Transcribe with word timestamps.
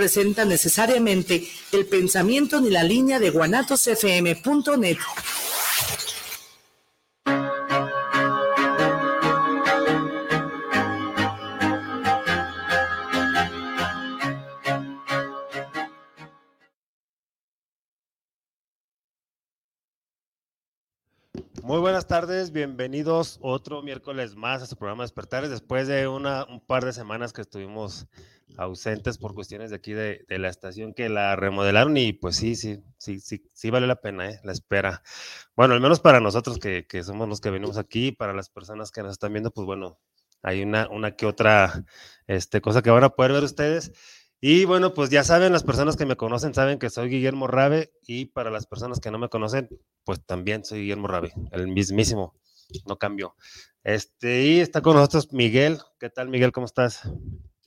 representa 0.00 0.46
necesariamente 0.46 1.46
el 1.72 1.84
pensamiento 1.84 2.58
ni 2.58 2.70
la 2.70 2.82
línea 2.82 3.18
de 3.18 3.28
guanatosfm.net. 3.28 4.96
Muy 21.70 21.78
buenas 21.78 22.08
tardes, 22.08 22.50
bienvenidos 22.50 23.38
otro 23.40 23.80
miércoles 23.80 24.34
más 24.34 24.60
a 24.60 24.66
su 24.66 24.74
programa 24.74 25.04
Despertares, 25.04 25.50
después 25.50 25.86
de 25.86 26.08
una, 26.08 26.44
un 26.46 26.58
par 26.58 26.84
de 26.84 26.92
semanas 26.92 27.32
que 27.32 27.42
estuvimos 27.42 28.08
ausentes 28.56 29.18
por 29.18 29.36
cuestiones 29.36 29.70
de 29.70 29.76
aquí 29.76 29.92
de, 29.92 30.24
la 30.30 30.48
estación 30.48 30.94
que 30.94 31.08
la 31.08 31.36
remodelaron 31.36 31.96
y 31.96 32.12
pues 32.12 32.34
sí, 32.34 32.56
sí, 32.56 32.82
sí, 32.98 33.20
sí, 33.20 33.44
sí 33.54 33.70
vale 33.70 33.86
la 33.86 34.00
pena 34.00 34.28
¿eh? 34.28 34.40
la 34.42 34.50
espera. 34.50 35.04
Bueno, 35.54 35.74
al 35.74 35.80
menos 35.80 36.00
para 36.00 36.18
nosotros 36.18 36.58
que, 36.58 36.88
que, 36.88 37.04
somos 37.04 37.28
los 37.28 37.40
que 37.40 37.50
venimos 37.50 37.78
aquí, 37.78 38.10
para 38.10 38.34
las 38.34 38.50
personas 38.50 38.90
que 38.90 39.04
nos 39.04 39.12
están 39.12 39.32
viendo, 39.32 39.52
pues 39.52 39.64
bueno, 39.64 40.00
hay 40.42 40.64
una, 40.64 40.88
una 40.88 41.14
que 41.14 41.26
otra 41.26 41.84
este, 42.26 42.60
cosa 42.60 42.82
que 42.82 42.90
van 42.90 43.04
a 43.04 43.10
poder 43.10 43.30
ver 43.30 43.44
ustedes. 43.44 43.92
Y 44.42 44.64
bueno, 44.64 44.94
pues 44.94 45.10
ya 45.10 45.22
saben, 45.22 45.52
las 45.52 45.64
personas 45.64 45.96
que 45.96 46.06
me 46.06 46.16
conocen 46.16 46.54
saben 46.54 46.78
que 46.78 46.88
soy 46.88 47.10
Guillermo 47.10 47.46
Rabe 47.46 47.92
y 48.06 48.24
para 48.26 48.50
las 48.50 48.66
personas 48.66 48.98
que 48.98 49.10
no 49.10 49.18
me 49.18 49.28
conocen, 49.28 49.68
pues 50.04 50.24
también 50.24 50.64
soy 50.64 50.80
Guillermo 50.80 51.08
Rabe, 51.08 51.34
el 51.52 51.68
mismísimo, 51.68 52.34
no 52.86 52.96
cambió. 52.96 53.36
Este, 53.84 54.42
y 54.46 54.60
está 54.60 54.80
con 54.80 54.96
nosotros 54.96 55.30
Miguel. 55.34 55.78
¿Qué 55.98 56.08
tal, 56.08 56.30
Miguel? 56.30 56.52
¿Cómo 56.52 56.64
estás? 56.64 57.02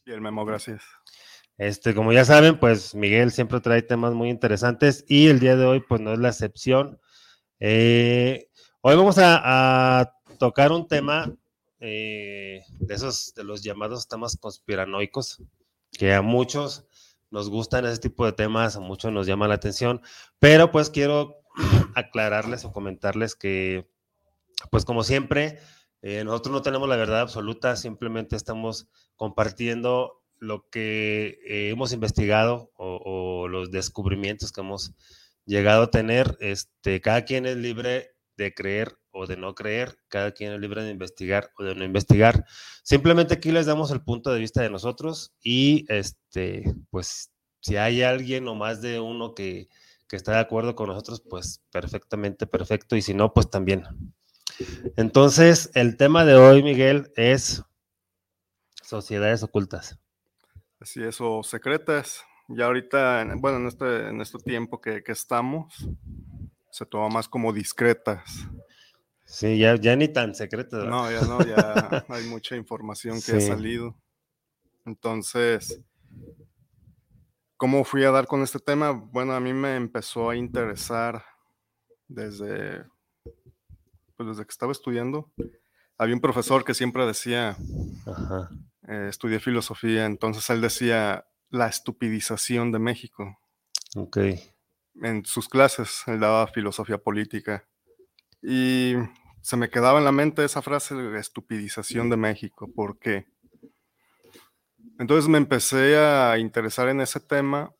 Bien, 0.03 0.19
Memo, 0.19 0.45
gracias. 0.45 0.83
Este, 1.59 1.93
como 1.93 2.11
ya 2.11 2.25
saben, 2.25 2.59
pues 2.59 2.95
Miguel 2.95 3.31
siempre 3.31 3.59
trae 3.59 3.83
temas 3.83 4.13
muy 4.15 4.31
interesantes 4.31 5.05
y 5.07 5.27
el 5.27 5.39
día 5.39 5.55
de 5.55 5.65
hoy, 5.65 5.79
pues 5.87 6.01
no 6.01 6.11
es 6.11 6.19
la 6.19 6.29
excepción. 6.29 6.99
Eh, 7.59 8.49
hoy 8.81 8.95
vamos 8.95 9.17
a, 9.19 10.11
tocar 10.39 10.71
un 10.71 10.87
tema 10.87 11.31
eh, 11.79 12.63
de 12.79 12.95
esos, 12.95 13.35
de 13.35 13.43
los 13.43 13.61
llamados 13.61 14.07
temas 14.07 14.35
conspiranoicos 14.37 15.39
que 15.97 16.13
a 16.13 16.21
muchos 16.21 16.85
nos 17.31 17.49
gustan 17.49 17.85
ese 17.85 17.99
tipo 17.99 18.25
de 18.25 18.33
temas, 18.33 18.75
a 18.75 18.79
muchos 18.79 19.11
nos 19.11 19.25
llama 19.25 19.47
la 19.47 19.55
atención, 19.55 20.01
pero 20.39 20.71
pues 20.71 20.89
quiero 20.89 21.37
aclararles 21.95 22.65
o 22.65 22.71
comentarles 22.71 23.35
que, 23.35 23.89
pues 24.69 24.85
como 24.85 25.03
siempre, 25.03 25.59
eh, 26.01 26.23
nosotros 26.23 26.53
no 26.53 26.61
tenemos 26.61 26.89
la 26.89 26.95
verdad 26.95 27.21
absoluta, 27.21 27.75
simplemente 27.75 28.35
estamos 28.35 28.87
compartiendo 29.15 30.21
lo 30.37 30.69
que 30.69 31.39
eh, 31.47 31.69
hemos 31.69 31.93
investigado 31.93 32.71
o, 32.75 33.47
los 33.47 33.71
descubrimientos 33.71 34.51
que 34.51 34.61
hemos 34.61 34.93
llegado 35.45 35.83
a 35.83 35.91
tener. 35.91 36.37
Este, 36.41 36.99
cada 36.99 37.23
quien 37.23 37.45
es 37.45 37.55
libre 37.55 38.12
de 38.37 38.53
creer 38.53 38.97
o 39.11 39.27
de 39.27 39.37
no 39.37 39.53
creer, 39.53 39.97
cada 40.07 40.31
quien 40.31 40.53
es 40.53 40.59
libre 40.59 40.83
de 40.83 40.91
investigar 40.91 41.51
o 41.57 41.63
de 41.63 41.75
no 41.75 41.83
investigar. 41.83 42.45
Simplemente 42.83 43.35
aquí 43.35 43.51
les 43.51 43.65
damos 43.65 43.91
el 43.91 44.01
punto 44.01 44.33
de 44.33 44.39
vista 44.39 44.61
de 44.61 44.69
nosotros 44.69 45.33
y 45.41 45.85
este, 45.87 46.73
pues 46.89 47.31
si 47.61 47.77
hay 47.77 48.01
alguien 48.01 48.47
o 48.47 48.55
más 48.55 48.81
de 48.81 48.99
uno 48.99 49.33
que, 49.33 49.69
que 50.07 50.15
está 50.15 50.33
de 50.33 50.39
acuerdo 50.39 50.75
con 50.75 50.89
nosotros, 50.89 51.23
pues 51.29 51.61
perfectamente 51.71 52.45
perfecto 52.47 52.95
y 52.95 53.01
si 53.01 53.13
no, 53.13 53.33
pues 53.33 53.49
también. 53.49 53.83
Entonces, 54.97 55.71
el 55.73 55.97
tema 55.97 56.25
de 56.25 56.35
hoy, 56.35 56.61
Miguel, 56.61 57.11
es 57.15 57.63
sociedades 58.83 59.43
ocultas. 59.43 59.97
Así 60.79 61.01
es, 61.01 61.19
o 61.21 61.43
secretas. 61.43 62.23
Ya 62.49 62.65
ahorita, 62.65 63.25
bueno, 63.37 63.57
en 63.57 63.67
este, 63.67 64.09
en 64.09 64.21
este 64.21 64.37
tiempo 64.39 64.81
que, 64.81 65.01
que 65.01 65.13
estamos, 65.13 65.87
se 66.73 66.87
toma 66.87 67.07
más 67.07 67.29
como 67.29 67.53
discretas. 67.53 68.47
Sí, 69.25 69.59
ya, 69.59 69.75
ya 69.75 69.95
ni 69.95 70.07
tan 70.07 70.33
secretas. 70.33 70.85
No, 70.85 71.09
ya 71.11 71.21
no, 71.21 71.45
ya 71.45 72.03
hay 72.09 72.25
mucha 72.25 72.55
información 72.55 73.21
que 73.21 73.33
ha 73.33 73.39
salido. 73.39 73.95
Entonces, 74.83 75.79
¿cómo 77.57 77.83
fui 77.83 78.03
a 78.03 78.09
dar 78.09 78.25
con 78.25 78.41
este 78.41 78.57
tema? 78.57 78.89
Bueno, 78.91 79.33
a 79.33 79.39
mí 79.39 79.53
me 79.53 79.75
empezó 79.75 80.31
a 80.31 80.35
interesar 80.35 81.23
desde, 82.07 82.85
pues 84.17 84.29
desde 84.29 84.43
que 84.43 84.51
estaba 84.51 84.71
estudiando. 84.71 85.31
Había 85.99 86.15
un 86.15 86.21
profesor 86.21 86.65
que 86.65 86.73
siempre 86.73 87.05
decía, 87.05 87.55
eh, 88.87 89.07
estudié 89.09 89.39
filosofía, 89.39 90.07
entonces 90.07 90.49
él 90.49 90.59
decía 90.59 91.27
la 91.51 91.67
estupidización 91.67 92.71
de 92.71 92.79
México. 92.79 93.37
Ok 93.95 94.17
en 95.01 95.25
sus 95.25 95.49
clases, 95.49 96.03
él 96.07 96.19
daba 96.19 96.47
filosofía 96.47 96.97
política. 96.97 97.65
Y 98.41 98.95
se 99.41 99.57
me 99.57 99.69
quedaba 99.69 99.99
en 99.99 100.05
la 100.05 100.11
mente 100.11 100.43
esa 100.43 100.61
frase 100.61 100.95
de 100.95 101.19
estupidización 101.19 102.09
de 102.09 102.17
México. 102.17 102.69
¿Por 102.73 102.99
qué? 102.99 103.25
Entonces 104.99 105.27
me 105.27 105.37
empecé 105.37 105.97
a 105.97 106.37
interesar 106.37 106.87
en 106.89 107.01
ese 107.01 107.19
tema 107.19 107.73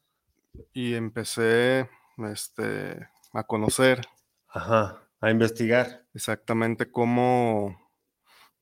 y 0.73 0.94
empecé 0.96 1.90
este, 2.29 3.07
a 3.34 3.44
conocer. 3.44 4.02
Ajá, 4.50 5.03
a 5.22 5.31
investigar. 5.31 6.06
Exactamente 6.13 6.91
cómo 6.91 7.79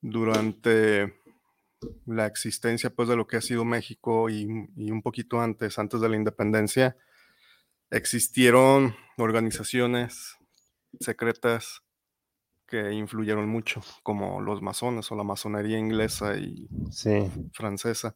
durante 0.01 1.13
la 2.05 2.25
existencia 2.25 2.89
pues, 2.89 3.09
de 3.09 3.15
lo 3.15 3.25
que 3.25 3.37
ha 3.37 3.41
sido 3.41 3.65
México 3.65 4.29
y, 4.29 4.47
y 4.75 4.91
un 4.91 5.01
poquito 5.01 5.41
antes, 5.41 5.79
antes 5.79 6.01
de 6.01 6.09
la 6.09 6.15
independencia, 6.15 6.97
existieron 7.91 8.95
organizaciones 9.17 10.37
secretas 10.99 11.83
que 12.65 12.93
influyeron 12.93 13.49
mucho, 13.49 13.81
como 14.01 14.39
los 14.39 14.61
masones 14.61 15.11
o 15.11 15.15
la 15.15 15.25
masonería 15.25 15.77
inglesa 15.77 16.37
y 16.37 16.69
francesa. 17.53 18.15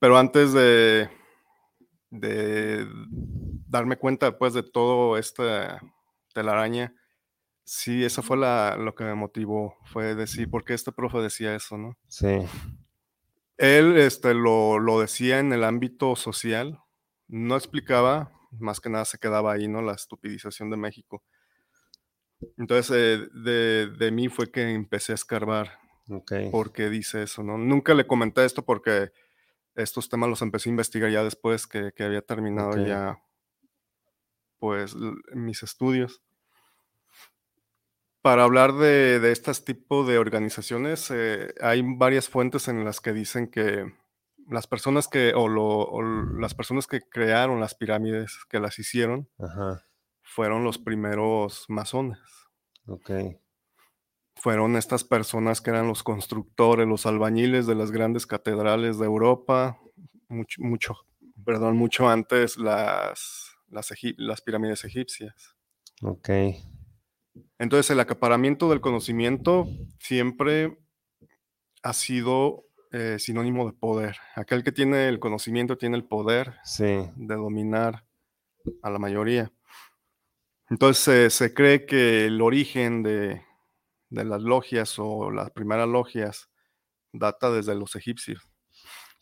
Pero 0.00 0.18
antes 0.18 0.52
de, 0.52 1.08
de 2.10 2.86
darme 3.68 3.96
cuenta 3.96 4.36
pues, 4.36 4.52
de 4.52 4.64
todo 4.64 5.16
esta 5.16 5.80
telaraña, 6.34 6.92
sí, 7.64 8.04
eso 8.04 8.20
fue 8.22 8.36
la, 8.36 8.76
lo 8.76 8.94
que 8.96 9.04
me 9.04 9.14
motivó, 9.14 9.76
fue 9.84 10.16
decir, 10.16 10.50
¿por 10.50 10.64
qué 10.64 10.74
este 10.74 10.92
profe 10.92 11.18
decía 11.18 11.54
eso, 11.54 11.78
no? 11.78 11.96
Sí. 12.08 12.46
Él 13.58 13.96
este, 13.96 14.34
lo, 14.34 14.80
lo 14.80 15.00
decía 15.00 15.38
en 15.38 15.52
el 15.52 15.62
ámbito 15.62 16.16
social, 16.16 16.80
no 17.28 17.56
explicaba 17.56 18.35
más 18.58 18.80
que 18.80 18.90
nada 18.90 19.04
se 19.04 19.18
quedaba 19.18 19.52
ahí, 19.52 19.68
¿no? 19.68 19.82
La 19.82 19.94
estupidización 19.94 20.70
de 20.70 20.76
México. 20.76 21.22
Entonces, 22.56 22.90
eh, 22.94 23.28
de, 23.34 23.88
de, 23.88 24.10
mí 24.10 24.28
fue 24.28 24.50
que 24.50 24.62
empecé 24.70 25.12
a 25.12 25.14
escarbar. 25.14 25.78
Okay. 26.08 26.50
¿Por 26.50 26.72
qué 26.72 26.88
dice 26.88 27.22
eso, 27.22 27.42
no? 27.42 27.58
Nunca 27.58 27.94
le 27.94 28.06
comenté 28.06 28.44
esto 28.44 28.64
porque 28.64 29.10
estos 29.74 30.08
temas 30.08 30.28
los 30.28 30.42
empecé 30.42 30.68
a 30.68 30.72
investigar 30.72 31.10
ya 31.10 31.24
después 31.24 31.66
que, 31.66 31.92
que 31.94 32.04
había 32.04 32.22
terminado 32.22 32.84
ya, 32.84 33.18
pues, 34.58 34.94
mis 35.34 35.62
estudios. 35.62 36.22
Para 38.22 38.44
hablar 38.44 38.72
de, 38.74 39.20
de 39.20 39.32
este 39.32 39.52
tipo 39.54 40.04
de 40.04 40.18
organizaciones, 40.18 41.10
eh, 41.10 41.54
hay 41.60 41.82
varias 41.84 42.28
fuentes 42.28 42.68
en 42.68 42.84
las 42.84 43.00
que 43.00 43.12
dicen 43.12 43.48
que 43.48 43.92
las 44.48 44.66
personas 44.66 45.08
que, 45.08 45.32
o, 45.34 45.48
las 46.38 46.54
personas 46.54 46.86
que 46.86 47.00
crearon 47.00 47.60
las 47.60 47.74
pirámides, 47.74 48.38
que 48.48 48.60
las 48.60 48.78
hicieron, 48.78 49.28
fueron 50.22 50.64
los 50.64 50.78
primeros 50.78 51.64
masones. 51.68 52.18
Ok. 52.86 53.10
Fueron 54.36 54.76
estas 54.76 55.02
personas 55.02 55.60
que 55.60 55.70
eran 55.70 55.88
los 55.88 56.02
constructores, 56.02 56.86
los 56.86 57.06
albañiles 57.06 57.66
de 57.66 57.74
las 57.74 57.90
grandes 57.90 58.26
catedrales 58.26 58.98
de 58.98 59.06
Europa, 59.06 59.78
mucho, 60.28 60.62
mucho 60.62 61.06
perdón, 61.44 61.76
mucho 61.76 62.08
antes 62.08 62.56
las, 62.56 63.56
las, 63.68 63.92
las 64.16 64.40
pirámides 64.42 64.84
egipcias. 64.84 65.56
Ok. 66.02 66.28
Entonces 67.58 67.90
el 67.90 68.00
acaparamiento 68.00 68.68
del 68.68 68.80
conocimiento 68.80 69.66
siempre 70.00 70.78
ha 71.82 71.92
sido 71.92 72.65
eh, 72.98 73.18
sinónimo 73.18 73.66
de 73.66 73.74
poder. 73.74 74.16
Aquel 74.36 74.64
que 74.64 74.72
tiene 74.72 75.08
el 75.08 75.18
conocimiento 75.18 75.76
tiene 75.76 75.98
el 75.98 76.04
poder 76.04 76.54
de 76.78 77.34
dominar 77.34 78.06
a 78.82 78.88
la 78.88 78.98
mayoría. 78.98 79.52
Entonces 80.70 81.34
se 81.34 81.52
cree 81.52 81.84
que 81.84 82.24
el 82.24 82.40
origen 82.40 83.02
de, 83.02 83.42
las 84.08 84.40
logias 84.40 84.98
o 84.98 85.30
las 85.30 85.50
primeras 85.50 85.86
logias 85.86 86.48
data 87.12 87.50
desde 87.50 87.74
los 87.74 87.96
egipcios. 87.96 88.42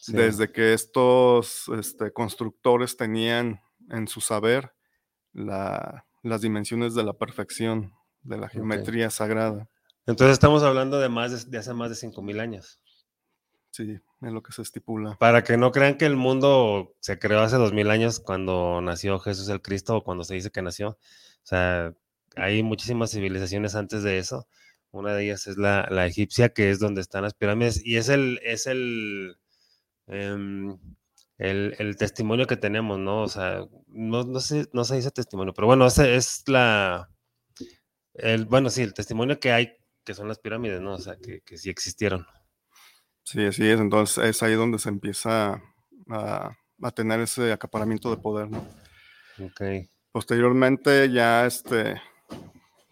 Desde 0.06 0.52
que 0.52 0.72
estos 0.72 1.68
este, 1.76 2.12
constructores 2.12 2.96
tenían 2.96 3.60
en 3.90 4.06
su 4.06 4.20
saber 4.20 4.72
las 5.32 6.40
dimensiones 6.40 6.94
de 6.94 7.02
la 7.02 7.14
perfección, 7.14 7.92
de 8.22 8.38
la 8.38 8.48
geometría 8.48 9.10
sagrada. 9.10 9.68
Entonces 10.06 10.34
estamos 10.34 10.62
hablando 10.62 11.00
de, 11.00 11.08
más 11.08 11.44
de, 11.44 11.50
de 11.50 11.58
hace 11.58 11.74
más 11.74 11.90
de 11.90 12.08
5.000 12.08 12.40
años. 12.40 12.78
Sí, 13.74 13.98
es 14.22 14.32
lo 14.32 14.40
que 14.40 14.52
se 14.52 14.62
estipula. 14.62 15.16
Para 15.18 15.42
que 15.42 15.56
no 15.56 15.72
crean 15.72 15.98
que 15.98 16.06
el 16.06 16.14
mundo 16.14 16.94
se 17.00 17.18
creó 17.18 17.40
hace 17.40 17.56
dos 17.56 17.72
mil 17.72 17.90
años 17.90 18.20
cuando 18.20 18.80
nació 18.80 19.18
Jesús 19.18 19.48
el 19.48 19.62
Cristo 19.62 19.96
o 19.96 20.04
cuando 20.04 20.22
se 20.22 20.34
dice 20.34 20.52
que 20.52 20.62
nació. 20.62 20.90
O 20.90 20.98
sea, 21.42 21.92
hay 22.36 22.62
muchísimas 22.62 23.10
civilizaciones 23.10 23.74
antes 23.74 24.04
de 24.04 24.18
eso. 24.18 24.46
Una 24.92 25.12
de 25.14 25.24
ellas 25.24 25.48
es 25.48 25.56
la, 25.58 26.06
egipcia, 26.06 26.50
que 26.50 26.70
es 26.70 26.78
donde 26.78 27.00
están 27.00 27.24
las 27.24 27.34
pirámides, 27.34 27.84
y 27.84 27.96
es 27.96 28.08
el, 28.10 28.38
es 28.44 28.68
el, 28.68 29.38
em, 30.06 30.78
el, 31.38 31.74
el, 31.80 31.96
testimonio 31.96 32.46
que 32.46 32.56
tenemos, 32.56 33.00
¿no? 33.00 33.22
O 33.22 33.28
sea, 33.28 33.66
no, 33.88 34.22
no, 34.22 34.38
sé, 34.38 34.68
no 34.72 34.84
se 34.84 34.96
dice 34.96 35.10
testimonio, 35.10 35.52
pero 35.52 35.66
bueno, 35.66 35.86
ese 35.86 36.14
es 36.14 36.44
la, 36.46 37.10
el, 38.14 38.46
bueno, 38.46 38.70
sí, 38.70 38.82
el 38.82 38.94
testimonio 38.94 39.40
que 39.40 39.52
hay, 39.52 39.76
que 40.04 40.14
son 40.14 40.28
las 40.28 40.38
pirámides, 40.38 40.80
¿no? 40.80 40.94
O 40.94 41.00
sea, 41.00 41.16
que 41.16 41.58
sí 41.58 41.70
existieron. 41.70 42.24
Sí, 43.24 43.44
así 43.44 43.68
es. 43.68 43.80
Entonces 43.80 44.24
es 44.24 44.42
ahí 44.42 44.54
donde 44.54 44.78
se 44.78 44.90
empieza 44.90 45.62
a, 46.08 46.56
a 46.82 46.90
tener 46.92 47.20
ese 47.20 47.52
acaparamiento 47.52 48.10
de 48.10 48.18
poder, 48.18 48.50
¿no? 48.50 48.58
Ok. 49.44 49.88
Posteriormente, 50.12 51.10
ya 51.10 51.46
este, 51.46 52.00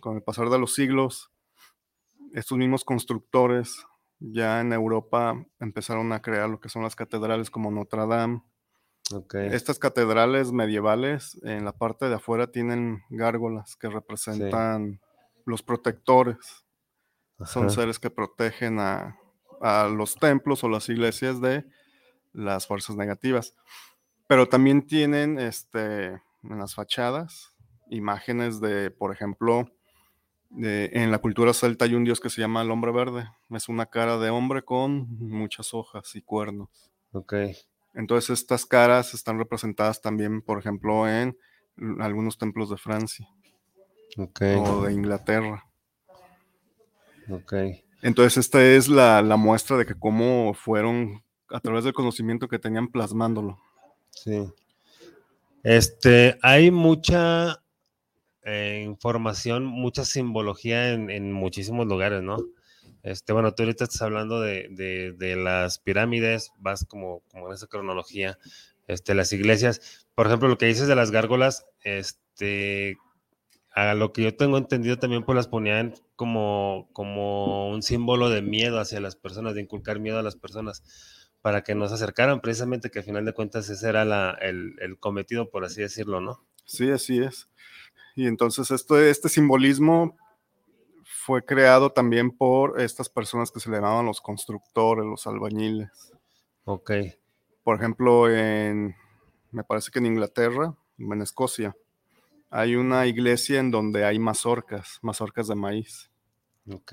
con 0.01 0.17
el 0.17 0.23
pasar 0.23 0.49
de 0.49 0.59
los 0.59 0.75
siglos, 0.75 1.31
estos 2.33 2.59
mismos 2.59 2.85
constructores 2.85 3.87
ya 4.19 4.61
en 4.61 4.73
Europa 4.73 5.45
empezaron 5.61 6.13
a 6.13 6.23
crear 6.23 6.49
lo 6.49 6.61
que 6.61 6.69
son 6.69 6.83
las 6.83 6.97
catedrales 6.97 7.51
como 7.51 7.71
Notre 7.71 8.07
Dame. 8.07 8.43
Okay. 9.13 9.49
Estas 9.49 9.79
catedrales 9.79 10.53
medievales 10.53 11.39
en 11.43 11.65
la 11.65 11.73
parte 11.73 12.09
de 12.09 12.15
afuera 12.15 12.51
tienen 12.51 13.03
gárgolas 13.11 13.77
que 13.77 13.89
representan 13.89 14.95
sí. 14.95 15.01
los 15.45 15.63
protectores. 15.63 16.65
Ajá. 17.39 17.53
Son 17.53 17.71
seres 17.71 17.99
que 17.99 18.11
protegen 18.11 18.79
a, 18.79 19.19
a 19.63 19.89
los 19.89 20.17
templos 20.17 20.63
o 20.65 20.69
las 20.69 20.89
iglesias 20.89 21.41
de 21.41 21.65
las 22.33 22.67
fuerzas 22.67 22.97
negativas. 22.97 23.55
Pero 24.27 24.49
también 24.49 24.87
tienen 24.87 25.39
este, 25.39 26.07
en 26.07 26.59
las 26.59 26.75
fachadas 26.75 27.55
imágenes 27.91 28.61
de, 28.61 28.91
por 28.91 29.13
ejemplo, 29.13 29.71
de, 30.51 30.91
en 30.93 31.11
la 31.11 31.19
cultura 31.19 31.53
celta 31.53 31.85
hay 31.85 31.95
un 31.95 32.05
dios 32.05 32.21
que 32.21 32.31
se 32.31 32.41
llama 32.41 32.63
el 32.63 32.71
hombre 32.71 32.93
verde. 32.93 33.29
Es 33.51 33.69
una 33.69 33.87
cara 33.87 34.19
de 34.19 34.31
hombre 34.31 34.63
con 34.63 35.07
muchas 35.19 35.75
hojas 35.75 36.15
y 36.15 36.23
cuernos. 36.23 36.91
Ok. 37.13 37.35
Entonces 37.95 38.41
estas 38.41 38.65
caras 38.67 39.15
están 39.15 39.39
representadas 39.39 40.01
también, 40.01 40.43
por 40.43 40.59
ejemplo, 40.59 41.07
en 41.07 41.37
algunos 42.01 42.39
templos 42.39 42.71
de 42.71 42.79
Francia. 42.79 43.29
Okay. 44.17 44.57
O 44.57 44.83
de 44.83 44.93
Inglaterra. 44.93 45.65
Ok. 47.31 47.55
Entonces 48.03 48.37
esta 48.37 48.65
es 48.65 48.89
la, 48.89 49.23
la, 49.23 49.37
muestra 49.37 49.77
de 49.77 49.87
que 49.87 49.95
cómo 49.95 50.55
fueron 50.55 51.23
a 51.49 51.61
través 51.61 51.85
del 51.85 51.93
conocimiento 51.93 52.49
que 52.49 52.59
tenían 52.59 52.89
plasmándolo. 52.89 53.61
Sí. 54.11 54.45
Este, 55.63 56.37
hay 56.43 56.73
mucha 56.73 57.63
eh, 58.43 58.83
información, 58.85 59.65
mucha 59.65 60.05
simbología 60.05 60.93
en, 60.93 61.11
en, 61.11 61.33
muchísimos 61.33 61.87
lugares, 61.87 62.23
¿no? 62.23 62.39
Este, 63.05 63.33
bueno, 63.33 63.55
tú 63.55 63.63
ahorita 63.63 63.85
estás 63.85 64.03
hablando 64.03 64.41
de, 64.41 64.67
de, 64.71 65.13
de 65.13 65.37
las 65.37 65.79
pirámides, 65.79 66.51
vas 66.59 66.85
como, 66.85 67.23
como 67.31 67.47
en 67.49 67.55
esa 67.55 67.69
cronología, 67.69 68.39
este, 68.89 69.15
las 69.15 69.33
iglesias. 69.33 70.07
Por 70.17 70.27
ejemplo, 70.27 70.49
lo 70.49 70.59
que 70.59 70.67
dices 70.67 70.89
de 70.89 70.97
las 70.97 71.13
gárgolas, 71.13 71.67
este, 71.85 72.97
a 73.75 73.95
lo 73.95 74.13
que 74.13 74.23
yo 74.23 74.37
tengo 74.37 74.59
entendido 74.59 74.99
también 74.99 75.25
pues 75.25 75.37
las 75.37 75.49
ponían 75.49 75.95
como, 76.17 76.89
como 76.93 77.71
un 77.71 77.83
símbolo 77.83 78.29
de 78.29 78.43
miedo 78.43 78.79
hacia 78.79 79.01
las 79.01 79.17
personas, 79.17 79.55
de 79.55 79.63
inculcar 79.63 79.99
miedo 79.99 80.19
a 80.19 80.23
las 80.23 80.37
personas 80.37 80.83
para 81.41 81.63
que 81.63 81.75
nos 81.75 81.91
acercaran 81.93 82.41
precisamente 82.41 82.91
que 82.91 83.01
al 83.01 83.05
final 83.05 83.25
de 83.25 83.33
cuentas 83.33 83.69
ese 83.69 83.89
era 83.89 84.05
la, 84.05 84.37
el, 84.41 84.77
el, 84.81 84.99
cometido, 84.99 85.51
por 85.51 85.65
así 85.65 85.81
decirlo, 85.81 86.21
¿no? 86.21 86.45
Sí, 86.65 86.91
así 86.91 87.19
es. 87.19 87.49
Y 88.15 88.27
entonces 88.27 88.71
esto, 88.71 89.01
este 89.01 89.29
simbolismo 89.29 90.17
fue 91.05 91.45
creado 91.45 91.91
también 91.91 92.31
por 92.31 92.81
estas 92.81 93.09
personas 93.09 93.51
que 93.51 93.61
se 93.61 93.71
le 93.71 93.77
llamaban 93.77 94.07
los 94.07 94.21
constructores, 94.21 95.05
los 95.05 95.27
albañiles. 95.27 96.13
Ok. 96.65 96.93
Por 97.65 97.77
ejemplo, 97.77 98.29
en, 98.29 98.95
me 99.51 99.65
parece 99.65 99.91
que 99.91 99.99
en 99.99 100.07
Inglaterra, 100.07 100.75
en 100.99 101.23
Escocia, 101.23 101.77
hay 102.53 102.77
una 102.77 103.07
iglesia 103.07 103.61
en 103.61 103.71
donde 103.71 104.05
hay 104.05 104.19
mazorcas, 104.19 104.99
mazorcas 105.01 105.49
de 105.49 105.55
maíz. 105.55 106.11
Ok. 106.71 106.93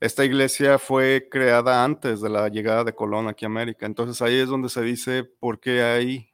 Esta 0.00 0.24
iglesia 0.24 0.78
fue 0.80 1.28
creada 1.30 1.84
antes 1.84 2.20
de 2.20 2.28
la 2.28 2.48
llegada 2.48 2.82
de 2.82 2.92
Colón 2.92 3.28
aquí 3.28 3.44
a 3.44 3.48
América. 3.48 3.86
Entonces 3.86 4.20
ahí 4.20 4.34
es 4.34 4.48
donde 4.48 4.68
se 4.68 4.82
dice 4.82 5.22
por 5.22 5.60
qué 5.60 5.84
hay 5.84 6.30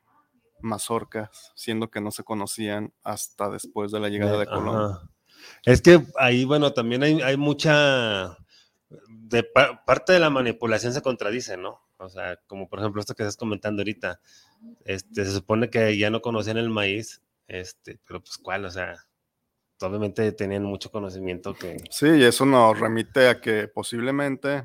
mazorcas, 0.61 1.53
siendo 1.55 1.91
que 1.91 2.00
no 2.00 2.11
se 2.11 2.25
conocían 2.25 2.94
hasta 3.03 3.50
después 3.50 3.93
de 3.93 4.00
la 4.00 4.08
llegada 4.08 4.38
de 4.38 4.47
Colón. 4.47 4.93
Ajá. 4.93 5.11
Es 5.64 5.82
que 5.82 6.02
ahí, 6.19 6.47
bueno, 6.47 6.73
también 6.73 7.02
hay, 7.02 7.20
hay 7.20 7.37
mucha... 7.37 8.38
De 9.09 9.43
pa 9.43 9.85
parte 9.85 10.12
de 10.14 10.20
la 10.20 10.31
manipulación 10.31 10.94
se 10.94 11.02
contradice, 11.02 11.56
¿no? 11.56 11.81
O 11.99 12.09
sea, 12.09 12.38
como 12.47 12.69
por 12.69 12.79
ejemplo 12.79 13.00
esto 13.00 13.14
que 13.14 13.25
estás 13.25 13.37
comentando 13.37 13.82
ahorita, 13.82 14.20
este, 14.85 15.25
se 15.25 15.32
supone 15.32 15.69
que 15.69 15.99
ya 15.99 16.09
no 16.09 16.23
conocían 16.23 16.56
el 16.56 16.70
maíz, 16.70 17.20
este, 17.48 18.00
pero 18.06 18.20
pues 18.20 18.38
cuál, 18.38 18.64
o 18.64 18.70
sea, 18.70 18.96
obviamente 19.81 20.32
tenían 20.32 20.64
mucho 20.64 20.90
conocimiento 20.90 21.54
que... 21.54 21.76
Sí, 21.90 22.06
y 22.06 22.25
eso 22.25 22.46
nos 22.46 22.78
remite 22.78 23.28
a 23.28 23.40
que 23.40 23.69
posiblemente 23.69 24.64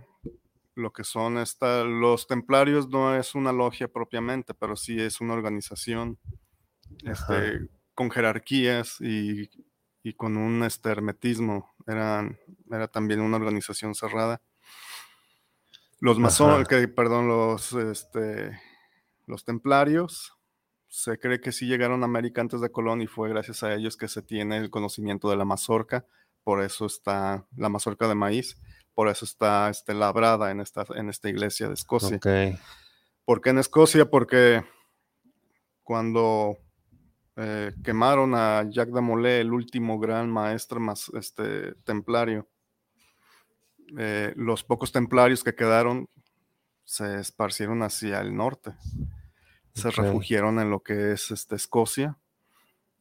lo 0.76 0.94
que 0.94 1.04
son 1.04 1.38
esta, 1.38 1.84
los 1.84 2.28
templarios 2.28 2.90
no 2.90 3.16
es 3.16 3.36
una 3.36 3.52
logia 3.52 3.88
propiamente, 3.88 4.54
pero 4.54 4.76
sí 4.76 5.00
es 5.00 5.22
una 5.22 5.34
organización 5.34 6.18
este, 7.04 7.70
con 7.94 8.10
jerarquías 8.10 9.00
y, 9.02 9.50
y, 10.04 10.14
con 10.14 10.38
un 10.38 10.64
este, 10.64 10.90
hermetismo. 10.90 11.74
Eran, 11.88 12.40
era 12.72 12.88
también 12.88 13.22
una 13.22 13.38
organización 13.38 13.96
cerrada. 13.96 14.42
Los 16.00 16.18
masones, 16.18 16.68
que, 16.68 16.88
perdón, 16.88 17.28
los, 17.28 17.74
este, 17.74 18.60
los 19.28 19.46
templarios 19.46 20.34
se 20.92 21.18
cree 21.18 21.40
que 21.40 21.54
sí 21.54 21.68
llegaron 21.68 22.04
a 22.04 22.06
América 22.06 22.42
antes 22.42 22.60
de 22.60 22.70
Colón 22.70 23.02
y 23.02 23.08
fue 23.08 23.30
gracias 23.30 23.64
a 23.64 23.74
ellos 23.74 23.96
que 23.96 24.10
se 24.10 24.22
tiene 24.22 24.58
el 24.58 24.70
conocimiento 24.70 25.30
de 25.30 25.38
la 25.38 25.46
mazorca, 25.46 26.06
por 26.44 26.62
eso 26.62 26.86
está 26.86 27.48
la 27.56 27.70
mazorca 27.70 28.10
de 28.10 28.16
maíz, 28.16 28.58
por 28.94 29.08
eso 29.08 29.24
está 29.24 29.70
este, 29.70 29.94
labrada 29.94 30.52
en 30.52 30.60
esta, 30.60 30.86
en 30.94 31.10
esta 31.10 31.30
iglesia 31.30 31.70
de 31.70 31.76
Escocia. 31.76 32.18
Okay. 32.18 32.60
¿Por 33.24 33.40
qué 33.40 33.52
en 33.52 33.60
Escocia? 33.60 34.10
Porque 34.10 34.66
cuando 35.82 36.58
eh, 37.38 37.72
quemaron 37.86 38.36
a 38.36 38.70
Jacques 38.70 38.94
de 38.94 39.02
Molay, 39.02 39.40
el 39.40 39.54
último 39.54 39.98
gran 39.98 40.30
maestro 40.30 40.82
más, 40.82 41.10
este, 41.14 41.74
templario, 41.86 42.50
eh, 43.98 44.34
los 44.36 44.66
pocos 44.66 44.92
templarios 44.92 45.42
que 45.42 45.56
quedaron 45.56 46.10
se 46.84 47.22
esparcieron 47.22 47.82
hacia 47.82 48.20
el 48.20 48.36
norte 48.36 48.74
se 49.74 49.88
okay. 49.88 50.04
refugiaron 50.04 50.60
en 50.60 50.70
lo 50.70 50.82
que 50.82 51.14
es 51.14 51.32
este, 51.32 51.56
Escocia. 51.56 52.18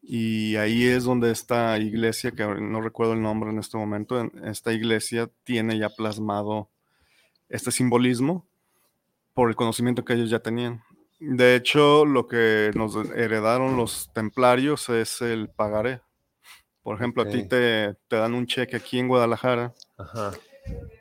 Y 0.02 0.56
ahí 0.56 0.86
es 0.86 1.04
donde 1.04 1.30
esta 1.30 1.78
iglesia, 1.78 2.32
que 2.32 2.44
no 2.44 2.80
recuerdo 2.80 3.12
el 3.12 3.22
nombre 3.22 3.50
en 3.50 3.58
este 3.58 3.76
momento, 3.76 4.30
esta 4.44 4.72
iglesia 4.72 5.30
tiene 5.44 5.78
ya 5.78 5.90
plasmado 5.90 6.70
este 7.48 7.70
simbolismo 7.70 8.46
por 9.34 9.50
el 9.50 9.56
conocimiento 9.56 10.04
que 10.04 10.14
ellos 10.14 10.30
ya 10.30 10.38
tenían. 10.38 10.82
De 11.18 11.54
hecho, 11.54 12.06
lo 12.06 12.26
que 12.26 12.70
nos 12.74 12.96
heredaron 13.10 13.76
los 13.76 14.10
templarios 14.14 14.88
es 14.88 15.20
el 15.20 15.50
pagaré. 15.50 16.00
Por 16.82 16.96
ejemplo, 16.96 17.22
okay. 17.22 17.34
a 17.34 17.42
ti 17.42 17.48
te, 17.48 17.94
te, 18.08 18.16
dan 18.16 18.32
un 18.32 18.46
cheque 18.46 18.76
aquí 18.76 18.98
en 18.98 19.08
Guadalajara 19.08 19.74
Ajá. 19.98 20.32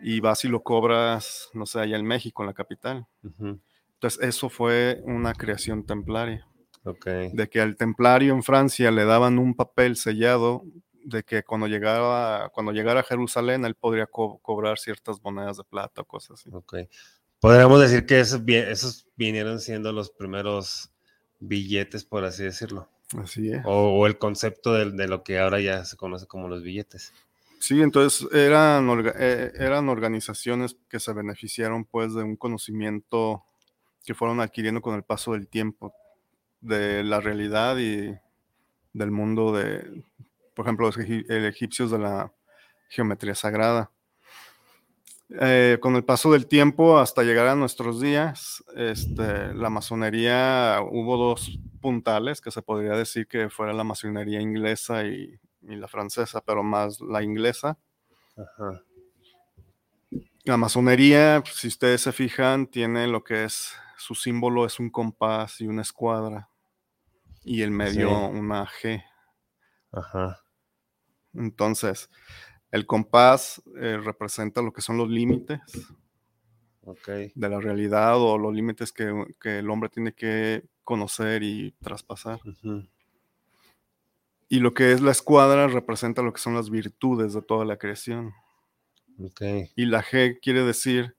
y 0.02 0.20
vas 0.20 0.44
y 0.44 0.50
lo 0.50 0.62
cobras, 0.62 1.50
no 1.54 1.66
sé, 1.66 1.80
allá 1.80 1.96
en 1.96 2.06
México, 2.06 2.44
en 2.44 2.48
la 2.48 2.54
capital. 2.54 3.08
Uh 3.24 3.30
-huh. 3.30 3.60
Entonces, 4.00 4.22
eso 4.24 4.50
fue 4.50 5.02
una 5.04 5.34
creación 5.34 5.86
templaria. 5.86 6.48
Okay. 6.86 7.32
De 7.34 7.50
que 7.50 7.60
al 7.60 7.76
templario 7.76 8.34
en 8.34 8.44
Francia 8.44 8.90
le 8.92 9.04
daban 9.04 9.38
un 9.38 9.54
papel 9.54 9.98
sellado 9.98 10.64
de 11.04 11.24
que 11.24 11.44
cuando 11.44 11.68
llegara, 11.68 12.50
cuando 12.54 12.72
llegara 12.72 13.02
a 13.02 13.04
Jerusalén 13.04 13.66
él 13.66 13.76
podría 13.76 14.06
co 14.06 14.40
cobrar 14.40 14.80
ciertas 14.80 15.22
monedas 15.22 15.58
de 15.58 15.66
plata 15.66 16.02
o 16.02 16.06
cosas 16.06 16.40
así. 16.40 16.50
Okay. 16.50 16.88
Podríamos 17.42 17.82
decir 17.82 18.06
que 18.06 18.22
esos, 18.22 18.42
esos 18.48 19.08
vinieron 19.18 19.60
siendo 19.60 19.92
los 19.92 20.10
primeros 20.12 20.90
billetes, 21.40 22.06
por 22.06 22.24
así 22.24 22.44
decirlo. 22.46 22.88
Así 23.18 23.52
es. 23.52 23.62
O, 23.66 24.00
o 24.00 24.08
el 24.08 24.18
concepto 24.18 24.74
de, 24.74 24.92
de, 24.92 25.10
lo 25.10 25.24
que 25.24 25.40
ahora 25.40 25.60
ya 25.60 25.84
se 25.84 25.98
conoce 25.98 26.26
como 26.26 26.48
los 26.48 26.64
billetes. 26.64 27.12
Sí, 27.60 27.82
entonces 27.82 28.26
eran, 28.32 28.88
orga 28.88 29.14
eh, 29.18 29.52
eran 29.56 29.90
organizaciones 29.90 30.78
que 30.88 31.02
se 31.02 31.12
beneficiaron 31.12 31.84
pues 31.84 32.14
de 32.14 32.24
un 32.24 32.38
conocimiento 32.38 33.44
que 34.04 34.14
fueron 34.14 34.42
adquiriendo 34.42 34.82
con 34.82 34.96
el 34.96 35.04
paso 35.04 35.34
del 35.34 35.48
tiempo, 35.48 35.94
de 36.62 37.04
la 37.04 37.20
realidad 37.20 37.78
y 37.78 38.18
del 38.94 39.12
mundo 39.12 39.54
de, 39.54 40.04
por 40.54 40.66
ejemplo, 40.66 40.88
los 40.88 40.98
egipcios 40.98 41.92
de 41.92 42.00
la 42.00 42.34
geometría 42.90 43.36
sagrada. 43.36 43.92
Eh, 45.40 45.78
con 45.80 45.96
el 45.96 46.04
paso 46.04 46.32
del 46.32 46.48
tiempo 46.48 46.98
hasta 46.98 47.22
llegar 47.22 47.48
a 47.48 47.56
nuestros 47.56 48.02
días, 48.02 48.64
este, 48.76 49.54
la 49.54 49.70
masonería 49.70 50.80
hubo 50.82 51.18
dos 51.18 51.60
puntales 51.82 52.42
que 52.42 52.50
se 52.50 52.64
podría 52.64 52.94
decir 52.94 53.28
que 53.28 53.50
fuera 53.52 53.72
la 53.74 53.84
masonería 53.84 54.42
inglesa 54.42 55.06
y, 55.06 55.40
y 55.62 55.76
la 55.76 55.88
francesa, 55.88 56.42
pero 56.42 56.64
más 56.64 57.00
la 57.00 57.22
inglesa. 57.22 57.78
Ajá. 58.36 58.82
La 60.46 60.58
masonería, 60.58 61.44
si 61.46 61.68
ustedes 61.68 62.02
se 62.02 62.12
fijan, 62.12 62.66
tiene 62.66 63.06
lo 63.06 63.24
que 63.24 63.44
es 63.44 63.76
su 64.00 64.16
símbolo 64.16 64.66
es 64.66 64.80
un 64.80 64.90
compás 64.90 65.62
y 65.62 65.68
una 65.68 65.82
escuadra 65.82 66.50
y 67.44 67.62
el 67.62 67.72
medio 67.72 68.28
una 68.30 68.66
G. 68.66 69.04
Ajá. 69.92 70.40
Entonces, 71.34 72.10
el 72.72 72.86
compás 72.86 73.62
eh, 73.80 73.98
representa 73.98 74.62
lo 74.62 74.72
que 74.72 74.82
son 74.82 74.98
los 74.98 75.10
límites 75.10 75.60
de 77.36 77.50
la 77.50 77.60
realidad 77.60 78.18
o 78.18 78.38
los 78.38 78.54
límites 78.54 78.92
que, 78.92 79.14
el 79.44 79.70
hombre 79.70 79.90
tiene 79.90 80.14
que 80.14 80.64
conocer 80.84 81.44
y 81.44 81.72
traspasar. 81.82 82.40
Y 84.48 84.60
lo 84.60 84.74
que 84.74 84.92
es 84.92 85.02
la 85.02 85.12
escuadra 85.12 85.68
representa 85.68 86.24
lo 86.24 86.34
que 86.34 86.42
son 86.42 86.56
las 86.56 86.70
virtudes 86.70 87.34
de 87.34 87.42
toda 87.42 87.66
la 87.66 87.78
creación. 87.78 88.34
Y 89.76 89.86
la 89.86 90.04
G 90.04 90.40
quiere 90.42 90.64
decir 90.64 91.16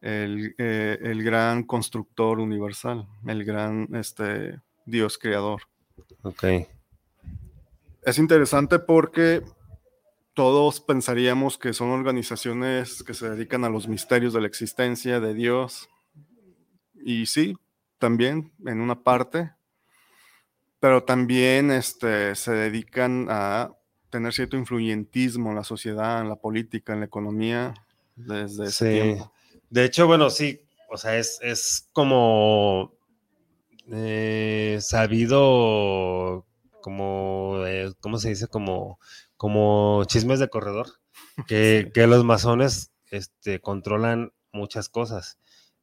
el, 0.00 0.54
eh, 0.58 0.98
el, 1.02 1.22
gran 1.22 1.64
constructor 1.64 2.40
universal, 2.40 3.06
el 3.26 3.44
gran 3.44 3.88
este, 3.94 4.60
Dios 4.86 5.18
creador. 5.18 5.62
Es 8.02 8.18
interesante 8.18 8.78
porque 8.78 9.42
todos 10.34 10.80
pensaríamos 10.80 11.58
que 11.58 11.72
son 11.72 11.90
organizaciones 11.90 13.02
que 13.02 13.14
se 13.14 13.28
dedican 13.28 13.64
a 13.64 13.68
los 13.68 13.88
misterios 13.88 14.32
de 14.32 14.40
la 14.40 14.46
existencia 14.46 15.20
de 15.20 15.34
Dios. 15.34 15.88
Y 16.94 17.26
sí, 17.26 17.56
también 17.98 18.52
en 18.66 18.80
una 18.80 19.02
parte, 19.02 19.52
pero 20.78 21.04
también 21.04 21.70
este, 21.70 22.34
se 22.34 22.52
dedican 22.52 23.26
a 23.28 23.70
tener 24.08 24.32
cierto 24.32 24.56
influyentismo 24.56 25.50
en 25.50 25.56
la 25.56 25.64
sociedad, 25.64 26.22
en 26.22 26.28
la 26.28 26.36
política, 26.36 26.94
en 26.94 27.00
la 27.00 27.06
economía, 27.06 27.74
desde 28.16 28.64
ese 28.64 29.02
tiempo. 29.02 29.32
De 29.70 29.84
hecho, 29.84 30.06
bueno, 30.06 30.30
sí, 30.30 30.60
o 30.88 30.96
sea, 30.96 31.16
es, 31.16 31.38
es 31.42 31.88
como 31.92 32.92
eh, 33.92 34.78
sabido, 34.80 36.46
como, 36.82 37.64
eh, 37.66 37.92
¿cómo 38.00 38.18
se 38.18 38.30
dice? 38.30 38.48
Como, 38.48 38.98
como 39.36 40.04
chismes 40.06 40.40
de 40.40 40.48
corredor, 40.48 40.88
que, 41.48 41.90
que 41.94 42.06
los 42.06 42.24
masones 42.24 42.92
este, 43.10 43.60
controlan 43.60 44.32
muchas 44.52 44.88
cosas. 44.88 45.38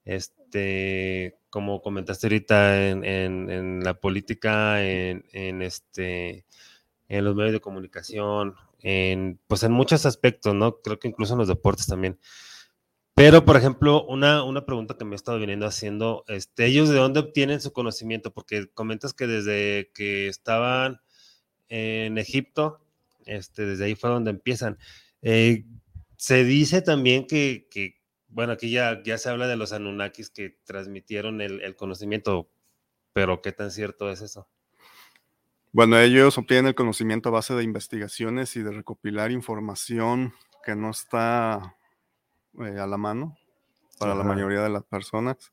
Este, 0.06 1.38
como 1.50 1.82
comentaste 1.82 2.28
ahorita 2.28 2.88
en, 2.90 3.04
en, 3.04 3.50
en 3.50 3.84
la 3.84 3.96
política, 4.00 4.84
en, 4.84 5.26
en, 5.34 5.62
este, 5.62 6.46
en 7.10 7.26
los 7.26 7.36
medios 7.36 7.54
de 7.54 7.62
comunicación, 7.62 8.56
en, 8.82 9.40
pues 9.48 9.64
en 9.64 9.72
muchos 9.74 10.06
aspectos, 10.06 10.56
¿no? 10.56 10.78
Creo 10.82 11.00
que 11.00 11.10
incluso 11.10 11.34
en 11.34 11.40
los 11.40 11.48
deportes 11.50 11.88
también. 11.88 12.20
Pero, 13.18 13.44
por 13.46 13.58
ejemplo, 13.58 14.06
una, 14.06 14.44
una 14.44 14.64
pregunta 14.64 14.96
que 14.96 15.04
me 15.04 15.14
he 15.14 15.16
estado 15.16 15.40
viniendo 15.40 15.66
haciendo, 15.66 16.24
este, 16.28 16.68
¿ellos 16.68 16.88
de 16.88 16.98
dónde 16.98 17.20
obtienen 17.20 17.60
su 17.60 17.74
conocimiento? 17.74 18.32
Porque 18.32 18.68
comentas 18.72 19.16
que 19.16 19.26
desde 19.26 19.90
que 19.96 20.28
estaban 20.28 21.02
en 21.68 22.20
Egipto, 22.20 22.80
este, 23.26 23.66
desde 23.66 23.86
ahí 23.86 23.96
fue 23.96 24.12
donde 24.12 24.30
empiezan. 24.30 24.78
Eh, 25.24 25.66
se 26.16 26.44
dice 26.44 26.84
también 26.84 27.26
que, 27.26 27.68
bueno, 28.28 28.54
aquí 28.54 28.70
ya, 28.70 29.02
ya 29.02 29.18
se 29.18 29.30
habla 29.30 29.48
de 29.48 29.56
los 29.56 29.74
Anunnakis 29.74 30.30
que 30.30 30.56
transmitieron 30.64 31.42
el, 31.42 31.64
el 31.64 31.76
conocimiento, 31.76 32.52
pero 33.14 33.42
¿qué 33.42 33.52
tan 33.52 33.72
cierto 33.72 34.12
es 34.12 34.22
eso? 34.22 34.48
Bueno, 35.72 35.98
ellos 35.98 36.38
obtienen 36.38 36.68
el 36.68 36.76
conocimiento 36.76 37.30
a 37.30 37.32
base 37.32 37.56
de 37.56 37.64
investigaciones 37.64 38.56
y 38.56 38.62
de 38.62 38.74
recopilar 38.74 39.32
información 39.32 40.36
que 40.64 40.76
no 40.76 40.92
está 40.92 41.77
eh, 42.58 42.80
a 42.80 42.88
la 42.88 42.98
mano 42.98 43.38
para 44.00 44.16
la 44.16 44.24
mayoría 44.24 44.62
de 44.62 44.70
las 44.70 44.84
personas. 44.84 45.52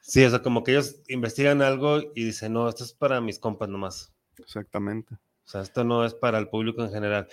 Sí, 0.00 0.24
o 0.24 0.30
sea, 0.30 0.42
como 0.42 0.64
que 0.64 0.72
ellos 0.72 1.02
investigan 1.08 1.62
algo 1.62 2.00
y 2.14 2.24
dicen, 2.24 2.52
no, 2.52 2.68
esto 2.68 2.84
es 2.84 2.92
para 2.92 3.20
mis 3.20 3.38
compas 3.38 3.68
nomás. 3.68 4.14
Exactamente. 4.38 5.14
O 5.14 5.48
sea, 5.48 5.62
esto 5.62 5.84
no 5.84 6.04
es 6.04 6.14
para 6.14 6.38
el 6.38 6.48
público 6.48 6.82
en 6.82 6.90
general. 6.90 7.28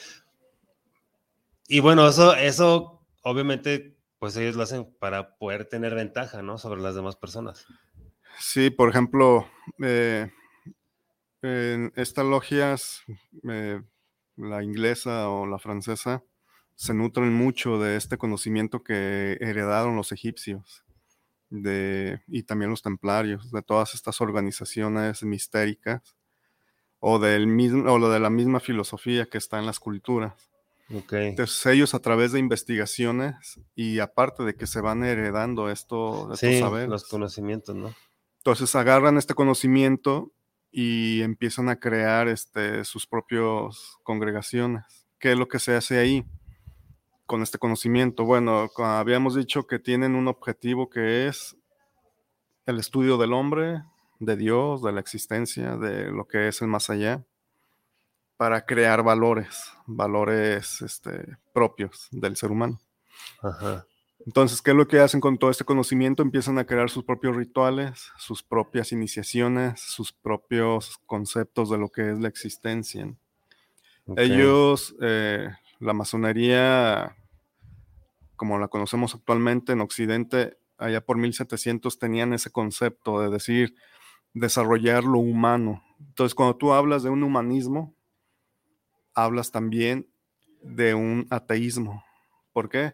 Y 1.67 1.79
bueno, 1.79 2.07
eso, 2.07 2.35
eso 2.35 3.05
obviamente, 3.23 3.97
pues 4.19 4.35
ellos 4.37 4.55
lo 4.55 4.63
hacen 4.63 4.93
para 4.99 5.37
poder 5.37 5.65
tener 5.65 5.95
ventaja, 5.95 6.41
¿no? 6.41 6.57
Sobre 6.57 6.81
las 6.81 6.95
demás 6.95 7.15
personas. 7.15 7.65
Sí, 8.39 8.69
por 8.69 8.89
ejemplo, 8.89 9.47
eh, 9.81 10.31
en 11.41 11.91
estas 11.95 12.25
logias, 12.25 13.03
eh, 13.49 13.81
la 14.35 14.63
inglesa 14.63 15.29
o 15.29 15.45
la 15.45 15.59
francesa, 15.59 16.23
se 16.81 16.95
nutren 16.95 17.31
mucho 17.31 17.77
de 17.77 17.95
este 17.95 18.17
conocimiento 18.17 18.83
que 18.83 19.37
heredaron 19.39 19.95
los 19.95 20.11
egipcios 20.11 20.83
de, 21.51 22.23
y 22.27 22.41
también 22.41 22.71
los 22.71 22.81
templarios, 22.81 23.51
de 23.51 23.61
todas 23.61 23.93
estas 23.93 24.19
organizaciones 24.19 25.21
mistéricas 25.21 26.01
o, 26.99 27.19
del 27.19 27.45
mismo, 27.45 27.83
o 27.93 27.99
lo 27.99 28.09
de 28.09 28.19
la 28.19 28.31
misma 28.31 28.59
filosofía 28.59 29.27
que 29.27 29.37
está 29.37 29.59
en 29.59 29.67
las 29.67 29.79
culturas. 29.79 30.33
Entonces 30.89 31.63
ellos 31.67 31.93
a 31.93 31.99
través 31.99 32.31
de 32.31 32.39
investigaciones 32.39 33.59
y 33.75 33.99
aparte 33.99 34.41
de 34.41 34.55
que 34.55 34.65
se 34.65 34.81
van 34.81 35.03
heredando 35.03 35.69
esto, 35.69 36.33
estos 36.33 36.57
saberes. 36.57 36.89
los 36.89 37.07
conocimientos, 37.07 37.75
¿no? 37.75 37.93
Entonces 38.37 38.73
agarran 38.73 39.19
este 39.19 39.35
conocimiento 39.35 40.31
y 40.71 41.21
empiezan 41.21 41.69
a 41.69 41.79
crear 41.79 42.27
este, 42.27 42.85
sus 42.85 43.05
propias 43.05 43.99
congregaciones. 44.01 44.83
¿Qué 45.19 45.33
es 45.33 45.37
lo 45.37 45.47
que 45.47 45.59
se 45.59 45.75
hace 45.75 45.99
ahí? 45.99 46.25
Con 47.31 47.43
este 47.43 47.59
conocimiento? 47.59 48.25
Bueno, 48.25 48.69
habíamos 48.79 49.35
dicho 49.35 49.65
que 49.65 49.79
tienen 49.79 50.15
un 50.15 50.27
objetivo 50.27 50.89
que 50.89 51.29
es 51.29 51.55
el 52.65 52.77
estudio 52.77 53.17
del 53.17 53.31
hombre, 53.31 53.83
de 54.19 54.35
Dios, 54.35 54.83
de 54.83 54.91
la 54.91 54.99
existencia, 54.99 55.77
de 55.77 56.11
lo 56.11 56.27
que 56.27 56.49
es 56.49 56.61
el 56.61 56.67
más 56.67 56.89
allá, 56.89 57.23
para 58.35 58.65
crear 58.65 59.01
valores, 59.01 59.71
valores 59.85 60.81
este, 60.81 61.37
propios 61.53 62.09
del 62.11 62.35
ser 62.35 62.51
humano. 62.51 62.81
Entonces, 64.25 64.61
¿qué 64.61 64.71
es 64.71 64.77
lo 64.77 64.89
que 64.89 64.99
hacen 64.99 65.21
con 65.21 65.37
todo 65.37 65.51
este 65.51 65.63
conocimiento? 65.63 66.23
Empiezan 66.23 66.57
a 66.57 66.65
crear 66.65 66.89
sus 66.89 67.05
propios 67.05 67.37
rituales, 67.37 68.11
sus 68.17 68.43
propias 68.43 68.91
iniciaciones, 68.91 69.79
sus 69.79 70.11
propios 70.11 70.99
conceptos 71.05 71.69
de 71.69 71.77
lo 71.77 71.87
que 71.87 72.11
es 72.11 72.19
la 72.19 72.27
existencia. 72.27 73.09
Ellos, 74.17 74.93
eh, 74.99 75.47
la 75.79 75.93
masonería 75.93 77.15
como 78.41 78.57
la 78.57 78.69
conocemos 78.69 79.13
actualmente 79.13 79.71
en 79.71 79.81
Occidente, 79.81 80.57
allá 80.79 81.05
por 81.05 81.15
1700 81.15 81.99
tenían 81.99 82.33
ese 82.33 82.49
concepto 82.49 83.21
de 83.21 83.29
decir, 83.29 83.75
desarrollar 84.33 85.03
lo 85.03 85.19
humano. 85.19 85.83
Entonces, 85.99 86.33
cuando 86.33 86.55
tú 86.55 86.73
hablas 86.73 87.03
de 87.03 87.11
un 87.11 87.21
humanismo, 87.21 87.93
hablas 89.13 89.51
también 89.51 90.07
de 90.63 90.95
un 90.95 91.27
ateísmo. 91.29 92.03
¿Por 92.51 92.67
qué? 92.67 92.93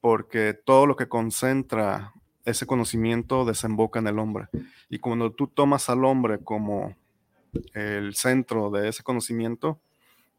Porque 0.00 0.54
todo 0.54 0.86
lo 0.86 0.96
que 0.96 1.06
concentra 1.06 2.12
ese 2.44 2.66
conocimiento 2.66 3.44
desemboca 3.44 4.00
en 4.00 4.08
el 4.08 4.18
hombre. 4.18 4.48
Y 4.88 4.98
cuando 4.98 5.30
tú 5.30 5.46
tomas 5.46 5.88
al 5.88 6.04
hombre 6.04 6.40
como 6.40 6.96
el 7.74 8.16
centro 8.16 8.72
de 8.72 8.88
ese 8.88 9.04
conocimiento, 9.04 9.78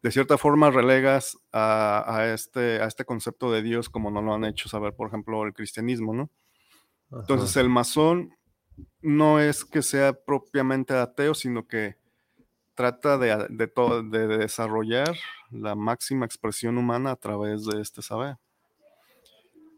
de 0.06 0.12
cierta 0.12 0.38
forma 0.38 0.70
relegas 0.70 1.36
a, 1.52 2.30
este, 2.32 2.80
a 2.80 2.86
este 2.86 3.04
concepto 3.04 3.50
de 3.50 3.60
Dios 3.60 3.90
como 3.90 4.08
no 4.08 4.22
lo 4.22 4.34
han 4.34 4.44
hecho 4.44 4.68
saber, 4.68 4.94
por 4.94 5.08
ejemplo, 5.08 5.42
el 5.42 5.52
cristianismo, 5.52 6.14
¿no? 6.14 6.30
Entonces 7.10 7.56
el 7.56 7.68
masón 7.68 8.32
no 9.02 9.40
es 9.40 9.64
que 9.64 9.82
sea 9.82 10.12
propiamente 10.12 10.94
ateo, 10.94 11.34
sino 11.34 11.66
que 11.66 11.96
trata 12.76 13.18
de, 13.18 13.48
de, 13.48 14.26
desarrollar 14.28 15.16
la 15.50 15.74
máxima 15.74 16.24
expresión 16.24 16.78
humana 16.78 17.10
a 17.10 17.16
través 17.16 17.64
de 17.64 17.80
este 17.80 18.00
saber. 18.00 18.36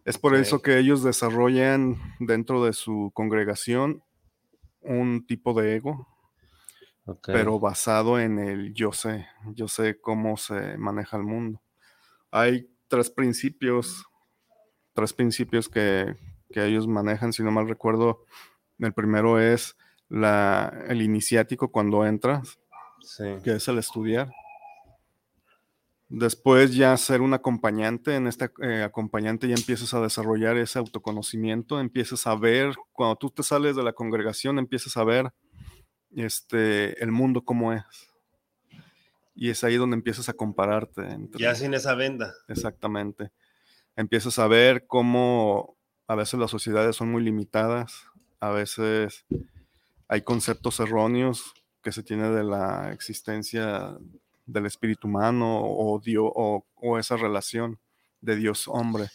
Es 0.04 0.18
por 0.18 0.35
eso 0.35 0.61
que 0.61 0.78
ellos 0.78 1.02
desarrollan 1.02 1.97
dentro 2.20 2.62
de 2.62 2.75
su 2.75 3.12
congregación 3.14 4.02
un 4.82 5.26
tipo 5.26 5.54
de 5.54 5.76
ego, 5.76 6.06
pero 7.24 7.58
basado 7.58 8.18
en 8.18 8.38
el 8.38 8.74
yo 8.74 8.92
sé, 8.92 9.26
yo 9.54 9.68
sé 9.68 10.00
cómo 10.00 10.36
se 10.36 10.76
maneja 10.78 11.16
el 11.16 11.24
mundo. 11.24 11.62
Hay 12.30 12.68
tres 12.88 13.10
principios, 13.10 14.04
tres 14.92 15.12
principios 15.12 15.68
que, 15.68 16.16
ellos 16.50 16.88
manejan, 16.88 17.32
si 17.32 17.42
no 17.42 17.52
mal 17.52 17.68
recuerdo. 17.68 18.24
El 18.78 18.92
primero 18.92 19.38
es 19.38 19.76
la, 20.08 20.84
el 20.88 21.02
iniciático 21.02 21.70
cuando 21.70 22.04
entras, 22.04 22.58
que 23.44 23.52
es 23.52 23.68
el 23.68 23.78
estudiar. 23.78 24.30
Después 26.08 26.74
ya 26.74 26.96
ser 26.96 27.20
un 27.20 27.34
acompañante, 27.34 28.16
en 28.16 28.26
este 28.26 28.50
eh, 28.62 28.82
acompañante 28.82 29.46
ya 29.46 29.54
empiezas 29.54 29.92
a 29.92 30.00
desarrollar 30.00 30.56
ese 30.56 30.78
autoconocimiento, 30.78 31.78
empiezas 31.80 32.26
a 32.26 32.34
ver, 32.34 32.74
cuando 32.92 33.16
tú 33.16 33.30
te 33.30 33.42
sales 33.42 33.76
de 33.76 33.82
la 33.82 33.92
congregación, 33.92 34.58
empiezas 34.58 34.96
a 34.96 35.04
ver 35.04 35.30
este, 36.14 37.02
el 37.02 37.12
mundo 37.12 37.44
como 37.44 37.72
es. 37.72 37.84
Y 39.34 39.50
es 39.50 39.62
ahí 39.62 39.76
donde 39.76 39.96
empiezas 39.96 40.28
a 40.28 40.34
compararte. 40.34 41.06
ya 41.38 41.54
sin 41.54 41.74
esa 41.74 41.94
venda. 41.94 42.34
Exactamente. 42.48 43.30
Empiezas 43.94 44.38
a 44.38 44.48
ver 44.48 44.86
cómo 44.86 45.76
a 46.08 46.14
veces 46.14 46.40
las 46.40 46.50
sociedades 46.50 46.96
son 46.96 47.10
muy 47.10 47.22
limitadas, 47.22 48.04
a 48.40 48.50
veces 48.50 49.26
hay 50.08 50.22
conceptos 50.22 50.80
erróneos 50.80 51.52
que 51.82 51.92
se 51.92 52.02
tiene 52.02 52.30
de 52.30 52.42
la 52.42 52.92
existencia 52.92 53.96
del 54.46 54.66
espíritu 54.66 55.06
humano 55.06 55.60
o, 55.62 56.00
Dios, 56.00 56.30
o, 56.34 56.98
esa 56.98 57.16
relación 57.16 57.78
de 58.20 58.36
Dios-hombre. 58.36 59.08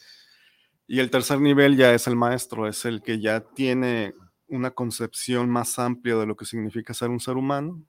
Y 0.88 1.00
el 1.00 1.10
tercer 1.10 1.40
nivel 1.40 1.76
ya 1.76 1.94
es 1.94 2.08
el 2.08 2.16
maestro, 2.16 2.68
es 2.68 2.86
el 2.86 3.02
que 3.02 3.20
ya 3.20 3.42
tiene 3.42 4.14
una 4.48 4.72
concepción 4.72 5.50
más 5.50 5.80
amplia 5.80 6.16
de 6.16 6.26
lo 6.26 6.36
que 6.36 6.46
significa 6.46 6.94
ser 6.94 7.10
un 7.10 7.20
ser 7.20 7.38
humano, 7.38 7.84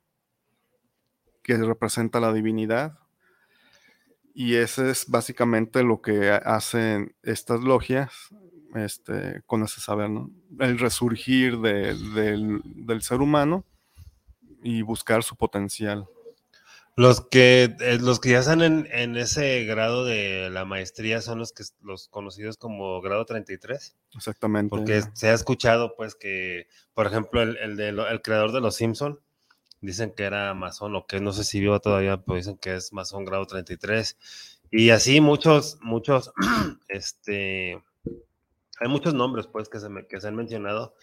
que 1.42 1.56
representa 1.56 2.20
la 2.20 2.32
divinidad. 2.32 2.98
Y 4.34 4.54
ese 4.54 4.90
es 4.90 5.08
básicamente 5.08 5.82
lo 5.82 6.00
que 6.00 6.30
hacen 6.30 7.14
estas 7.22 7.60
logias 7.60 8.34
este, 8.74 9.42
con 9.46 9.62
ese 9.62 9.80
saber, 9.80 10.10
¿no? 10.10 10.30
El 10.58 10.78
resurgir 10.78 11.58
del, 11.58 12.60
del 12.64 13.02
ser 13.02 13.20
humano 13.20 13.64
y 14.62 14.82
buscar 14.82 15.22
su 15.22 15.36
potencial. 15.36 16.08
Los 16.96 17.22
que, 17.22 17.74
eh, 17.80 17.98
los 18.00 18.20
que 18.20 18.30
ya 18.30 18.38
están 18.38 18.62
en, 18.62 19.16
ese 19.16 19.64
grado 19.64 20.04
de 20.04 20.48
la 20.50 20.64
maestría 20.64 21.20
son 21.20 21.40
los 21.40 21.52
que 21.52 21.64
los 21.82 22.06
conocidos 22.06 22.56
como 22.56 23.00
grado 23.00 23.24
33. 23.24 23.96
Exactamente. 24.14 24.70
Porque 24.70 25.02
se 25.12 25.28
ha 25.28 25.32
escuchado, 25.32 25.96
pues, 25.96 26.14
que, 26.14 26.68
por 26.94 27.08
ejemplo, 27.08 27.42
el, 27.42 27.80
el, 27.80 28.22
creador 28.22 28.52
de 28.52 28.60
Los 28.60 28.76
Simpson 28.76 29.18
dicen 29.80 30.12
que 30.12 30.22
era 30.22 30.54
masón, 30.54 30.94
o 30.94 31.06
que 31.06 31.20
no 31.20 31.32
sé 31.32 31.42
si 31.42 31.58
vivo 31.58 31.80
todavía, 31.80 32.18
pero 32.18 32.36
dicen 32.36 32.58
que 32.58 32.76
es 32.76 32.92
masón 32.92 33.24
grado 33.24 33.44
33. 33.46 34.16
Y 34.70 34.90
así 34.90 35.20
muchos, 35.20 35.78
muchos, 35.82 36.32
este, 36.88 37.82
hay 38.78 38.88
muchos 38.88 39.14
nombres, 39.14 39.48
pues, 39.48 39.68
que 39.68 39.80
se, 39.80 39.88
me, 39.88 40.06
que 40.06 40.20
se 40.20 40.28
han 40.28 40.36
mencionado 40.36 40.94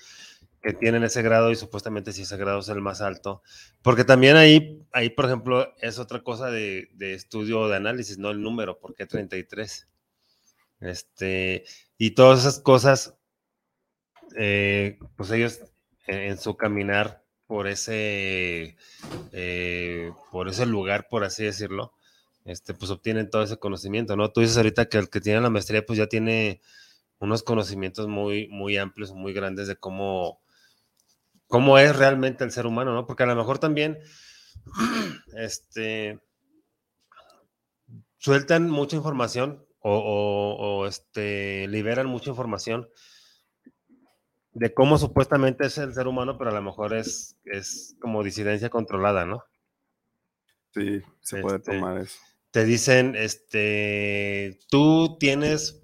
que 0.62 0.74
tienen 0.74 1.04
ese 1.04 1.22
grado 1.22 1.52
y 1.52 1.56
supuestamente 1.56 2.14
si 2.14 2.24
ese 2.24 2.38
grado 2.38 2.60
es 2.60 2.70
el 2.70 2.82
más 2.82 3.02
alto. 3.02 3.42
Porque 3.82 4.04
también 4.04 4.36
ahí, 4.36 4.86
ahí 4.92 5.10
por 5.10 5.26
ejemplo, 5.26 5.74
es 5.80 6.00
otra 6.00 6.24
cosa 6.24 6.52
de, 6.52 6.90
de 6.94 7.14
estudio 7.14 7.68
de 7.68 7.78
análisis, 7.78 8.18
no 8.18 8.30
el 8.30 8.42
número, 8.42 8.80
porque 8.80 9.06
33. 9.06 9.88
Este, 10.82 11.64
y 11.98 12.12
todas 12.12 12.40
esas 12.40 12.60
cosas, 12.60 13.16
eh, 14.36 14.98
pues 15.16 15.32
ellos 15.32 15.62
en, 16.08 16.38
su 16.38 16.58
caminar 16.58 17.24
por 17.46 17.68
ese, 17.68 18.76
eh, 19.32 20.12
por 20.32 20.50
ese 20.50 20.66
lugar, 20.66 21.08
por 21.10 21.24
así 21.24 21.44
decirlo, 21.44 21.94
este, 22.46 22.74
pues 22.74 22.90
obtienen 22.92 23.30
todo 23.30 23.44
ese 23.44 23.58
conocimiento, 23.58 24.16
¿no? 24.16 24.32
Tú 24.32 24.42
dices 24.42 24.58
ahorita 24.58 24.90
que 24.90 24.98
el 24.98 25.10
que 25.10 25.22
tiene 25.22 25.42
la 25.42 25.50
maestría, 25.52 25.86
pues 25.86 26.00
ya 26.00 26.08
tiene 26.08 26.62
unos 27.20 27.44
conocimientos 27.44 28.08
muy, 28.08 28.48
muy 28.48 28.78
amplios, 28.78 29.14
muy 29.14 29.34
grandes 29.34 29.68
de 29.68 29.76
cómo, 29.76 30.42
cómo 31.52 31.78
es 31.78 31.96
realmente 31.96 32.44
el 32.46 32.52
ser 32.52 32.66
humano, 32.66 32.94
¿no? 32.94 33.06
Porque 33.06 33.24
a 33.24 33.28
lo 33.28 33.36
mejor 33.36 33.60
también, 33.60 34.00
este, 35.38 36.20
sueltan 38.18 38.70
mucha 38.70 38.96
información 38.96 39.64
o, 39.84 40.86
este, 40.88 41.68
liberan 41.68 42.08
mucha 42.08 42.30
información 42.30 42.88
de 44.54 44.74
cómo 44.74 44.98
supuestamente 44.98 45.66
es 45.66 45.78
el 45.78 45.94
ser 45.94 46.08
humano, 46.08 46.38
pero 46.38 46.52
a 46.52 46.54
lo 46.54 46.62
mejor 46.62 46.94
es, 46.94 47.38
es 47.46 47.96
como 48.00 48.24
disidencia 48.24 48.70
controlada, 48.70 49.26
¿no? 49.26 49.44
Sí, 50.74 51.02
se 51.22 51.42
puede 51.42 51.58
este, 51.58 51.72
tomar 51.74 51.98
eso. 51.98 52.18
Te 52.52 52.64
dicen, 52.64 53.16
este, 53.16 54.60
tú 54.70 55.18
tienes, 55.20 55.84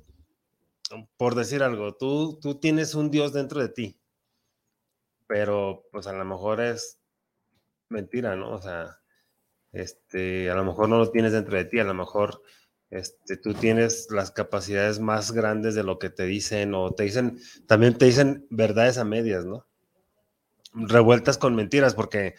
por 1.18 1.36
decir 1.36 1.62
algo, 1.63 1.96
tú, 1.96 2.39
tú 2.42 2.60
tienes 2.60 2.94
un 2.96 3.12
Dios 3.12 3.34
dentro 3.34 3.60
de 3.60 3.70
ti 3.70 4.00
pero 5.28 5.84
pues 5.92 6.08
a 6.08 6.13
lo 6.13 6.26
mejor 6.26 6.62
es 6.62 7.00
mentira, 7.90 8.36
¿no? 8.36 8.52
O 8.52 8.62
sea, 8.62 9.00
este, 9.72 10.50
a 10.50 10.56
lo 10.56 10.63
mejor 10.63 10.90
no 10.90 10.98
lo 10.98 11.12
tienes 11.12 11.34
dentro 11.34 11.58
de 11.58 11.66
ti, 11.66 11.80
a 11.80 11.84
lo 11.84 11.94
mejor 11.94 12.42
este, 12.90 13.38
tú 13.38 13.54
tienes 13.54 14.08
las 14.12 14.32
capacidades 14.32 15.00
más 15.00 15.32
grandes 15.32 15.76
de 15.76 15.84
lo 15.84 16.00
que 16.00 16.10
te 16.10 16.24
dicen 16.24 16.74
o 16.74 16.92
te 16.92 17.04
dicen, 17.04 17.40
también 17.68 17.98
te 17.98 18.06
dicen 18.06 18.48
verdades 18.50 18.98
a 18.98 19.04
medias, 19.04 19.46
¿no? 19.46 19.68
Revueltas 20.74 21.38
con 21.38 21.56
mentiras, 21.56 21.96
porque, 21.96 22.36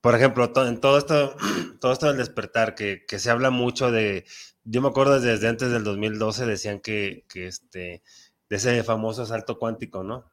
por 0.00 0.14
ejemplo, 0.14 0.52
en 0.66 0.80
todo 0.80 0.98
esto, 0.98 1.36
todo 1.80 1.92
esto 1.92 2.06
del 2.08 2.18
despertar, 2.18 2.74
que, 2.74 3.04
que, 3.06 3.18
se 3.18 3.30
habla 3.30 3.50
mucho 3.50 3.90
de, 3.90 4.24
yo 4.64 4.82
me 4.82 4.88
acuerdo 4.88 5.20
desde 5.20 5.48
antes 5.48 5.70
del 5.70 5.84
2012 5.84 6.46
decían 6.46 6.80
que, 6.80 7.24
que 7.28 7.46
este, 7.46 8.02
de 8.50 8.56
ese 8.56 8.82
famoso 8.84 9.24
salto 9.26 9.58
cuántico, 9.58 10.02
¿no? 10.04 10.31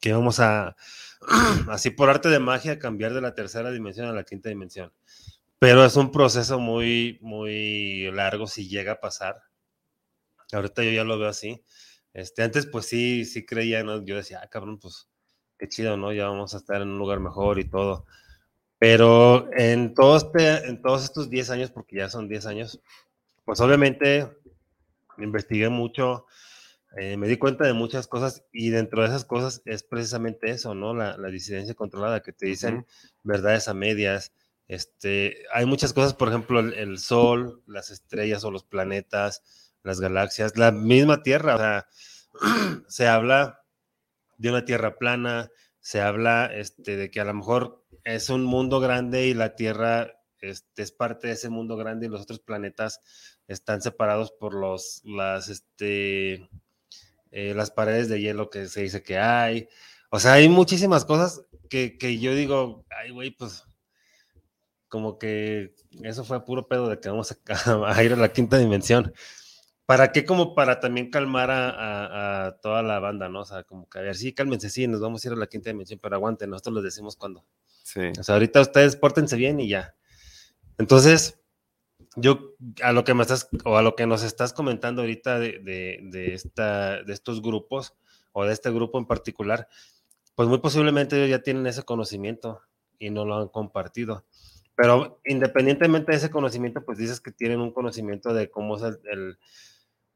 Que 0.00 0.12
vamos 0.12 0.40
a, 0.40 0.76
así 1.68 1.90
por 1.90 2.10
arte 2.10 2.28
de 2.28 2.38
magia, 2.38 2.78
cambiar 2.78 3.14
de 3.14 3.20
la 3.20 3.34
tercera 3.34 3.70
dimensión 3.70 4.06
a 4.06 4.12
la 4.12 4.24
quinta 4.24 4.48
dimensión. 4.48 4.92
Pero 5.58 5.84
es 5.84 5.96
un 5.96 6.10
proceso 6.10 6.58
muy, 6.58 7.18
muy 7.20 8.10
largo 8.12 8.46
si 8.46 8.68
llega 8.68 8.92
a 8.92 9.00
pasar. 9.00 9.42
Ahorita 10.52 10.82
yo 10.82 10.90
ya 10.90 11.04
lo 11.04 11.18
veo 11.18 11.28
así. 11.28 11.62
Este, 12.14 12.42
antes, 12.42 12.66
pues 12.66 12.86
sí, 12.86 13.24
sí 13.24 13.44
creía, 13.44 13.84
¿no? 13.84 14.04
Yo 14.04 14.16
decía, 14.16 14.40
ah, 14.42 14.48
cabrón, 14.48 14.78
pues 14.78 15.08
qué 15.58 15.68
chido, 15.68 15.96
¿no? 15.96 16.12
Ya 16.12 16.28
vamos 16.28 16.54
a 16.54 16.56
estar 16.56 16.80
en 16.82 16.88
un 16.88 16.98
lugar 16.98 17.20
mejor 17.20 17.58
y 17.58 17.64
todo. 17.64 18.06
Pero 18.78 19.50
en, 19.52 19.94
todo 19.94 20.16
este, 20.16 20.66
en 20.66 20.80
todos 20.80 21.04
estos 21.04 21.28
10 21.28 21.50
años, 21.50 21.70
porque 21.70 21.96
ya 21.96 22.08
son 22.08 22.28
10 22.28 22.46
años, 22.46 22.80
pues 23.44 23.60
obviamente 23.60 24.26
investigué 25.18 25.68
mucho, 25.68 26.26
eh, 26.96 27.16
me 27.16 27.28
di 27.28 27.36
cuenta 27.36 27.64
de 27.64 27.72
muchas 27.72 28.08
cosas 28.08 28.44
y 28.52 28.70
dentro 28.70 29.02
de 29.02 29.08
esas 29.08 29.24
cosas 29.24 29.62
es 29.64 29.84
precisamente 29.84 30.50
eso, 30.50 30.74
¿no? 30.74 30.92
La, 30.92 31.16
disidencia 31.28 31.74
controlada, 31.74 32.20
que 32.20 32.32
te 32.32 32.46
dicen 32.46 32.86
verdades 33.22 33.68
a 33.68 33.74
medias. 33.74 34.32
Este, 34.66 35.44
hay 35.52 35.66
muchas 35.66 35.92
cosas, 35.92 36.14
por 36.14 36.28
ejemplo, 36.28 36.60
el, 36.60 36.98
Sol, 36.98 37.62
las 37.66 37.90
estrellas 37.90 38.44
o 38.44 38.50
los 38.50 38.64
planetas, 38.64 39.42
las 39.84 40.00
galaxias, 40.00 40.56
la 40.56 40.72
misma 40.72 41.22
Tierra, 41.22 41.54
o 41.54 41.58
sea, 41.58 41.86
se 42.88 43.06
habla 43.06 43.62
de 44.38 44.50
una 44.50 44.64
Tierra 44.64 44.98
plana, 44.98 45.50
se 45.80 46.00
habla 46.00 46.46
este, 46.46 46.96
de 46.96 47.10
que 47.10 47.20
a 47.20 47.24
lo 47.24 47.34
mejor 47.34 47.84
es 48.04 48.30
un 48.30 48.44
mundo 48.44 48.80
grande 48.80 49.26
y 49.26 49.34
la 49.34 49.54
Tierra 49.54 50.12
este, 50.40 50.82
es 50.82 50.92
parte 50.92 51.28
de 51.28 51.34
ese 51.34 51.50
mundo 51.50 51.76
grande 51.76 52.06
y 52.06 52.08
los 52.08 52.22
otros 52.22 52.40
planetas 52.40 53.00
están 53.46 53.80
separados 53.80 54.32
por 54.32 54.54
los, 54.54 55.02
las, 55.04 55.48
este, 55.48 56.48
eh, 57.30 57.54
las 57.54 57.70
paredes 57.70 58.08
de 58.08 58.20
hielo 58.20 58.50
que 58.50 58.66
se 58.66 58.82
dice 58.82 59.02
que 59.02 59.18
hay. 59.18 59.68
O 60.10 60.18
sea, 60.18 60.34
hay 60.34 60.48
muchísimas 60.48 61.04
cosas 61.04 61.42
que, 61.68 62.18
yo 62.20 62.34
digo, 62.34 62.84
ay, 62.90 63.10
güey, 63.10 63.30
pues 63.30 63.64
como 64.88 65.18
que 65.18 65.76
eso 66.02 66.24
fue 66.24 66.44
puro 66.44 66.66
pedo 66.66 66.88
de 66.88 66.98
que 66.98 67.08
vamos 67.08 67.30
a, 67.30 68.02
ir 68.04 68.12
a 68.12 68.16
la 68.16 68.32
quinta 68.32 68.58
dimensión. 68.58 69.12
¿Para 69.86 70.12
qué? 70.12 70.24
Como 70.24 70.54
para 70.54 70.80
también 70.80 71.10
calmar 71.10 71.50
a, 71.50 72.58
toda 72.60 72.82
la 72.82 72.98
banda, 72.98 73.28
¿no? 73.28 73.40
O 73.40 73.44
sea, 73.44 73.62
como 73.64 73.88
que 73.88 73.98
a 74.00 74.02
ver, 74.02 74.16
sí, 74.16 74.32
cálmense, 74.32 74.70
sí, 74.70 74.86
nos 74.86 75.00
vamos 75.00 75.24
a 75.24 75.28
ir 75.28 75.34
a 75.34 75.36
la 75.36 75.46
quinta 75.46 75.70
dimensión, 75.70 76.00
pero 76.02 76.16
aguanten, 76.16 76.50
nosotros 76.50 76.76
les 76.76 76.84
decimos 76.84 77.16
cuándo. 77.16 77.44
Sí. 77.84 78.12
O 78.18 78.22
sea, 78.22 78.34
ahorita 78.34 78.60
ustedes 78.60 78.96
pórtense 78.96 79.36
bien 79.36 79.60
y 79.60 79.68
ya. 79.68 79.94
Entonces, 80.78 81.39
yo 82.16 82.56
a 82.82 82.92
lo 82.92 83.04
que 83.04 83.14
me 83.14 83.22
estás 83.22 83.48
o 83.64 83.76
a 83.76 83.82
lo 83.82 83.94
que 83.94 84.06
nos 84.06 84.22
estás 84.22 84.52
comentando 84.52 85.02
ahorita 85.02 85.38
de, 85.38 86.32
esta, 86.34 87.02
de 87.02 87.12
estos 87.12 87.40
grupos 87.40 87.94
o 88.32 88.44
de 88.44 88.52
este 88.52 88.70
grupo 88.70 88.98
en 88.98 89.06
particular, 89.06 89.68
pues 90.34 90.48
muy 90.48 90.58
posiblemente 90.58 91.16
ellos 91.16 91.30
ya 91.30 91.42
tienen 91.42 91.66
ese 91.66 91.84
conocimiento 91.84 92.62
y 92.98 93.10
no 93.10 93.24
lo 93.24 93.36
han 93.36 93.48
compartido. 93.48 94.24
Pero 94.74 95.20
independientemente 95.24 96.12
de 96.12 96.18
ese 96.18 96.30
conocimiento, 96.30 96.84
pues 96.84 96.98
dices 96.98 97.20
que 97.20 97.32
tienen 97.32 97.60
un 97.60 97.72
conocimiento 97.72 98.32
de 98.32 98.50
cómo 98.50 98.76
es 98.76 98.82
el, 98.82 99.38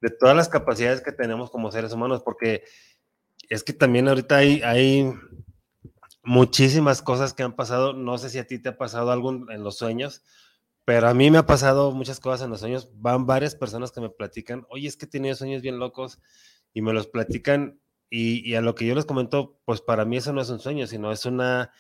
de 0.01 0.11
todas 0.11 0.37
las 0.37 0.49
capacidades 0.49 1.01
que 1.01 1.13
tenemos 1.13 1.51
como 1.51 1.71
seres 1.71 1.93
humanos, 1.93 2.23
porque 2.25 2.65
es 3.49 3.63
que 3.63 3.73
también 3.73 4.09
ahorita 4.09 4.37
hay, 4.37 4.63
hay 4.63 5.13
muchísimas 6.23 7.03
cosas 7.03 7.35
que 7.35 7.43
han 7.43 7.55
pasado. 7.55 7.93
No 7.93 8.17
sé 8.17 8.31
si 8.31 8.39
a 8.39 8.47
ti 8.47 8.59
te 8.59 8.71
ha 8.71 8.79
pasado 8.79 9.13
algo 9.13 9.51
en 9.51 9.63
los 9.63 9.77
sueños, 9.77 10.23
pero 10.85 11.09
a 11.09 11.15
mí 11.15 11.31
me 11.31 11.39
ha 11.39 11.47
pasado 11.47 11.93
muchas 11.93 12.21
cosas 12.21 12.45
en 12.45 12.51
los 12.51 12.61
sueños. 12.61 12.91
Van 12.95 13.27
varias 13.27 13.55
personas 13.55 13.91
que 13.91 14.01
me 14.01 14.11
platican, 14.11 14.67
oye, 14.69 14.87
es 14.87 14.97
que 14.97 15.07
he 15.07 15.09
tenido 15.09 15.35
sueños 15.35 15.63
bien 15.63 15.79
locos 15.79 16.21
y 16.73 16.83
me 16.83 16.93
los 16.93 17.07
platican. 17.07 17.81
Y, 18.11 18.55
a 18.55 18.61
lo 18.61 18.77
que 18.77 18.87
yo 18.87 18.95
les 18.95 19.07
comento, 19.07 19.59
pues 19.65 19.81
para 19.81 20.05
mí 20.05 20.19
eso 20.19 20.33
no 20.33 20.41
es 20.41 20.49
un 20.49 20.61
sueño, 20.61 20.87
sino 20.87 21.11
es 21.11 21.27
una, 21.27 21.73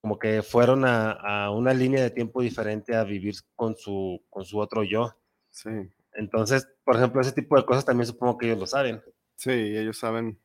como 0.00 0.16
que 0.18 0.42
fueron 0.42 0.84
a, 0.86 1.50
una 1.50 1.74
línea 1.74 2.02
de 2.02 2.10
tiempo 2.10 2.40
diferente 2.40 2.94
a 2.94 3.02
vivir 3.02 3.34
con 3.56 3.74
su, 3.76 4.22
con 4.30 4.44
su 4.44 4.58
otro 4.60 4.84
yo. 4.84 5.18
Sí. 5.50 5.70
Entonces, 6.12 6.68
por 6.84 6.96
ejemplo, 6.96 7.20
ese 7.20 7.32
tipo 7.32 7.56
de 7.56 7.64
cosas 7.64 7.84
también 7.84 8.06
supongo 8.06 8.38
que 8.38 8.46
ellos 8.46 8.60
lo 8.60 8.66
saben. 8.66 9.02
Sí, 9.34 9.50
ellos 9.50 9.98
saben. 9.98 10.38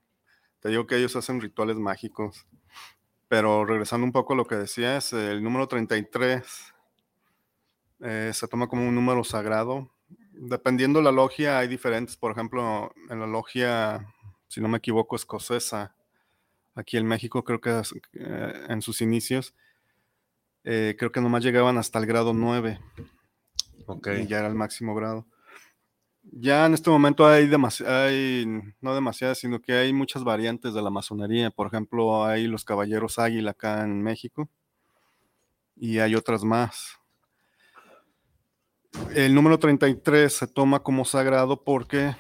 Te 0.60 0.70
digo 0.70 0.88
que 0.88 0.98
ellos 0.98 1.16
hacen 1.16 1.40
rituales 1.40 1.76
mágicos. 1.76 2.48
Pero 3.28 3.64
regresando 3.64 4.06
un 4.06 4.12
poco 4.12 4.34
a 4.34 4.36
lo 4.38 4.46
que 4.46 4.56
decías, 4.56 5.14
el 5.14 5.44
número 5.44 5.68
33 5.68 6.74
eh, 8.02 8.32
se 8.34 8.48
toma 8.48 8.68
como 8.68 8.88
un 8.88 8.96
número 8.96 9.24
sagrado. 9.24 9.92
Dependiendo 10.32 11.00
de 11.00 11.06
la 11.06 11.12
logia, 11.12 11.60
hay 11.60 11.68
diferentes. 11.68 12.18
Por 12.18 12.32
ejemplo, 12.32 12.94
en 13.10 13.20
la 13.20 13.28
logia, 13.28 14.08
si 14.48 14.60
no 14.60 14.68
me 14.68 14.80
equivoco, 14.80 15.16
escocesa, 15.16 15.96
aquí 16.74 16.98
en 16.98 17.06
México, 17.06 17.44
creo 17.44 17.62
que 17.62 17.82
eh, 18.14 18.66
en 18.70 18.82
sus 18.82 19.02
inicios, 19.02 19.54
eh, 20.64 20.96
creo 20.98 21.12
que 21.12 21.22
nomás 21.22 21.44
llegaban 21.44 21.78
hasta 21.78 22.00
el 22.00 22.06
grado 22.06 22.34
9. 22.34 22.80
Ok. 23.88 24.08
Y 24.24 24.28
ya 24.28 24.40
era 24.40 24.48
el 24.48 24.56
máximo 24.56 24.96
grado. 24.96 25.28
Ya 26.24 26.66
en 26.68 26.74
este 26.76 26.90
momento 26.90 27.26
hay, 27.26 27.50
hay, 27.88 28.46
no 28.80 28.94
demasiadas, 28.94 29.40
sino 29.40 29.60
que 29.60 29.74
hay 29.74 29.92
muchas 29.92 30.24
variantes 30.24 30.74
de 30.74 30.82
la 30.82 30.92
masonería. 30.92 31.50
Por 31.50 31.68
ejemplo, 31.68 32.26
hay 32.26 32.48
los 32.48 32.64
caballeros 32.64 33.18
águila 33.18 33.52
acá 33.52 33.84
en 33.84 34.02
México 34.04 34.50
y 35.76 36.00
hay 36.00 36.16
otras 36.16 36.44
más. 36.44 37.01
El 39.16 39.36
número 39.36 39.58
33 39.60 40.32
se 40.32 40.48
toma 40.48 40.82
como 40.82 41.06
sagrado 41.06 41.64
porque 41.64 42.16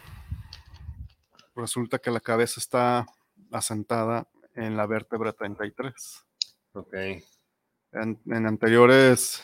resulta 1.56 2.00
que 2.00 2.12
la 2.12 2.20
cabeza 2.20 2.60
está 2.60 3.06
asentada 3.52 4.28
en 4.56 4.78
la 4.78 4.86
vértebra 4.86 5.34
33. 5.34 6.26
Ok. 6.74 6.94
En, 6.94 8.20
en, 8.26 8.48
anteriores 8.48 9.44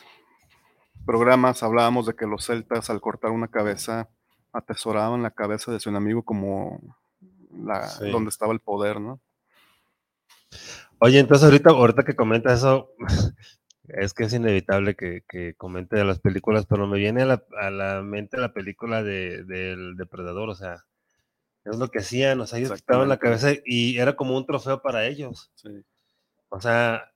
programas 1.06 1.64
hablábamos 1.64 2.06
de 2.06 2.16
que 2.16 2.26
los 2.26 2.46
celtas 2.46 2.90
al 2.90 3.02
cortar 3.02 3.32
una 3.32 3.50
cabeza 3.50 4.10
atesoraban 4.54 5.24
la 5.24 5.32
cabeza 5.32 5.72
de 5.72 5.80
su 5.80 5.90
enemigo 5.90 6.24
como 6.24 6.80
la, 7.52 7.90
donde 8.12 8.30
estaba 8.30 8.54
el 8.54 8.60
poder, 8.60 9.00
¿no? 9.00 9.20
Oye, 11.00 11.20
entonces 11.20 11.46
ahorita, 11.46 11.72
ahorita 11.72 12.04
que 12.04 12.16
comenta 12.16 12.54
eso, 12.54 12.92
es 13.88 14.14
que 14.14 14.26
es 14.26 14.34
inevitable 14.34 14.96
que, 14.96 15.24
que, 15.28 15.54
comente 15.56 15.96
de 15.96 16.06
las 16.06 16.20
películas, 16.20 16.66
pero 16.66 16.88
me 16.88 16.98
viene 16.98 17.24
a 17.24 17.26
la, 17.26 17.44
a 17.60 17.70
la 17.70 18.02
mente 18.02 18.38
la 18.38 18.54
película 18.54 19.04
de, 19.04 19.44
del 19.44 19.96
depredador, 19.96 20.50
o 20.50 20.56
sea, 20.56 20.86
es 21.64 21.78
lo 21.78 21.90
que 21.90 22.00
hacían, 22.00 22.40
o 22.42 22.48
sea, 22.48 22.60
ellos 22.60 22.74
quitaban 22.74 23.10
la 23.10 23.18
cabeza 23.18 23.50
y 23.66 23.98
era 23.98 24.16
como 24.16 24.38
un 24.38 24.46
trofeo 24.46 24.82
para 24.82 25.06
ellos. 25.06 25.52
Sí. 25.56 25.84
O 26.50 26.62
sea, 26.62 27.12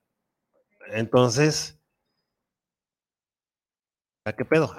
entonces, 0.88 1.78
¿a 4.24 4.32
qué 4.32 4.44
pedo? 4.44 4.74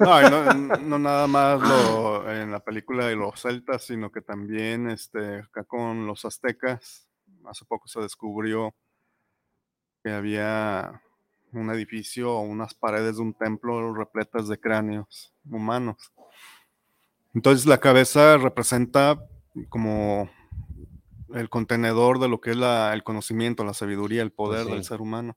no, 0.00 0.78
no, 0.78 0.98
nada 0.98 1.26
más 1.26 1.60
lo, 1.60 2.30
en 2.30 2.50
la 2.50 2.60
película 2.60 3.06
de 3.06 3.16
los 3.16 3.40
celtas, 3.40 3.84
sino 3.84 4.10
que 4.10 4.22
también 4.22 4.90
este, 4.90 5.40
acá 5.40 5.64
con 5.64 6.06
los 6.06 6.24
aztecas, 6.24 7.08
hace 7.46 7.64
poco 7.66 7.88
se 7.88 8.00
descubrió 8.00 8.74
que 10.02 10.10
había 10.10 11.02
un 11.52 11.70
edificio 11.70 12.32
o 12.32 12.40
unas 12.40 12.74
paredes 12.74 13.16
de 13.16 13.22
un 13.22 13.34
templo 13.34 13.94
repletas 13.94 14.48
de 14.48 14.58
cráneos 14.58 15.32
humanos. 15.48 16.12
Entonces 17.34 17.66
la 17.66 17.78
cabeza 17.78 18.36
representa 18.36 19.18
como 19.68 20.30
el 21.34 21.48
contenedor 21.48 22.18
de 22.18 22.28
lo 22.28 22.40
que 22.40 22.50
es 22.52 22.56
el 22.56 23.02
conocimiento, 23.02 23.64
la 23.64 23.74
sabiduría, 23.74 24.22
el 24.22 24.32
poder 24.32 24.66
del 24.66 24.84
ser 24.84 25.00
humano. 25.00 25.36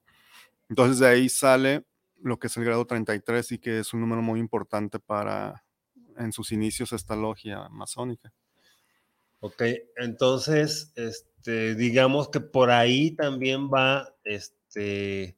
Entonces 0.69 0.99
de 0.99 1.07
ahí 1.07 1.29
sale 1.29 1.85
lo 2.21 2.39
que 2.39 2.47
es 2.47 2.57
el 2.57 2.65
grado 2.65 2.85
33 2.85 3.51
y 3.51 3.59
que 3.59 3.79
es 3.79 3.93
un 3.93 4.01
número 4.01 4.21
muy 4.21 4.39
importante 4.39 4.99
para 4.99 5.63
en 6.17 6.31
sus 6.31 6.51
inicios 6.51 6.93
esta 6.93 7.15
logia 7.15 7.67
masónica. 7.69 8.33
Ok, 9.39 9.63
entonces, 9.95 10.93
este, 10.95 11.73
digamos 11.73 12.29
que 12.29 12.39
por 12.39 12.69
ahí 12.69 13.11
también 13.11 13.69
va 13.69 14.15
este, 14.23 15.35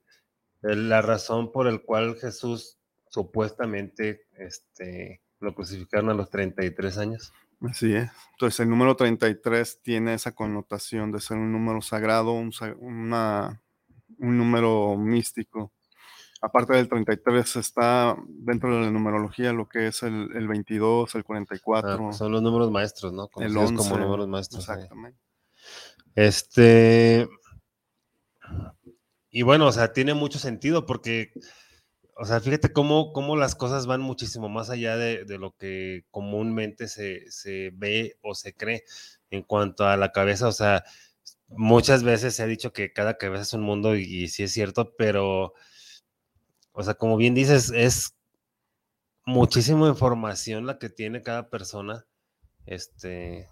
la 0.64 1.02
razón 1.02 1.52
por 1.52 1.68
el 1.68 1.82
cual 1.84 2.16
Jesús 2.16 2.78
supuestamente 3.10 4.22
este, 4.38 5.22
lo 5.40 5.54
crucificaron 5.54 6.10
a 6.10 6.14
los 6.14 6.30
33 6.30 6.98
años. 6.98 7.34
Así 7.62 7.94
es. 7.94 8.10
Entonces 8.32 8.60
el 8.62 8.70
número 8.70 8.96
33 8.96 9.82
tiene 9.82 10.14
esa 10.14 10.34
connotación 10.34 11.12
de 11.12 11.22
ser 11.22 11.38
un 11.38 11.52
número 11.52 11.82
sagrado, 11.82 12.32
un, 12.32 12.52
una, 12.80 13.62
un 14.18 14.38
número 14.38 14.98
místico. 14.98 15.72
Aparte 16.42 16.74
del 16.74 16.90
33 16.90 17.56
está 17.56 18.18
dentro 18.28 18.76
de 18.76 18.86
la 18.86 18.92
numerología 18.92 19.54
lo 19.54 19.70
que 19.70 19.88
es 19.88 20.04
el, 20.04 20.30
el 20.36 20.48
22, 20.48 21.16
el 21.16 21.24
44. 21.24 22.10
Ah, 22.10 22.14
son 22.14 22.32
los 22.34 22.42
números 22.42 22.70
maestros, 22.70 23.14
¿no? 23.14 23.30
el 23.38 23.56
11, 23.56 23.76
como 23.76 23.98
números 23.98 24.28
maestros. 24.28 24.68
Exactamente. 24.68 25.20
Este... 26.16 27.30
Y 29.34 29.42
bueno, 29.42 29.68
o 29.68 29.72
sea, 29.74 29.92
tiene 29.92 30.14
mucho 30.14 30.40
sentido 30.40 30.86
porque 30.86 31.34
o 32.16 32.26
sea, 32.26 32.40
fíjate 32.40 32.72
cómo, 32.72 33.12
cómo, 33.14 33.36
las 33.36 33.56
cosas 33.56 33.88
van 33.88 34.02
muchísimo 34.02 34.48
más 34.48 34.70
allá 34.70 34.96
de, 34.98 35.26
de 35.26 35.38
lo 35.40 35.56
que 35.58 36.06
comúnmente 36.12 36.88
se, 36.88 37.30
se, 37.32 37.72
ve 37.74 38.18
o 38.22 38.36
se 38.36 38.54
cree 38.54 38.84
en 39.32 39.42
cuanto 39.42 39.88
a 39.88 39.98
la 39.98 40.12
cabeza. 40.12 40.48
O 40.48 40.52
sea, 40.52 40.84
muchas 41.48 42.04
veces 42.04 42.36
se 42.36 42.44
ha 42.44 42.48
dicho 42.48 42.72
que 42.72 42.94
cada 42.94 43.18
cabeza 43.18 43.44
es 43.44 43.54
un 43.54 43.64
mundo 43.64 43.96
y, 43.96 44.04
y 44.04 44.28
sí 44.28 44.44
es 44.44 44.52
cierto, 44.52 44.94
pero, 44.96 45.54
o 46.72 46.84
sea, 46.84 46.94
como 46.94 47.18
bien 47.18 47.34
dices, 47.34 47.72
es 47.72 48.16
muchísima 49.26 49.88
información 49.88 50.68
la 50.68 50.78
que 50.78 50.90
tiene 50.90 51.24
cada 51.24 51.50
persona 51.50 52.06
este, 52.66 53.48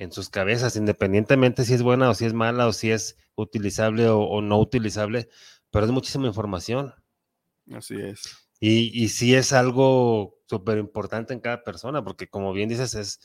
en 0.00 0.12
sus 0.12 0.30
cabezas, 0.30 0.76
independientemente 0.76 1.66
si 1.66 1.74
es 1.74 1.82
buena 1.82 2.08
o 2.08 2.14
si 2.14 2.24
es 2.24 2.32
mala 2.32 2.66
o 2.66 2.72
si 2.72 2.90
es 2.90 3.18
utilizable 3.34 4.08
o, 4.08 4.20
o 4.20 4.40
no 4.40 4.58
utilizable, 4.58 5.28
pero 5.70 5.84
es 5.84 5.92
muchísima 5.92 6.26
información. 6.26 6.94
Así 7.70 8.00
es. 8.00 8.48
Y, 8.60 9.04
y 9.04 9.10
sí 9.10 9.34
es 9.34 9.52
algo 9.52 10.38
súper 10.46 10.78
importante 10.78 11.34
en 11.34 11.40
cada 11.40 11.62
persona, 11.64 12.02
porque 12.02 12.28
como 12.30 12.54
bien 12.54 12.70
dices, 12.70 12.94
es, 12.94 13.20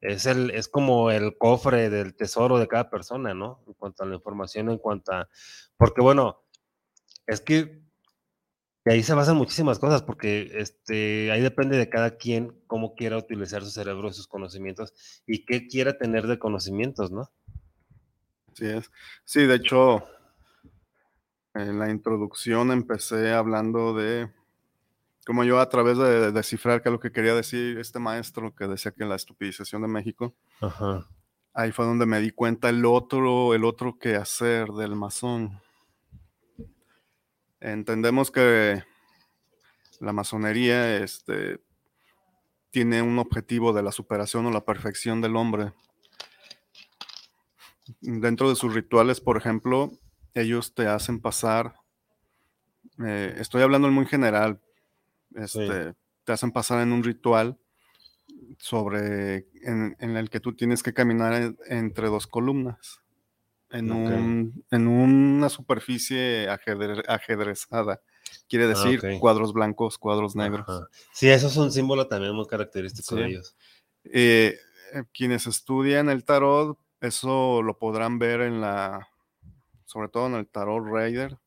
es, 0.00 0.24
el, 0.26 0.52
es 0.52 0.68
como 0.68 1.10
el 1.10 1.36
cofre 1.36 1.90
del 1.90 2.14
tesoro 2.14 2.60
de 2.60 2.68
cada 2.68 2.90
persona, 2.90 3.34
¿no? 3.34 3.64
En 3.66 3.74
cuanto 3.74 4.04
a 4.04 4.06
la 4.06 4.14
información, 4.14 4.70
en 4.70 4.78
cuanto 4.78 5.10
a... 5.10 5.28
Porque 5.76 6.00
bueno, 6.00 6.44
es 7.26 7.40
que 7.40 7.79
de 8.84 8.92
ahí 8.92 9.02
se 9.02 9.14
basan 9.14 9.36
muchísimas 9.36 9.78
cosas, 9.78 10.02
porque 10.02 10.50
este, 10.54 11.30
ahí 11.30 11.40
depende 11.40 11.76
de 11.76 11.88
cada 11.90 12.16
quien 12.16 12.58
cómo 12.66 12.94
quiera 12.94 13.18
utilizar 13.18 13.62
su 13.62 13.70
cerebro 13.70 14.08
y 14.08 14.12
sus 14.12 14.26
conocimientos 14.26 14.94
y 15.26 15.44
qué 15.44 15.66
quiera 15.66 15.98
tener 15.98 16.26
de 16.26 16.38
conocimientos, 16.38 17.10
¿no? 17.10 17.30
Así 18.52 18.66
es. 18.66 18.90
Sí, 19.24 19.46
de 19.46 19.56
hecho, 19.56 20.04
en 21.54 21.78
la 21.78 21.90
introducción 21.90 22.72
empecé 22.72 23.32
hablando 23.32 23.94
de 23.94 24.30
como 25.26 25.44
yo 25.44 25.60
a 25.60 25.68
través 25.68 25.98
de 25.98 26.32
descifrar 26.32 26.82
qué 26.82 26.88
es 26.88 26.92
lo 26.92 27.00
que 27.00 27.12
quería 27.12 27.34
decir 27.34 27.78
este 27.78 27.98
maestro 27.98 28.54
que 28.54 28.66
decía 28.66 28.92
que 28.92 29.04
la 29.04 29.16
estupidización 29.16 29.82
de 29.82 29.88
México, 29.88 30.34
Ajá. 30.60 31.06
ahí 31.52 31.70
fue 31.72 31.84
donde 31.84 32.06
me 32.06 32.20
di 32.20 32.30
cuenta 32.30 32.68
el 32.70 32.84
otro, 32.84 33.54
el 33.54 33.64
otro 33.64 33.98
quehacer 33.98 34.68
del 34.68 34.96
masón. 34.96 35.60
Entendemos 37.60 38.30
que 38.30 38.82
la 40.00 40.12
masonería 40.12 40.96
este, 40.96 41.60
tiene 42.70 43.02
un 43.02 43.18
objetivo 43.18 43.72
de 43.72 43.82
la 43.82 43.92
superación 43.92 44.46
o 44.46 44.50
la 44.50 44.64
perfección 44.64 45.20
del 45.20 45.36
hombre. 45.36 45.72
Dentro 48.00 48.48
de 48.48 48.56
sus 48.56 48.72
rituales, 48.72 49.20
por 49.20 49.36
ejemplo, 49.36 49.90
ellos 50.34 50.74
te 50.74 50.86
hacen 50.86 51.20
pasar, 51.20 51.74
eh, 53.04 53.34
estoy 53.38 53.62
hablando 53.62 53.88
en 53.88 53.94
muy 53.94 54.06
general, 54.06 54.60
este, 55.34 55.90
sí. 55.90 55.96
te 56.24 56.32
hacen 56.32 56.52
pasar 56.52 56.80
en 56.80 56.92
un 56.92 57.02
ritual 57.02 57.58
sobre, 58.58 59.48
en, 59.62 59.96
en, 59.98 60.16
el 60.16 60.30
que 60.30 60.40
tú 60.40 60.54
tienes 60.54 60.82
que 60.82 60.94
caminar 60.94 61.34
en, 61.34 61.58
entre 61.66 62.08
dos 62.08 62.26
columnas, 62.26 63.00
en, 63.70 63.90
okay. 63.90 64.16
un, 64.16 64.64
en 64.70 64.88
una 64.88 65.48
superficie 65.48 66.48
ajedre, 66.48 67.02
ajedrezada. 67.08 68.00
Quiere 68.48 68.66
decir 68.66 69.00
ah, 69.02 69.06
okay. 69.06 69.18
cuadros 69.18 69.52
blancos, 69.52 69.98
cuadros 69.98 70.36
negros. 70.36 70.68
Ajá. 70.68 70.88
Sí, 71.12 71.28
eso 71.28 71.48
es 71.48 71.56
un 71.56 71.72
símbolo 71.72 72.06
también 72.06 72.34
muy 72.34 72.46
característico 72.46 73.16
sí. 73.16 73.20
de 73.20 73.28
ellos. 73.28 73.56
Eh, 74.04 74.58
quienes 75.12 75.46
estudian 75.46 76.08
el 76.08 76.24
tarot, 76.24 76.78
eso 77.00 77.62
lo 77.62 77.78
podrán 77.78 78.18
ver 78.18 78.40
en 78.42 78.60
la 78.60 79.10
sobre 79.90 80.08
todo 80.08 80.28
en 80.28 80.34
el 80.34 80.46
Tarot 80.46 80.86
Raider, 80.86 81.40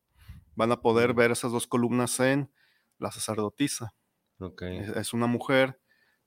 van 0.56 0.74
a 0.74 0.82
poder 0.82 1.14
ver 1.14 1.32
esas 1.32 1.54
dos 1.54 1.66
columnas 1.66 2.20
en 2.20 2.52
la 3.00 3.10
sacerdotisa. 3.10 3.96
Okay. 4.38 4.80
Es, 4.80 4.90
es, 4.90 5.14
una 5.14 5.28
mujer 5.28 5.80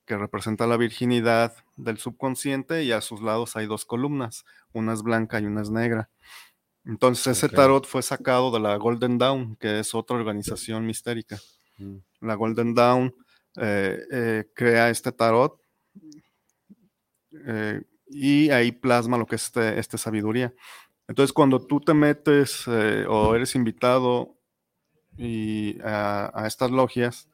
que 0.07 0.17
representa 0.17 0.67
la 0.67 0.77
virginidad 0.77 1.55
del 1.77 1.99
subconsciente 1.99 2.85
y 2.85 2.93
a 2.93 3.01
sus 3.01 3.21
lados 3.23 3.57
hay 3.57 3.67
dos 3.67 3.85
columnas, 3.85 4.45
una 4.73 4.93
es 4.95 5.03
blanca 5.03 5.41
y 5.41 5.47
una 5.47 5.63
es 5.63 5.71
negra. 5.71 6.09
Entonces 6.85 7.27
ese 7.27 7.47
Ok. 7.47 7.53
tarot 7.53 7.87
fue 7.87 8.03
sacado 8.03 8.51
de 8.53 8.61
la 8.61 8.77
Golden 8.77 9.19
Dawn, 9.19 9.57
que 9.57 9.81
es 9.81 9.95
otra 9.95 10.17
organización 10.17 10.87
mistérica. 10.87 11.39
Mm. 11.79 11.97
La 12.21 12.35
Golden 12.37 12.75
Dawn 12.75 13.15
eh, 13.57 13.99
eh, 14.13 14.45
crea 14.55 14.91
este 14.91 15.11
tarot 15.13 15.61
eh, 17.47 17.83
y 18.09 18.51
ahí 18.51 18.73
plasma 18.73 19.19
lo 19.19 19.27
que 19.27 19.37
es 19.37 19.45
este, 19.45 19.79
esta 19.79 19.99
sabiduría. 19.99 20.55
Entonces 21.09 21.33
cuando 21.33 21.61
tú 21.67 21.81
te 21.81 21.95
metes 21.95 22.67
o 22.69 23.35
eres 23.35 23.55
invitado 23.55 24.37
y 25.17 25.81
a, 25.83 26.31
a 26.35 26.47
estas 26.47 26.71
logias, 26.71 27.29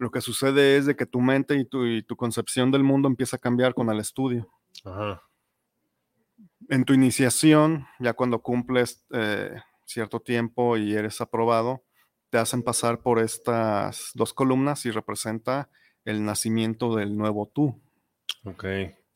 lo 0.00 0.10
que 0.10 0.22
sucede 0.22 0.78
es 0.78 0.86
de 0.86 0.96
que 0.96 1.04
tu 1.04 1.20
mente 1.20 1.54
y 1.56 1.66
tu, 1.66 1.84
y 1.84 2.02
tu 2.02 2.16
concepción 2.16 2.70
del 2.70 2.82
mundo 2.82 3.06
empieza 3.06 3.36
a 3.36 3.38
cambiar 3.38 3.74
con 3.74 3.90
el 3.90 4.00
estudio. 4.00 4.50
Ajá. 4.82 5.22
En 6.70 6.86
tu 6.86 6.94
iniciación, 6.94 7.86
ya 7.98 8.14
cuando 8.14 8.40
cumples 8.40 9.04
eh, 9.12 9.60
cierto 9.84 10.20
tiempo 10.20 10.78
y 10.78 10.94
eres 10.94 11.20
aprobado, 11.20 11.84
te 12.30 12.38
hacen 12.38 12.62
pasar 12.62 13.02
por 13.02 13.18
estas 13.18 14.12
dos 14.14 14.32
columnas 14.32 14.86
y 14.86 14.90
representa 14.90 15.68
el 16.06 16.24
nacimiento 16.24 16.96
del 16.96 17.14
nuevo 17.14 17.50
tú. 17.52 17.78
Ok. 18.44 18.64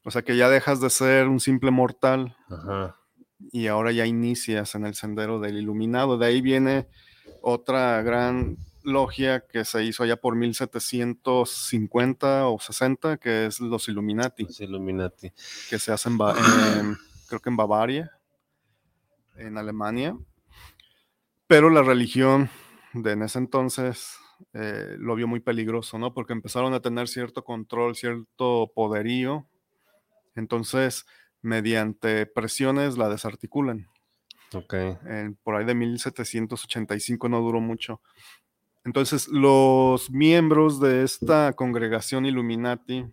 O 0.04 0.10
sea 0.10 0.20
que 0.20 0.36
ya 0.36 0.50
dejas 0.50 0.82
de 0.82 0.90
ser 0.90 1.28
un 1.28 1.40
simple 1.40 1.70
mortal 1.70 2.36
Ajá. 2.50 2.96
y 3.52 3.68
ahora 3.68 3.90
ya 3.90 4.04
inicias 4.04 4.74
en 4.74 4.84
el 4.84 4.94
sendero 4.94 5.40
del 5.40 5.56
iluminado. 5.56 6.18
De 6.18 6.26
ahí 6.26 6.42
viene 6.42 6.88
otra 7.40 8.02
gran 8.02 8.58
logia 8.84 9.40
que 9.46 9.64
se 9.64 9.82
hizo 9.84 10.02
allá 10.04 10.16
por 10.16 10.36
1750 10.36 12.48
o 12.48 12.58
60, 12.60 13.16
que 13.18 13.46
es 13.46 13.60
los 13.60 13.88
Illuminati, 13.88 14.44
Los 14.44 14.60
Illuminati. 14.60 15.32
que 15.70 15.78
se 15.78 15.92
hacen, 15.92 16.18
en- 16.78 16.96
creo 17.28 17.40
que 17.40 17.50
en 17.50 17.56
Bavaria, 17.56 18.10
en 19.36 19.58
Alemania. 19.58 20.16
Pero 21.46 21.70
la 21.70 21.82
religión 21.82 22.48
de 22.92 23.12
en 23.12 23.22
ese 23.22 23.38
entonces 23.38 24.16
eh, 24.52 24.96
lo 24.98 25.14
vio 25.14 25.26
muy 25.28 25.40
peligroso, 25.40 25.98
¿no? 25.98 26.12
Porque 26.14 26.32
empezaron 26.32 26.74
a 26.74 26.80
tener 26.80 27.08
cierto 27.08 27.44
control, 27.44 27.94
cierto 27.96 28.72
poderío. 28.74 29.46
Entonces, 30.34 31.06
mediante 31.42 32.26
presiones 32.26 32.96
la 32.98 33.08
desarticulan. 33.08 33.88
Ok. 34.52 34.74
por 35.42 35.56
ahí 35.56 35.64
de 35.64 35.74
1785 35.74 37.28
no 37.28 37.40
duró 37.40 37.60
mucho. 37.60 38.00
Entonces, 38.84 39.28
los 39.28 40.10
miembros 40.10 40.78
de 40.78 41.02
esta 41.04 41.52
congregación 41.54 42.26
Illuminati, 42.26 43.06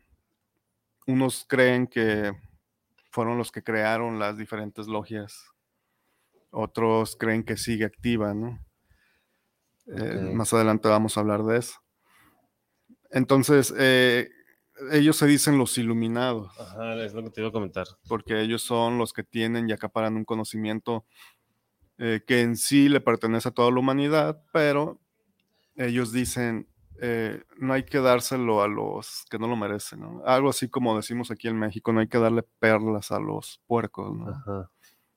unos 1.07 1.45
creen 1.47 1.87
que 1.87 2.33
fueron 3.09 3.37
los 3.37 3.51
que 3.51 3.63
crearon 3.63 4.19
las 4.19 4.37
diferentes 4.37 4.87
logias, 4.87 5.51
otros 6.51 7.15
creen 7.15 7.43
que 7.43 7.55
sigue 7.55 7.85
activa, 7.85 8.33
¿no? 8.33 8.59
Eh, 9.87 10.31
más 10.33 10.53
adelante 10.53 10.87
vamos 10.87 11.17
a 11.17 11.21
hablar 11.21 11.43
de 11.43 11.57
eso. 11.57 11.79
Entonces, 13.09 13.73
eh, 13.77 14.29
ellos 14.91 15.17
se 15.17 15.27
dicen 15.27 15.57
los 15.57 15.77
iluminados 15.77 16.57
Ajá, 16.59 16.95
es 17.03 17.13
lo 17.13 17.23
que 17.23 17.29
te 17.29 17.41
iba 17.41 17.49
a 17.49 17.51
comentar. 17.51 17.85
porque 18.07 18.41
ellos 18.41 18.61
son 18.61 18.97
los 18.97 19.13
que 19.13 19.23
tienen 19.23 19.69
y 19.69 19.73
acaparan 19.73 20.15
un 20.15 20.25
conocimiento 20.25 21.05
eh, 21.97 22.21
que 22.25 22.41
en 22.41 22.55
sí 22.55 22.89
le 22.89 22.99
pertenece 22.99 23.49
a 23.49 23.51
toda 23.51 23.69
la 23.69 23.79
humanidad, 23.79 24.43
pero 24.51 24.99
ellos 25.85 26.11
dicen, 26.11 26.67
eh, 27.01 27.43
no 27.57 27.73
hay 27.73 27.83
que 27.83 27.99
dárselo 27.99 28.61
a 28.61 28.67
los 28.67 29.25
que 29.29 29.39
no 29.39 29.47
lo 29.47 29.55
merecen, 29.55 30.01
¿no? 30.01 30.21
Algo 30.25 30.49
así 30.49 30.69
como 30.69 30.95
decimos 30.95 31.31
aquí 31.31 31.47
en 31.47 31.57
México, 31.57 31.91
no 31.91 31.99
hay 31.99 32.07
que 32.07 32.19
darle 32.19 32.43
perlas 32.59 33.11
a 33.11 33.19
los 33.19 33.61
puercos, 33.67 34.15
¿no? 34.15 34.29
Ajá. 34.29 34.69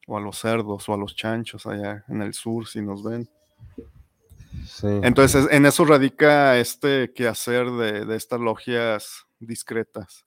O 0.07 0.17
a 0.17 0.21
los 0.21 0.39
cerdos, 0.39 0.89
o 0.89 0.95
a 0.95 0.97
los 0.97 1.15
chanchos 1.17 1.67
allá 1.67 2.05
en 2.09 2.23
el 2.23 2.35
sur, 2.35 2.67
si 2.67 2.83
nos 2.83 3.03
ven. 3.03 3.29
Sí. 4.67 4.87
Entonces, 5.03 5.47
en 5.51 5.67
eso 5.67 5.85
radica 5.85 6.59
este 6.59 7.13
quehacer 7.13 7.71
de, 7.71 8.05
de 8.05 8.17
estas 8.17 8.41
logias 8.41 9.27
discretas, 9.39 10.27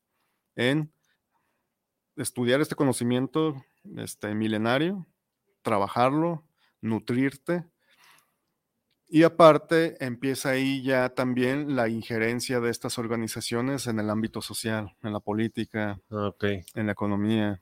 en 0.56 0.92
estudiar 2.16 2.62
este 2.62 2.76
conocimiento 2.76 3.64
este, 3.98 4.34
milenario, 4.36 5.08
trabajarlo, 5.62 6.44
nutrirte, 6.82 7.66
y 9.10 9.24
aparte 9.24 10.04
empieza 10.06 10.50
ahí 10.50 10.84
ya 10.84 11.10
también 11.10 11.76
la 11.76 11.88
injerencia 11.90 12.60
de 12.60 12.70
estas 12.70 12.98
organizaciones 12.98 13.88
en 13.88 14.00
el 14.00 14.10
ámbito 14.10 14.42
social, 14.42 14.96
en 15.04 15.14
la 15.14 15.20
política, 15.20 16.00
Ok. 16.10 16.44
en 16.76 16.86
la 16.86 16.92
economía. 16.92 17.62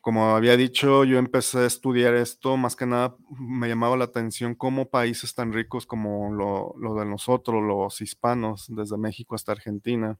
Como 0.00 0.34
había 0.34 0.56
dicho, 0.56 1.04
yo 1.04 1.18
empecé 1.18 1.58
a 1.58 1.66
estudiar 1.66 2.14
esto, 2.14 2.56
más 2.56 2.74
que 2.74 2.86
nada 2.86 3.16
me 3.38 3.68
llamaba 3.68 3.98
la 3.98 4.04
atención 4.04 4.54
cómo 4.54 4.88
países 4.88 5.34
tan 5.34 5.52
ricos 5.52 5.84
como 5.84 6.32
lo, 6.32 6.74
lo 6.78 6.94
de 6.94 7.04
nosotros, 7.04 7.62
los 7.62 8.00
hispanos, 8.00 8.66
desde 8.68 8.96
México 8.96 9.34
hasta 9.34 9.52
Argentina, 9.52 10.18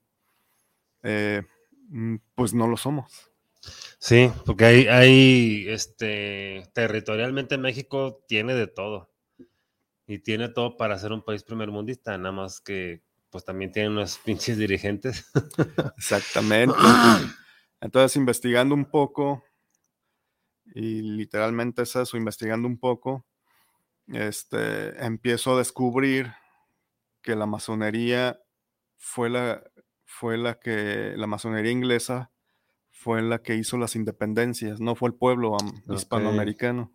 eh, 1.03 1.43
mm, 1.89 2.17
pues 2.35 2.53
no 2.53 2.67
lo 2.67 2.77
somos. 2.77 3.31
Sí, 3.99 4.31
porque 4.47 4.65
hay, 4.65 4.87
hay, 4.87 5.65
este, 5.69 6.65
territorialmente 6.75 7.59
México 7.59 8.23
tiene 8.27 8.55
de 8.55 8.67
todo. 8.67 9.10
Y 10.11 10.19
tiene 10.19 10.49
todo 10.49 10.77
para 10.77 10.99
ser 10.99 11.13
un 11.13 11.23
país 11.23 11.45
primermundista, 11.45 12.19
nada 12.19 12.33
más 12.33 12.61
que, 12.61 13.01
pues 13.31 13.45
también 13.45 13.71
tiene 13.71 13.91
unos 13.91 14.19
pinches 14.25 14.59
dirigentes. 14.59 15.31
Exactamente. 15.97 16.75
Entonces, 17.81 18.17
investigando 18.17 18.75
un 18.75 18.87
poco, 18.87 19.45
y 20.75 21.01
literalmente 21.03 21.83
es 21.83 21.95
eso, 21.95 22.17
investigando 22.17 22.67
un 22.67 22.77
poco, 22.77 23.25
este, 24.09 25.01
empiezo 25.07 25.55
a 25.55 25.59
descubrir 25.59 26.33
que 27.23 27.37
la 27.37 27.47
masonería 27.47 28.41
fue 28.99 29.31
la, 29.31 29.63
fue 30.05 30.39
la 30.39 30.59
que, 30.59 31.15
la 31.17 31.29
masonería 31.29 31.71
inglesa 31.71 32.33
fue 32.91 33.23
la 33.23 33.43
que 33.43 33.55
hizo 33.55 33.79
las 33.79 33.95
independencias, 33.95 34.81
no 34.81 34.97
fue 34.97 35.11
el 35.11 35.15
pueblo 35.15 35.57
hispanoamericano. 35.89 36.93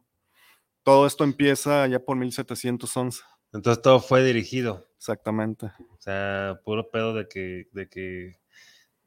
Todo 0.85 1.07
esto 1.07 1.23
empieza 1.23 1.87
ya 1.87 1.97
por 1.97 2.15
1711, 2.15 3.23
Entonces 3.53 3.81
todo 3.81 3.99
fue 3.99 4.23
dirigido. 4.23 4.87
exactamente. 4.95 5.65
O 5.65 5.97
sea, 5.97 6.59
puro 6.63 6.91
pedo 6.91 7.15
de 7.15 7.27
que, 7.27 7.67
de 7.71 7.89
que 7.89 8.39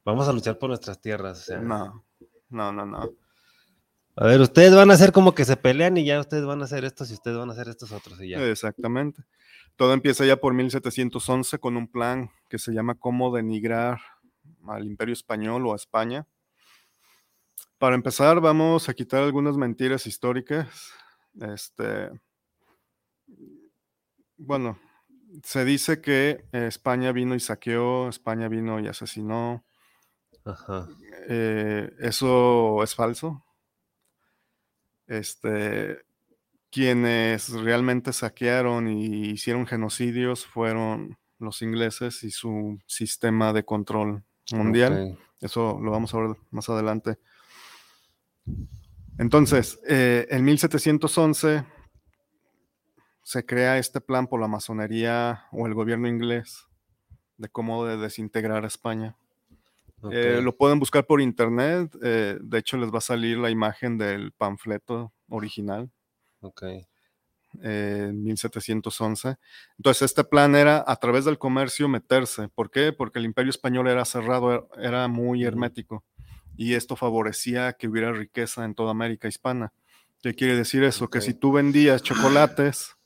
vamos 0.03 0.27
a 0.27 0.33
luchar 0.33 0.59
por 0.59 0.67
nuestras 0.67 0.99
tierras. 0.99 1.39
o 1.39 1.41
sea. 1.43 1.59
No, 1.59 2.05
no, 2.49 2.73
no, 2.73 2.85
no. 2.85 3.09
A 4.17 4.25
ver, 4.25 4.41
ustedes 4.41 4.75
van 4.75 4.91
a 4.91 4.95
hacer 4.95 5.13
como 5.13 5.33
que 5.33 5.45
se 5.45 5.55
pelean 5.55 5.95
y 5.95 6.03
ya 6.03 6.19
ustedes 6.19 6.43
van 6.43 6.61
a 6.61 6.65
hacer 6.65 6.83
estos 6.83 7.11
y 7.11 7.13
ustedes 7.13 7.37
van 7.37 7.49
a 7.49 7.53
hacer 7.53 7.69
estos 7.69 7.93
otros 7.93 8.19
y 8.19 8.31
ya. 8.31 8.43
Exactamente. 8.43 9.23
Todo 9.77 9.93
empieza 9.93 10.25
ya 10.25 10.35
por 10.35 10.53
1711 10.53 11.59
con 11.59 11.77
un 11.77 11.89
plan 11.89 12.29
que 12.49 12.59
se 12.59 12.73
llama 12.73 12.95
cómo 12.95 13.33
denigrar 13.33 14.01
al 14.67 14.85
imperio 14.85 15.13
español 15.13 15.65
o 15.65 15.71
a 15.71 15.77
España. 15.77 16.27
Para 17.77 17.95
empezar, 17.95 18.41
vamos 18.41 18.89
a 18.89 18.93
quitar 18.93 19.23
algunas 19.23 19.55
mentiras 19.55 20.05
históricas. 20.05 20.91
Este, 21.41 22.09
bueno, 24.37 24.79
se 25.43 25.65
dice 25.65 26.01
que 26.01 26.45
España 26.51 27.11
vino 27.11 27.35
y 27.35 27.39
saqueó, 27.39 28.09
España 28.09 28.47
vino 28.47 28.79
y 28.79 28.87
asesinó. 28.87 29.65
Ajá. 30.45 30.87
Eh, 31.27 31.91
eso 31.99 32.81
es 32.83 32.95
falso. 32.95 33.43
Este, 35.07 36.05
quienes 36.71 37.49
realmente 37.49 38.13
saquearon 38.13 38.87
y 38.87 39.31
hicieron 39.31 39.65
genocidios 39.65 40.45
fueron 40.45 41.17
los 41.39 41.61
ingleses 41.61 42.23
y 42.23 42.31
su 42.31 42.79
sistema 42.85 43.53
de 43.53 43.65
control 43.65 44.23
mundial. 44.51 45.17
Eso 45.41 45.79
lo 45.81 45.91
vamos 45.91 46.13
a 46.13 46.19
ver 46.19 46.35
más 46.51 46.69
adelante. 46.69 47.17
Entonces, 49.19 49.79
eh, 49.87 50.25
en 50.29 50.43
1711 50.45 51.65
se 53.23 53.45
crea 53.45 53.77
este 53.77 54.01
plan 54.01 54.27
por 54.27 54.39
la 54.41 54.47
masonería 54.47 55.43
o 55.51 55.67
el 55.67 55.73
gobierno 55.73 56.07
inglés 56.07 56.65
de 57.37 57.49
cómo 57.49 57.85
de 57.85 57.97
desintegrar 57.97 58.63
a 58.63 58.67
España. 58.67 59.15
Eh, 60.11 60.39
lo 60.41 60.55
pueden 60.55 60.79
buscar 60.79 61.05
por 61.05 61.19
internet. 61.21 61.93
eh, 62.01 62.37
de 62.41 62.57
hecho, 62.57 62.77
les 62.77 62.91
va 62.91 62.99
a 62.99 63.01
salir 63.01 63.37
la 63.37 63.49
imagen 63.49 63.97
del 63.97 64.31
panfleto 64.31 65.11
original 65.27 65.91
Ok. 66.39 66.63
eh, 66.63 66.85
en 67.61 68.23
1711. 68.23 69.35
Entonces, 69.77 70.03
este 70.03 70.23
plan 70.23 70.55
era 70.55 70.83
a 70.87 70.95
través 70.95 71.25
del 71.25 71.37
comercio 71.37 71.89
meterse. 71.89 72.47
¿Por 72.47 72.71
qué? 72.71 72.93
Porque 72.93 73.19
el 73.19 73.25
imperio 73.25 73.49
español 73.49 73.89
era 73.89 74.05
cerrado, 74.05 74.51
er- 74.53 74.67
era 74.81 75.07
muy 75.09 75.43
hermético 75.43 76.05
y 76.59 76.73
esto 76.73 76.97
favorecía 76.97 77.71
que 77.71 77.87
hubiera 77.87 78.11
riqueza 78.11 78.65
en 78.65 78.75
toda 78.75 78.91
América 78.91 79.29
hispana. 79.29 79.71
¿Qué 80.21 80.33
quiere 80.33 80.57
decir 80.57 80.83
eso? 80.83 81.09
Que 81.09 81.21
si 81.21 81.33
tú 81.33 81.53
vendías 81.53 82.03
chocolates, 82.03 82.97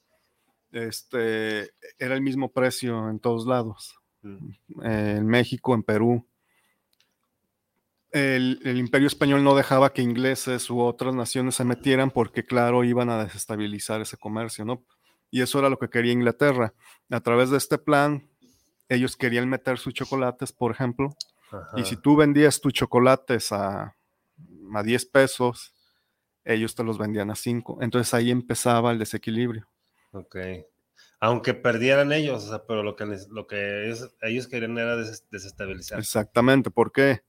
este, 0.71 1.69
era 1.99 2.15
el 2.15 2.21
mismo 2.21 2.51
precio 2.51 3.11
en 3.11 3.19
todos 3.19 3.45
lados. 3.45 3.99
Mm. 4.23 4.55
en 4.81 5.27
México, 5.27 5.75
en 5.75 5.83
Perú. 5.83 6.25
el, 8.09 8.59
el, 8.63 8.79
imperio 8.79 9.07
español 9.07 9.43
no 9.43 9.53
dejaba 9.53 9.93
que 9.93 10.01
ingleses 10.01 10.69
u 10.69 10.79
otras 10.79 11.13
naciones 11.13 11.55
se 11.55 11.65
metieran 11.65 12.09
porque, 12.09 12.45
claro, 12.45 12.83
iban 12.83 13.11
a 13.11 13.23
desestabilizar 13.23 14.01
ese 14.01 14.17
comercio, 14.17 14.65
¿no? 14.65 14.83
Y 15.29 15.41
eso 15.41 15.59
era 15.59 15.69
lo 15.69 15.77
que 15.77 15.89
quería 15.89 16.13
Inglaterra. 16.13 16.73
A 17.11 17.19
través 17.19 17.51
de 17.51 17.57
este 17.57 17.77
plan, 17.77 18.27
ellos 18.89 19.15
querían 19.15 19.47
meter 19.47 19.77
sus 19.77 19.93
chocolates, 19.93 20.51
por 20.53 20.71
ejemplo, 20.71 21.15
Ajá. 21.53 21.79
y 21.79 21.85
si 21.85 21.97
tú 21.97 22.15
vendías 22.15 22.59
tus 22.59 22.73
chocolates 22.73 23.51
a, 23.51 23.95
a 24.73 24.83
10 24.83 25.05
pesos, 25.05 25.73
ellos 26.43 26.75
te 26.75 26.83
los 26.83 26.97
vendían 26.97 27.31
a 27.31 27.35
5. 27.35 27.79
Entonces 27.81 28.13
ahí 28.13 28.31
empezaba 28.31 28.91
el 28.91 28.99
desequilibrio. 28.99 29.67
Ok. 30.11 30.37
Aunque 31.19 31.53
perdieran 31.53 32.11
ellos, 32.11 32.43
o 32.43 32.49
sea, 32.49 32.65
pero 32.65 32.83
lo 32.83 32.95
que, 32.95 33.05
lo 33.29 33.47
que 33.47 33.85
ellos, 33.85 34.13
ellos 34.21 34.47
querían 34.47 34.77
era 34.77 34.97
des, 34.97 35.29
desestabilizar. 35.29 35.99
Exactamente. 35.99 36.69
¿Por 36.69 36.91
qué? 36.91 37.21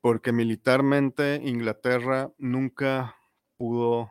Porque 0.00 0.32
militarmente 0.32 1.40
Inglaterra 1.44 2.32
nunca 2.38 3.16
pudo, 3.56 4.10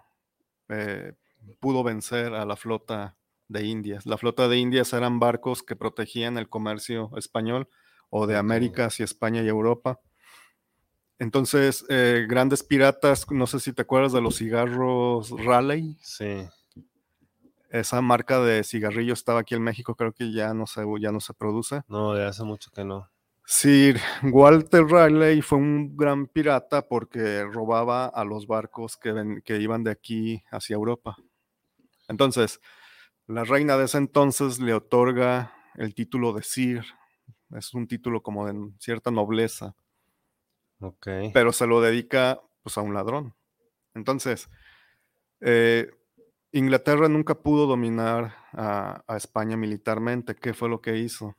eh, 0.70 1.14
pudo 1.60 1.84
vencer 1.84 2.34
a 2.36 2.46
la 2.46 2.56
flota 2.56 3.18
de 3.48 3.66
Indias. 3.66 4.06
La 4.06 4.18
flota 4.18 4.48
de 4.48 4.58
Indias 4.58 4.94
eran 4.94 5.20
barcos 5.20 5.64
que 5.64 5.76
protegían 5.76 6.38
el 6.38 6.50
comercio 6.50 7.12
español 7.18 7.68
o 8.18 8.28
de 8.28 8.38
América 8.38 8.86
hacia 8.86 9.04
España 9.04 9.42
y 9.42 9.48
Europa. 9.50 10.00
Entonces, 11.20 11.86
eh, 11.90 12.26
grandes 12.30 12.64
piratas, 12.64 13.30
no 13.30 13.46
sé 13.46 13.60
si 13.60 13.74
te 13.74 13.82
acuerdas 13.82 14.14
de 14.14 14.22
los 14.22 14.38
cigarros 14.38 15.32
Raleigh. 15.32 15.98
Sí. 16.02 16.48
Esa 17.70 18.00
marca 18.00 18.40
de 18.40 18.64
cigarrillo 18.64 19.12
estaba 19.12 19.42
aquí 19.42 19.54
en 19.54 19.64
México, 19.64 19.96
creo 19.96 20.14
que 20.14 20.32
ya 20.32 20.54
no 20.54 20.66
se, 20.66 20.86
ya 21.02 21.12
no 21.12 21.20
se 21.20 21.34
produce. 21.34 21.82
No, 21.90 22.14
de 22.14 22.26
hace 22.26 22.44
mucho 22.44 22.72
que 22.72 22.86
no. 22.86 23.10
Sir 23.44 24.00
Walter 24.24 24.86
Raleigh 24.86 25.42
fue 25.42 25.58
un 25.58 25.98
gran 25.98 26.26
pirata 26.28 26.88
porque 26.88 27.44
robaba 27.44 28.06
a 28.06 28.24
los 28.24 28.48
barcos 28.48 28.96
que, 28.96 29.12
ven, 29.12 29.42
que 29.44 29.58
iban 29.58 29.84
de 29.84 29.92
aquí 29.92 30.42
hacia 30.52 30.76
Europa. 30.76 31.18
Entonces, 32.08 32.62
la 33.28 33.44
reina 33.44 33.76
de 33.76 33.86
ese 33.86 33.98
entonces 33.98 34.60
le 34.62 34.74
otorga 34.74 35.54
el 35.76 35.94
título 35.94 36.32
de 36.32 36.44
Sir. 36.44 36.86
Es 37.58 37.74
un 37.74 37.88
título 37.88 38.22
como 38.22 38.46
de 38.46 38.72
cierta 38.80 39.12
nobleza. 39.12 39.76
Ok. 40.80 41.08
Pero 41.34 41.52
se 41.52 41.68
lo 41.68 41.82
dedica 41.82 42.42
pues 42.64 42.78
a 42.78 42.82
un 42.82 42.94
ladrón. 42.94 43.34
Entonces, 43.94 44.50
eh, 45.42 45.90
Inglaterra 46.52 47.08
nunca 47.08 47.36
pudo 47.36 47.68
dominar 47.68 48.36
a, 48.52 49.04
a, 49.08 49.18
España 49.18 49.58
militarmente. 49.58 50.36
¿Qué 50.36 50.54
fue 50.54 50.70
lo 50.70 50.82
que 50.82 50.98
hizo? 50.98 51.36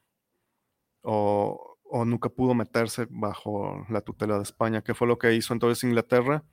O, 1.03 1.79
o, 1.85 2.05
nunca 2.05 2.29
pudo 2.29 2.55
meterse 2.55 3.07
bajo 3.11 3.87
la 3.89 4.01
tutela 4.01 4.37
de 4.37 4.43
España. 4.43 4.83
¿Qué 4.83 4.95
fue 4.95 5.07
lo 5.07 5.19
que 5.19 5.35
hizo 5.35 5.53
entonces 5.53 5.85
Inglaterra? 5.85 6.45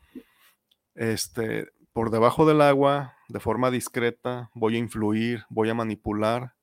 Este, 0.95 1.67
por 1.93 2.09
debajo 2.09 2.45
del 2.45 2.61
agua, 2.61 3.15
de 3.29 3.39
forma 3.39 3.71
discreta, 3.71 4.49
voy 4.53 4.75
a 4.75 4.79
influir, 4.79 5.45
voy 5.49 5.69
a 5.69 5.73
manipular, 5.73 6.55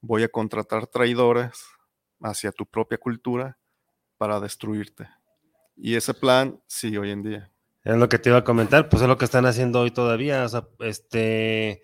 voy 0.00 0.22
a 0.22 0.28
contratar 0.28 0.86
traidores 0.86 1.77
hacia 2.20 2.52
tu 2.52 2.66
propia 2.66 2.98
cultura 2.98 3.58
para 4.16 4.40
destruirte. 4.40 5.08
Y 5.76 5.94
ese 5.94 6.14
plan 6.14 6.60
sigue 6.66 6.98
hoy 6.98 7.10
en 7.10 7.22
día. 7.22 7.52
Es 7.84 7.96
lo 7.96 8.08
que 8.08 8.18
te 8.18 8.28
iba 8.28 8.38
a 8.38 8.44
comentar, 8.44 8.88
pues 8.88 9.02
es 9.02 9.08
lo 9.08 9.16
que 9.16 9.24
están 9.24 9.46
haciendo 9.46 9.80
hoy 9.80 9.90
todavía. 9.90 10.44
O 10.44 10.48
sea, 10.48 10.68
este. 10.80 11.82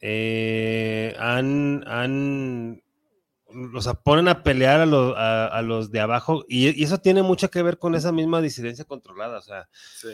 Eh, 0.00 1.16
han, 1.18 1.86
han. 1.86 2.82
O 3.74 3.80
sea, 3.80 3.94
ponen 3.94 4.28
a 4.28 4.42
pelear 4.42 4.80
a, 4.80 4.86
lo, 4.86 5.16
a, 5.16 5.46
a 5.46 5.62
los 5.62 5.92
de 5.92 6.00
abajo 6.00 6.44
y, 6.48 6.78
y, 6.78 6.82
eso 6.82 6.98
tiene 6.98 7.22
mucho 7.22 7.50
que 7.50 7.62
ver 7.62 7.78
con 7.78 7.94
esa 7.94 8.10
misma 8.10 8.40
disidencia 8.40 8.84
controlada. 8.84 9.38
O 9.38 9.42
sea, 9.42 9.68
sí. 9.72 10.08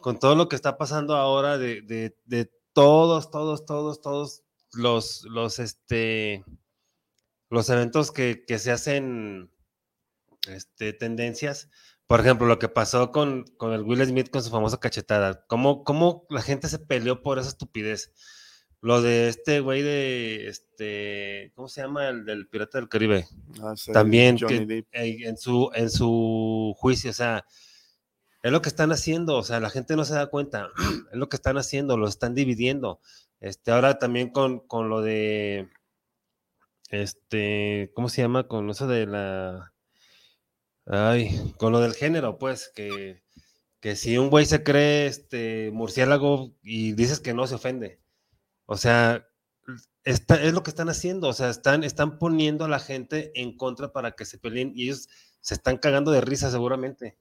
con 0.00 0.18
todo 0.18 0.34
lo 0.34 0.48
que 0.48 0.56
está 0.56 0.76
pasando 0.76 1.14
ahora 1.14 1.56
de, 1.56 1.82
de, 1.82 2.16
de 2.24 2.50
todos, 2.72 3.30
todos, 3.30 3.64
todos, 3.64 4.00
todos 4.00 4.42
los, 4.72 5.24
los, 5.24 5.58
este, 5.58 6.44
los 7.52 7.68
eventos 7.70 8.10
que, 8.10 8.44
que 8.46 8.58
se 8.58 8.72
hacen 8.72 9.50
este, 10.48 10.92
tendencias 10.92 11.68
por 12.12 12.20
ejemplo, 12.20 12.46
lo 12.46 12.58
que 12.58 12.68
pasó 12.68 13.10
con, 13.10 13.44
con, 13.56 13.72
el 13.72 13.84
Will 13.84 14.04
Smith 14.04 14.28
con 14.28 14.42
su 14.42 14.50
famosa 14.50 14.78
cachetada. 14.78 15.46
¿Cómo, 15.46 15.82
¿Cómo 15.82 16.26
la 16.28 16.42
gente 16.42 16.68
se 16.68 16.78
peleó 16.78 17.22
por 17.22 17.38
esa 17.38 17.48
estupidez? 17.48 18.12
Lo 18.82 19.00
de 19.00 19.28
este 19.28 19.60
güey 19.60 19.80
de 19.80 20.46
este, 20.46 21.52
¿cómo 21.54 21.68
se 21.68 21.80
llama? 21.80 22.10
El 22.10 22.26
del 22.26 22.48
Pirata 22.48 22.76
del 22.76 22.90
Caribe. 22.90 23.26
Ah, 23.62 23.72
sí, 23.76 23.92
También 23.92 24.36
que, 24.36 24.84
en 24.92 25.38
su 25.38 25.70
en 25.72 25.88
su 25.88 26.74
juicio, 26.76 27.12
o 27.12 27.14
sea, 27.14 27.46
es 28.42 28.52
lo 28.52 28.60
que 28.60 28.68
están 28.68 28.92
haciendo, 28.92 29.38
o 29.38 29.42
sea, 29.42 29.58
la 29.58 29.70
gente 29.70 29.96
no 29.96 30.04
se 30.04 30.12
da 30.12 30.26
cuenta, 30.26 30.68
es 31.12 31.18
lo 31.18 31.30
que 31.30 31.36
están 31.36 31.56
haciendo, 31.56 31.96
lo 31.96 32.08
están 32.08 32.34
dividiendo. 32.34 33.00
Este, 33.40 33.70
ahora 33.70 33.98
también 33.98 34.28
con, 34.28 34.60
con 34.60 34.90
lo 34.90 35.00
de 35.00 35.70
este, 36.92 37.90
¿cómo 37.94 38.08
se 38.08 38.22
llama? 38.22 38.46
Con 38.46 38.70
eso 38.70 38.86
de 38.86 39.06
la 39.06 39.72
Ay, 40.86 41.54
con 41.58 41.72
lo 41.72 41.80
del 41.80 41.94
género, 41.94 42.38
pues, 42.38 42.70
que, 42.74 43.22
que 43.80 43.96
si 43.96 44.18
un 44.18 44.30
güey 44.30 44.46
se 44.46 44.64
cree 44.64 45.06
este 45.06 45.70
murciélago 45.72 46.54
y 46.62 46.92
dices 46.92 47.20
que 47.20 47.34
no 47.34 47.46
se 47.46 47.54
ofende. 47.54 48.00
O 48.66 48.76
sea, 48.76 49.28
es 50.04 50.52
lo 50.52 50.62
que 50.62 50.70
están 50.70 50.88
haciendo, 50.88 51.28
o 51.28 51.32
sea, 51.32 51.50
están, 51.50 51.84
están 51.84 52.18
poniendo 52.18 52.64
a 52.64 52.68
la 52.68 52.80
gente 52.80 53.32
en 53.40 53.56
contra 53.56 53.92
para 53.92 54.12
que 54.12 54.24
se 54.24 54.38
peleen 54.38 54.72
y 54.74 54.84
ellos 54.84 55.08
se 55.40 55.54
están 55.54 55.78
cagando 55.78 56.10
de 56.10 56.20
risa 56.20 56.50
seguramente. 56.50 57.18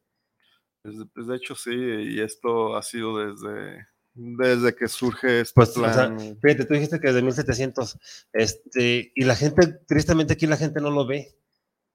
Pues 0.81 1.27
de 1.27 1.35
hecho 1.35 1.53
sí, 1.55 1.71
y 1.75 2.21
esto 2.21 2.75
ha 2.75 2.81
sido 2.81 3.19
desde, 3.19 3.87
desde 4.13 4.75
que 4.75 4.87
surge 4.87 5.41
este 5.41 5.53
pues, 5.55 5.71
plan. 5.71 6.15
O 6.15 6.19
sea, 6.19 6.35
fíjate, 6.41 6.65
tú 6.65 6.73
dijiste 6.73 6.99
que 6.99 7.07
desde 7.07 7.21
1700, 7.21 8.27
este, 8.33 9.11
y 9.15 9.23
la 9.23 9.35
gente, 9.35 9.67
tristemente 9.87 10.33
aquí 10.33 10.47
la 10.47 10.57
gente 10.57 10.81
no 10.81 10.91
lo 10.91 11.05
ve. 11.05 11.35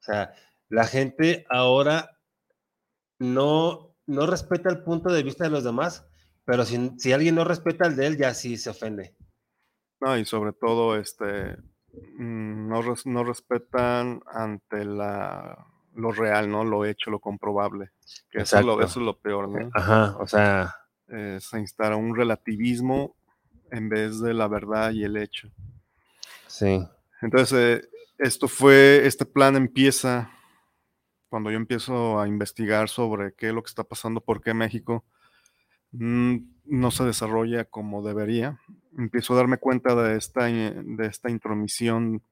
O 0.01 0.05
sea, 0.05 0.35
la 0.69 0.87
gente 0.87 1.47
ahora 1.49 2.19
no, 3.19 3.95
no 4.07 4.27
respeta 4.27 4.71
el 4.71 4.83
punto 4.83 5.13
de 5.13 5.23
vista 5.23 5.45
de 5.45 5.51
los 5.51 5.65
demás, 5.65 6.07
pero 6.45 6.65
si, 6.65 6.93
si, 6.99 7.13
alguien 7.13 7.35
no 7.35 7.45
respeta 7.45 7.87
el 7.87 7.97
de 7.97 8.07
él, 8.07 8.17
ya 8.17 8.35
sí 8.35 8.57
se 8.57 8.71
ofende. 8.71 9.17
No, 10.01 10.17
y 10.17 10.25
sobre 10.25 10.53
todo, 10.53 10.97
este, 10.97 11.57
mm, 12.19 12.69
no, 12.69 12.81
no 13.05 13.25
respetan 13.25 14.21
ante 14.27 14.85
la, 14.85 15.67
lo 15.95 16.13
real, 16.13 16.51
¿no? 16.51 16.65
Lo 16.65 16.85
hecho, 16.85 17.11
lo 17.11 17.19
comprobable. 17.19 17.91
Que 18.31 18.43
eso 18.43 18.59
es 18.59 18.65
lo, 18.65 18.81
eso 18.81 19.01
es 19.01 19.07
lo, 19.07 19.19
peor, 19.19 19.49
¿no? 19.49 19.71
Ajá, 19.75 20.17
o 20.19 20.27
sea. 20.27 20.75
Eh, 21.09 21.39
se 21.41 21.61
instala 21.61 21.97
un 21.97 22.17
relativismo 22.17 23.15
en 23.71 23.89
vez 23.89 24.21
de 24.21 24.35
la 24.35 24.49
verdad 24.49 24.93
y 24.93 25.05
el 25.05 25.17
hecho. 25.17 25.51
Sí. 26.47 26.87
Entonces, 27.23 27.53
eh, 27.83 27.89
esto 28.19 28.49
fue, 28.49 29.07
este 29.07 29.25
plan 29.25 29.57
empieza 29.57 30.31
cuando 31.29 31.51
yo 31.51 31.57
empiezo 31.57 32.21
a 32.21 32.29
investigar 32.29 32.89
sobre 32.89 33.35
qué 33.35 33.49
es 33.49 33.55
lo 33.55 33.63
que 33.63 33.69
está 33.69 33.85
pasando, 33.85 34.21
por 34.21 34.41
qué 34.41 34.55
México 34.55 35.05
mmm, 35.93 36.37
no 36.65 36.91
se 36.91 37.05
desarrolla 37.05 37.65
como 37.65 38.03
debería, 38.03 38.59
empiezo 38.97 39.35
a 39.35 39.37
darme 39.37 39.59
cuenta 39.59 39.95
de 39.95 40.17
esta, 40.17 40.45
de 40.47 41.07
esta 41.07 41.31
intromisión. 41.31 42.23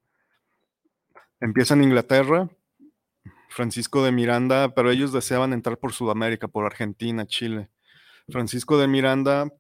Empieza 1.41 1.75
en 1.75 1.83
Inglaterra, 1.83 2.49
Francisco 3.49 4.05
de 4.05 4.13
Miranda, 4.13 4.75
pero 4.75 4.91
ellos 4.91 5.13
deseaban 5.13 5.53
entrar 5.53 5.79
por 5.79 5.93
Sudamérica, 5.93 6.49
por 6.49 6.65
Argentina, 6.65 7.27
Chile. 7.27 7.69
Francisco 8.29 8.79
de 8.79 8.89
Miranda, 8.89 9.53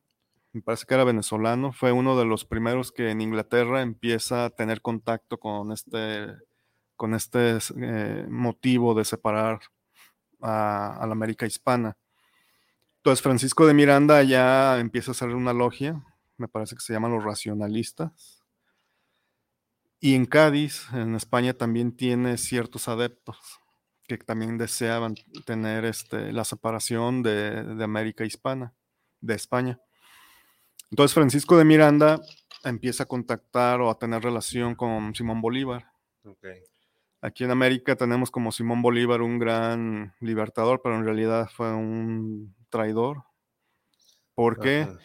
me 0.52 0.62
parece 0.62 0.86
que 0.86 0.94
era 0.94 1.04
venezolano, 1.04 1.72
fue 1.72 1.92
uno 1.92 2.16
de 2.16 2.24
los 2.24 2.44
primeros 2.44 2.92
que 2.92 3.10
en 3.10 3.20
Inglaterra 3.20 3.82
empieza 3.82 4.46
a 4.46 4.50
tener 4.50 4.80
contacto 4.80 5.38
con 5.38 5.72
este 5.72 6.28
con 6.96 7.14
este 7.14 7.58
eh, 7.76 8.26
motivo 8.28 8.94
de 8.94 9.04
separar 9.04 9.60
a, 10.40 10.96
a, 11.02 11.06
la 11.06 11.12
América 11.12 11.44
hispana. 11.44 11.96
Entonces 12.98 13.20
Francisco 13.20 13.66
de 13.66 13.74
Miranda 13.74 14.22
ya 14.22 14.78
empieza 14.78 15.10
a 15.10 15.12
hacer 15.12 15.30
una 15.30 15.52
logia, 15.52 16.04
me 16.36 16.46
parece 16.48 16.76
que 16.76 16.82
se 16.82 16.92
llaman 16.92 17.12
los 17.12 17.24
racionalistas. 17.24 18.44
Y 19.98 20.14
en 20.14 20.26
Cádiz, 20.26 20.86
en 20.92 21.14
España, 21.14 21.54
también 21.54 21.96
tiene 21.96 22.38
ciertos 22.38 22.88
adeptos 22.88 23.63
que 24.06 24.18
también 24.18 24.58
deseaban 24.58 25.14
tener 25.44 25.84
este, 25.84 26.32
la 26.32 26.44
separación 26.44 27.22
de, 27.22 27.62
de 27.62 27.84
América 27.84 28.24
hispana, 28.24 28.74
de 29.20 29.34
España. 29.34 29.80
Entonces 30.90 31.14
Francisco 31.14 31.56
de 31.56 31.64
Miranda 31.64 32.20
empieza 32.64 33.04
a 33.04 33.06
contactar 33.06 33.80
o 33.80 33.90
a 33.90 33.98
tener 33.98 34.22
relación 34.22 34.74
con 34.74 35.14
Simón 35.14 35.40
Bolívar. 35.40 35.90
Okay. 36.22 36.62
Aquí 37.20 37.44
en 37.44 37.50
América 37.50 37.96
tenemos 37.96 38.30
como 38.30 38.52
Simón 38.52 38.82
Bolívar 38.82 39.22
un 39.22 39.38
gran 39.38 40.14
libertador, 40.20 40.80
pero 40.82 40.96
en 40.96 41.04
realidad 41.04 41.50
fue 41.54 41.72
un 41.72 42.54
traidor. 42.68 43.24
¿Por 44.34 44.58
qué? 44.60 44.82
Ajá. 44.82 44.98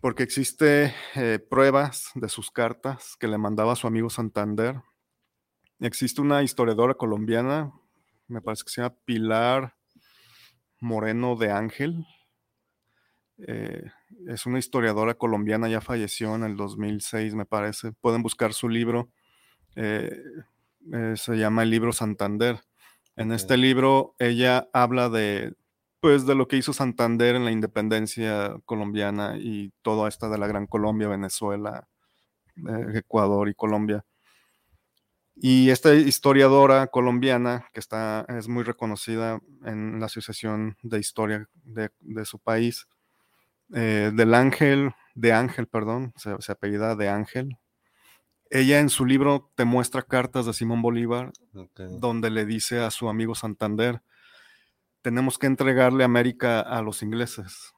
Porque 0.00 0.22
existe 0.22 0.94
eh, 1.16 1.38
pruebas 1.38 2.10
de 2.14 2.28
sus 2.28 2.50
cartas 2.50 3.16
que 3.18 3.26
le 3.26 3.38
mandaba 3.38 3.72
a 3.72 3.76
su 3.76 3.88
amigo 3.88 4.08
Santander. 4.08 4.80
Existe 5.80 6.22
una 6.22 6.42
historiadora 6.42 6.94
colombiana, 6.94 7.70
me 8.28 8.40
parece 8.40 8.64
que 8.64 8.70
se 8.70 8.80
llama 8.80 8.96
Pilar 9.04 9.76
Moreno 10.80 11.36
de 11.36 11.50
Ángel. 11.50 12.06
Eh, 13.46 13.84
es 14.26 14.46
una 14.46 14.58
historiadora 14.58 15.14
colombiana, 15.14 15.68
ya 15.68 15.82
falleció 15.82 16.34
en 16.34 16.44
el 16.44 16.56
2006, 16.56 17.34
me 17.34 17.44
parece. 17.44 17.92
Pueden 17.92 18.22
buscar 18.22 18.54
su 18.54 18.70
libro. 18.70 19.10
Eh, 19.74 20.18
eh, 20.94 21.14
se 21.16 21.36
llama 21.36 21.62
el 21.62 21.70
libro 21.70 21.92
Santander. 21.92 22.60
En 23.16 23.32
este 23.32 23.58
libro 23.58 24.14
ella 24.18 24.68
habla 24.72 25.10
de, 25.10 25.54
pues, 26.00 26.24
de 26.24 26.34
lo 26.34 26.48
que 26.48 26.56
hizo 26.56 26.72
Santander 26.72 27.36
en 27.36 27.44
la 27.44 27.50
independencia 27.50 28.56
colombiana 28.64 29.36
y 29.38 29.72
toda 29.82 30.08
esta 30.08 30.30
de 30.30 30.38
la 30.38 30.46
Gran 30.46 30.66
Colombia, 30.66 31.08
Venezuela, 31.08 31.86
Ecuador 32.94 33.50
y 33.50 33.54
Colombia. 33.54 34.06
Y 35.38 35.68
esta 35.68 35.94
historiadora 35.94 36.86
colombiana, 36.86 37.68
que 37.74 37.80
está, 37.80 38.24
es 38.28 38.48
muy 38.48 38.64
reconocida 38.64 39.38
en 39.64 40.00
la 40.00 40.06
Asociación 40.06 40.78
de 40.82 40.98
Historia 40.98 41.46
de, 41.62 41.90
su 42.24 42.38
país, 42.38 42.88
eh, 43.74 44.10
del 44.14 44.32
Ángel, 44.32 44.94
de 45.14 45.34
Ángel, 45.34 45.66
perdón, 45.66 46.14
se, 46.16 46.30
apellida 46.50 46.96
de 46.96 47.10
Ángel. 47.10 47.58
Ella 48.48 48.80
en 48.80 48.88
su 48.88 49.04
libro 49.04 49.50
te 49.56 49.66
muestra 49.66 50.02
cartas 50.02 50.46
de 50.46 50.54
Simón 50.54 50.80
Bolívar, 50.80 51.32
donde 51.76 52.30
le 52.30 52.46
dice 52.46 52.80
a 52.80 52.90
su 52.90 53.10
amigo 53.10 53.34
Santander, 53.34 54.00
tenemos 55.02 55.38
que 55.38 55.48
entregarle 55.48 56.02
América 56.02 56.60
a 56.60 56.80
los 56.80 57.02
ingleses, 57.02 57.74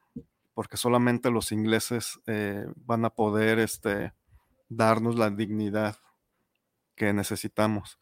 porque 0.54 0.76
solamente 0.76 1.30
los 1.30 1.50
ingleses 1.50 2.20
eh, 2.26 2.66
van 2.76 3.04
a 3.04 3.10
poder 3.10 3.58
este, 3.58 4.12
darnos 4.68 5.18
la 5.18 5.30
dignidad 5.30 5.96
que 6.98 7.12
necesitamos. 7.14 7.98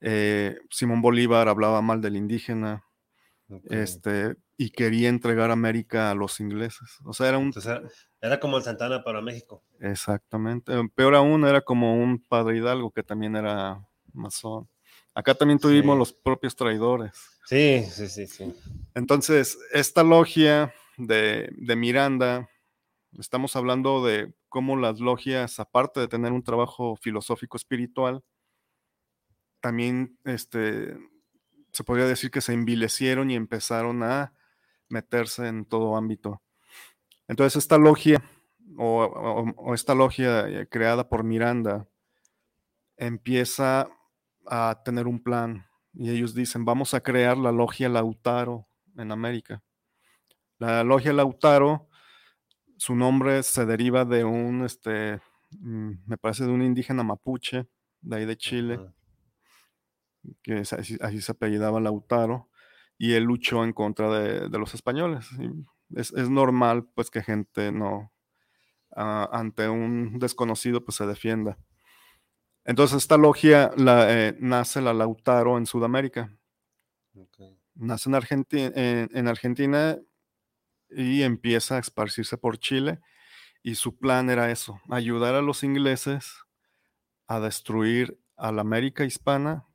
Eh, 0.00 0.56
Simón 0.70 1.02
Bolívar 1.02 1.48
hablaba 1.48 1.82
mal 1.82 2.00
del 2.00 2.16
indígena 2.16 2.84
este, 3.70 4.36
y 4.56 4.70
quería 4.70 5.08
entregar 5.08 5.50
América 5.50 6.10
a 6.10 6.14
los 6.14 6.38
ingleses. 6.38 6.98
O 7.04 7.12
sea, 7.12 7.28
era 7.28 7.38
un... 7.38 7.52
era, 8.20 8.38
como 8.38 8.58
el 8.58 8.62
Santana 8.62 9.02
para 9.02 9.20
México. 9.22 9.64
Exactamente. 9.80 10.72
Peor 10.94 11.14
aún, 11.14 11.46
era 11.46 11.62
como 11.62 11.96
un 11.96 12.22
padre 12.22 12.58
Hidalgo 12.58 12.90
que 12.92 13.02
también 13.02 13.36
era 13.36 13.84
masón. 14.12 14.68
Acá 15.14 15.34
también 15.34 15.58
tuvimos 15.58 15.98
los 15.98 16.12
propios 16.12 16.54
traidores. 16.54 17.12
Sí, 17.46 17.84
sí, 17.90 18.08
sí, 18.08 18.26
sí. 18.26 18.54
Entonces, 18.94 19.58
esta 19.72 20.04
logia 20.04 20.72
de, 20.96 21.48
de 21.56 21.76
Miranda, 21.76 22.48
estamos 23.18 23.56
hablando 23.56 24.04
de 24.04 24.34
cómo 24.48 24.76
las 24.76 25.00
logias, 25.00 25.60
aparte 25.60 26.00
de 26.00 26.08
tener 26.08 26.32
un 26.32 26.42
trabajo 26.42 26.96
filosófico 26.96 27.56
espiritual, 27.56 28.22
también 29.60 30.18
este, 30.24 30.96
se 31.72 31.84
podría 31.84 32.06
decir 32.06 32.30
que 32.30 32.40
se 32.40 32.52
envilecieron 32.52 33.30
y 33.30 33.34
empezaron 33.34 34.02
a 34.02 34.32
meterse 34.88 35.48
en 35.48 35.64
todo 35.64 35.96
ámbito. 35.96 36.42
Entonces 37.26 37.56
esta 37.62 37.78
logia 37.78 38.22
o, 38.76 39.74
esta 39.74 39.94
logia 39.94 40.48
eh, 40.48 40.68
creada 40.68 41.08
por 41.08 41.24
Miranda 41.24 41.86
empieza 42.96 43.88
a 44.46 44.82
tener 44.84 45.06
un 45.06 45.22
plan 45.22 45.66
y 45.94 46.10
ellos 46.10 46.34
dicen, 46.34 46.64
vamos 46.64 46.94
a 46.94 47.00
crear 47.00 47.36
la 47.36 47.52
logia 47.52 47.88
Lautaro 47.88 48.66
en 48.96 49.12
América. 49.12 49.62
La 50.58 50.84
logia 50.84 51.12
Lautaro 51.12 51.87
su 52.78 52.94
nombre 52.94 53.42
se 53.42 53.66
deriva 53.66 54.04
de 54.04 54.24
un, 54.24 54.64
este, 54.64 55.20
mm, 55.50 55.92
me 56.06 56.16
parece 56.16 56.44
de 56.44 56.52
un 56.52 56.62
indígena 56.62 57.02
mapuche, 57.02 57.68
de 58.00 58.16
ahí 58.16 58.24
de 58.24 58.36
Chile, 58.36 58.78
que 60.42 60.58
así, 60.60 61.20
se 61.20 61.32
apellidaba 61.32 61.80
Lautaro, 61.80 62.48
y 62.96 63.14
él 63.14 63.24
luchó 63.24 63.64
en 63.64 63.72
contra 63.72 64.10
de, 64.10 64.58
los 64.58 64.74
españoles. 64.74 65.28
Es, 65.94 66.12
normal, 66.12 66.88
pues, 66.94 67.10
que 67.10 67.22
gente 67.22 67.72
no, 67.72 68.12
ah, 68.94 69.28
ante 69.32 69.68
un 69.68 70.18
desconocido, 70.18 70.84
pues, 70.84 70.96
se 70.96 71.06
defienda. 71.06 71.58
Entonces, 72.64 72.98
esta 72.98 73.16
logia 73.16 73.72
la, 73.76 74.28
eh, 74.28 74.36
nace 74.40 74.80
la 74.80 74.92
Lautaro 74.94 75.58
en 75.58 75.66
Sudamérica. 75.66 76.32
Nace 77.74 78.08
en, 78.08 78.14
Argentina, 78.14 78.72
en 78.74 79.28
Argentina 79.28 79.98
y 80.90 81.22
empieza 81.22 81.76
a 81.76 81.80
esparcirse 81.80 82.36
por 82.38 82.58
Chile. 82.58 83.00
Y 83.62 83.74
su 83.74 83.98
plan 83.98 84.30
era 84.30 84.50
eso, 84.50 84.80
ayudar 84.88 85.34
a 85.34 85.42
los 85.42 85.64
ingleses 85.64 86.44
a 87.26 87.40
destruir 87.40 88.18
a 88.36 88.52
la 88.52 88.62
América 88.62 89.04
hispana 89.04 89.66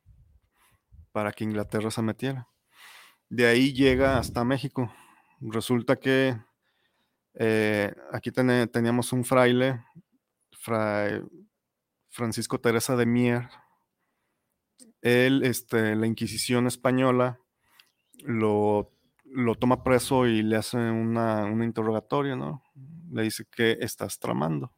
para 1.12 1.32
que 1.32 1.44
Inglaterra 1.44 1.90
se 1.90 2.02
metiera. 2.02 2.48
De 3.28 3.46
ahí 3.46 3.72
llega 3.72 4.18
hasta 4.18 4.44
México. 4.44 4.92
Resulta 5.40 5.96
que 5.96 6.36
eh, 7.34 7.94
aquí 8.12 8.30
teníamos 8.32 9.12
un 9.12 9.24
fraile, 9.24 9.84
fray 10.52 11.22
Francisco 12.14 12.60
Teresa 12.60 12.96
de 12.96 13.06
Mier. 13.06 13.48
Él, 15.02 15.42
este, 15.44 15.96
la 15.96 16.06
Inquisición 16.06 16.66
española, 16.66 17.40
lo 18.22 18.93
lo 19.24 19.54
toma 19.56 19.82
preso 19.82 20.26
y 20.26 20.42
le 20.42 20.56
hace 20.56 20.76
una, 20.76 21.44
un 21.44 21.62
interrogatorio, 21.62 22.36
¿no? 22.36 22.62
Le 23.10 23.22
dice 23.22 23.44
que 23.50 23.78
estás 23.80 24.18
tramando. 24.18 24.72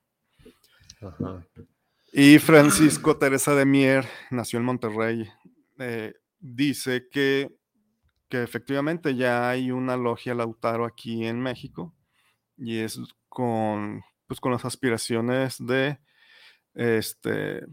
Y 2.12 2.38
Francisco 2.38 3.18
Teresa 3.18 3.54
de 3.54 3.66
Mier 3.66 4.06
nació 4.30 4.58
en 4.58 4.64
Monterrey. 4.64 5.28
Eh, 5.78 6.14
dice 6.38 7.08
que, 7.10 7.54
que, 8.28 8.42
efectivamente 8.42 9.14
ya 9.14 9.50
hay 9.50 9.70
una 9.70 9.96
logia 9.96 10.34
Lautaro 10.34 10.86
aquí 10.86 11.26
en 11.26 11.40
México 11.40 11.94
y 12.56 12.78
es 12.78 12.98
con, 13.28 14.02
pues, 14.26 14.40
con 14.40 14.52
las 14.52 14.64
aspiraciones 14.64 15.58
de, 15.58 15.98
este, 16.74 17.66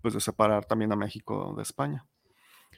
pues 0.00 0.14
de 0.14 0.20
separar 0.20 0.64
también 0.64 0.92
a 0.92 0.96
México 0.96 1.54
de 1.56 1.62
España. 1.62 2.06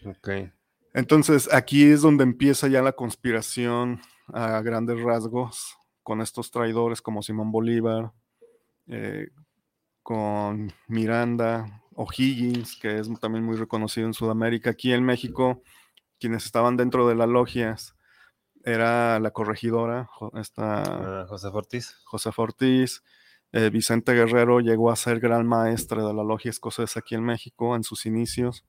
Okay. 0.05 0.53
Entonces, 0.97 1.53
aquí 1.53 1.85
es 1.85 2.01
donde 2.01 2.25
empieza 2.25 2.69
ya 2.69 2.81
la 2.81 2.93
conspiración 2.93 4.01
a 4.29 4.63
grandes 4.63 4.99
rasgos 5.03 5.77
con 6.03 6.23
estos 6.23 6.51
traidores 6.51 7.03
como 7.03 7.21
Simón 7.21 7.53
Bolívar, 7.53 8.13
eh, 8.87 9.29
con 10.03 10.73
Miranda, 10.89 11.83
O'Higgins, 11.93 12.79
que 12.81 12.99
es 12.99 13.11
también 13.21 13.45
muy 13.45 13.59
reconocido 13.59 14.07
en 14.07 14.15
Sudamérica. 14.15 14.71
Aquí 14.71 14.95
en 14.95 15.05
México, 15.05 15.63
quienes 16.19 16.47
estaban 16.47 16.79
dentro 16.79 17.07
de 17.07 17.15
las 17.15 17.29
logias 17.29 17.95
era 18.65 19.21
la 19.21 19.33
corregidora, 19.33 20.09
esta, 20.33 21.25
ah, 21.25 21.27
José 21.29 21.51
Fortis. 21.51 21.95
José 22.07 22.33
Fortis. 22.33 23.03
Eh, 23.53 23.69
Vicente 23.69 24.15
Guerrero 24.15 24.61
llegó 24.61 24.91
a 24.91 24.97
ser 24.97 25.21
gran 25.21 25.47
maestre 25.47 26.03
de 26.03 26.15
la 26.15 26.25
logia 26.25 26.49
escocesa 26.49 27.01
aquí 27.01 27.15
en 27.15 27.23
México 27.23 27.77
en 27.77 27.85
sus 27.85 28.07
inicios. 28.07 28.65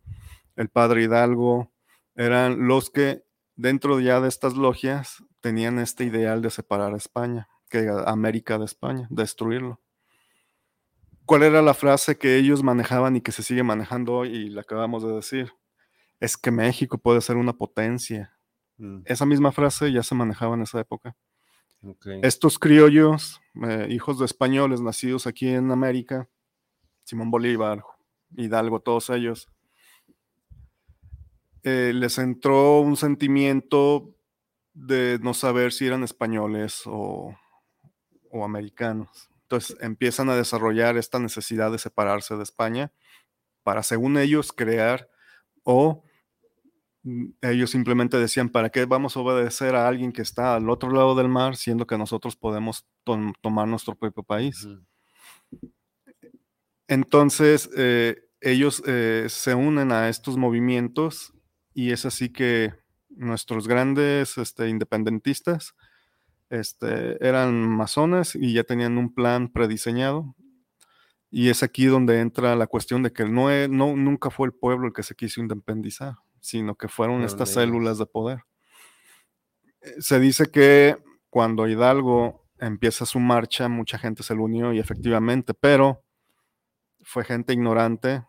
El 0.57 0.67
padre 0.67 1.03
Hidalgo, 1.03 1.71
eran 2.17 2.67
los 2.67 2.89
que 2.89 3.23
dentro 3.55 3.99
ya 3.99 4.19
de 4.19 4.27
estas 4.27 4.55
logias 4.55 5.23
tenían 5.39 5.79
este 5.79 6.03
ideal 6.03 6.41
de 6.41 6.49
separar 6.49 6.93
a 6.93 6.97
España, 6.97 7.47
que 7.69 7.87
América 8.05 8.57
de 8.57 8.65
España, 8.65 9.07
destruirlo. 9.09 9.79
¿Cuál 11.25 11.43
era 11.43 11.61
la 11.61 11.73
frase 11.73 12.17
que 12.17 12.37
ellos 12.37 12.63
manejaban 12.63 13.15
y 13.15 13.21
que 13.21 13.31
se 13.31 13.43
sigue 13.43 13.63
manejando 13.63 14.13
hoy 14.13 14.29
y 14.29 14.49
la 14.49 14.61
acabamos 14.61 15.03
de 15.03 15.13
decir? 15.13 15.51
Es 16.19 16.37
que 16.37 16.51
México 16.51 16.97
puede 16.97 17.21
ser 17.21 17.35
una 17.35 17.53
potencia. 17.53 18.33
Mm. 18.77 19.01
Esa 19.05 19.25
misma 19.25 19.51
frase 19.51 19.91
ya 19.91 20.03
se 20.03 20.15
manejaba 20.15 20.55
en 20.55 20.61
esa 20.61 20.79
época. 20.79 21.15
Estos 22.23 22.57
criollos, 22.57 23.39
eh, 23.63 23.87
hijos 23.91 24.17
de 24.17 24.25
españoles 24.25 24.81
nacidos 24.81 25.27
aquí 25.27 25.47
en 25.49 25.69
América, 25.71 26.27
Simón 27.03 27.29
Bolívar, 27.29 27.83
Hidalgo, 28.35 28.79
todos 28.79 29.09
ellos, 29.11 29.47
eh, 31.69 31.91
les 31.93 32.17
entró 32.17 32.79
un 32.79 32.95
sentimiento 32.95 34.15
de 34.73 35.19
no 35.21 35.33
saber 35.33 35.73
si 35.73 35.85
eran 35.85 36.01
españoles 36.01 36.83
o, 36.85 37.35
americanos. 38.41 39.29
Entonces 39.41 39.75
empiezan 39.81 40.29
a 40.29 40.37
desarrollar 40.37 40.95
esta 40.95 41.19
necesidad 41.19 41.69
de 41.69 41.77
separarse 41.77 42.37
de 42.37 42.43
España 42.43 42.93
para, 43.63 43.83
según 43.83 44.17
ellos, 44.17 44.53
crear 44.53 45.09
o 45.63 46.05
mm, 47.03 47.31
ellos 47.41 47.71
simplemente 47.71 48.17
decían, 48.17 48.47
¿para 48.47 48.69
qué 48.69 48.85
vamos 48.85 49.17
a 49.17 49.19
obedecer 49.19 49.75
a 49.75 49.89
alguien 49.89 50.13
que 50.13 50.21
está 50.21 50.55
al 50.55 50.69
otro 50.69 50.89
lado 50.89 51.15
del 51.15 51.27
mar, 51.27 51.57
siendo 51.57 51.85
que 51.85 51.97
nosotros 51.97 52.37
podemos 52.37 52.87
tomar 53.41 53.67
nuestro 53.67 53.93
propio 53.93 54.23
país? 54.23 54.65
Entonces, 56.87 57.69
eh, 57.75 58.23
ellos 58.39 58.81
eh, 58.87 59.25
se 59.27 59.53
unen 59.53 59.91
a 59.91 60.07
estos 60.07 60.37
movimientos 60.37 61.33
y 61.77 61.91
es 61.91 62.07
así 62.07 62.29
que 62.29 62.73
nuestros 63.07 63.67
grandes 63.67 64.39
este, 64.39 64.67
independentistas 64.67 65.75
este, 66.49 67.23
eran 67.23 67.53
masones 67.53 68.33
y 68.33 68.53
ya 68.53 68.63
tenían 68.63 68.97
un 68.97 69.13
plan 69.13 69.47
prediseñado. 69.53 70.35
Y 71.29 71.49
es 71.49 71.61
aquí 71.61 71.85
donde 71.85 72.19
entra 72.19 72.55
la 72.55 72.65
cuestión 72.65 73.03
de 73.03 73.13
que 73.13 73.25
no, 73.25 73.49
no, 73.67 73.95
nunca 73.95 74.31
fue 74.31 74.47
el 74.47 74.53
pueblo 74.53 74.87
el 74.87 74.93
que 74.93 75.03
se 75.03 75.13
quiso 75.13 75.39
independizar, 75.39 76.15
sino 76.39 76.73
que 76.73 76.87
fueron 76.87 77.21
estas 77.21 77.53
células 77.53 77.99
de 77.99 78.07
poder. 78.07 78.39
Eh, 79.81 79.97
Se 79.99 80.19
dice 80.19 80.47
que 80.47 80.97
cuando 81.29 81.67
Hidalgo 81.67 82.43
empieza 82.57 83.05
su 83.05 83.19
marcha, 83.19 83.69
mucha 83.69 83.99
gente 83.99 84.23
se 84.23 84.33
le 84.33 84.41
unió 84.41 84.73
y 84.73 84.79
efectivamente, 84.79 85.53
pero 85.53 86.03
fue 87.03 87.23
gente 87.23 87.53
ignorante 87.53 88.23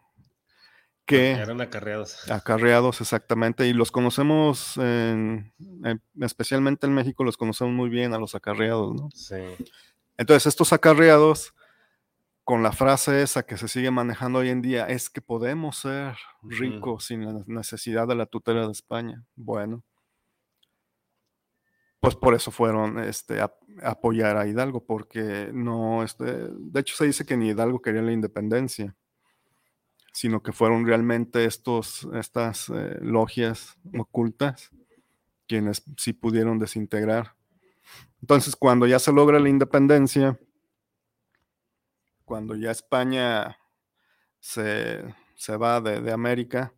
que 1.09 1.33
Eran 1.33 1.61
acarreados. 1.61 2.31
acarreados 2.31 3.01
exactamente 3.01 3.67
y 3.67 3.73
los 3.73 3.91
conocemos 3.91 4.77
en- 4.77 5.53
en- 5.85 6.03
especialmente 6.21 6.87
en 6.87 6.95
México 6.95 7.25
los 7.25 7.37
conocemos 7.37 7.73
muy 7.75 7.89
bien 7.89 8.13
a 8.15 8.19
los 8.19 8.35
acarreados 8.37 8.95
¿no? 8.95 9.09
Sí. 9.13 9.35
entonces 10.17 10.47
estos 10.47 10.73
acarreados 10.73 11.55
con 12.45 12.63
la 12.63 12.73
frase 12.73 13.23
esa 13.23 13.43
que 13.43 13.57
se 13.57 13.69
sigue 13.69 13.91
manejando 13.91 14.39
hoy 14.39 14.51
en 14.51 14.63
día 14.63 14.87
es 14.87 15.11
que 15.11 15.21
podemos 15.21 15.79
ser 15.79 16.15
ricos 16.43 17.07
sin 17.07 17.25
la 17.25 17.43
necesidad 17.47 18.07
de 18.07 18.15
la 18.15 18.27
tutela 18.27 18.65
de 18.67 18.73
España 18.73 19.25
bueno 19.35 19.83
pues 22.01 22.15
por 22.15 22.35
eso 22.35 22.51
fueron 22.51 22.99
este, 23.01 23.41
a, 23.41 23.53
a 23.83 23.91
apoyar 23.91 24.37
a 24.37 24.47
Hidalgo 24.47 24.85
porque 24.85 25.51
no 25.53 26.03
este, 26.05 26.25
de 26.25 26.81
hecho 26.81 26.95
se 26.97 27.07
dice 27.07 27.25
que 27.27 27.37
ni 27.37 27.49
Hidalgo 27.49 27.83
quería 27.83 28.03
la 28.03 28.13
independencia 28.13 28.95
sino 30.19 30.43
que 30.43 30.51
fueron 30.51 30.85
realmente 30.85 31.45
estos, 31.45 32.09
estas 32.13 32.71
eh, 32.71 32.99
logias 33.01 33.79
ocultas 33.97 34.73
quienes 35.47 35.85
sí 35.97 36.13
pudieron 36.13 36.59
desintegrar. 36.59 37.37
Entonces, 38.21 38.57
cuando 38.57 38.89
ya 38.89 38.99
se 38.99 39.13
logra 39.13 39.39
la 39.39 39.49
independencia, 39.49 40.37
cuando 42.25 42.57
ya 42.57 42.73
España 42.73 43.59
se, 44.41 45.05
se 45.37 45.57
va 45.57 45.81
de, 45.81 46.01
de 46.01 46.11
América, 46.11 46.75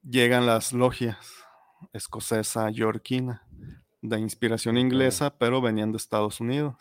llegan 0.00 0.46
las 0.46 0.72
logias 0.72 1.44
escocesa, 1.92 2.70
yorquina, 2.70 3.44
de 4.02 4.20
inspiración 4.20 4.78
inglesa, 4.78 5.36
pero 5.36 5.60
venían 5.60 5.90
de 5.90 5.96
Estados 5.96 6.38
Unidos. 6.38 6.76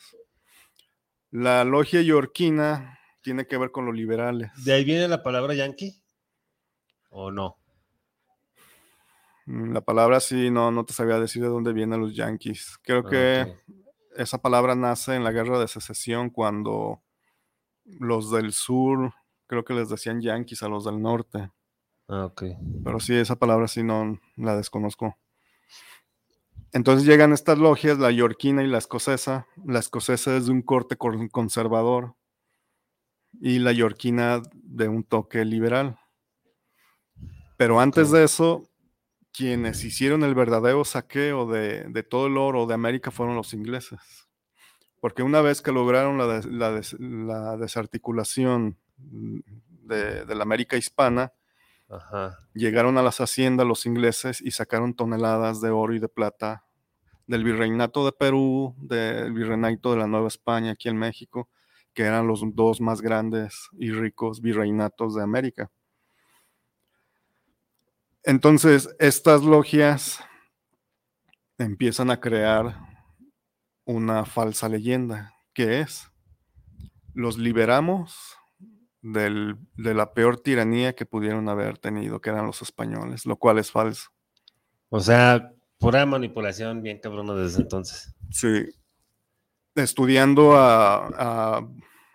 La 1.32 1.64
logia 1.64 2.04
yorquina 2.04 3.00
tiene 3.28 3.46
que 3.46 3.58
ver 3.58 3.72
con 3.72 3.86
los 3.86 3.94
liberales. 3.94 4.50
¿De 4.64 4.72
ahí 4.72 4.86
viene 4.86 5.06
la 5.10 5.22
palabra 5.22 5.54
yankee? 5.54 6.02
¿O 7.10 7.30
no? 7.30 7.58
Mm, 9.46 9.74
La 9.74 9.82
palabra 9.82 10.22
sí, 10.22 10.50
no, 10.50 10.72
no 10.72 10.86
te 10.86 10.94
sabía 10.94 11.20
decir 11.20 11.42
de 11.42 11.50
dónde 11.50 11.74
vienen 11.74 12.00
los 12.00 12.16
yanquis. 12.16 12.78
Creo 12.84 13.00
Ah, 13.06 13.10
que 13.10 13.42
ok. 13.42 13.76
esa 14.16 14.38
palabra 14.42 14.76
nace 14.76 15.16
en 15.16 15.26
la 15.26 15.34
guerra 15.34 15.60
de 15.60 15.68
secesión 15.68 16.30
cuando 16.30 17.02
los 17.84 18.32
del 18.32 18.54
sur, 18.54 19.14
creo 19.46 19.66
que 19.66 19.74
les 19.74 19.90
decían 19.90 20.22
yanquis 20.22 20.64
a 20.64 20.70
los 20.70 20.86
del 20.86 21.02
norte. 21.02 21.52
Ah, 22.08 22.24
ok. 22.28 22.44
Pero 22.86 23.02
sí, 23.02 23.14
esa 23.14 23.36
palabra 23.36 23.68
sí 23.68 23.84
no 23.84 24.18
la 24.38 24.56
desconozco. 24.56 25.18
Entonces 26.72 27.06
llegan 27.06 27.34
estas 27.34 27.58
logias, 27.58 28.00
la 28.00 28.12
yorquina 28.12 28.64
y 28.64 28.68
la 28.68 28.78
escocesa. 28.78 29.48
La 29.66 29.80
escocesa 29.80 30.38
es 30.38 30.46
de 30.46 30.54
un 30.54 30.62
corte 30.62 30.96
cor- 30.96 31.30
conservador 31.30 32.16
y 33.42 33.60
la 33.60 33.72
yorquina 33.72 34.42
de 34.54 34.88
un 34.88 35.04
toque 35.04 35.46
liberal. 35.46 35.98
Pero 37.58 37.80
antes 37.80 38.12
de 38.12 38.24
eso, 38.24 38.70
quienes 39.32 39.84
hicieron 39.84 40.24
el 40.24 40.36
verdadero 40.36 40.84
saqueo 40.86 41.46
de, 41.48 41.84
de 41.86 42.04
todo 42.04 42.28
el 42.28 42.38
oro 42.38 42.66
de 42.66 42.74
América 42.74 43.12
fueron 43.12 43.36
los 43.36 43.54
ingleses. 43.54 44.00
Porque 45.00 45.24
una 45.24 45.42
vez 45.42 45.62
que 45.62 45.72
lograron 45.72 46.18
la, 46.18 46.28
des- 46.28 46.46
la 46.46 46.72
des- 46.72 46.98
la 47.00 47.58
desarticulación 47.58 48.78
de, 48.98 50.26
de 50.26 50.36
la 50.36 50.44
América 50.44 50.76
hispana, 50.78 51.34
Ajá. 51.90 52.38
llegaron 52.54 52.98
a 52.98 53.04
las 53.04 53.22
haciendas 53.22 53.66
los 53.68 53.86
ingleses 53.86 54.42
y 54.42 54.52
sacaron 54.52 54.96
toneladas 54.96 55.62
de 55.62 55.70
oro 55.70 55.94
y 55.94 56.00
de 56.00 56.10
plata 56.10 56.66
del 57.28 57.44
virreinato 57.44 58.06
de 58.06 58.12
Perú, 58.12 58.76
del 58.80 59.34
virreinato 59.34 59.92
de 59.92 59.98
la 59.98 60.08
Nueva 60.08 60.28
España 60.28 60.72
aquí 60.72 60.90
en 60.90 60.98
México, 60.98 61.50
que 61.98 62.04
eran 62.04 62.28
los 62.28 62.44
dos 62.54 62.80
más 62.80 63.02
grandes 63.02 63.70
y 63.80 63.90
ricos 63.92 64.40
virreinatos 64.40 65.16
de 65.16 65.24
América. 65.24 65.72
Entonces, 68.22 68.88
estas 69.00 69.42
logias 69.42 70.20
empiezan 71.58 72.12
a 72.12 72.20
crear 72.20 72.78
una 73.84 74.26
falsa 74.26 74.70
leyenda, 74.70 75.34
que 75.56 75.80
es, 75.80 76.12
los 77.16 77.40
liberamos 77.40 78.36
del- 79.02 79.58
de 79.76 79.96
la 79.96 80.14
peor 80.14 80.40
tiranía 80.40 80.94
que 80.94 81.08
pudieron 81.08 81.50
haber 81.50 81.80
tenido, 81.80 82.22
que 82.22 82.30
eran 82.30 82.46
los 82.46 82.62
españoles, 82.62 83.26
lo 83.26 83.38
cual 83.38 83.58
es 83.58 83.72
falso. 83.72 84.12
O 84.90 85.00
sea, 85.00 85.52
pura 85.80 86.06
manipulación 86.06 86.84
bien 86.84 87.00
cabrona 87.00 87.34
desde 87.34 87.64
entonces. 87.64 88.14
Sí. 88.30 88.66
Estudiando 89.84 90.56
a, 90.56 91.64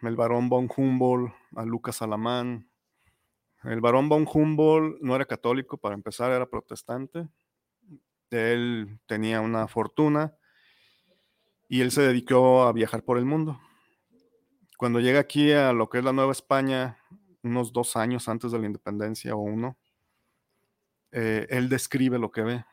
el 0.03 0.17
barón 0.17 0.49
von 0.49 0.69
Humboldt, 0.77 1.33
a 1.55 1.65
Lucas 1.65 2.03
Alamán. 2.03 2.69
El 3.63 3.81
barón 3.81 4.09
von 4.09 4.27
Humboldt 4.27 5.01
no 5.01 5.15
era 5.15 5.27
católico, 5.27 5.79
para 5.79 5.95
empezar, 5.95 6.33
era 6.33 6.47
protestante. 6.47 7.29
Él 8.31 8.99
tenía 9.07 9.41
una 9.41 9.69
fortuna 9.69 10.35
y 11.69 11.83
él 11.83 11.93
se 11.93 12.03
dedicó 12.03 12.65
a 12.65 12.73
viajar 12.73 13.05
por 13.05 13.17
el 13.17 13.27
mundo. 13.27 13.61
Cuando 14.77 14.99
llega 14.99 15.21
aquí 15.21 15.53
a 15.53 15.73
lo 15.73 15.89
que 15.89 15.99
es 15.99 16.05
la 16.05 16.13
Nueva 16.13 16.33
España, 16.33 16.99
unos 17.45 17.73
dos 17.73 17.95
años 17.95 18.29
antes 18.29 18.51
de 18.51 18.59
la 18.59 18.67
independencia 18.67 19.37
o 19.37 19.39
uno, 19.39 19.79
eh, 21.13 21.47
él 21.49 21.69
describe 21.69 22.19
lo 22.19 22.33
que 22.33 22.43
ve. 22.43 22.65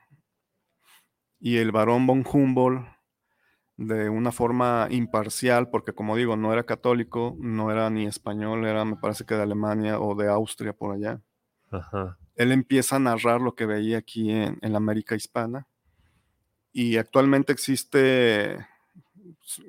Y 1.40 1.58
el 1.58 1.72
barón 1.72 2.08
von 2.08 2.26
Humboldt, 2.26 2.99
de 3.80 4.10
una 4.10 4.34
forma 4.34 4.88
imparcial, 4.90 5.70
porque 5.70 5.94
como 5.94 6.18
digo, 6.18 6.36
no 6.36 6.52
era 6.52 6.66
católico, 6.66 7.38
no 7.40 7.72
era 7.72 7.90
ni 7.90 8.06
español, 8.06 8.66
era 8.66 8.84
me 8.84 8.98
parece 8.98 9.26
que 9.26 9.36
de 9.36 9.44
Alemania 9.44 10.02
o 10.02 10.16
de 10.16 10.28
Austria 10.28 10.74
por 10.74 10.94
allá. 10.94 11.22
Ajá. 11.72 12.18
Él 12.36 12.52
empieza 12.52 12.98
a 12.98 13.00
narrar 13.00 13.40
lo 13.40 13.56
que 13.56 13.66
veía 13.66 14.00
aquí 14.00 14.32
en, 14.32 14.60
en 14.62 14.72
la 14.74 14.78
América 14.80 15.16
hispana. 15.16 15.66
Y 16.74 16.98
actualmente 16.98 17.54
existe 17.54 18.68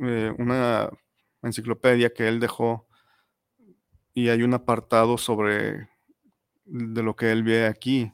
eh, 0.01 0.35
una 0.39 0.91
enciclopedia 1.45 2.13
que 2.13 2.27
él 2.27 2.41
dejó 2.41 2.89
y 4.13 4.29
hay 4.29 4.43
un 4.43 4.55
apartado 4.55 5.19
sobre 5.19 5.89
de 6.65 7.03
lo 7.05 7.15
que 7.15 7.31
él 7.31 7.45
ve 7.45 7.67
aquí. 7.67 8.13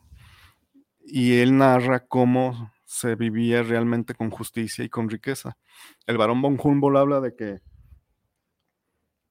Y 1.07 1.39
él 1.39 1.57
narra 1.57 2.01
cómo 2.01 2.71
se 2.97 3.15
vivía 3.15 3.63
realmente 3.63 4.15
con 4.15 4.31
justicia 4.31 4.83
y 4.83 4.89
con 4.89 5.11
riqueza. 5.11 5.59
El 6.07 6.17
barón 6.17 6.41
von 6.41 6.59
Humboldt 6.59 6.97
habla 6.97 7.21
de 7.21 7.37
que 7.37 7.61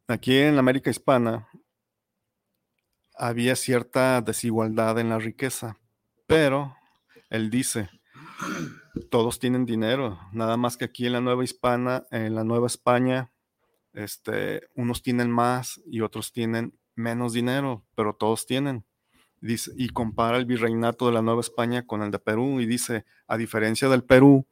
aquí 0.08 0.38
en 0.38 0.60
América 0.60 0.92
hispana 0.92 1.50
había 3.18 3.56
cierta 3.56 4.22
desigualdad 4.22 5.00
en 5.00 5.10
la 5.10 5.18
riqueza, 5.18 5.80
pero 6.28 6.76
él 7.32 7.50
dice, 7.50 7.90
todos 9.10 9.40
tienen 9.40 9.66
dinero, 9.66 10.20
nada 10.32 10.58
más 10.58 10.78
que 10.78 10.86
aquí 10.86 11.08
en 11.08 11.14
la 11.14 11.22
Nueva 11.22 11.44
Hispana, 11.44 12.04
en 12.12 12.36
la 12.36 12.44
Nueva 12.44 12.68
España, 12.68 13.32
este, 13.94 14.70
unos 14.76 15.02
tienen 15.02 15.32
más 15.32 15.82
y 15.88 16.02
otros 16.02 16.32
tienen 16.32 16.78
menos 16.94 17.34
dinero, 17.34 17.84
pero 17.96 18.16
todos 18.16 18.46
tienen. 18.46 18.86
Dice, 19.42 19.72
y 19.78 19.90
compara 19.90 20.38
el 20.38 20.46
virreinato 20.46 21.08
de 21.08 21.14
la 21.14 21.22
Nueva 21.22 21.42
España 21.42 21.86
con 21.86 22.02
el 22.02 22.12
de 22.12 22.20
Perú 22.20 22.60
y 22.62 22.66
dice, 22.66 23.06
a 23.28 23.38
diferencia 23.38 23.90
del 23.90 24.04
Perú, 24.04 24.46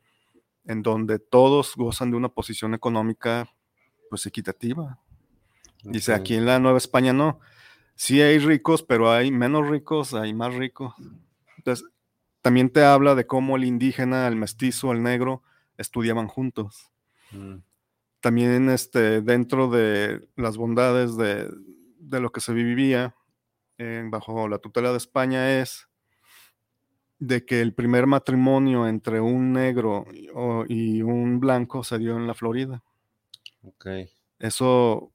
en 0.66 0.84
donde 0.84 1.20
todos 1.20 1.76
gozan 1.76 2.12
de 2.12 2.18
una 2.18 2.30
posición 2.30 2.74
económica 2.74 3.50
pues 4.10 4.26
equitativa. 4.26 5.00
Dice, 5.84 6.14
aquí 6.14 6.36
en 6.36 6.46
la 6.46 6.60
Nueva 6.60 6.78
España 6.78 7.12
no. 7.12 7.40
Sí 7.96 8.22
hay 8.22 8.40
ricos, 8.40 8.84
pero 8.84 9.12
hay 9.12 9.32
menos 9.32 9.68
ricos, 9.68 10.14
hay 10.14 10.34
más 10.34 10.54
ricos. 10.54 10.94
Entonces, 11.58 11.86
también 12.42 12.70
te 12.70 12.84
habla 12.84 13.16
de 13.16 13.26
cómo 13.26 13.56
el 13.56 13.64
indígena, 13.64 14.28
el 14.28 14.36
mestizo, 14.36 14.92
el 14.92 15.04
negro 15.04 15.44
estudiaban 15.78 16.28
juntos. 16.28 16.92
Mm. 17.32 17.58
También 18.20 18.70
este, 18.70 19.22
dentro 19.22 19.70
de 19.70 20.28
las 20.36 20.58
bondades 20.58 21.18
de, 21.18 21.50
de 21.98 22.20
lo 22.20 22.32
que 22.32 22.42
se 22.42 22.54
vivía 22.54 23.16
eh, 23.78 24.04
bajo 24.10 24.48
la 24.48 24.60
tutela 24.60 24.92
de 24.92 24.98
España 24.98 25.60
es 25.62 25.88
de 27.20 27.46
que 27.46 27.62
el 27.62 27.74
primer 27.74 28.06
matrimonio 28.08 28.88
entre 28.88 29.22
un 29.22 29.54
negro 29.54 30.06
y, 30.14 30.28
o- 30.34 30.66
y 30.68 31.02
un 31.02 31.40
blanco 31.40 31.84
se 31.84 31.98
dio 31.98 32.18
en 32.18 32.28
la 32.28 32.34
Florida. 32.34 32.84
Ok. 33.62 33.88
Eso, 34.40 35.12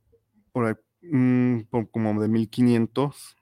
por 0.52 0.66
ahí, 0.66 0.74
mm, 1.02 1.62
por 1.70 1.90
como 1.90 2.20
de 2.20 2.28
1500, 2.28 3.36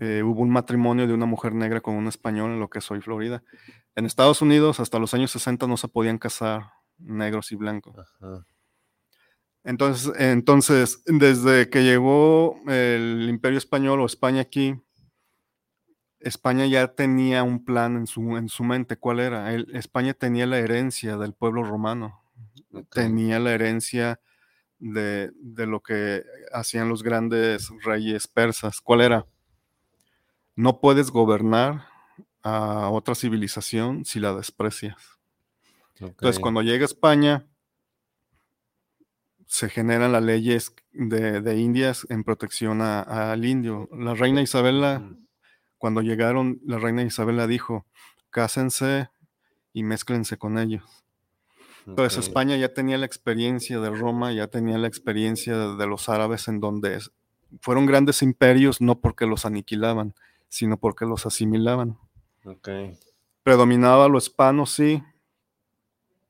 eh, 0.00 0.22
hubo 0.22 0.42
un 0.42 0.50
matrimonio 0.50 1.06
de 1.06 1.14
una 1.14 1.26
mujer 1.26 1.54
negra 1.54 1.80
con 1.80 1.94
un 1.94 2.08
español 2.08 2.52
en 2.52 2.60
lo 2.60 2.68
que 2.68 2.80
es 2.80 2.90
hoy 2.90 3.00
Florida. 3.00 3.42
En 3.96 4.06
Estados 4.06 4.42
Unidos, 4.42 4.80
hasta 4.80 4.98
los 4.98 5.14
años 5.14 5.30
60, 5.30 5.66
no 5.66 5.76
se 5.76 5.88
podían 5.88 6.18
casar 6.18 6.72
negros 6.98 7.50
y 7.52 7.56
blancos. 7.56 7.96
Ajá. 8.20 8.46
Entonces, 9.68 10.10
entonces, 10.18 11.02
desde 11.04 11.68
que 11.68 11.84
llegó 11.84 12.58
el 12.68 13.26
Imperio 13.28 13.58
Español 13.58 14.00
o 14.00 14.06
España 14.06 14.40
aquí, 14.40 14.80
España 16.20 16.64
ya 16.64 16.94
tenía 16.94 17.42
un 17.42 17.62
plan 17.62 17.96
en 17.98 18.06
su, 18.06 18.38
en 18.38 18.48
su 18.48 18.64
mente. 18.64 18.96
¿Cuál 18.96 19.20
era? 19.20 19.52
España 19.52 20.14
tenía 20.14 20.46
la 20.46 20.58
herencia 20.58 21.18
del 21.18 21.34
pueblo 21.34 21.64
romano, 21.64 22.22
tenía 22.90 23.38
la 23.40 23.52
herencia 23.52 24.22
de, 24.78 25.32
de, 25.34 25.66
lo 25.66 25.82
que 25.82 26.24
hacían 26.50 26.88
los 26.88 27.02
grandes 27.02 27.68
reyes 27.84 28.26
persas. 28.26 28.80
¿Cuál 28.80 29.02
era? 29.02 29.26
No 30.56 30.80
puedes 30.80 31.10
gobernar 31.10 31.88
a 32.42 32.88
otra 32.88 33.14
civilización 33.14 34.06
si 34.06 34.18
la 34.18 34.32
desprecias. 34.32 34.96
Entonces, 36.00 36.40
cuando 36.40 36.62
llega 36.62 36.86
España, 36.86 37.44
se 39.48 39.70
generan 39.70 40.12
las 40.12 40.22
leyes 40.22 40.74
de, 40.92 41.58
Indias 41.58 42.06
en 42.10 42.22
protección 42.22 42.82
al 42.82 43.44
indio. 43.44 43.88
La 43.92 44.14
reina 44.14 44.42
Isabela, 44.42 45.00
mm. 45.00 45.26
cuando 45.78 46.02
llegaron, 46.02 46.60
la 46.64 46.78
reina 46.78 47.02
Isabela 47.02 47.46
dijo, 47.46 47.86
cásense 48.30 49.08
y 49.72 49.82
mézclense 49.82 50.36
con 50.36 50.58
ellos. 50.58 50.84
Entonces 51.86 52.18
España 52.18 52.56
ya 52.56 52.74
tenía 52.74 52.98
la 52.98 53.06
experiencia 53.06 53.80
de 53.80 53.88
Roma, 53.88 54.32
ya 54.32 54.48
tenía 54.48 54.76
la 54.76 54.86
experiencia 54.86 55.56
de, 55.56 55.86
los 55.86 56.10
árabes 56.10 56.46
en 56.48 56.60
donde 56.60 57.00
fueron 57.62 57.86
grandes 57.86 58.20
imperios 58.20 58.82
no 58.82 59.00
porque 59.00 59.24
los 59.24 59.46
aniquilaban, 59.46 60.14
sino 60.50 60.76
porque 60.76 61.06
los 61.06 61.24
asimilaban. 61.24 61.96
Predominaba 63.42 64.08
lo 64.08 64.18
hispano, 64.18 64.66
sí, 64.66 65.02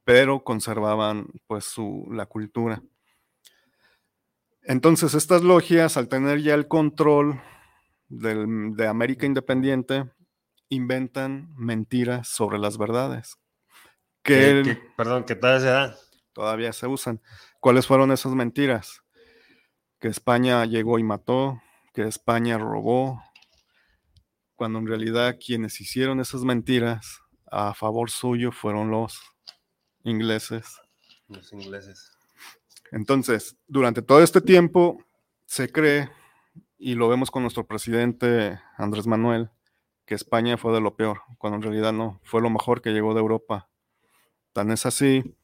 pero 0.05 0.45
conservaban 0.45 1.27
pues 1.49 1.65
su, 1.65 2.07
la 2.13 2.27
cultura. 2.27 2.81
Entonces, 4.69 5.15
estas 5.15 5.43
logias, 5.43 5.97
al 5.97 6.09
tener 6.09 6.43
ya 6.43 6.53
el 6.53 6.69
control 6.69 7.41
de 8.11 8.87
América 8.87 9.25
Independiente, 9.25 10.05
inventan 10.69 11.55
mentiras 11.57 12.29
sobre 12.29 12.59
las 12.59 12.77
verdades. 12.77 13.39
Que, 14.23 14.79
perdón, 14.95 15.25
que 15.25 15.35
todavía 15.37 15.61
se 15.61 15.69
dan. 15.69 15.95
Todavía 16.35 16.73
se 16.75 16.87
usan. 16.87 17.23
¿Cuáles 17.61 17.87
fueron 17.87 18.13
esas 18.13 18.35
mentiras? 18.35 19.03
Que 19.99 20.09
España 20.09 20.63
llegó 20.67 20.99
y 20.99 21.03
mató, 21.03 21.63
que 21.95 22.03
España 22.03 22.59
robó, 22.59 23.23
cuando 24.55 24.81
en 24.81 24.87
realidad 24.87 25.37
quienes 25.43 25.81
hicieron 25.81 26.21
esas 26.21 26.43
mentiras 26.43 27.23
a 27.51 27.73
favor 27.73 28.11
suyo 28.11 28.53
fueron 28.53 28.91
los 28.91 29.19
ingleses. 30.05 30.79
Los 31.29 31.55
ingleses. 31.55 32.18
Entonces, 32.93 33.57
durante 33.67 34.03
todo 34.03 34.23
este 34.23 34.41
tiempo 34.41 35.05
se 35.47 35.71
cree, 35.71 36.11
y 36.79 36.95
lo 36.95 37.09
vemos 37.09 37.31
con 37.31 37.43
nuestro 37.43 37.67
presidente 37.67 38.61
Andrés 38.77 39.07
Manuel, 39.07 39.51
que 40.05 40.15
España 40.15 40.57
fue 40.57 40.73
de 40.73 40.81
lo 40.81 40.97
peor, 40.97 41.21
cuando 41.39 41.57
en 41.57 41.63
realidad 41.63 41.93
no, 41.93 42.21
fue 42.23 42.41
lo 42.41 42.51
mejor 42.51 42.81
que 42.81 42.91
llegó 42.91 43.15
de 43.15 43.21
Europa. 43.21 43.69
Tan 44.53 44.71
es 44.71 44.87
así 44.87 45.37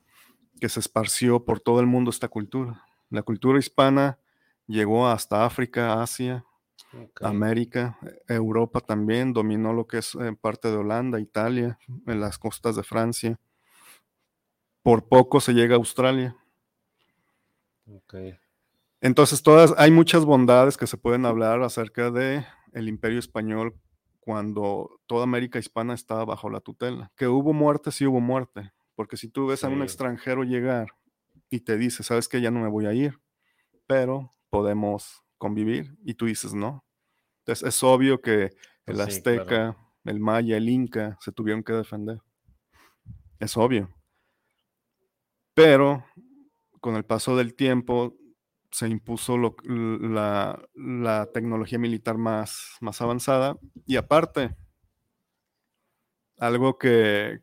que 0.61 0.69
se 0.69 0.81
esparció 0.81 1.45
por 1.45 1.61
todo 1.61 1.81
el 1.81 1.87
mundo 1.87 2.11
esta 2.11 2.29
cultura. 2.29 2.85
La 3.11 3.23
cultura 3.23 3.59
hispana 3.59 4.19
llegó 4.67 5.09
hasta 5.09 5.45
África, 5.45 6.03
Asia, 6.03 6.45
América, 7.21 7.99
Europa 8.29 8.81
también, 8.81 9.33
dominó 9.33 9.73
lo 9.73 9.87
que 9.87 9.99
es 9.99 10.15
eh, 10.15 10.37
parte 10.41 10.71
de 10.71 10.77
Holanda, 10.77 11.21
Italia, 11.21 11.79
en 12.07 12.21
las 12.21 12.39
costas 12.39 12.77
de 12.77 12.83
Francia. 12.83 13.41
Por 14.83 15.09
poco 15.09 15.41
se 15.41 15.53
llega 15.53 15.75
a 15.75 15.79
Australia. 15.79 16.37
Entonces, 19.01 19.43
todas, 19.43 19.75
hay 19.77 19.91
muchas 19.91 20.25
bondades 20.25 20.77
que 20.77 20.87
se 20.87 20.97
pueden 20.97 21.27
hablar 21.27 21.63
acerca 21.63 22.11
de 22.11 22.45
el 22.73 22.89
imperio 22.89 23.19
español 23.19 23.75
cuando 24.21 25.01
toda 25.07 25.25
América 25.25 25.59
hispana 25.59 25.95
estaba 25.95 26.25
bajo 26.25 26.49
la 26.49 26.61
tutela. 26.61 27.13
Que 27.17 27.29
hubo 27.29 27.53
muerte, 27.53 27.93
sí 27.93 28.07
hubo 28.07 28.21
muerte. 28.21 28.73
Porque 28.95 29.17
si 29.17 29.29
tú 29.29 29.49
ves 29.49 29.65
a 29.65 29.69
un 29.69 29.83
extranjero 29.83 30.45
llegar 30.45 30.89
y 31.51 31.61
te 31.61 31.77
dice, 31.77 32.03
sabes 32.03 32.29
que 32.29 32.41
ya 32.41 32.51
no 32.51 32.61
me 32.61 32.69
voy 32.69 32.87
a 32.87 32.93
ir, 32.93 33.21
pero 33.87 34.35
podemos 34.51 35.23
convivir, 35.37 35.97
y 36.05 36.15
tú 36.15 36.27
dices 36.27 36.55
no. 36.55 36.85
Entonces 37.41 37.69
es 37.69 37.83
obvio 37.83 38.21
que 38.23 38.53
el 38.87 39.01
azteca, 39.01 39.77
el 40.05 40.21
maya, 40.21 40.57
el 40.57 40.69
inca 40.69 41.19
se 41.21 41.33
tuvieron 41.33 41.63
que 41.63 41.73
defender. 41.75 42.23
Es 43.39 43.57
obvio. 43.57 43.95
Pero 45.55 46.05
con 46.85 46.97
el 46.97 47.07
paso 47.07 47.35
del 47.35 47.55
tiempo 47.55 48.15
se 48.71 48.87
impuso 48.89 49.39
la, 49.39 50.61
tecnología 51.33 51.79
militar 51.79 52.19
más, 52.19 52.77
más 52.83 53.01
avanzada 53.01 53.57
y 53.87 53.97
aparte, 53.97 54.55
algo 56.37 56.77
que, 56.77 57.41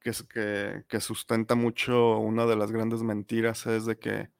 que, 0.00 0.82
que, 0.88 1.00
sustenta 1.00 1.54
mucho 1.54 2.18
una 2.18 2.44
de 2.44 2.56
las 2.56 2.72
grandes 2.72 3.04
mentiras 3.04 3.66
es 3.66 3.86
de 3.86 4.00
que 4.00 4.30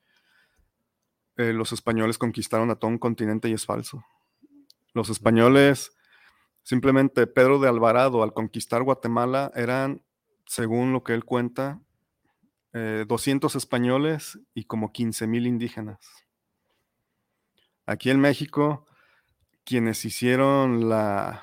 eh, 1.37 1.53
los 1.53 1.71
españoles 1.71 2.19
conquistaron 2.19 2.71
a 2.71 2.81
todo 2.81 2.91
un 2.91 2.99
continente 2.99 3.49
y 3.49 3.53
es 3.53 3.65
falso. 3.65 4.05
Los 4.93 5.09
españoles, 5.09 5.93
simplemente 6.65 7.29
Pedro 7.29 7.61
de 7.61 7.69
Alvarado 7.69 8.25
al 8.25 8.33
conquistar 8.33 8.83
Guatemala 8.83 9.53
eran, 9.55 10.03
según 10.47 10.93
lo 10.93 11.05
que 11.05 11.15
él 11.15 11.25
cuenta, 11.25 11.81
200 13.07 13.55
eh, 13.55 13.59
españoles 13.59 14.39
y 14.55 14.65
como 14.65 14.93
15 14.93 15.27
mil 15.27 15.47
indígenas. 15.47 15.99
Aquí 17.87 18.11
en 18.11 18.21
México, 18.21 18.87
quienes 19.65 20.05
hicieron 20.05 20.89
la 20.89 21.43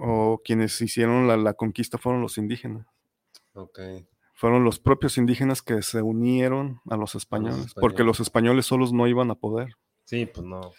o 0.00 0.40
quienes 0.44 0.80
hicieron 0.80 1.26
la, 1.26 1.54
conquista 1.54 1.98
fueron 1.98 2.22
los 2.22 2.38
indígenas. 2.38 2.86
Fueron 4.34 4.62
los 4.62 4.78
propios 4.78 5.18
indígenas 5.18 5.62
que 5.62 5.82
se 5.82 6.00
unieron 6.02 6.80
a 6.88 6.96
los 6.96 7.16
españoles, 7.16 7.74
porque 7.74 8.04
los 8.04 8.20
españoles 8.20 8.66
solos 8.66 8.92
no 8.92 9.08
iban 9.08 9.30
a 9.30 9.34
poder. 9.34 9.74
Sí, 10.04 10.26
pues 10.26 10.46
no. 10.46 10.72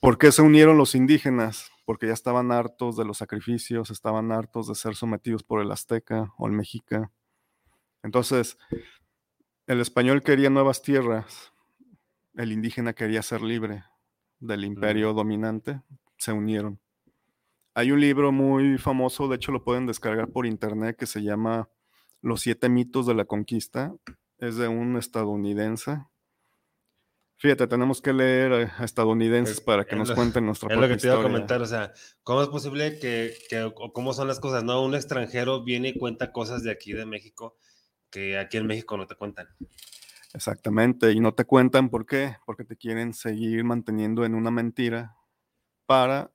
¿Por 0.00 0.18
qué 0.18 0.32
se 0.32 0.42
unieron 0.42 0.76
los 0.76 0.94
indígenas? 0.94 1.70
Porque 1.84 2.08
ya 2.08 2.12
estaban 2.12 2.50
hartos 2.50 2.96
de 2.96 3.04
los 3.04 3.18
sacrificios, 3.18 3.90
estaban 3.90 4.32
hartos 4.32 4.66
de 4.66 4.74
ser 4.74 4.96
sometidos 4.96 5.42
por 5.44 5.62
el 5.62 5.70
azteca 5.70 6.32
o 6.36 6.46
el 6.46 6.52
mexica. 6.52 7.12
Entonces, 8.04 8.58
el 9.66 9.80
español 9.80 10.22
quería 10.22 10.50
nuevas 10.50 10.82
tierras, 10.82 11.52
el 12.34 12.52
indígena 12.52 12.92
quería 12.92 13.22
ser 13.22 13.40
libre 13.40 13.82
del 14.38 14.64
imperio 14.64 15.14
dominante, 15.14 15.80
se 16.18 16.30
unieron. 16.30 16.78
Hay 17.72 17.92
un 17.92 18.00
libro 18.00 18.30
muy 18.30 18.76
famoso, 18.76 19.26
de 19.26 19.36
hecho 19.36 19.52
lo 19.52 19.64
pueden 19.64 19.86
descargar 19.86 20.28
por 20.28 20.44
internet, 20.44 20.96
que 20.98 21.06
se 21.06 21.22
llama 21.22 21.70
Los 22.20 22.42
siete 22.42 22.68
mitos 22.68 23.06
de 23.06 23.14
la 23.14 23.24
conquista. 23.24 23.94
Es 24.38 24.56
de 24.56 24.68
un 24.68 24.98
estadounidense. 24.98 26.04
Fíjate, 27.38 27.66
tenemos 27.66 28.02
que 28.02 28.12
leer 28.12 28.52
a 28.52 28.84
estadounidenses 28.84 29.62
para 29.62 29.84
que 29.84 29.96
nos 29.96 30.12
cuenten 30.12 30.44
nuestra 30.44 30.72
Es 30.72 30.78
lo 30.78 30.88
que 30.88 30.96
te 30.98 31.06
iba 31.06 31.18
a 31.18 31.22
comentar, 31.22 31.62
o 31.62 31.66
sea, 31.66 31.92
¿cómo 32.22 32.42
es 32.42 32.48
posible 32.48 32.98
que, 32.98 33.34
que, 33.48 33.62
o 33.62 33.92
cómo 33.92 34.12
son 34.12 34.28
las 34.28 34.40
cosas? 34.40 34.62
No, 34.62 34.82
un 34.82 34.94
extranjero 34.94 35.64
viene 35.64 35.88
y 35.88 35.98
cuenta 35.98 36.32
cosas 36.32 36.62
de 36.62 36.70
aquí 36.70 36.92
de 36.92 37.06
México 37.06 37.56
que 38.14 38.38
aquí 38.38 38.58
en 38.58 38.66
México 38.68 38.96
no 38.96 39.08
te 39.08 39.16
cuentan. 39.16 39.48
Exactamente, 40.32 41.10
y 41.10 41.18
no 41.18 41.34
te 41.34 41.44
cuentan 41.44 41.90
por 41.90 42.06
qué, 42.06 42.36
porque 42.46 42.64
te 42.64 42.76
quieren 42.76 43.12
seguir 43.12 43.64
manteniendo 43.64 44.24
en 44.24 44.36
una 44.36 44.52
mentira 44.52 45.16
para 45.84 46.30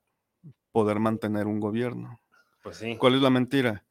poder 0.73 0.99
mantener 0.99 1.47
un 1.47 1.61
gobierno. 1.61 2.19
Pues 2.63 2.77
sí. 2.77 2.97
¿Cuál 2.97 3.15
es 3.15 3.21
la 3.21 3.29
mentira? 3.29 3.85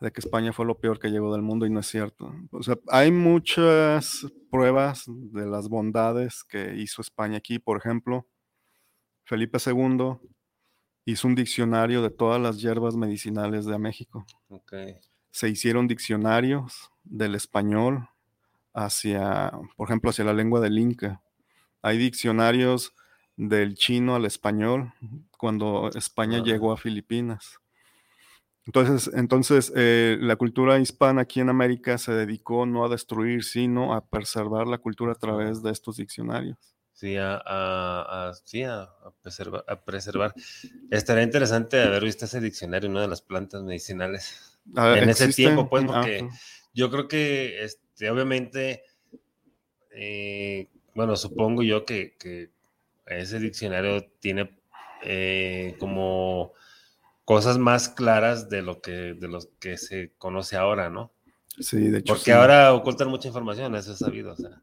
De 0.00 0.12
que 0.12 0.20
España 0.20 0.52
fue 0.52 0.64
lo 0.64 0.78
peor 0.78 1.00
que 1.00 1.10
llegó 1.10 1.32
del 1.32 1.42
mundo 1.42 1.66
y 1.66 1.70
no 1.70 1.80
es 1.80 1.86
cierto. 1.86 2.32
O 2.52 2.62
sea, 2.62 2.76
hay 2.88 3.10
muchas 3.10 4.24
pruebas 4.50 5.04
de 5.06 5.46
las 5.46 5.68
bondades 5.68 6.44
que 6.44 6.76
hizo 6.76 7.02
España 7.02 7.38
aquí. 7.38 7.58
Por 7.58 7.78
ejemplo, 7.78 8.28
Felipe 9.24 9.58
II 9.64 10.18
hizo 11.04 11.28
un 11.28 11.34
diccionario 11.34 12.00
de 12.00 12.10
todas 12.10 12.40
las 12.40 12.60
hierbas 12.60 12.96
medicinales 12.96 13.66
de 13.66 13.78
México. 13.78 14.24
Okay. 14.48 14.96
Se 15.30 15.48
hicieron 15.48 15.88
diccionarios 15.88 16.91
del 17.04 17.34
español 17.34 18.08
hacia, 18.74 19.52
por 19.76 19.88
ejemplo, 19.88 20.10
hacia 20.10 20.24
la 20.24 20.32
lengua 20.32 20.60
del 20.60 20.78
Inca. 20.78 21.22
Hay 21.82 21.98
diccionarios 21.98 22.94
del 23.36 23.74
chino 23.74 24.14
al 24.14 24.24
español 24.24 24.92
cuando 25.36 25.90
España 25.94 26.42
llegó 26.42 26.72
a 26.72 26.76
Filipinas. 26.76 27.58
Entonces, 28.64 29.12
entonces 29.14 29.72
eh, 29.74 30.16
la 30.20 30.36
cultura 30.36 30.78
hispana 30.78 31.22
aquí 31.22 31.40
en 31.40 31.48
América 31.48 31.98
se 31.98 32.12
dedicó 32.12 32.64
no 32.64 32.84
a 32.84 32.88
destruir, 32.88 33.42
sino 33.42 33.92
a 33.92 34.06
preservar 34.06 34.68
la 34.68 34.78
cultura 34.78 35.12
a 35.12 35.16
través 35.16 35.62
de 35.62 35.72
estos 35.72 35.96
diccionarios. 35.96 36.56
Sí, 36.92 37.16
a, 37.18 38.32
sí, 38.44 38.62
a, 38.62 38.88
preservar, 39.20 39.64
a 39.66 39.82
preservar. 39.82 40.34
Estaría 40.90 41.24
interesante 41.24 41.82
haber 41.82 42.04
visto 42.04 42.26
ese 42.26 42.40
diccionario, 42.40 42.88
una 42.88 43.00
de 43.00 43.08
las 43.08 43.22
plantas 43.22 43.64
medicinales. 43.64 44.60
Ah, 44.76 44.96
en 44.96 45.08
ese 45.08 45.32
tiempo, 45.32 45.68
pues, 45.68 45.84
porque 45.84 46.28
yo 46.72 46.90
creo 46.90 47.08
que 47.08 47.62
este, 47.64 48.10
obviamente, 48.10 48.82
eh, 49.90 50.68
bueno, 50.94 51.16
supongo 51.16 51.62
yo 51.62 51.84
que, 51.84 52.16
ese 53.06 53.38
diccionario 53.40 54.04
tiene 54.20 54.58
eh, 55.02 55.76
como 55.78 56.52
cosas 57.24 57.58
más 57.58 57.88
claras 57.88 58.48
de 58.48 58.62
lo 58.62 58.80
que 58.80 59.14
de 59.14 59.28
los 59.28 59.48
que 59.58 59.76
se 59.76 60.12
conoce 60.18 60.56
ahora, 60.56 60.88
¿no? 60.88 61.12
Sí, 61.58 61.88
de 61.88 61.98
hecho. 61.98 62.14
Porque 62.14 62.32
ahora 62.32 62.72
ocultan 62.72 63.08
mucha 63.08 63.28
información, 63.28 63.74
eso 63.74 63.92
es 63.92 63.98
sabido, 63.98 64.32
o 64.32 64.36
sea, 64.36 64.62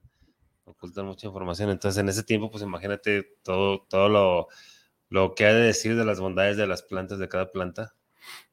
ocultan 0.66 1.06
mucha 1.06 1.28
información. 1.28 1.70
Entonces, 1.70 2.00
en 2.00 2.10
ese 2.10 2.24
tiempo, 2.24 2.50
pues 2.50 2.64
imagínate 2.64 3.38
todo, 3.44 3.86
todo 3.90 4.10
lo, 4.10 4.48
lo 5.10 5.36
que 5.36 5.46
ha 5.46 5.54
de 5.54 5.62
decir 5.62 5.96
de 5.96 6.06
las 6.06 6.20
bondades 6.20 6.58
de 6.58 6.68
las 6.68 6.82
plantas, 6.82 7.20
de 7.20 7.30
cada 7.30 7.52
planta. 7.52 7.96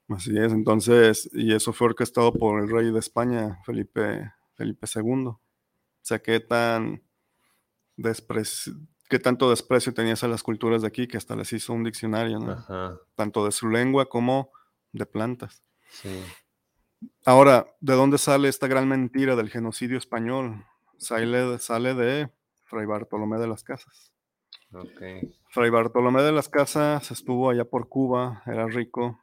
Así 0.09 0.39
es, 0.39 0.53
entonces, 0.53 1.29
y 1.33 1.53
eso 1.53 1.73
fue 1.73 1.89
orquestado 1.89 2.33
por 2.33 2.61
el 2.61 2.71
rey 2.71 2.93
de 2.93 2.99
España, 2.99 3.61
Felipe, 3.65 4.33
Felipe 4.55 4.87
II. 4.95 5.27
O 5.27 5.41
sea, 6.03 6.21
qué 6.21 6.39
tan 6.39 7.03
qué 9.09 9.19
tanto 9.19 9.51
desprecio 9.51 9.95
tenías 9.95 10.23
a 10.23 10.29
las 10.29 10.43
culturas 10.43 10.83
de 10.83 10.89
aquí 10.89 11.09
que 11.09 11.17
hasta 11.17 11.35
les 11.35 11.53
hizo 11.53 11.73
un 11.73 11.85
diccionario, 11.85 12.39
¿no? 12.39 13.01
Tanto 13.15 13.45
de 13.45 13.53
su 13.53 13.69
lengua 13.69 14.09
como 14.09 14.51
de 14.93 15.07
plantas. 15.07 15.63
Sí. 15.91 16.23
Ahora, 17.25 17.67
¿de 17.81 17.95
dónde 17.95 18.19
sale 18.19 18.49
esta 18.49 18.67
gran 18.69 18.89
mentira 18.89 19.37
del 19.37 19.51
genocidio 19.51 19.99
español? 19.99 20.65
Sale, 20.99 21.59
sale 21.59 21.95
de 21.95 22.31
Fray 22.65 22.87
Bartolomé 22.87 23.39
de 23.39 23.49
las 23.49 23.63
Casas. 23.65 24.13
Okay. 24.73 25.35
Fray 25.51 25.71
Bartolomé 25.71 26.23
de 26.23 26.33
las 26.33 26.49
Casas 26.49 27.11
estuvo 27.11 27.51
allá 27.51 27.65
por 27.65 27.89
Cuba, 27.89 28.43
era 28.47 28.67
rico, 28.67 29.21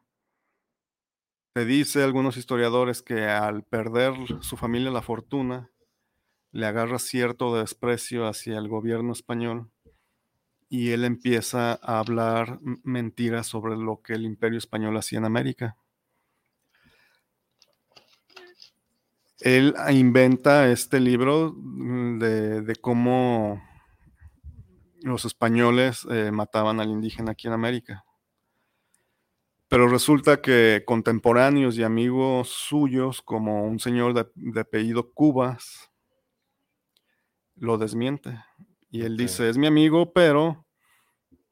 se 1.56 1.66
dice 1.66 2.04
algunos 2.04 2.38
historiadores 2.38 3.04
que 3.04 3.26
al 3.26 3.64
perder 3.64 4.14
su 4.42 4.58
familia 4.58 4.90
la 4.90 5.04
fortuna, 5.04 5.70
le 6.52 6.66
agarra 6.66 6.98
cierto 6.98 7.56
desprecio 7.56 8.28
hacia 8.28 8.58
el 8.58 8.68
gobierno 8.68 9.12
español 9.12 9.70
y 10.68 10.90
él 10.90 11.04
empieza 11.04 11.74
a 11.74 12.00
hablar 12.00 12.60
mentiras 12.84 13.46
sobre 13.46 13.76
lo 13.78 14.02
que 14.02 14.14
el 14.14 14.26
imperio 14.26 14.58
español 14.58 14.98
hacía 14.98 15.20
en 15.20 15.26
América. 15.26 15.78
Él 19.40 19.76
inventa 19.92 20.72
este 20.72 21.00
libro 21.00 21.54
mm, 21.56 22.18
de, 22.18 22.76
cómo 22.82 23.62
los 25.02 25.26
españoles 25.26 26.08
eh, 26.10 26.32
mataban 26.32 26.80
al 26.80 26.90
indígena 26.90 27.34
aquí 27.34 27.48
en 27.48 27.54
América. 27.54 28.06
Pero 29.74 29.88
resulta 29.88 30.40
que 30.40 30.84
contemporáneos 30.86 31.76
y 31.80 31.84
amigos 31.84 32.50
suyos, 32.50 33.24
como 33.24 33.66
un 33.66 33.80
señor 33.80 34.14
de, 34.14 34.62
apellido 34.62 35.12
Cubas, 35.14 35.90
lo 37.56 37.80
desmiente. 37.80 38.38
Y 38.92 39.02
él 39.02 39.18
dice, 39.18 39.50
es 39.50 39.58
mi 39.58 39.66
amigo, 39.66 40.14
pero 40.14 40.68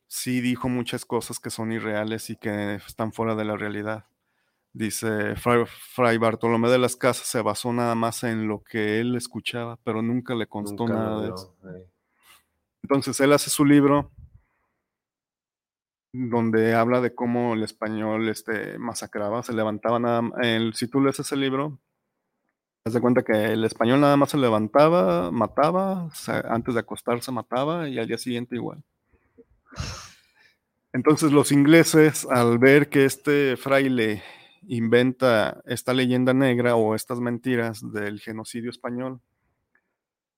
sí 0.06 0.40
dijo 0.40 0.70
muchas 0.70 1.04
cosas 1.04 1.40
que 1.40 1.50
son 1.50 1.72
irreales 1.72 2.30
y 2.30 2.36
que 2.36 2.76
están 2.76 3.12
fuera 3.12 3.34
de 3.34 3.44
la 3.44 3.58
realidad. 3.58 4.06
Dice, 4.72 5.36
Fray, 5.36 6.20
Bartolomé 6.20 6.70
de 6.70 6.78
las 6.78 6.96
Casas 6.96 7.26
se 7.26 7.42
basó 7.42 7.74
nada 7.74 7.96
más 7.96 8.24
en 8.24 8.48
lo 8.48 8.62
que 8.64 9.00
él 9.00 9.16
escuchaba, 9.16 9.80
pero 9.84 10.04
nunca 10.04 10.36
le 10.36 10.46
constó 10.46 10.88
nada 10.88 11.24
de 11.24 11.30
eso. 11.30 11.56
Entonces 12.84 13.20
él 13.20 13.34
hace 13.34 13.50
su 13.50 13.66
libro 13.66 14.12
donde 16.14 16.74
habla 16.74 17.02
de 17.02 17.16
cómo 17.16 17.54
el 17.54 17.64
español 17.64 18.28
este, 18.30 18.78
masacraba, 18.78 19.44
se 19.44 19.54
levantaba 19.54 20.00
nada 20.00 20.30
el, 20.42 20.74
si 20.74 20.88
tú 20.88 21.02
lees 21.02 21.20
ese 21.20 21.36
libro, 21.36 21.80
te 22.84 22.92
das 22.92 23.02
cuenta 23.02 23.24
que 23.24 23.54
el 23.54 23.64
español 23.64 24.02
nada 24.02 24.18
más 24.18 24.32
se 24.32 24.38
levantaba, 24.38 25.32
mataba, 25.32 26.10
antes 26.50 26.74
de 26.74 26.80
acostarse 26.80 27.32
mataba 27.32 27.88
y 27.88 28.00
al 28.00 28.08
día 28.08 28.18
siguiente 28.18 28.56
igual. 28.56 28.84
Entonces 30.94 31.32
los 31.32 31.52
ingleses, 31.52 32.28
al 32.30 32.60
ver 32.60 32.90
que 32.90 33.06
este 33.06 33.56
fraile 33.56 34.24
inventa 34.68 35.62
esta 35.66 35.94
leyenda 35.94 36.34
negra 36.34 36.76
o 36.76 36.96
estas 36.96 37.20
mentiras 37.20 37.82
del 37.94 38.20
genocidio 38.20 38.70
español, 38.70 39.22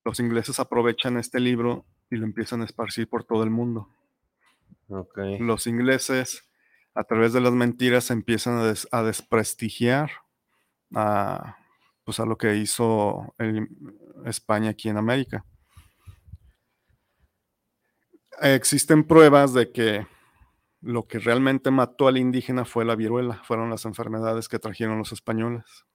los 0.06 0.20
ingleses 0.20 0.60
aprovechan 0.60 1.18
este 1.18 1.40
libro 1.40 1.86
y 2.12 2.18
lo 2.18 2.26
empiezan 2.26 2.62
a 2.62 2.66
esparcir 2.66 3.08
por 3.08 3.24
todo 3.24 3.44
el 3.44 3.50
mundo. 3.50 3.90
Los 4.88 5.68
ingleses, 5.68 6.50
a 6.94 7.04
través 7.04 7.34
de 7.34 7.42
las 7.42 7.54
mentiras, 7.54 8.12
empiezan 8.12 8.76
a, 8.92 9.04
desprestigiar 9.04 10.12
a, 10.94 11.58
pues 12.04 12.20
a 12.20 12.26
lo 12.26 12.38
que 12.38 12.56
hizo 12.56 13.34
España 14.26 14.72
aquí 14.72 14.90
en 14.90 14.98
América. 14.98 15.46
Existen 18.42 19.06
pruebas 19.06 19.54
de 19.54 19.72
que 19.72 20.08
lo 20.82 21.08
que 21.08 21.20
realmente 21.20 21.72
mató 21.72 22.08
al 22.08 22.18
indígena 22.18 22.66
fue 22.66 22.84
la 22.84 22.96
viruela, 22.96 23.42
fueron 23.46 23.70
las 23.70 23.86
enfermedades 23.86 24.50
que 24.50 24.60
trajeron 24.60 24.98
los 24.98 25.14
españoles. 25.14 25.86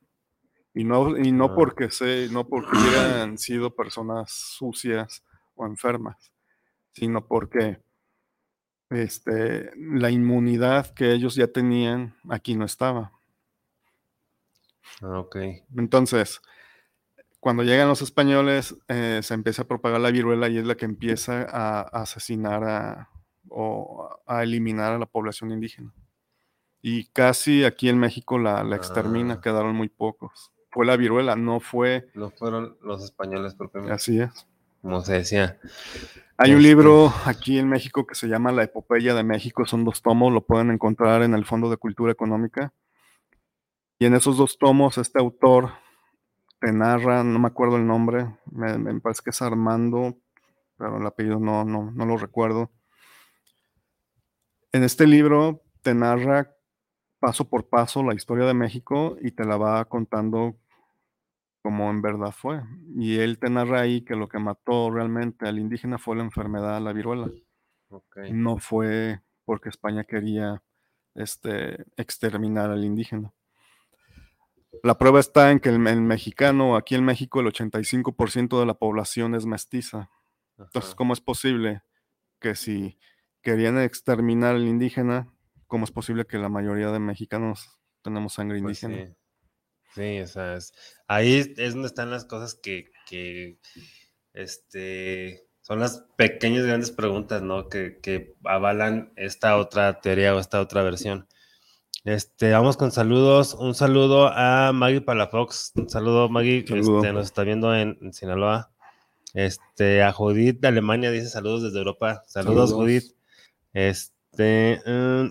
Y 0.73 0.85
no, 0.85 1.17
y 1.19 1.33
no, 1.33 1.47
ah. 1.47 1.55
porque, 1.55 1.91
se, 1.91 2.29
no 2.31 2.47
porque 2.47 2.77
hubieran 2.77 3.37
sido 3.37 3.75
personas 3.75 4.33
sucias 4.33 5.25
o 5.55 5.67
enfermas, 5.67 6.33
sino 6.93 7.27
porque 7.27 7.83
este, 8.91 9.71
la 9.77 10.11
inmunidad 10.11 10.93
que 10.95 11.13
ellos 11.13 11.35
ya 11.35 11.49
tenían 11.49 12.15
aquí 12.29 12.57
no 12.57 12.65
estaba. 12.65 13.13
Ah, 15.03 15.19
ok. 15.19 15.37
Entonces, 15.77 16.41
cuando 17.41 17.63
llegan 17.63 17.89
los 17.89 18.03
españoles, 18.03 18.77
eh, 18.89 19.21
se 19.23 19.35
empieza 19.35 19.63
a 19.63 19.67
propagar 19.67 20.01
la 20.01 20.11
viruela 20.11 20.49
y 20.49 20.59
es 20.59 20.67
la 20.67 20.77
que 20.77 20.87
empieza 20.87 21.47
a, 21.49 21.83
asesinar 21.83 22.65
a, 22.65 23.11
o 23.49 24.09
a 24.27 24.43
eliminar 24.43 24.93
a 24.93 24.99
la 24.99 25.07
población 25.07 25.53
indígena. 25.53 25.93
Y 26.81 27.07
casi 27.07 27.65
aquí 27.65 27.89
en 27.89 27.99
México 27.99 28.39
la, 28.39 28.63
extermina, 28.75 29.35
ah. 29.35 29.41
quedaron 29.41 29.77
muy 29.77 29.89
pocos. 29.89 30.53
Fue 30.71 30.87
la 30.87 30.97
viruela, 30.97 31.37
no 31.37 31.61
fue. 31.61 32.11
No 32.15 32.31
fueron 32.31 32.77
los 32.83 33.05
españoles 33.05 33.55
propiamente. 33.55 33.95
Así 33.95 34.21
es. 34.21 34.48
Como 34.83 35.01
se 35.01 35.15
decía. 35.15 35.59
Hay 36.37 36.55
un 36.55 36.63
libro 36.63 37.07
este 37.07 37.31
aquí 37.31 37.59
en 37.59 37.69
México 37.69 38.07
que 38.07 38.15
se 38.15 38.29
llama 38.29 38.53
La 38.53 38.63
Epopeya 38.63 39.15
de 39.15 39.25
México, 39.25 39.67
son 39.67 39.85
dos 39.85 40.03
tomos, 40.03 40.33
lo 40.33 40.47
pueden 40.47 40.71
encontrar 40.71 41.23
en 41.23 41.35
el 41.35 41.45
Fondo 41.45 41.69
de 41.69 41.77
Cultura 41.77 42.13
Económica. 42.13 42.73
Y 43.99 44.07
en 44.07 44.15
esos 44.15 44.37
dos 44.37 44.59
tomos, 44.59 44.99
este 44.99 45.19
autor 45.19 45.73
te 46.61 46.73
narra, 46.73 47.25
no 47.25 47.39
me 47.41 47.49
acuerdo 47.49 47.77
el 47.77 47.87
nombre, 47.87 48.37
me, 48.53 49.01
parece 49.01 49.23
que 49.25 49.31
es 49.31 49.43
Armando, 49.43 50.17
pero 50.77 50.99
el 50.99 51.07
apellido 51.07 51.41
no, 51.41 51.65
no, 51.65 51.91
no 51.91 52.07
lo 52.07 52.17
recuerdo. 52.17 52.71
En 54.71 54.85
este 54.85 55.07
libro 55.07 55.63
te 55.83 55.95
narra 55.95 56.55
paso 57.19 57.49
por 57.49 57.69
paso 57.69 58.03
la 58.05 58.15
historia 58.15 58.47
de 58.47 58.55
México 58.55 59.17
y 59.21 59.33
te 59.33 59.45
la 59.45 59.57
va 59.57 59.85
contando 59.87 60.57
como 61.69 61.91
en 61.91 62.01
verdad 62.01 62.33
fue. 62.33 62.63
Y 62.97 63.19
él 63.19 63.39
te 63.39 63.51
narra 63.51 63.83
ahí 63.83 64.01
que 64.01 64.17
lo 64.17 64.27
que 64.27 64.39
mató 64.39 64.91
realmente 64.91 65.47
al 65.47 65.59
indígena 65.59 65.99
fue 65.99 66.17
la 66.17 66.23
enfermedad, 66.23 66.81
la 66.81 66.95
viruela. 66.95 67.31
No 68.33 68.57
fue 68.57 69.21
porque 69.45 69.69
España 69.69 70.05
quería 70.05 70.63
este, 71.15 71.85
exterminar 71.99 72.71
al 72.71 72.87
indígena. 72.87 73.35
La 74.83 74.97
prueba 74.97 75.21
está 75.21 75.51
en 75.51 75.61
que 75.61 75.69
el, 75.69 75.79
mexicano, 75.79 76.75
aquí 76.75 76.95
en 76.95 77.05
México, 77.05 77.41
el 77.41 77.49
85% 77.49 78.59
de 78.59 78.65
la 78.65 78.79
población 78.79 79.35
es 79.35 79.45
mestiza. 79.45 80.09
Entonces, 80.57 80.95
¿cómo 80.95 81.13
es 81.13 81.21
posible 81.21 81.83
que 82.41 82.55
si 82.55 82.99
querían 83.43 83.79
exterminar 83.79 84.55
al 84.55 84.67
indígena, 84.67 85.31
cómo 85.67 85.85
es 85.85 85.91
posible 85.91 86.25
que 86.25 86.39
la 86.39 86.49
mayoría 86.49 86.91
de 86.93 86.99
mexicanos 86.99 87.79
tenemos 88.01 88.33
sangre 88.33 88.59
pues 88.63 88.83
indígena? 88.83 89.07
Sí, 89.07 89.19
o 89.97 90.27
sea, 90.27 90.59
ahí 91.07 91.55
es 91.57 91.73
donde 91.75 91.89
están 91.89 92.11
las 92.11 92.25
cosas 92.25 92.55
que, 92.55 92.91
este, 94.33 95.47
son 95.63 95.81
las 95.81 96.05
pequeñas 96.17 96.65
grandes 96.65 96.91
preguntas, 96.91 97.43
¿no? 97.43 97.69
Que, 97.69 98.35
avalan 98.45 99.13
esta 99.17 99.57
otra 99.57 100.01
teoría 100.01 100.35
o 100.35 100.39
esta 100.39 100.61
otra 100.61 100.83
versión. 100.83 101.27
Este, 102.05 102.53
vamos 102.53 102.77
con 102.77 102.93
saludos. 102.93 103.55
Un 103.55 103.75
saludo 103.75 104.29
a 104.33 104.73
Maggie 104.73 105.01
Palafox. 105.01 105.73
Un 105.75 105.91
saludo, 105.91 106.29
Maggie, 106.29 106.65
que 106.65 106.79
este, 106.79 107.13
nos 107.13 107.27
está 107.27 107.43
viendo 107.43 107.75
en, 107.75 108.13
Sinaloa. 108.13 108.71
Este, 109.35 110.03
a 110.03 110.13
Judith 110.13 110.61
de 110.61 110.69
Alemania 110.69 111.11
dice 111.11 111.29
saludos 111.29 111.65
desde 111.65 111.79
Europa. 111.79 112.23
Saludos, 112.27 112.73
Judith. 112.73 113.15
Este, 113.75 114.81
mm, 114.87 115.29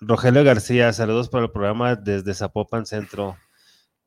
Rogelio 0.00 0.44
García, 0.44 0.92
saludos 0.92 1.30
para 1.30 1.44
el 1.44 1.50
programa 1.50 1.96
desde 1.96 2.34
Zapopan 2.34 2.84
Centro. 2.84 3.38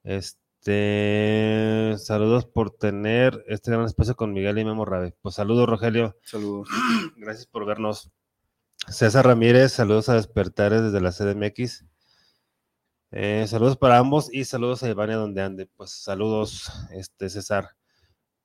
Este, 0.04 1.96
saludos 1.98 2.46
por 2.46 2.72
tener 2.72 3.44
este 3.48 3.72
gran 3.72 3.86
espacio 3.86 4.16
con 4.16 4.34
Miguel 4.34 4.60
y 4.60 4.66
Memo 4.66 4.86
Rabe. 4.86 5.16
Pues 5.22 5.36
saludos, 5.36 5.68
Rogelio. 5.68 6.16
Saludos. 6.24 6.70
Gracias 7.18 7.46
por 7.48 7.66
vernos. 7.66 8.12
César 8.88 9.26
Ramírez, 9.26 9.74
saludos 9.74 10.08
a 10.10 10.14
Despertares 10.16 10.82
desde 10.82 11.02
la 11.02 11.12
CDMX. 11.12 11.86
Eh, 13.12 13.46
saludos 13.48 13.78
para 13.78 13.98
ambos 13.98 14.34
y 14.34 14.46
saludos 14.46 14.84
a 14.84 14.90
Ivania 14.90 15.18
donde 15.18 15.42
ande. 15.42 15.66
Pues 15.66 15.92
saludos, 15.92 16.72
este 16.92 17.30
César. 17.30 17.76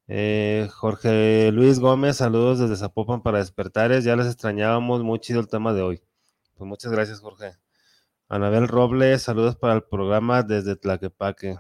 Eh, 0.09 0.69
Jorge 0.73 1.53
Luis 1.53 1.79
Gómez, 1.79 2.17
saludos 2.17 2.59
desde 2.59 2.77
Zapopan 2.77 3.23
para 3.23 3.39
Despertares. 3.39 4.05
Ya 4.05 4.17
les 4.17 4.27
extrañábamos, 4.27 5.03
muy 5.03 5.21
chido 5.21 5.41
el 5.41 5.49
tema 5.49 5.73
de 5.73 5.83
hoy. 5.83 6.03
Pues 6.57 6.69
muchas 6.69 6.93
gracias, 6.93 7.21
Jorge. 7.21 7.57
Anabel 8.33 8.67
Robles, 8.67 9.21
saludos 9.21 9.57
para 9.57 9.75
el 9.75 9.83
programa 9.83 10.43
desde 10.43 10.75
Tlaquepaque. 10.75 11.59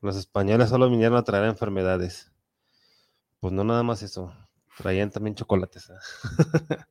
Los 0.00 0.16
españoles 0.16 0.68
solo 0.68 0.88
vinieron 0.88 1.18
a 1.18 1.24
traer 1.24 1.46
enfermedades. 1.46 2.30
Pues 3.40 3.52
no 3.52 3.64
nada 3.64 3.82
más 3.82 4.04
eso, 4.04 4.32
traían 4.78 5.10
también 5.10 5.34
chocolates. 5.34 5.90
¿eh? 5.90 5.94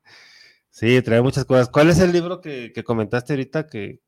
sí, 0.70 1.02
traían 1.02 1.24
muchas 1.24 1.46
cosas. 1.46 1.70
¿Cuál 1.70 1.92
es 1.92 2.00
el 2.00 2.12
libro 2.12 2.42
que, 2.42 2.74
comentaste 2.86 3.32
ahorita 3.32 3.68
que, 3.68 4.02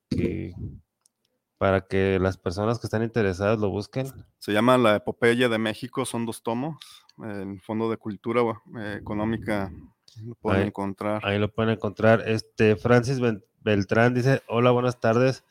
para 1.57 1.87
que 1.87 2.19
las 2.19 2.35
personas 2.35 2.77
que 2.77 2.87
están 2.87 3.01
interesadas 3.01 3.59
lo 3.59 3.69
busquen? 3.69 4.07
Se 4.39 4.51
llama 4.51 4.77
La 4.77 4.97
Epopeya 4.97 5.47
de 5.47 5.57
México, 5.57 6.03
son 6.03 6.25
dos 6.25 6.43
tomos. 6.43 6.75
El 7.23 7.61
Fondo 7.61 7.89
de 7.89 7.95
Cultura 7.95 8.41
eh, 8.77 8.97
Económica 8.99 9.71
lo 10.17 10.35
pueden 10.35 10.67
encontrar. 10.67 11.25
Ahí 11.25 11.39
lo 11.39 11.51
pueden 11.51 11.71
encontrar. 11.71 12.27
Este 12.27 12.75
Francis 12.75 13.19
Beltrán 13.61 14.13
dice: 14.13 14.41
Hola, 14.47 14.71
buenas 14.71 14.99
tardes. 14.99 15.43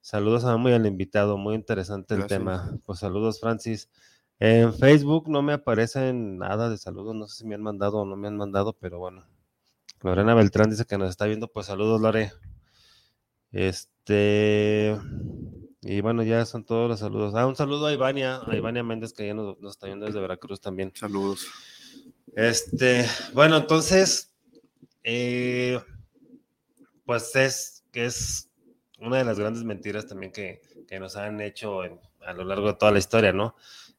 Saludos 0.00 0.44
a 0.44 0.56
muy 0.56 0.72
al 0.72 0.86
invitado, 0.86 1.38
muy 1.38 1.54
interesante 1.54 2.14
el 2.14 2.26
tema. 2.26 2.78
Pues 2.84 2.98
saludos, 2.98 3.40
Francis. 3.40 3.88
En 4.38 4.74
Facebook 4.74 5.28
no 5.28 5.42
me 5.42 5.54
aparecen 5.54 6.38
nada 6.38 6.68
de 6.68 6.76
saludos, 6.76 7.14
no 7.14 7.26
sé 7.26 7.36
si 7.38 7.46
me 7.46 7.54
han 7.54 7.62
mandado 7.62 7.98
o 7.98 8.04
no 8.04 8.16
me 8.16 8.28
han 8.28 8.36
mandado, 8.36 8.74
pero 8.74 8.98
bueno. 8.98 9.24
Lorena 10.02 10.34
Beltrán 10.34 10.68
dice 10.68 10.84
que 10.84 10.98
nos 10.98 11.08
está 11.08 11.24
viendo, 11.24 11.48
pues 11.48 11.66
saludos, 11.66 12.00
Lore. 12.00 12.32
Este. 13.52 14.98
Y 15.80 16.00
bueno, 16.00 16.22
ya 16.22 16.44
son 16.44 16.64
todos 16.64 16.88
los 16.88 17.00
saludos. 17.00 17.34
Ah, 17.34 17.46
un 17.46 17.56
saludo 17.56 17.86
a 17.86 17.92
Ivania, 17.92 18.40
a 18.46 18.56
Ivania 18.56 18.82
Méndez, 18.82 19.12
que 19.12 19.26
ya 19.26 19.34
nos, 19.34 19.56
está 19.62 19.86
viendo 19.86 20.06
desde 20.06 20.20
Veracruz 20.20 20.60
también. 20.60 20.92
Saludos. 20.94 21.46
Este, 22.36 23.06
bueno, 23.32 23.58
entonces, 23.58 24.34
eh, 25.04 25.80
pues 27.04 27.36
es 27.36 27.84
que 27.92 28.06
es 28.06 28.50
una 28.98 29.18
de 29.18 29.24
las 29.24 29.38
grandes 29.38 29.62
mentiras 29.62 30.06
también 30.06 30.32
que, 30.32 30.60
que 30.88 30.98
nos 30.98 31.16
han 31.16 31.40
hecho 31.40 31.82
a 31.82 32.32
lo 32.32 32.44
largo 32.44 32.68
de 32.68 32.74
toda 32.74 32.90
la 32.90 32.98
historia, 32.98 33.32
¿no? 33.32 33.54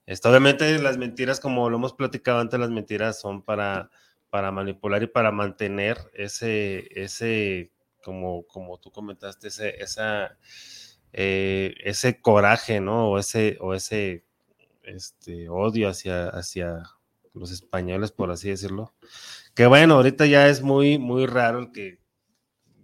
Esto, 0.06 0.30
obviamente 0.30 0.78
las 0.80 0.98
mentiras, 0.98 1.40
como 1.40 1.70
lo 1.70 1.78
hemos 1.78 1.94
platicado 1.94 2.40
antes, 2.40 2.60
las 2.60 2.70
mentiras 2.70 3.20
son 3.20 3.42
para, 3.42 3.90
para 4.30 4.52
manipular 4.52 5.02
y 5.02 5.08
para 5.08 5.32
mantener 5.32 5.98
ese, 6.14 6.90
ese 6.92 7.72
como, 8.04 8.46
como 8.48 8.78
tú 8.80 8.92
comentaste, 8.92 9.48
ese, 9.48 9.82
esa, 9.82 10.38
eh, 11.14 11.74
ese 11.84 12.20
coraje, 12.20 12.82
¿no? 12.82 13.12
O 13.12 13.18
ese, 13.18 13.58
o 13.62 13.74
ese 13.74 14.26
este, 14.84 15.48
odio 15.50 15.90
hacia, 15.90 16.28
hacia 16.28 16.84
los 17.36 17.52
españoles, 17.52 18.12
por 18.12 18.32
así 18.32 18.50
decirlo. 18.50 18.94
Que 19.54 19.68
bueno, 19.68 19.96
ahorita 19.96 20.26
ya 20.26 20.48
es 20.48 20.62
muy, 20.62 20.98
muy 20.98 21.26
raro 21.26 21.60
el 21.60 21.72
que, 21.72 22.00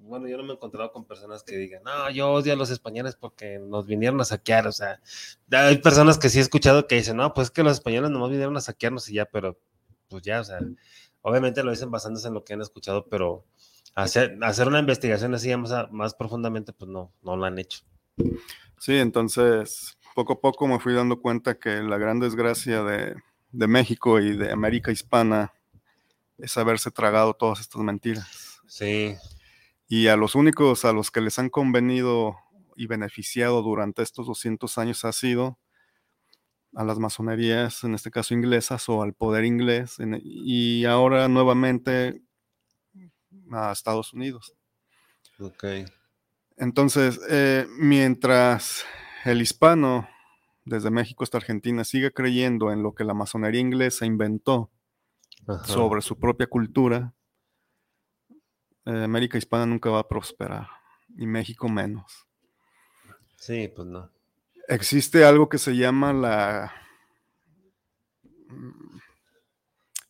bueno, 0.02 0.28
yo 0.28 0.38
no 0.38 0.43
me 0.43 0.52
he 0.52 0.56
encontrado 0.56 0.91
con 0.91 1.06
personas 1.06 1.43
que 1.43 1.58
digan, 1.58 1.84
no, 1.84 2.10
yo 2.12 2.32
odio 2.32 2.54
a 2.54 2.56
los 2.56 2.70
españoles 2.70 3.16
porque 3.16 3.60
nos 3.60 3.86
vinieron 3.86 4.20
a 4.22 4.26
saquear, 4.26 4.68
o 4.68 4.72
sea, 4.72 4.99
hay 5.52 5.78
personas 5.78 6.18
que 6.18 6.30
sí 6.30 6.39
he 6.39 6.41
escuchado 6.41 6.88
que 6.88 6.95
dicen, 6.95 7.18
no, 7.18 7.34
pues 7.34 7.47
es 7.47 7.52
que 7.52 7.64
los 7.64 7.74
españoles 7.74 8.12
nomás 8.12 8.30
vinieron 8.30 8.56
a 8.58 8.62
saquearnos 8.62 9.10
y 9.10 9.14
ya, 9.14 9.26
pero 9.26 9.60
pues 10.10 10.24
ya, 10.24 10.41
o 10.41 10.43
sea, 10.43 10.60
obviamente 11.22 11.64
lo 11.64 11.72
dicen 11.72 11.91
basándose 11.91 12.28
en 12.28 12.34
lo 12.34 12.43
que 12.43 12.54
han 12.54 12.62
escuchado, 12.62 13.08
pero 13.08 13.45
hacer, 13.95 14.38
hacer 14.41 14.68
una 14.68 14.80
investigación 14.80 15.34
así 15.34 15.56
más, 15.56 15.91
más 15.91 16.14
profundamente, 16.14 16.74
pues 16.74 16.89
no, 16.91 17.14
no 17.22 17.38
lo 17.38 17.45
han 17.45 17.58
hecho. 17.58 17.82
Sí, 18.78 18.97
entonces, 18.97 19.97
poco 20.16 20.34
a 20.34 20.41
poco 20.41 20.68
me 20.68 20.80
fui 20.80 20.93
dando 20.93 21.22
cuenta 21.22 21.58
que 21.58 21.82
la 21.82 21.97
gran 21.97 22.20
desgracia 22.20 22.84
de, 22.84 23.16
de 23.52 23.68
México 23.68 24.20
y 24.20 24.36
de 24.36 24.52
América 24.52 24.91
hispana 24.91 25.54
es 26.38 26.58
haberse 26.58 26.91
tragado 26.91 27.34
todas 27.34 27.60
estas 27.60 27.82
mentiras. 27.82 28.62
Sí, 28.68 29.16
y 29.91 30.08
a 30.08 30.16
los 30.16 30.36
únicos 30.36 30.86
a 30.86 30.93
los 30.93 31.12
que 31.12 31.20
les 31.20 31.38
han 31.38 31.49
convenido 31.49 32.38
y 32.78 32.88
beneficiado 32.88 33.62
durante 33.62 34.02
estos 34.02 34.26
200 34.26 34.78
años 34.78 35.04
ha 35.04 35.12
sido 35.12 35.60
a 36.74 36.86
las 36.86 36.97
masonerías, 36.97 37.84
en 37.84 37.95
este 37.95 38.10
caso 38.10 38.34
inglesas, 38.34 38.88
o 38.88 39.04
al 39.04 39.14
poder 39.14 39.43
inglés, 39.43 39.97
y 40.24 40.86
ahora 40.86 41.28
nuevamente 41.28 42.22
a 43.52 43.74
Estados 43.74 44.14
Unidos. 44.14 44.56
Ok. 45.39 45.66
Entonces, 46.56 47.20
eh, 47.30 47.68
mientras 47.78 48.86
el 49.26 49.41
hispano, 49.41 50.08
desde 50.66 50.91
México 50.91 51.24
hasta 51.24 51.38
Argentina, 51.38 51.84
sigue 51.84 52.12
creyendo 52.12 52.72
en 52.72 52.84
lo 52.84 52.93
que 52.93 53.03
la 53.03 53.14
masonería 53.14 53.62
inglesa 53.62 54.05
inventó 54.05 54.70
sobre 55.66 56.01
su 56.01 56.20
propia 56.20 56.47
cultura, 56.47 57.14
eh, 58.86 59.03
América 59.03 59.38
Hispana 59.38 59.66
nunca 59.66 59.89
va 59.89 59.99
a 59.99 60.07
prosperar, 60.07 60.68
y 61.18 61.26
México 61.26 61.70
menos. 61.70 62.28
Sí, 63.38 63.68
pues 63.76 63.88
no. 63.88 64.12
Existe 64.68 65.26
algo 65.26 65.49
que 65.49 65.57
se 65.57 65.76
llama 65.76 66.14
la 66.14 66.72
mm, 68.47 68.99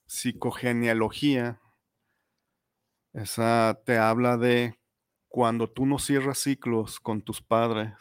psicogenealogía. 0.05 1.61
Esa 3.13 3.81
te 3.85 3.97
habla 3.97 4.37
de 4.37 4.77
cuando 5.27 5.69
tú 5.69 5.85
no 5.85 5.97
cierras 5.97 6.39
ciclos 6.39 6.99
con 6.99 7.21
tus 7.21 7.41
padres, 7.41 7.93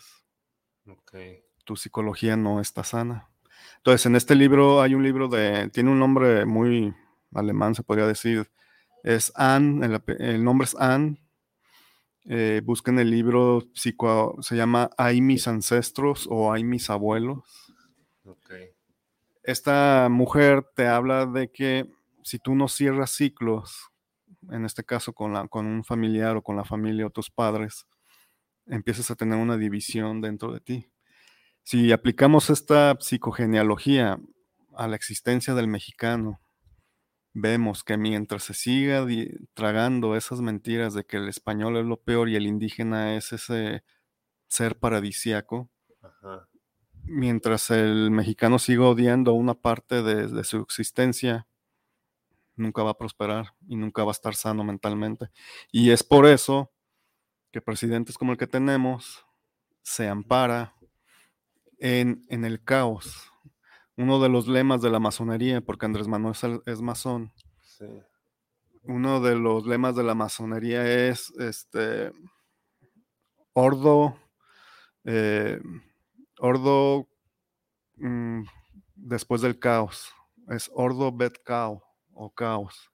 tu 1.64 1.76
psicología 1.76 2.36
no 2.36 2.60
está 2.60 2.84
sana. 2.84 3.28
Entonces, 3.78 4.06
en 4.06 4.16
este 4.16 4.34
libro 4.34 4.82
hay 4.82 4.94
un 4.94 5.02
libro 5.02 5.28
de, 5.28 5.68
tiene 5.70 5.90
un 5.90 5.98
nombre 5.98 6.44
muy 6.44 6.94
alemán, 7.34 7.74
se 7.74 7.82
podría 7.82 8.06
decir, 8.06 8.50
es 9.02 9.32
Anne, 9.34 10.00
el, 10.18 10.44
nombre 10.44 10.66
es 10.66 10.76
Anne. 10.78 11.20
Eh, 12.26 12.60
busquen 12.64 12.98
el 12.98 13.10
libro, 13.10 13.64
psico, 13.74 14.36
se 14.42 14.54
llama 14.56 14.90
Hay 14.98 15.20
mis 15.22 15.48
ancestros 15.48 16.26
o 16.30 16.52
Hay 16.52 16.64
mis 16.64 16.90
abuelos. 16.90 17.38
Esta 19.42 20.08
mujer 20.10 20.64
te 20.74 20.86
habla 20.86 21.26
de 21.26 21.50
que 21.50 21.90
si 22.22 22.38
tú 22.38 22.54
no 22.54 22.68
cierras 22.68 23.10
ciclos, 23.10 23.90
en 24.50 24.64
este 24.64 24.84
caso 24.84 25.12
con, 25.12 25.32
la, 25.32 25.48
con 25.48 25.66
un 25.66 25.82
familiar 25.82 26.36
o 26.36 26.42
con 26.42 26.56
la 26.56 26.64
familia 26.64 27.06
o 27.06 27.10
tus 27.10 27.30
padres, 27.30 27.86
empiezas 28.66 29.10
a 29.10 29.16
tener 29.16 29.38
una 29.38 29.56
división 29.56 30.20
dentro 30.20 30.52
de 30.52 30.60
ti. 30.60 30.90
Si 31.62 31.92
aplicamos 31.92 32.50
esta 32.50 32.96
psicogenealogía 33.00 34.18
a 34.76 34.88
la 34.88 34.96
existencia 34.96 35.54
del 35.54 35.68
mexicano, 35.68 36.40
vemos 37.32 37.84
que 37.84 37.96
mientras 37.96 38.44
se 38.44 38.54
siga 38.54 39.06
tragando 39.54 40.16
esas 40.16 40.40
mentiras 40.40 40.94
de 40.94 41.04
que 41.04 41.18
el 41.18 41.28
español 41.28 41.76
es 41.76 41.86
lo 41.86 42.00
peor 42.00 42.28
y 42.28 42.36
el 42.36 42.46
indígena 42.46 43.16
es 43.16 43.32
ese 43.32 43.84
ser 44.48 44.78
paradisiaco, 44.78 45.70
mientras 47.04 47.70
el 47.70 48.10
mexicano 48.10 48.58
siga 48.58 48.86
odiando 48.86 49.32
una 49.32 49.54
parte 49.54 50.02
de, 50.02 50.44
su 50.44 50.58
existencia, 50.58 51.46
nunca 52.56 52.82
va 52.82 52.90
a 52.90 52.98
prosperar 52.98 53.54
y 53.68 53.76
nunca 53.76 54.04
va 54.04 54.10
a 54.10 54.12
estar 54.12 54.34
sano 54.34 54.64
mentalmente. 54.64 55.30
Y 55.70 55.90
es 55.90 56.02
por 56.02 56.26
eso 56.26 56.72
que 57.52 57.60
presidentes 57.60 58.18
como 58.18 58.32
el 58.32 58.38
que 58.38 58.46
tenemos 58.46 59.24
se 59.82 60.08
ampara 60.08 60.74
en, 61.80 62.24
en 62.28 62.44
el 62.44 62.62
caos, 62.62 63.32
uno 63.96 64.20
de 64.20 64.28
los 64.28 64.48
lemas 64.48 64.80
de 64.80 64.90
la 64.90 65.00
masonería, 65.00 65.60
porque 65.60 65.86
Andrés 65.86 66.08
Manuel 66.08 66.34
es, 66.64 66.80
masón. 66.80 67.32
Uno 68.82 69.20
de 69.20 69.36
los 69.36 69.66
lemas 69.66 69.94
de 69.94 70.04
la 70.04 70.14
masonería 70.14 71.08
es 71.08 71.30
este 71.38 72.12
Ordo, 73.52 74.16
eh, 75.04 75.60
Ordo 76.38 77.08
mm, 77.96 78.42
después 78.94 79.42
del 79.42 79.58
caos. 79.58 80.12
Es 80.48 80.70
Ordo 80.72 81.12
bet 81.12 81.42
caos 81.44 81.82
o 82.14 82.30
caos. 82.30 82.90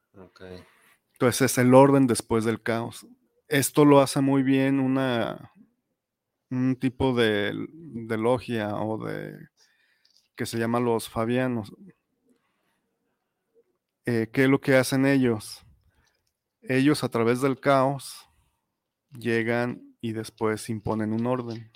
Entonces 1.13 1.53
es 1.53 1.59
el 1.59 1.73
orden 1.73 2.07
después 2.07 2.45
del 2.45 2.63
caos. 2.63 3.07
Esto 3.49 3.85
lo 3.85 4.01
hace 4.01 4.21
muy 4.21 4.43
bien 4.43 4.81
una, 4.81 5.53
un 6.51 6.77
tipo 6.77 7.15
de, 7.15 7.53
de 7.71 8.17
logia 8.17 8.77
o 8.77 9.05
de 9.05 9.49
que 10.37 10.47
se 10.47 10.59
llama 10.59 10.81
los 10.81 11.09
Fabianos. 11.09 11.73
Eh, 14.05 14.29
¿Qué 14.33 14.45
es 14.45 14.49
lo 14.49 14.61
que 14.61 14.77
hacen 14.77 15.07
ellos? 15.07 15.65
Ellos 16.63 17.03
a 17.03 17.09
través 17.09 17.41
del 17.41 17.59
caos 17.59 18.29
llegan 19.11 19.97
y 20.01 20.13
después 20.13 20.69
imponen 20.69 21.13
un 21.13 21.27
orden. 21.27 21.73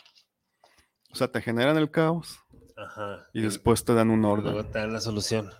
O 1.12 1.16
sea, 1.16 1.32
te 1.32 1.40
generan 1.40 1.76
el 1.76 1.90
caos 1.90 2.38
y, 3.32 3.42
después 3.42 3.84
te 3.84 3.94
dan 3.94 4.10
un 4.10 4.24
orden. 4.24 4.52
Luego 4.52 4.68
te 4.68 4.78
dan 4.78 4.92
la 4.92 5.00
solución. 5.00 5.50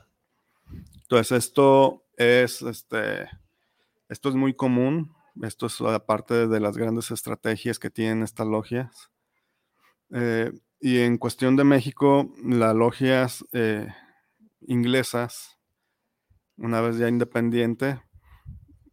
Entonces, 1.03 1.33
esto 1.33 2.05
es, 2.17 2.63
este, 2.63 3.29
esto 4.09 4.29
es 4.29 4.35
muy 4.35 4.55
común. 4.55 5.13
Esto 5.43 5.67
es 5.67 5.81
aparte 5.81 6.47
de 6.47 6.61
las 6.61 6.77
grandes 6.77 7.11
estrategias 7.11 7.79
que 7.79 7.91
tienen 7.91 8.23
estas 8.23 8.47
logias. 8.47 9.11
Eh, 10.13 10.53
y 10.81 10.99
en 10.99 11.19
cuestión 11.19 11.57
de 11.57 11.65
México, 11.65 12.33
las 12.43 12.75
logias 12.75 13.45
eh, 13.53 13.89
inglesas, 14.63 15.59
una 16.57 16.81
vez 16.81 16.99
ya 16.99 17.09
independiente, 17.09 18.03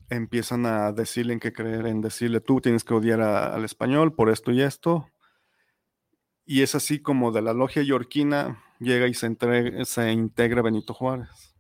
empiezan 0.09 0.65
a 0.65 0.91
decirle 0.91 1.33
en 1.33 1.39
qué 1.39 1.53
creer, 1.53 1.87
en 1.87 2.01
decirle 2.01 2.39
tú 2.39 2.61
tienes 2.61 2.83
que 2.83 2.93
odiar 2.93 3.21
al 3.21 3.65
español 3.65 4.13
por 4.13 4.29
esto 4.29 4.51
y 4.51 4.61
esto. 4.61 5.09
Y 6.45 6.61
es 6.61 6.75
así 6.75 7.01
como 7.01 7.31
de 7.31 7.41
la 7.41 7.53
logia 7.53 7.83
yorquina 7.83 8.63
llega 8.79 9.07
y 9.07 9.13
se, 9.13 9.35
se 9.85 10.11
integra 10.11 10.61
Benito 10.61 10.93
Juárez. 10.93 11.55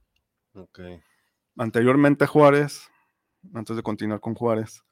Anteriormente 1.57 2.25
Juárez, 2.25 2.89
antes 3.53 3.75
de 3.75 3.83
continuar 3.83 4.19
con 4.19 4.35
Juárez, 4.35 4.83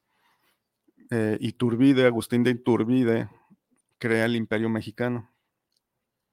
eh, 1.12 1.38
Iturbide, 1.39 2.06
Agustín 2.06 2.43
de 2.43 2.52
Iturbide, 2.52 3.30
crea 3.98 4.26
el 4.26 4.36
Imperio 4.36 4.70
Mexicano, 4.70 5.32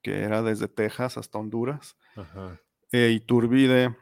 que 0.02 0.22
era 0.22 0.42
desde 0.42 0.68
Texas 0.68 1.18
hasta 1.18 1.38
Honduras. 1.38 1.96
E 2.90 3.10
Iturbide 3.10 3.96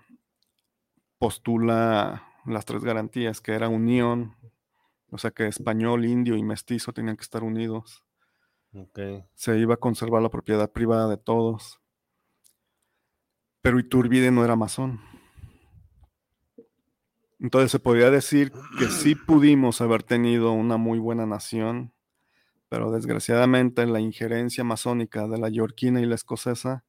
postula 1.19 2.27
las 2.47 2.65
tres 2.65 2.83
garantías, 2.83 3.41
que 3.41 3.53
era 3.53 3.69
unión, 3.69 4.37
o 5.11 5.19
sea 5.19 5.31
que 5.31 5.47
español, 5.47 6.05
indio 6.05 6.37
y 6.37 6.43
mestizo 6.43 6.93
tenían 6.93 7.17
que 7.17 7.23
estar 7.23 7.43
unidos. 7.43 8.05
Se 9.35 9.59
iba 9.59 9.75
a 9.75 9.79
conservar 9.79 10.23
la 10.23 10.31
propiedad 10.31 10.71
privada 10.71 11.09
de 11.09 11.17
todos. 11.17 11.81
Pero 13.61 13.79
Iturbide 13.79 14.31
no 14.31 14.45
era 14.45 14.57
masón. 14.57 15.01
Entonces 17.41 17.71
se 17.71 17.79
podría 17.79 18.11
decir 18.11 18.53
que 18.79 18.87
sí 18.87 19.15
pudimos 19.15 19.81
haber 19.81 20.03
tenido 20.03 20.53
una 20.53 20.77
muy 20.77 20.99
buena 20.99 21.25
nación, 21.25 21.93
pero 22.69 22.93
desgraciadamente 22.93 23.87
la 23.87 24.01
injerencia 24.01 24.63
masónica 24.63 25.27
de 25.27 25.39
la 25.39 25.49
yorquina 25.49 26.01
y 26.01 26.07
la 26.07 26.15
escocesa 26.15 26.85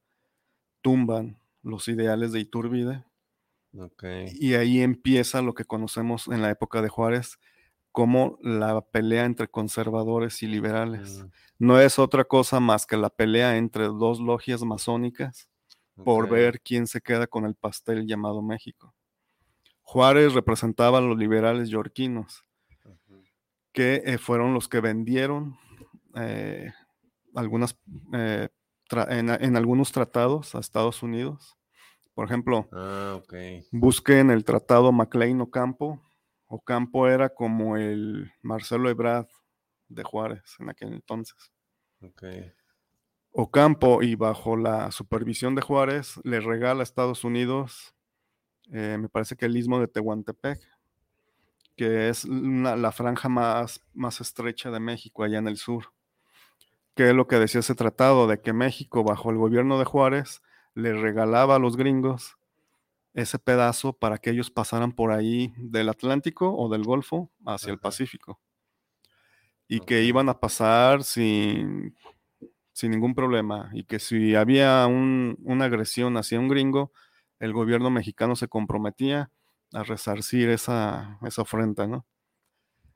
tumban 0.82 1.40
los 1.64 1.88
ideales 1.88 2.34
de 2.34 2.42
Iturbide. 2.42 3.06
Y 4.34 4.56
ahí 4.56 4.82
empieza 4.82 5.42
lo 5.42 5.54
que 5.54 5.64
conocemos 5.64 6.28
en 6.28 6.42
la 6.42 6.50
época 6.50 6.82
de 6.82 6.90
Juárez 6.90 7.40
como 7.92 8.38
la 8.42 8.82
pelea 8.82 9.26
entre 9.26 9.48
conservadores 9.48 10.44
y 10.44 10.48
liberales. 10.48 11.24
Mm. 11.24 11.32
No 11.60 11.80
es 11.80 12.00
otra 12.00 12.26
cosa 12.26 12.60
más 12.60 12.86
que 12.86 12.98
la 12.98 13.10
pelea 13.10 13.58
entre 13.58 13.86
dos 13.86 14.20
logias 14.20 14.64
masónicas 14.64 15.50
por 16.04 16.30
ver 16.30 16.62
quién 16.62 16.88
se 16.88 17.02
queda 17.02 17.28
con 17.28 17.46
el 17.46 17.56
pastel 17.56 18.08
llamado 18.08 18.42
México. 18.42 18.94
Juárez 19.92 20.34
representaba 20.34 21.00
a 21.00 21.02
los 21.02 21.18
liberales 21.18 21.68
yorquinos, 21.68 22.46
que 23.74 24.02
eh, 24.06 24.18
fueron 24.18 24.54
los 24.54 24.70
que 24.70 24.80
vendieron 24.80 25.58
eh, 26.16 26.72
algunas, 27.36 27.78
eh, 28.14 28.48
en, 29.10 29.58
algunos 29.58 29.92
tratados 29.92 30.56
a 30.56 30.60
Estados 30.60 31.04
Unidos. 31.04 31.58
Por 32.14 32.26
ejemplo, 32.26 32.70
ah, 32.72 33.20
busquen 33.74 34.32
el 34.32 34.46
tratado 34.46 34.94
MacLean 34.94 35.42
Ocampo. 35.42 36.02
Ocampo 36.46 37.10
era 37.10 37.28
como 37.28 37.76
el 37.76 38.32
Marcelo 38.42 38.90
Ebrard 38.90 39.28
de 39.90 40.04
Juárez 40.04 40.56
en 40.60 40.70
aquel 40.70 40.94
entonces. 40.94 41.52
Ocampo, 43.34 44.04
y 44.04 44.16
bajo 44.16 44.56
la 44.56 44.90
supervisión 44.94 45.54
de 45.54 45.62
Juárez, 45.62 46.18
le 46.24 46.40
regala 46.40 46.80
a 46.80 46.84
Estados 46.84 47.26
Unidos 47.26 47.94
eh, 48.72 48.98
me 48.98 49.10
parece 49.10 49.36
que 49.36 49.46
el 49.46 49.58
istmo 49.58 49.80
de 49.80 49.88
Tehuantepec, 49.88 50.60
que 51.76 52.10
es 52.10 52.26
la 52.26 52.92
franja 52.92 53.28
más, 53.28 53.82
más 53.94 54.22
estrecha 54.22 54.72
de 54.72 54.80
México, 54.80 55.24
allá 55.24 55.40
en 55.40 55.48
el 55.48 55.58
sur. 55.58 55.94
Que 56.96 57.10
es 57.10 57.16
lo 57.16 57.28
que 57.28 57.38
decía 57.38 57.60
ese 57.60 57.76
tratado, 57.76 58.28
de 58.28 58.42
que 58.42 58.54
México, 58.54 59.04
bajo 59.04 59.30
el 59.30 59.38
gobierno 59.38 59.78
de 59.78 59.86
Juárez, 59.86 60.42
le 60.74 60.94
regalaba 60.94 61.56
a 61.56 61.60
los 61.60 61.76
gringos 61.76 62.38
ese 63.14 63.40
pedazo 63.40 63.94
para 63.94 64.18
que 64.20 64.30
ellos 64.30 64.52
pasaran 64.52 64.94
por 64.94 65.12
ahí 65.12 65.54
del 65.58 65.90
Atlántico 65.90 66.56
o 66.56 66.70
del 66.70 66.84
Golfo 66.84 67.30
hacia 67.46 67.72
el 67.72 67.80
Pacífico. 67.80 68.40
Y 69.68 69.82
que 69.82 70.04
iban 70.04 70.30
a 70.30 70.40
pasar 70.40 71.04
sin, 71.04 71.96
sin 72.72 72.92
ningún 72.92 73.16
problema. 73.16 73.70
Y 73.74 73.84
que 73.84 74.00
si 74.00 74.36
había 74.36 74.86
una 74.88 75.66
agresión 75.66 76.16
hacia 76.18 76.40
un 76.40 76.48
gringo, 76.48 76.92
el 77.42 77.54
gobierno 77.54 77.90
mexicano 77.90 78.36
se 78.36 78.48
comprometía 78.48 79.32
a 79.74 79.84
resarcir 79.84 80.50
esa, 80.50 81.18
esa 81.24 81.42
ofrenda, 81.42 81.88
¿no? 81.88 82.06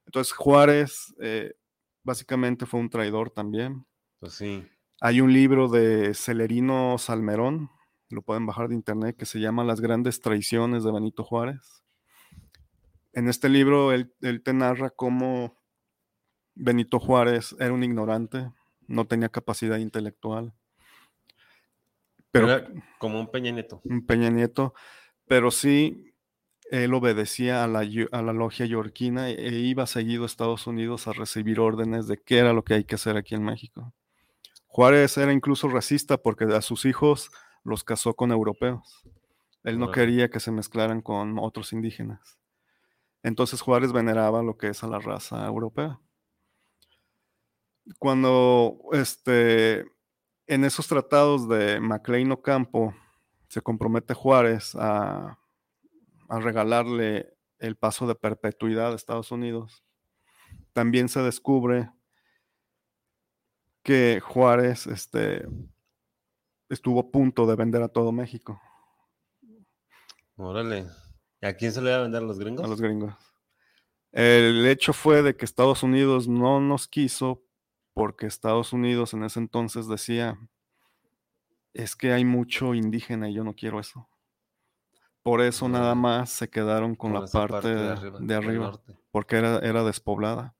Entonces 0.05 0.33
Juárez 0.33 1.15
eh, 1.19 1.55
básicamente 2.03 2.67
fue 2.67 2.79
un 2.79 2.91
traidor 2.91 3.31
también. 3.31 3.87
Pues 4.19 4.33
sí. 4.33 4.63
Hay 5.01 5.19
un 5.19 5.33
libro 5.33 5.67
de 5.67 6.13
Celerino 6.13 6.97
Salmerón, 6.99 7.71
lo 8.09 8.21
pueden 8.21 8.45
bajar 8.45 8.69
de 8.69 8.75
internet, 8.75 9.17
que 9.17 9.25
se 9.25 9.39
llama 9.39 9.63
Las 9.63 9.81
grandes 9.81 10.21
traiciones 10.21 10.83
de 10.83 10.91
Benito 10.91 11.23
Juárez. 11.23 11.83
En 13.13 13.27
este 13.27 13.49
libro 13.49 13.93
él, 13.93 14.13
él 14.21 14.43
te 14.43 14.53
narra 14.53 14.91
cómo 14.91 15.59
Benito 16.53 16.99
Juárez 16.99 17.55
era 17.59 17.73
un 17.73 17.83
ignorante, 17.83 18.51
no 18.87 19.07
tenía 19.07 19.29
capacidad 19.29 19.77
intelectual 19.77 20.53
pero, 22.39 22.67
como 22.97 23.19
un 23.19 23.31
Peña 23.31 23.51
Nieto. 23.51 23.81
Un 23.83 24.05
Peña 24.05 24.29
Nieto, 24.29 24.73
pero 25.25 25.51
sí 25.51 26.13
él 26.71 26.93
obedecía 26.93 27.63
a 27.63 27.67
la, 27.67 27.87
a 28.11 28.21
la 28.21 28.33
logia 28.33 28.65
yorquina 28.65 29.29
e 29.29 29.53
iba 29.59 29.85
seguido 29.85 30.23
a 30.23 30.25
Estados 30.25 30.65
Unidos 30.67 31.07
a 31.07 31.13
recibir 31.13 31.59
órdenes 31.59 32.07
de 32.07 32.17
qué 32.17 32.39
era 32.39 32.53
lo 32.53 32.63
que 32.63 32.73
hay 32.73 32.83
que 32.83 32.95
hacer 32.95 33.17
aquí 33.17 33.35
en 33.35 33.43
México. 33.43 33.93
Juárez 34.67 35.17
era 35.17 35.31
incluso 35.31 35.69
racista 35.69 36.17
porque 36.17 36.45
a 36.45 36.61
sus 36.61 36.85
hijos 36.85 37.31
los 37.63 37.83
casó 37.83 38.15
con 38.15 38.31
europeos. 38.31 39.03
Él 39.63 39.79
no 39.79 39.91
quería 39.91 40.29
que 40.29 40.39
se 40.39 40.51
mezclaran 40.51 41.01
con 41.01 41.39
otros 41.39 41.73
indígenas. 41.73 42.37
Entonces 43.23 43.61
Juárez 43.61 43.91
veneraba 43.91 44.43
lo 44.43 44.57
que 44.57 44.67
es 44.67 44.83
a 44.83 44.87
la 44.87 44.99
raza 44.99 45.45
europea. 45.47 45.99
Cuando 47.97 48.77
este, 48.91 49.85
en 50.47 50.63
esos 50.63 50.87
tratados 50.87 51.47
de 51.47 51.79
MacLean 51.79 52.31
Ocampo 52.31 52.93
se 53.47 53.61
compromete 53.61 54.13
Juárez 54.13 54.75
a, 54.75 55.39
regalarle 56.27 57.37
el 57.59 57.75
paso 57.75 58.07
de 58.07 58.15
perpetuidad 58.15 58.91
a 58.91 58.95
Estados 58.95 59.31
Unidos. 59.31 59.83
También 60.73 61.07
se 61.07 61.21
descubre 61.21 61.91
que 63.83 64.19
Juárez 64.19 64.87
este, 64.87 65.47
estuvo 66.67 66.99
a 66.99 67.11
punto 67.11 67.45
de 67.45 67.55
vender 67.55 67.83
a 67.83 67.87
todo 67.87 68.11
México. 68.11 68.59
Órale. 70.35 70.87
¿Y 71.41 71.45
a 71.45 71.55
quién 71.55 71.71
se 71.71 71.81
le 71.81 71.91
iba 71.91 71.99
a 71.99 72.03
vender 72.03 72.23
a 72.23 72.25
los 72.25 72.39
gringos? 72.39 72.65
A 72.65 72.67
los 72.67 72.81
gringos. 72.81 73.13
El 74.11 74.65
hecho 74.65 74.91
fue 74.91 75.21
de 75.21 75.35
que 75.35 75.45
Estados 75.45 75.83
Unidos 75.83 76.27
no 76.27 76.59
nos 76.59 76.87
quiso 76.87 77.44
porque 77.95 78.27
Estados 78.27 78.73
Unidos 78.73 79.13
en 79.13 79.23
ese 79.23 79.39
entonces 79.39 79.87
decía, 79.87 80.37
es 81.73 81.95
que 81.95 82.11
hay 82.11 82.25
mucho 82.25 82.75
indígena 82.75 83.29
y 83.29 83.33
yo 83.33 83.45
no 83.45 83.55
quiero 83.55 83.79
eso. 83.79 84.09
Por 85.23 85.41
eso 85.41 85.69
nada 85.69 85.95
más 85.95 86.29
se 86.29 86.49
quedaron 86.49 86.95
con, 86.95 87.13
la 87.13 87.25
parte, 87.25 87.69
de 87.69 88.35
arriba, 88.35 88.79
porque 89.11 89.37
era, 89.37 89.59
era 89.59 89.83
despoblada. 89.83 90.55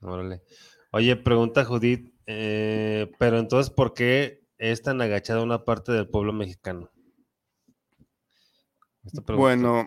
Órale. 0.00 0.42
Oye, 0.92 1.14
pregunta 1.14 1.64
Judith, 1.64 2.10
eh, 2.26 3.12
pero 3.18 3.38
entonces, 3.38 3.70
¿por 3.70 3.92
qué 3.92 4.42
es 4.56 4.82
tan 4.82 5.00
agachada 5.02 5.42
una 5.42 5.64
parte 5.64 5.92
del 5.92 6.08
pueblo 6.08 6.32
mexicano? 6.32 6.90
Bueno, 9.26 9.86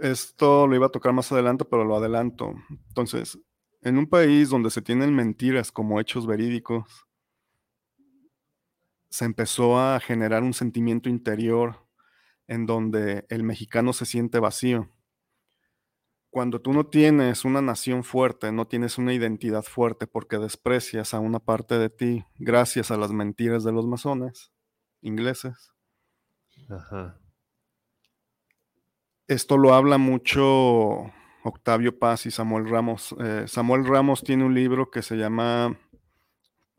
esto 0.00 0.68
lo 0.68 0.76
iba 0.76 0.86
a 0.86 0.90
tocar 0.90 1.12
más 1.12 1.30
adelante, 1.32 1.64
pero 1.64 1.84
lo 1.84 1.96
adelanto. 1.96 2.54
Entonces, 2.88 3.36
en 3.84 3.98
un 3.98 4.06
país 4.06 4.48
donde 4.48 4.70
se 4.70 4.80
tienen 4.80 5.14
mentiras 5.14 5.70
como 5.70 6.00
hechos 6.00 6.26
verídicos, 6.26 7.06
se 9.10 9.26
empezó 9.26 9.78
a 9.78 10.00
generar 10.00 10.42
un 10.42 10.54
sentimiento 10.54 11.10
interior 11.10 11.86
en 12.48 12.64
donde 12.64 13.26
el 13.28 13.44
mexicano 13.44 13.92
se 13.92 14.06
siente 14.06 14.40
vacío. 14.40 14.88
Cuando 16.30 16.60
tú 16.60 16.72
no 16.72 16.86
tienes 16.86 17.44
una 17.44 17.60
nación 17.60 18.04
fuerte, 18.04 18.50
no 18.50 18.66
tienes 18.66 18.96
una 18.98 19.12
identidad 19.12 19.62
fuerte 19.62 20.06
porque 20.06 20.38
desprecias 20.38 21.12
a 21.12 21.20
una 21.20 21.38
parte 21.38 21.78
de 21.78 21.90
ti 21.90 22.24
gracias 22.36 22.90
a 22.90 22.96
las 22.96 23.12
mentiras 23.12 23.64
de 23.64 23.72
los 23.72 23.86
masones 23.86 24.50
ingleses. 25.02 25.72
Esto 29.28 29.58
lo 29.58 29.74
habla 29.74 29.98
mucho 29.98 31.12
Octavio 31.44 31.98
Paz 31.98 32.24
y 32.24 32.30
Samuel 32.30 32.68
Ramos. 32.68 33.14
Eh, 33.20 33.44
Samuel 33.46 33.86
Ramos 33.86 34.24
tiene 34.24 34.44
un 34.44 34.54
libro 34.54 34.90
que 34.90 35.02
se 35.02 35.16
llama 35.16 35.78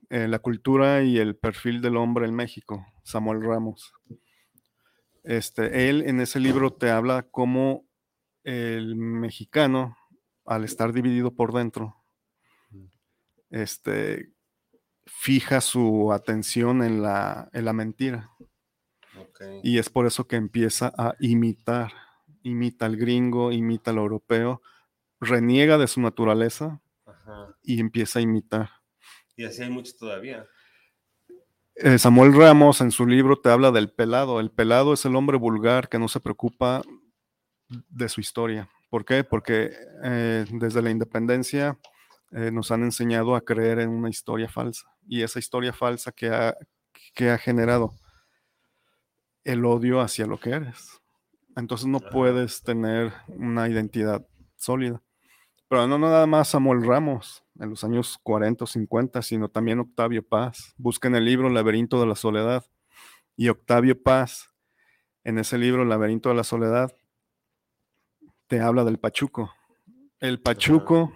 eh, 0.10 0.28
La 0.28 0.40
cultura 0.40 1.04
y 1.04 1.20
el 1.20 1.36
perfil 1.36 1.82
del 1.82 1.98
hombre 1.98 2.26
en 2.26 2.34
México, 2.34 2.84
Samuel 3.04 3.44
Ramos. 3.44 3.94
Este, 5.24 5.90
él 5.90 6.04
en 6.08 6.20
ese 6.20 6.40
libro 6.40 6.74
te 6.74 6.90
habla 6.90 7.28
cómo 7.30 7.86
el 8.44 8.96
mexicano, 8.96 9.96
al 10.46 10.64
estar 10.64 10.94
dividido 10.94 11.36
por 11.36 11.54
dentro, 11.54 12.04
este, 13.52 14.34
fija 15.06 15.62
su 15.62 16.12
atención 16.12 16.84
en 16.84 17.04
la, 17.04 17.50
en 17.54 17.66
la 17.66 17.74
mentira. 17.74 18.32
Y 19.62 19.78
es 19.78 19.90
por 19.90 20.08
eso 20.08 20.28
que 20.28 20.38
empieza 20.38 20.92
a 20.98 21.16
imitar 21.20 21.92
imita 22.46 22.86
al 22.86 22.96
gringo, 22.96 23.52
imita 23.52 23.92
al 23.92 23.98
europeo, 23.98 24.62
reniega 25.20 25.78
de 25.78 25.88
su 25.88 26.00
naturaleza 26.00 26.82
y 27.64 27.80
empieza 27.80 28.20
a 28.20 28.22
imitar. 28.22 28.70
Y 29.36 29.44
así 29.44 29.64
hay 29.64 29.70
muchos 29.70 29.98
todavía. 29.98 30.46
Eh, 31.76 31.98
Samuel 31.98 32.34
Ramos 32.34 32.80
en 32.82 32.92
su 32.92 33.06
libro 33.06 33.38
te 33.38 33.50
habla 33.50 33.72
del 33.72 33.92
pelado. 33.92 34.40
El 34.40 34.52
pelado 34.52 34.94
es 34.94 35.04
el 35.06 35.16
hombre 35.16 35.38
vulgar 35.38 35.90
que 35.90 36.00
no 36.00 36.08
se 36.08 36.20
preocupa 36.20 36.84
de 37.68 38.08
su 38.08 38.22
historia. 38.22 38.70
¿Por 38.90 39.04
qué? 39.04 39.24
Porque 39.24 39.72
eh, 40.04 40.46
desde 40.52 40.82
la 40.82 40.92
independencia 40.92 41.78
eh, 42.32 42.52
nos 42.52 42.72
han 42.72 42.84
enseñado 42.84 43.36
a 43.36 43.42
creer 43.42 43.80
en 43.80 43.90
una 43.90 44.10
historia 44.10 44.48
falsa. 44.48 44.86
Y 45.08 45.24
esa 45.24 45.40
historia 45.40 45.74
falsa 45.74 46.12
que 46.12 46.30
ha, 46.30 46.56
que 47.14 47.32
ha 47.32 47.38
generado 47.38 47.96
el 49.44 49.66
odio 49.66 50.00
hacia 50.00 50.28
lo 50.28 50.40
que 50.40 50.52
eres. 50.52 51.02
Entonces 51.56 51.88
no 51.88 52.00
puedes 52.00 52.62
tener 52.64 53.14
una 53.28 53.70
identidad 53.70 54.26
sólida. 54.58 55.02
Pero 55.68 55.88
no, 55.88 55.98
nada 55.98 56.28
más 56.28 56.50
Samuel 56.50 56.86
Ramos 56.86 57.44
en 57.60 57.70
los 57.70 57.84
años 57.84 58.20
40 58.22 58.66
o 58.66 58.68
50, 58.68 59.22
sino 59.22 59.50
también 59.50 59.80
Octavio 59.80 60.28
Paz. 60.28 60.74
Busquen 60.78 61.16
el 61.16 61.26
libro 61.26 61.50
Laberinto 61.50 62.00
de 62.00 62.08
la 62.08 62.16
Soledad. 62.16 62.66
Y 63.38 63.50
Octavio 63.50 64.02
Paz, 64.02 64.52
en 65.24 65.40
ese 65.40 65.58
libro 65.58 65.86
Laberinto 65.86 66.30
de 66.30 66.36
la 66.36 66.44
Soledad, 66.44 66.94
te 68.48 68.60
habla 68.60 68.84
del 68.84 69.00
Pachuco. 69.00 69.54
El 70.20 70.40
Pachuco 70.40 71.12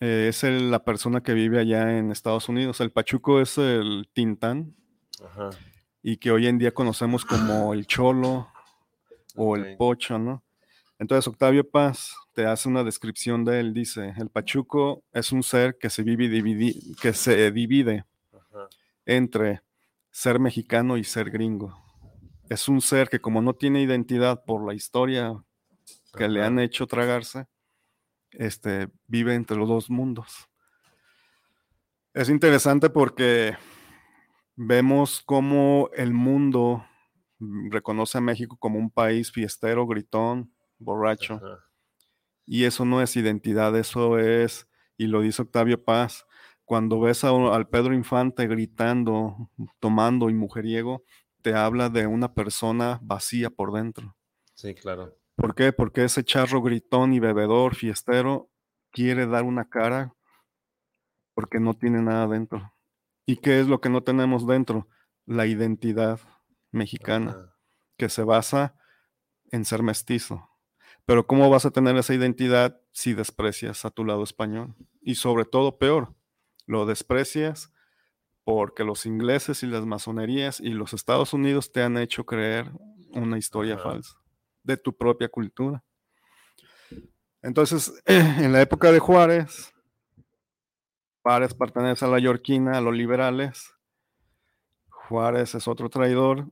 eh, 0.00 0.26
es 0.28 0.42
la 0.44 0.84
persona 0.84 1.22
que 1.22 1.34
vive 1.34 1.58
allá 1.58 1.98
en 1.98 2.12
Estados 2.12 2.48
Unidos. 2.48 2.80
El 2.80 2.92
Pachuco 2.92 3.40
es 3.40 3.58
el 3.58 4.08
Tintán. 4.12 4.76
Y 6.02 6.18
que 6.18 6.30
hoy 6.30 6.46
en 6.46 6.58
día 6.58 6.72
conocemos 6.72 7.24
como 7.24 7.74
el 7.74 7.86
Cholo 7.86 8.48
o 9.38 9.56
el 9.56 9.76
Pocho, 9.76 10.18
¿no? 10.18 10.44
Entonces 10.98 11.28
Octavio 11.28 11.68
Paz 11.68 12.16
te 12.34 12.44
hace 12.44 12.68
una 12.68 12.82
descripción 12.82 13.44
de 13.44 13.60
él, 13.60 13.72
dice, 13.72 14.14
el 14.18 14.30
Pachuco 14.30 15.04
es 15.12 15.30
un 15.30 15.42
ser 15.42 15.78
que 15.78 15.90
se, 15.90 16.02
vive 16.02 16.74
que 17.00 17.12
se 17.12 17.50
divide 17.52 18.04
entre 19.06 19.62
ser 20.10 20.40
mexicano 20.40 20.96
y 20.96 21.04
ser 21.04 21.30
gringo. 21.30 21.72
Es 22.48 22.68
un 22.68 22.80
ser 22.80 23.08
que 23.08 23.20
como 23.20 23.40
no 23.42 23.54
tiene 23.54 23.80
identidad 23.80 24.44
por 24.44 24.66
la 24.66 24.74
historia 24.74 25.40
que 26.16 26.28
le 26.28 26.42
han 26.42 26.58
hecho 26.58 26.86
tragarse, 26.86 27.46
este, 28.32 28.88
vive 29.06 29.34
entre 29.34 29.56
los 29.56 29.68
dos 29.68 29.90
mundos. 29.90 30.48
Es 32.12 32.28
interesante 32.28 32.90
porque 32.90 33.56
vemos 34.56 35.22
cómo 35.24 35.90
el 35.94 36.12
mundo 36.12 36.84
reconoce 37.70 38.18
a 38.18 38.20
México 38.20 38.56
como 38.58 38.78
un 38.78 38.90
país 38.90 39.30
fiestero, 39.30 39.86
gritón, 39.86 40.52
borracho. 40.78 41.40
Y 42.46 42.64
eso 42.64 42.84
no 42.84 43.02
es 43.02 43.16
identidad, 43.16 43.76
eso 43.76 44.18
es, 44.18 44.68
y 44.96 45.06
lo 45.06 45.20
dice 45.20 45.42
Octavio 45.42 45.84
Paz, 45.84 46.26
cuando 46.64 47.00
ves 47.00 47.24
al 47.24 47.68
Pedro 47.68 47.94
Infante 47.94 48.46
gritando, 48.46 49.50
tomando 49.80 50.28
y 50.30 50.34
mujeriego, 50.34 51.02
te 51.42 51.54
habla 51.54 51.88
de 51.88 52.06
una 52.06 52.34
persona 52.34 52.98
vacía 53.02 53.50
por 53.50 53.72
dentro. 53.72 54.16
Sí, 54.54 54.74
claro. 54.74 55.16
¿Por 55.36 55.54
qué? 55.54 55.72
Porque 55.72 56.04
ese 56.04 56.24
charro 56.24 56.60
gritón 56.60 57.12
y 57.14 57.20
bebedor, 57.20 57.74
fiestero, 57.74 58.50
quiere 58.90 59.26
dar 59.26 59.44
una 59.44 59.68
cara 59.68 60.14
porque 61.34 61.60
no 61.60 61.74
tiene 61.74 62.02
nada 62.02 62.26
dentro. 62.26 62.74
¿Y 63.24 63.36
qué 63.36 63.60
es 63.60 63.68
lo 63.68 63.80
que 63.80 63.88
no 63.88 64.02
tenemos 64.02 64.46
dentro? 64.46 64.88
La 65.26 65.46
identidad 65.46 66.18
mexicana, 66.70 67.54
que 67.96 68.08
se 68.08 68.22
basa 68.22 68.74
en 69.50 69.64
ser 69.64 69.82
mestizo. 69.82 70.48
Pero 71.04 71.26
¿cómo 71.26 71.48
vas 71.48 71.64
a 71.64 71.70
tener 71.70 71.96
esa 71.96 72.14
identidad 72.14 72.80
si 72.92 73.14
desprecias 73.14 73.84
a 73.84 73.90
tu 73.90 74.04
lado 74.04 74.22
español? 74.22 74.74
Y 75.00 75.14
sobre 75.14 75.44
todo, 75.44 75.78
peor, 75.78 76.14
lo 76.66 76.84
desprecias 76.84 77.72
porque 78.44 78.84
los 78.84 79.06
ingleses 79.06 79.62
y 79.62 79.66
las 79.66 79.84
masonerías 79.84 80.60
y 80.60 80.70
los 80.70 80.92
Estados 80.94 81.32
Unidos 81.32 81.72
te 81.72 81.82
han 81.82 81.98
hecho 81.98 82.24
creer 82.24 82.70
una 83.10 83.38
historia 83.38 83.78
falsa 83.78 84.16
de 84.62 84.76
tu 84.76 84.96
propia 84.96 85.28
cultura. 85.28 85.82
Entonces, 87.42 87.92
en 88.06 88.52
la 88.52 88.60
época 88.60 88.92
de 88.92 88.98
Juárez, 88.98 89.72
Juárez 91.22 91.54
pertenece 91.54 92.04
a 92.04 92.08
la 92.08 92.18
yorquina, 92.18 92.78
a 92.78 92.80
los 92.80 92.94
liberales. 92.94 93.74
Juárez 95.08 95.54
es 95.54 95.66
otro 95.66 95.88
traidor 95.88 96.50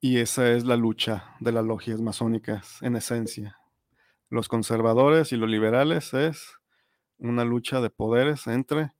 y 0.00 0.18
esa 0.18 0.50
es 0.50 0.64
la 0.64 0.76
lucha 0.76 1.34
de 1.40 1.52
las 1.52 1.64
logias 1.64 2.00
masónicas 2.02 2.82
en 2.82 2.96
esencia. 2.96 3.58
Los 4.28 4.48
conservadores 4.48 5.32
y 5.32 5.36
los 5.36 5.48
liberales 5.48 6.12
es 6.12 6.58
una 7.16 7.44
lucha 7.44 7.80
de 7.80 7.88
poderes 7.88 8.46
entre 8.48 8.92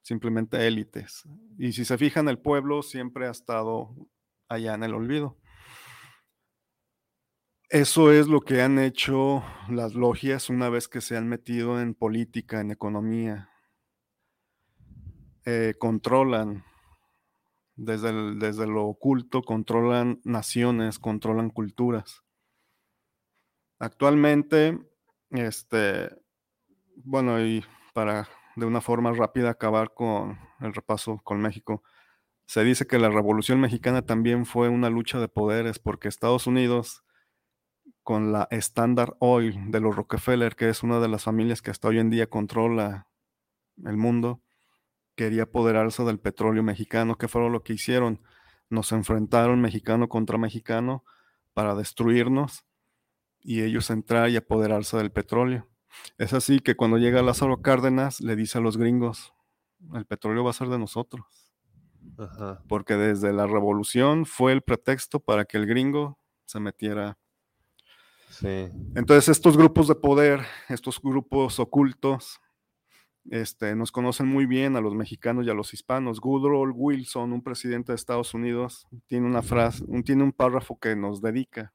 simplemente 0.00 0.66
élites. 0.66 1.24
Y 1.58 1.72
si 1.72 1.84
se 1.84 1.98
fijan, 1.98 2.28
el 2.28 2.38
pueblo 2.38 2.82
siempre 2.82 3.26
ha 3.26 3.30
estado 3.30 3.94
allá 4.48 4.74
en 4.74 4.84
el 4.84 4.94
olvido. 4.94 5.36
Eso 7.68 8.12
es 8.12 8.28
lo 8.28 8.40
que 8.40 8.62
han 8.62 8.78
hecho 8.78 9.44
las 9.68 9.94
logias 9.94 10.48
una 10.48 10.68
vez 10.68 10.86
que 10.86 11.00
se 11.00 11.16
han 11.16 11.28
metido 11.28 11.80
en 11.80 11.94
política, 11.94 12.60
en 12.60 12.70
economía. 12.70 13.50
Eh, 15.48 15.74
controlan 15.78 16.64
desde, 17.76 18.34
desde 18.34 18.66
lo 18.66 18.86
oculto, 18.86 19.42
controlan 19.42 20.20
naciones, 20.24 20.98
controlan 20.98 21.50
culturas. 21.50 22.24
Actualmente, 23.78 24.76
este, 25.30 26.10
bueno, 26.96 27.40
y 27.40 27.64
para 27.94 28.28
de 28.56 28.66
una 28.66 28.80
forma 28.80 29.12
rápida 29.12 29.50
acabar 29.50 29.94
con 29.94 30.38
el 30.60 30.74
repaso 30.74 31.20
con 31.22 31.40
México, 31.40 31.84
se 32.46 32.64
dice 32.64 32.86
que 32.88 32.98
la 32.98 33.10
Revolución 33.10 33.60
Mexicana 33.60 34.02
también 34.02 34.46
fue 34.46 34.68
una 34.68 34.90
lucha 34.90 35.20
de 35.20 35.28
poderes 35.28 35.78
porque 35.78 36.08
Estados 36.08 36.46
Unidos, 36.46 37.04
con 38.02 38.32
la 38.32 38.48
Standard 38.50 39.14
Oil 39.20 39.70
de 39.70 39.80
los 39.80 39.94
Rockefeller, 39.94 40.56
que 40.56 40.68
es 40.70 40.82
una 40.82 40.98
de 40.98 41.08
las 41.08 41.24
familias 41.24 41.62
que 41.62 41.70
hasta 41.70 41.88
hoy 41.88 41.98
en 41.98 42.10
día 42.10 42.28
controla 42.28 43.08
el 43.84 43.96
mundo, 43.96 44.40
quería 45.16 45.44
apoderarse 45.44 46.04
del 46.04 46.20
petróleo 46.20 46.62
mexicano. 46.62 47.16
¿Qué 47.16 47.26
fue 47.26 47.48
lo 47.50 47.62
que 47.62 47.72
hicieron? 47.72 48.20
Nos 48.70 48.92
enfrentaron 48.92 49.60
mexicano 49.60 50.08
contra 50.08 50.38
mexicano 50.38 51.04
para 51.54 51.74
destruirnos 51.74 52.64
y 53.40 53.62
ellos 53.62 53.90
entrar 53.90 54.28
y 54.30 54.36
apoderarse 54.36 54.96
del 54.98 55.10
petróleo. 55.10 55.66
Es 56.18 56.34
así 56.34 56.60
que 56.60 56.76
cuando 56.76 56.98
llega 56.98 57.22
Lázaro 57.22 57.62
Cárdenas 57.62 58.20
le 58.20 58.36
dice 58.36 58.58
a 58.58 58.60
los 58.60 58.76
gringos, 58.76 59.32
el 59.94 60.04
petróleo 60.04 60.44
va 60.44 60.50
a 60.50 60.54
ser 60.54 60.68
de 60.68 60.78
nosotros. 60.78 61.24
Porque 62.68 62.94
desde 62.94 63.32
la 63.32 63.46
revolución 63.46 64.26
fue 64.26 64.52
el 64.52 64.62
pretexto 64.62 65.20
para 65.20 65.44
que 65.44 65.56
el 65.56 65.66
gringo 65.66 66.18
se 66.44 66.60
metiera. 66.60 67.18
Entonces 68.94 69.28
estos 69.28 69.56
grupos 69.56 69.88
de 69.88 69.94
poder, 69.94 70.40
estos 70.68 71.00
grupos 71.00 71.58
ocultos, 71.58 72.40
este, 73.30 73.74
nos 73.74 73.92
conocen 73.92 74.26
muy 74.26 74.46
bien 74.46 74.76
a 74.76 74.80
los 74.80 74.94
mexicanos 74.94 75.46
y 75.46 75.50
a 75.50 75.54
los 75.54 75.74
hispanos. 75.74 76.20
Woodrow 76.22 76.72
Wilson, 76.74 77.32
un 77.32 77.42
presidente 77.42 77.92
de 77.92 77.96
Estados 77.96 78.34
Unidos, 78.34 78.86
tiene 79.06 79.26
una 79.26 79.42
frase, 79.42 79.84
un, 79.86 80.02
tiene 80.02 80.22
un 80.22 80.32
párrafo 80.32 80.78
que 80.78 80.96
nos 80.96 81.20
dedica 81.20 81.74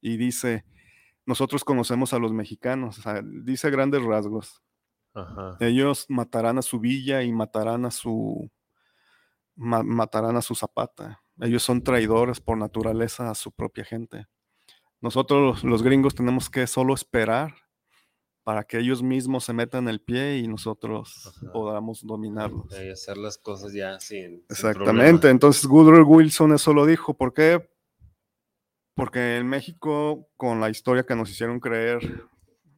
y 0.00 0.16
dice, 0.16 0.64
nosotros 1.26 1.64
conocemos 1.64 2.12
a 2.12 2.18
los 2.18 2.32
mexicanos, 2.32 3.00
dice 3.44 3.70
grandes 3.70 4.02
rasgos. 4.02 4.62
Ellos 5.58 6.06
matarán 6.08 6.58
a 6.58 6.62
su 6.62 6.78
villa 6.78 7.22
y 7.22 7.32
matarán 7.32 7.84
a 7.84 7.90
su 7.90 8.50
matarán 9.56 10.36
a 10.36 10.42
su 10.42 10.54
zapata. 10.54 11.22
Ellos 11.40 11.62
son 11.62 11.82
traidores 11.82 12.40
por 12.40 12.56
naturaleza 12.56 13.30
a 13.30 13.34
su 13.34 13.52
propia 13.52 13.84
gente. 13.84 14.26
Nosotros 15.00 15.64
los 15.64 15.82
gringos 15.82 16.14
tenemos 16.14 16.48
que 16.48 16.66
solo 16.66 16.94
esperar 16.94 17.54
para 18.44 18.64
que 18.64 18.78
ellos 18.78 19.02
mismos 19.02 19.44
se 19.44 19.52
metan 19.52 19.88
el 19.88 20.00
pie 20.00 20.38
y 20.38 20.48
nosotros 20.48 21.40
podamos 21.52 22.04
dominarlos. 22.04 22.66
Y 22.72 22.90
hacer 22.90 23.18
las 23.18 23.38
cosas 23.38 23.72
ya 23.72 24.00
sin. 24.00 24.44
Exactamente. 24.48 25.28
Entonces 25.28 25.64
Woodrow 25.66 26.06
Wilson 26.06 26.52
eso 26.54 26.72
lo 26.72 26.86
dijo. 26.86 27.14
¿Por 27.14 27.34
qué? 27.34 27.68
Porque 28.94 29.36
en 29.36 29.46
México, 29.46 30.28
con 30.36 30.60
la 30.60 30.70
historia 30.70 31.04
que 31.04 31.14
nos 31.14 31.30
hicieron 31.30 31.60
creer, 31.60 32.28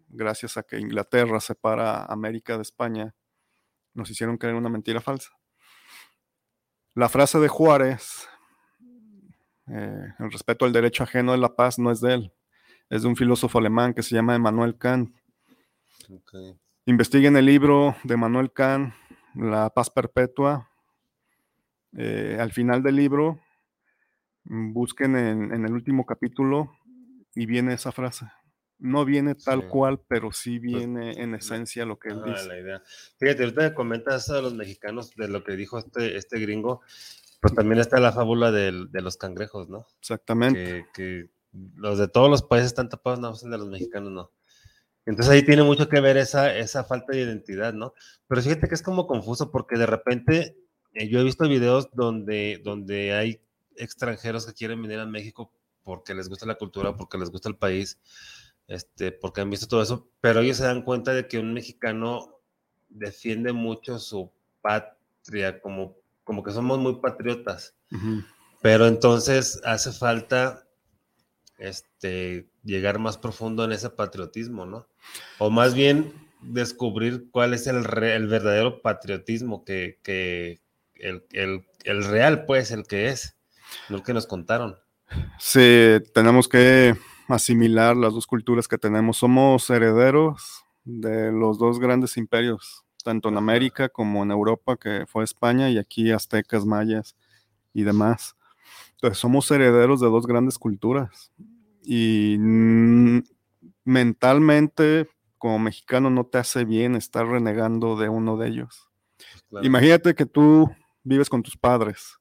gracias 0.09 0.57
a 0.57 0.63
que 0.63 0.79
Inglaterra 0.79 1.41
separa 1.41 2.05
América 2.05 2.57
de 2.57 2.63
España, 2.63 3.15
nos 3.95 4.11
hicieron 4.11 4.37
creer 4.37 4.55
una 4.57 4.69
mentira 4.69 5.01
falsa. 5.01 5.31
La 6.95 7.09
frase 7.09 7.39
de 7.39 7.49
Juárez, 7.49 8.29
eh, 9.69 10.15
el 10.19 10.31
respeto 10.31 10.65
al 10.65 10.73
derecho 10.73 11.05
ajeno 11.05 11.33
de 11.33 11.39
la 11.39 11.55
paz, 11.55 11.79
no 11.79 11.91
es 11.91 12.01
de 12.01 12.15
él, 12.15 12.33
es 12.91 13.03
de 13.03 13.09
un 13.09 13.17
filósofo 13.17 13.59
alemán 13.59 13.95
que 13.95 14.03
se 14.03 14.15
llama 14.15 14.35
Emmanuel 14.35 14.77
Kant 14.77 15.15
Investiguen 16.87 17.37
el 17.37 17.47
libro 17.47 17.97
de 18.05 18.17
Manuel 18.17 18.53
Kant, 18.53 18.93
La 19.35 19.71
paz 19.71 19.91
perpetua. 19.91 20.69
Eh, 21.97 22.39
al 22.41 22.53
final 22.53 22.83
del 22.83 22.97
libro 22.97 23.41
Busquen 24.45 25.15
en, 25.17 25.55
en 25.55 25.65
el 25.67 25.73
último 25.73 26.05
capítulo 26.05 26.73
y 27.35 27.47
viene 27.47 27.75
esa 27.75 27.93
frase. 27.93 28.27
No 28.79 29.05
viene 29.05 29.37
tal 29.37 29.61
Sí. 29.63 29.69
cual, 29.69 30.01
pero 30.09 30.33
sí 30.33 30.59
Pues, 30.59 30.63
viene 30.75 31.13
en 31.23 31.35
esencia 31.37 31.87
lo 31.87 31.99
que 32.01 32.09
él 32.09 32.21
Ah, 32.25 32.31
dice. 32.31 32.49
la 32.49 32.59
idea. 32.59 32.83
Fíjate, 33.19 33.45
ahorita 33.45 33.75
comentas 33.75 34.27
de 34.27 34.43
los 34.43 34.55
mexicanos, 34.55 35.15
de 35.15 35.29
lo 35.29 35.45
que 35.45 35.55
dijo 35.55 35.79
este, 35.79 36.17
este 36.17 36.41
gringo, 36.41 36.81
pues 37.41 37.55
también 37.55 37.79
está 37.81 38.01
la 38.01 38.11
fábula 38.11 38.51
del- 38.51 38.91
de 38.91 39.01
los 39.01 39.17
cangrejos, 39.17 39.69
¿no? 39.69 39.87
Exactamente. 40.01 40.87
Que, 40.93 40.93
que 40.93 41.31
los 41.77 41.99
de 41.99 42.09
todos 42.09 42.29
los 42.29 42.43
países 42.43 42.69
están 42.69 42.89
tapados, 42.89 43.21
no, 43.21 43.49
de 43.51 43.59
los 43.59 43.69
mexicanos 43.69 44.11
no. 44.11 44.31
Entonces 45.05 45.33
ahí 45.33 45.45
tiene 45.45 45.63
mucho 45.63 45.89
que 45.89 46.01
ver 46.01 46.17
esa, 46.17 46.57
esa 46.57 46.85
falta 46.85 47.13
de 47.13 47.23
identidad, 47.23 47.73
¿no? 47.73 47.95
Pero 48.29 48.43
fíjate 48.43 48.69
que 48.69 48.75
es 48.75 48.83
como 48.83 49.07
confuso 49.07 49.51
porque 49.51 49.77
de 49.77 49.87
repente 49.87 50.57
eh, 50.95 51.09
yo 51.09 51.21
he 51.21 51.25
visto 51.25 51.49
videos 51.49 51.91
donde, 51.93 52.61
donde 52.63 53.13
hay 53.13 53.41
extranjeros 53.77 54.47
que 54.47 54.53
quieren 54.53 54.83
venir 54.83 55.01
a 55.01 55.07
México 55.07 55.51
porque 55.83 56.15
les 56.15 56.29
gusta 56.29 56.47
la 56.47 56.55
cultura, 56.55 56.97
porque 56.97 57.19
les 57.19 57.31
gusta 57.31 57.49
el 57.49 57.57
país, 57.57 57.99
este, 58.69 59.11
porque 59.11 59.41
han 59.41 59.51
visto 59.51 59.67
todo 59.67 59.83
eso, 59.83 60.09
pero 60.21 60.41
ellos 60.41 60.59
se 60.59 60.65
dan 60.65 60.83
cuenta 60.83 61.13
de 61.13 61.27
que 61.27 61.39
un 61.39 61.53
mexicano 61.53 62.39
defiende 62.89 63.53
mucho 63.53 63.99
su 63.99 64.31
patria, 64.61 65.61
como, 65.61 65.97
como 66.25 66.43
que 66.43 66.53
somos 66.53 66.79
muy 66.79 66.97
patriotas. 67.01 67.75
Pero 68.61 68.87
entonces 68.87 69.61
hace 69.65 69.93
falta 69.93 70.69
este, 71.63 72.49
llegar 72.65 72.99
más 72.99 73.17
profundo 73.19 73.65
en 73.65 73.73
ese 73.73 73.89
patriotismo, 73.91 74.67
¿no? 74.67 74.87
O 75.39 75.49
más 75.51 75.75
bien 75.75 76.13
descubrir 76.41 77.29
cuál 77.31 77.55
es 77.55 77.67
el, 77.69 77.85
re- 77.85 78.17
el 78.17 78.27
verdadero 78.27 78.83
patriotismo 78.83 79.65
que, 79.65 79.99
que 80.03 80.61
el, 80.97 81.25
el- 81.33 81.65
el 81.85 82.05
real, 82.05 82.45
pues, 82.47 82.71
el 82.73 82.85
que 82.85 83.09
es, 83.09 83.37
no 83.89 83.97
el 83.97 84.03
que 84.03 84.13
nos 84.15 84.27
contaron. 84.27 84.77
Sí, 85.39 85.99
tenemos 86.15 86.49
que 86.49 86.95
asimilar 87.29 87.97
las 87.97 88.13
dos 88.13 88.27
culturas 88.27 88.67
que 88.67 88.79
tenemos. 88.79 89.19
Somos 89.19 89.69
herederos 89.71 90.65
de 90.85 91.31
los 91.33 91.59
dos 91.59 91.79
grandes 91.79 92.17
imperios, 92.17 92.85
tanto 93.05 93.29
en. 93.29 93.37
América 93.37 93.89
como 93.89 94.23
en 94.23 94.31
Europa, 94.31 94.77
que 94.77 95.05
fue 95.07 95.23
España, 95.25 95.71
y 95.71 95.79
aquí 95.79 96.11
aztecas, 96.11 96.65
mayas 96.65 97.17
y 97.73 97.83
demás. 97.83 98.37
Entonces, 98.93 99.19
somos 99.19 99.51
herederos 99.51 100.01
de 100.01 100.07
dos 100.09 100.27
grandes 100.27 100.59
culturas. 100.59 101.33
Y 101.85 102.37
mentalmente, 103.85 105.09
como 105.39 105.59
mexicano, 105.59 106.11
no 106.11 106.25
te 106.27 106.39
hace 106.39 106.65
bien 106.65 106.95
estar 106.95 107.27
renegando 107.27 107.97
de 107.97 108.09
uno 108.09 108.37
de 108.37 108.49
ellos. 108.49 108.89
Pues, 109.17 109.43
claro. 109.49 109.67
Imagínate 109.67 110.15
que 110.15 110.27
tú 110.27 110.71
vives 111.03 111.29
con 111.29 111.43
tus 111.43 111.57
padres. 111.57 112.19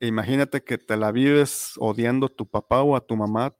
e 0.00 0.08
imagínate 0.08 0.64
que 0.64 0.78
te 0.78 0.96
la 0.96 1.12
vives 1.12 1.74
odiando 1.78 2.26
a 2.26 2.28
tu 2.28 2.44
papá 2.44 2.82
o 2.82 2.96
a 2.96 3.00
tu 3.06 3.16
mamá. 3.16 3.54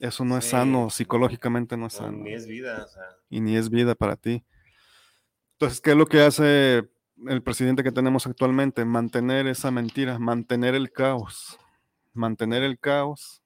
Eso 0.00 0.22
no 0.26 0.36
es 0.36 0.44
sano, 0.44 0.90
psicológicamente 0.90 1.78
no 1.78 1.86
es 1.86 1.94
No, 1.94 2.06
sano. 2.06 2.18
ni 2.18 2.34
es 2.34 2.46
vida, 2.46 2.84
o 2.84 2.88
sea, 2.88 3.02
Y 3.30 3.40
ni 3.40 3.56
es 3.56 3.70
vida 3.70 3.94
para 3.94 4.16
ti. 4.16 4.44
Entonces, 5.52 5.80
¿qué 5.80 5.92
es 5.92 5.96
lo 5.96 6.04
que 6.04 6.20
hace 6.20 6.86
el 7.26 7.42
presidente 7.42 7.82
que 7.82 7.90
tenemos 7.92 8.26
actualmente? 8.26 8.84
Mantener 8.84 9.46
esa 9.46 9.70
mentira, 9.70 10.18
mantener 10.18 10.74
el 10.74 10.92
caos. 10.92 11.58
Mantener 12.12 12.62
el 12.62 12.78
caos 12.78 13.42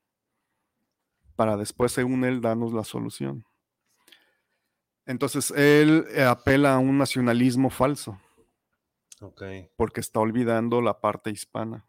para 1.40 1.56
después, 1.56 1.90
según 1.92 2.24
él, 2.24 2.42
darnos 2.42 2.74
la 2.74 2.84
solución. 2.84 3.46
Entonces, 5.06 5.50
él 5.52 6.04
eh, 6.10 6.22
apela 6.22 6.74
a 6.74 6.78
un 6.78 6.98
nacionalismo 6.98 7.70
falso 7.70 8.20
porque 9.74 10.00
está 10.00 10.20
olvidando 10.20 10.82
la 10.82 11.00
parte 11.00 11.30
hispana. 11.30 11.86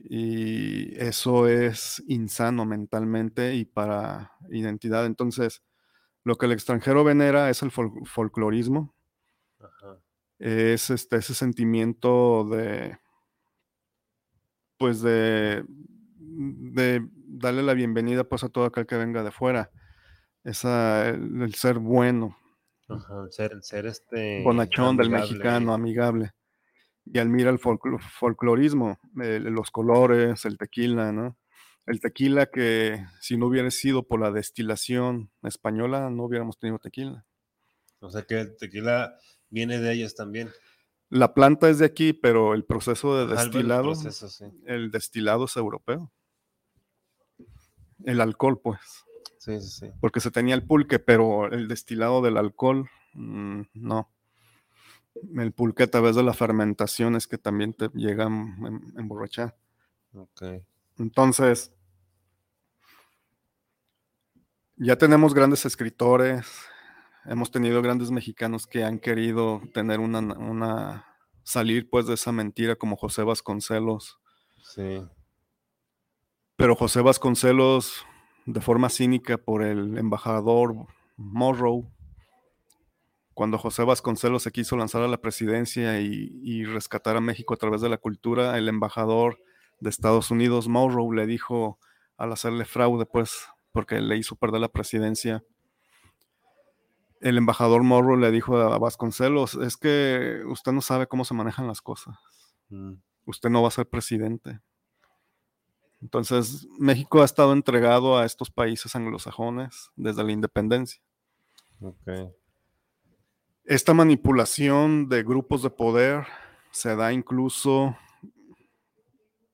Y 0.00 0.98
eso 0.98 1.46
es 1.46 2.02
insano 2.08 2.64
mentalmente 2.64 3.54
y 3.54 3.64
para 3.64 4.32
identidad. 4.50 5.06
Entonces, 5.06 5.62
lo 6.24 6.34
que 6.34 6.46
el 6.46 6.52
extranjero 6.52 7.04
venera 7.04 7.50
es 7.50 7.62
el 7.62 7.70
fol- 7.70 8.04
folclorismo, 8.04 8.96
Ajá. 9.60 10.02
es 10.40 10.90
este, 10.90 11.18
ese 11.18 11.34
sentimiento 11.34 12.42
de, 12.50 12.98
pues 14.76 15.02
de, 15.02 15.64
de 15.68 17.08
darle 17.28 17.62
la 17.62 17.74
bienvenida 17.74 18.24
pues 18.24 18.42
a 18.44 18.48
todo 18.48 18.64
aquel 18.64 18.86
que 18.86 18.96
venga 18.96 19.22
de 19.22 19.30
fuera. 19.30 19.70
Esa, 20.44 21.08
el, 21.10 21.42
el 21.42 21.54
ser 21.54 21.78
bueno, 21.78 22.36
Ajá, 22.88 23.24
el 23.24 23.32
ser, 23.32 23.52
el 23.52 23.62
ser 23.62 23.86
este. 23.86 24.42
bonachón 24.42 24.96
del 24.96 25.10
mexicano, 25.10 25.74
amigable. 25.74 26.32
Y 27.04 27.18
admira 27.18 27.50
el 27.50 27.58
folclo- 27.58 28.00
folclorismo, 28.00 28.98
eh, 29.22 29.40
los 29.40 29.70
colores, 29.70 30.44
el 30.44 30.56
tequila, 30.58 31.12
¿no? 31.12 31.36
El 31.86 32.00
tequila 32.00 32.46
que 32.46 33.04
si 33.20 33.36
no 33.36 33.46
hubiera 33.46 33.70
sido 33.70 34.06
por 34.06 34.20
la 34.20 34.30
destilación 34.30 35.30
española, 35.42 36.10
no 36.10 36.24
hubiéramos 36.24 36.58
tenido 36.58 36.78
tequila. 36.78 37.24
O 38.00 38.10
sea 38.10 38.22
que 38.22 38.40
el 38.40 38.56
tequila 38.56 39.16
viene 39.48 39.80
de 39.80 39.92
ellos 39.92 40.14
también. 40.14 40.50
La 41.10 41.32
planta 41.32 41.70
es 41.70 41.78
de 41.78 41.86
aquí, 41.86 42.12
pero 42.12 42.52
el 42.52 42.64
proceso 42.64 43.16
de 43.16 43.32
Ajá, 43.32 43.42
el 43.42 43.50
destilado, 43.50 43.84
proceso, 43.92 44.28
sí. 44.28 44.44
el 44.66 44.90
destilado 44.90 45.46
es 45.46 45.56
europeo. 45.56 46.12
El 48.04 48.20
alcohol, 48.20 48.60
pues, 48.62 48.80
Sí, 49.38 49.60
sí, 49.60 49.68
sí. 49.68 49.92
porque 50.00 50.20
se 50.20 50.30
tenía 50.30 50.54
el 50.54 50.64
pulque, 50.66 50.98
pero 50.98 51.46
el 51.52 51.68
destilado 51.68 52.22
del 52.22 52.36
alcohol, 52.36 52.88
mm, 53.14 53.62
no. 53.74 54.10
El 55.36 55.52
pulque 55.52 55.84
a 55.84 55.90
través 55.90 56.14
de 56.16 56.22
la 56.22 56.32
fermentación 56.32 57.16
es 57.16 57.26
que 57.26 57.38
también 57.38 57.72
te 57.74 57.88
llega 57.94 58.24
a 58.24 58.28
em- 58.28 58.92
emborrachar. 58.96 59.56
Ok. 60.14 60.42
Entonces, 60.98 61.72
ya 64.76 64.96
tenemos 64.96 65.34
grandes 65.34 65.64
escritores, 65.66 66.46
hemos 67.24 67.50
tenido 67.50 67.82
grandes 67.82 68.10
mexicanos 68.10 68.66
que 68.66 68.84
han 68.84 68.98
querido 69.00 69.60
tener 69.74 69.98
una, 70.00 70.20
una 70.20 71.04
salir 71.42 71.88
pues 71.90 72.06
de 72.06 72.14
esa 72.14 72.30
mentira 72.30 72.76
como 72.76 72.96
José 72.96 73.22
Vasconcelos, 73.22 74.18
Sí. 74.62 75.02
Pero 76.58 76.74
José 76.74 77.00
Vasconcelos 77.00 78.04
de 78.44 78.60
forma 78.60 78.90
cínica 78.90 79.38
por 79.38 79.62
el 79.62 79.96
embajador 79.96 80.74
Morrow, 81.16 81.90
cuando 83.32 83.56
José 83.56 83.84
Vasconcelos 83.84 84.42
se 84.42 84.50
quiso 84.50 84.76
lanzar 84.76 85.02
a 85.02 85.08
la 85.08 85.20
presidencia 85.20 86.00
y, 86.00 86.32
y 86.42 86.64
rescatar 86.64 87.16
a 87.16 87.20
México 87.20 87.54
a 87.54 87.56
través 87.56 87.80
de 87.80 87.88
la 87.88 87.98
cultura, 87.98 88.58
el 88.58 88.68
embajador 88.68 89.38
de 89.78 89.88
Estados 89.88 90.32
Unidos, 90.32 90.66
Morrow, 90.68 91.12
le 91.12 91.26
dijo 91.26 91.78
al 92.16 92.32
hacerle 92.32 92.64
fraude, 92.64 93.06
pues, 93.06 93.46
porque 93.70 94.00
le 94.00 94.16
hizo 94.16 94.34
perder 94.34 94.60
la 94.60 94.68
presidencia, 94.68 95.44
el 97.20 97.38
embajador 97.38 97.84
Morrow 97.84 98.16
le 98.16 98.32
dijo 98.32 98.56
a 98.58 98.78
Vasconcelos, 98.78 99.54
es 99.54 99.76
que 99.76 100.42
usted 100.46 100.72
no 100.72 100.80
sabe 100.80 101.06
cómo 101.06 101.24
se 101.24 101.34
manejan 101.34 101.68
las 101.68 101.80
cosas, 101.80 102.16
Mm, 102.70 102.94
usted 103.24 103.48
no 103.48 103.62
va 103.62 103.68
a 103.68 103.72
ser 103.72 103.88
presidente. 103.88 104.60
Entonces, 106.00 106.66
México 106.78 107.22
ha 107.22 107.24
estado 107.24 107.52
entregado 107.52 108.16
a 108.16 108.24
estos 108.24 108.50
países 108.50 108.94
anglosajones 108.94 109.90
desde 109.96 110.22
la 110.24 110.32
independencia. 110.32 111.00
Esta 113.64 113.94
manipulación 113.94 115.08
de 115.08 115.22
grupos 115.22 115.62
de 115.62 115.70
poder 115.70 116.26
se 116.70 116.94
da 116.96 117.12
incluso 117.12 117.96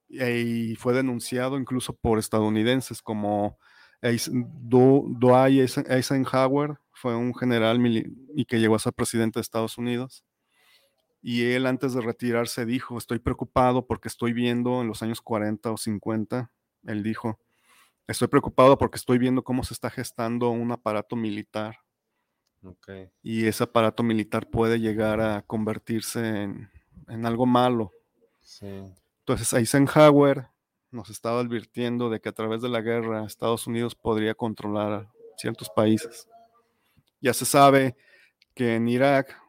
y 0.09 0.77
fue 0.77 0.93
denunciado 0.95 1.59
incluso 1.59 1.95
por 1.95 2.19
estadounidenses 2.19 3.03
como 3.03 3.59
Dwight 4.03 5.61
Eisen- 5.61 5.87
Eisenhower, 5.91 6.79
fue 6.93 7.17
un 7.17 7.35
general 7.35 7.81
y 8.37 8.45
que 8.45 8.61
llegó 8.61 8.77
a 8.77 8.79
ser 8.79 8.93
presidente 8.93 9.39
de 9.39 9.43
Estados 9.43 9.79
Unidos. 9.79 10.23
Y 11.27 11.53
él 11.53 11.65
antes 11.65 11.95
de 11.95 12.03
retirarse 12.03 12.67
dijo, 12.67 12.99
estoy 12.99 13.19
preocupado 13.19 13.87
porque 13.87 14.09
estoy 14.09 14.35
viendo 14.35 14.83
en 14.83 14.89
los 14.89 15.03
años 15.03 15.23
40 15.23 15.71
o 15.73 15.79
50, 15.79 16.53
él 16.83 17.03
dijo, 17.03 17.41
estoy 18.07 18.29
preocupado 18.29 18.77
porque 18.77 18.99
estoy 18.99 19.17
viendo 19.17 19.43
cómo 19.43 19.65
se 19.65 19.73
está 19.73 19.89
gestando 19.89 20.51
un 20.51 20.71
aparato 20.71 21.17
militar 21.17 21.79
Ok. 22.63 22.91
y 23.23 23.47
ese 23.47 23.65
aparato 23.65 24.03
militar 24.03 24.51
puede 24.51 24.79
llegar 24.81 25.23
a 25.23 25.41
convertirse 25.41 26.43
en, 26.43 26.71
en 27.09 27.25
algo 27.25 27.47
malo. 27.47 27.91
Sí. 28.43 28.85
Entonces 29.21 29.51
Eisenhower 29.55 30.49
nos 30.91 31.09
estaba 31.09 31.41
advirtiendo 31.41 32.11
de 32.11 32.21
que 32.21 32.29
a 32.29 32.33
través 32.33 32.61
de 32.61 32.69
la 32.69 32.83
guerra 32.83 33.25
Estados 33.25 33.67
Unidos 33.67 33.95
podría 33.95 34.35
controlar 34.35 35.09
ciertos 35.39 35.71
países. 35.71 36.29
Ya 37.23 37.33
se 37.33 37.47
sabe 37.47 37.97
que 38.55 38.75
en 38.75 38.89
Irak 38.89 39.41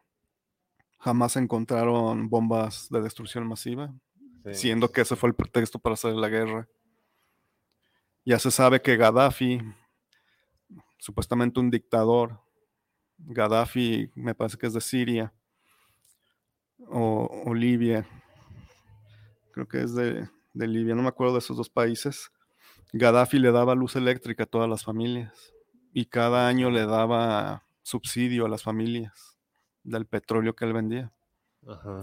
jamás 1.05 1.35
encontraron 1.35 2.29
bombas 2.29 2.87
de 2.89 2.99
destrucción 2.99 3.45
masiva, 3.47 3.93
sí. 4.43 4.55
siendo 4.55 4.91
que 4.91 5.01
ese 5.01 5.15
fue 5.15 5.29
el 5.29 5.35
pretexto 5.35 5.77
para 5.77 5.93
hacer 5.93 6.13
la 6.13 6.29
guerra. 6.29 6.67
Ya 8.25 8.39
se 8.39 8.49
sabe 8.49 8.81
que 8.81 8.97
Gaddafi, 8.97 9.61
supuestamente 10.97 11.59
un 11.59 11.69
dictador, 11.69 12.41
Gaddafi 13.19 14.09
me 14.15 14.33
parece 14.33 14.57
que 14.57 14.65
es 14.65 14.73
de 14.73 14.81
Siria 14.81 15.31
o, 16.87 17.43
o 17.45 17.53
Libia, 17.53 18.07
creo 19.51 19.67
que 19.67 19.83
es 19.83 19.93
de, 19.93 20.27
de 20.53 20.67
Libia, 20.67 20.95
no 20.95 21.03
me 21.03 21.09
acuerdo 21.09 21.33
de 21.33 21.39
esos 21.39 21.55
dos 21.55 21.69
países, 21.69 22.31
Gaddafi 22.93 23.37
le 23.37 23.51
daba 23.51 23.75
luz 23.75 23.95
eléctrica 23.95 24.45
a 24.45 24.47
todas 24.47 24.67
las 24.67 24.83
familias 24.83 25.53
y 25.93 26.07
cada 26.07 26.47
año 26.47 26.71
le 26.71 26.87
daba 26.87 27.67
subsidio 27.83 28.47
a 28.47 28.49
las 28.49 28.63
familias 28.63 29.34
del 29.85 30.05
petróleo 30.05 30.55
que 30.55 30.65
él 30.65 30.73
vendía. 30.73 31.13
Ajá. 31.67 32.01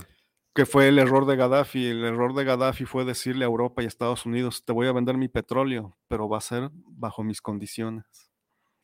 Que 0.55 0.67
fue 0.67 0.89
el 0.89 0.99
error 0.99 1.27
de 1.27 1.37
Gaddafi. 1.37 1.87
El 1.87 2.05
error 2.05 2.35
de 2.35 2.45
Gaddafi 2.45 2.85
fue 2.85 3.05
decirle 3.05 3.45
a 3.45 3.49
Europa 3.49 3.83
y 3.83 3.87
a 3.87 3.89
Estados 3.89 4.27
Unidos, 4.27 4.65
te 4.65 4.73
voy 4.73 4.87
a 4.87 4.93
vender 4.93 5.17
mi 5.17 5.29
petróleo, 5.29 5.97
pero 6.09 6.29
va 6.29 6.39
a 6.39 6.43
ser 6.43 6.71
bajo 6.73 7.23
mis 7.23 7.41
condiciones. 7.41 8.31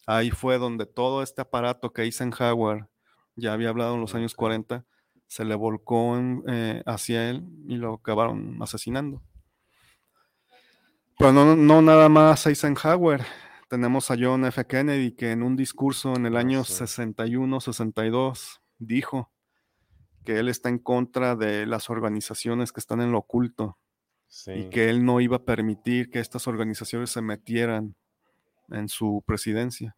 Ahí 0.06 0.30
fue 0.30 0.58
donde 0.58 0.86
todo 0.86 1.22
este 1.22 1.42
aparato 1.42 1.92
que 1.92 2.02
Eisenhower 2.02 2.88
ya 3.36 3.52
había 3.52 3.68
hablado 3.68 3.94
en 3.94 4.00
los 4.00 4.14
años 4.14 4.34
40, 4.34 4.84
se 5.26 5.44
le 5.44 5.54
volcó 5.54 6.18
eh, 6.48 6.82
hacia 6.86 7.30
él 7.30 7.44
y 7.68 7.76
lo 7.76 7.94
acabaron 7.94 8.56
asesinando. 8.60 9.22
Pero 11.18 11.32
no, 11.32 11.56
no 11.56 11.82
nada 11.82 12.08
más 12.08 12.46
Eisenhower. 12.46 13.24
Tenemos 13.68 14.10
a 14.10 14.16
John 14.18 14.44
F. 14.46 14.66
Kennedy 14.66 15.12
que 15.12 15.30
en 15.32 15.42
un 15.42 15.56
discurso 15.56 16.14
en 16.16 16.24
el 16.26 16.36
año 16.36 16.60
61-62 16.62 18.60
dijo 18.78 19.30
que 20.24 20.38
él 20.38 20.48
está 20.48 20.68
en 20.68 20.78
contra 20.78 21.36
de 21.36 21.66
las 21.66 21.90
organizaciones 21.90 22.72
que 22.72 22.80
están 22.80 23.00
en 23.00 23.12
lo 23.12 23.18
oculto 23.18 23.78
y 24.46 24.68
que 24.68 24.90
él 24.90 25.04
no 25.04 25.20
iba 25.20 25.36
a 25.36 25.44
permitir 25.44 26.10
que 26.10 26.20
estas 26.20 26.46
organizaciones 26.46 27.10
se 27.10 27.22
metieran 27.22 27.96
en 28.68 28.88
su 28.88 29.24
presidencia. 29.26 29.96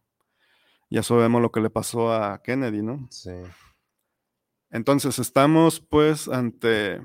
Ya 0.89 1.03
sabemos 1.03 1.41
lo 1.41 1.51
que 1.51 1.61
le 1.61 1.69
pasó 1.69 2.13
a 2.13 2.41
Kennedy, 2.41 2.81
¿no? 2.81 3.07
Sí. 3.09 3.31
Entonces 4.69 5.19
estamos 5.19 5.81
pues 5.81 6.29
ante 6.29 7.01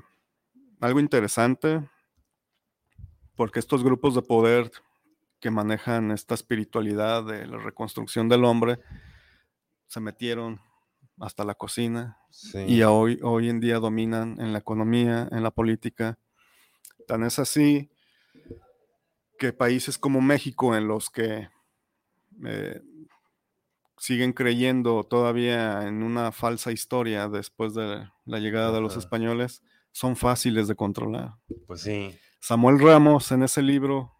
algo 0.79 0.99
interesante 0.99 1.81
porque 3.35 3.59
estos 3.59 3.83
grupos 3.83 4.15
de 4.15 4.21
poder 4.21 4.71
que 5.39 5.51
manejan 5.51 6.11
esta 6.11 6.33
espiritualidad 6.33 7.25
de 7.25 7.45
la 7.45 7.57
reconstrucción 7.57 8.29
del 8.29 8.45
hombre 8.45 8.79
se 9.87 9.99
metieron 9.99 10.61
hasta 11.19 11.43
la 11.43 11.55
cocina 11.55 12.19
y 12.67 12.81
hoy, 12.83 13.19
hoy 13.23 13.49
en 13.49 13.59
día 13.59 13.79
dominan 13.79 14.39
en 14.39 14.53
la 14.53 14.59
economía, 14.59 15.27
en 15.31 15.43
la 15.43 15.51
política. 15.51 16.19
Tan 17.07 17.23
es 17.23 17.39
así 17.39 17.89
que 19.37 19.53
países 19.53 19.97
como 19.97 20.21
México, 20.21 20.75
en 20.75 20.87
los 20.87 21.09
que 21.09 21.49
eh, 22.45 22.81
siguen 23.97 24.33
creyendo 24.33 25.03
todavía 25.03 25.87
en 25.87 26.03
una 26.03 26.31
falsa 26.31 26.71
historia 26.71 27.27
después 27.27 27.73
de 27.73 28.07
la 28.25 28.39
llegada 28.39 28.71
de 28.71 28.81
los 28.81 28.97
españoles, 28.97 29.63
son 29.91 30.15
fáciles 30.15 30.67
de 30.67 30.75
controlar. 30.75 31.35
Pues 31.65 31.81
sí. 31.81 32.15
Samuel 32.39 32.79
Ramos 32.79 33.31
en 33.31 33.43
ese 33.43 33.61
libro, 33.61 34.13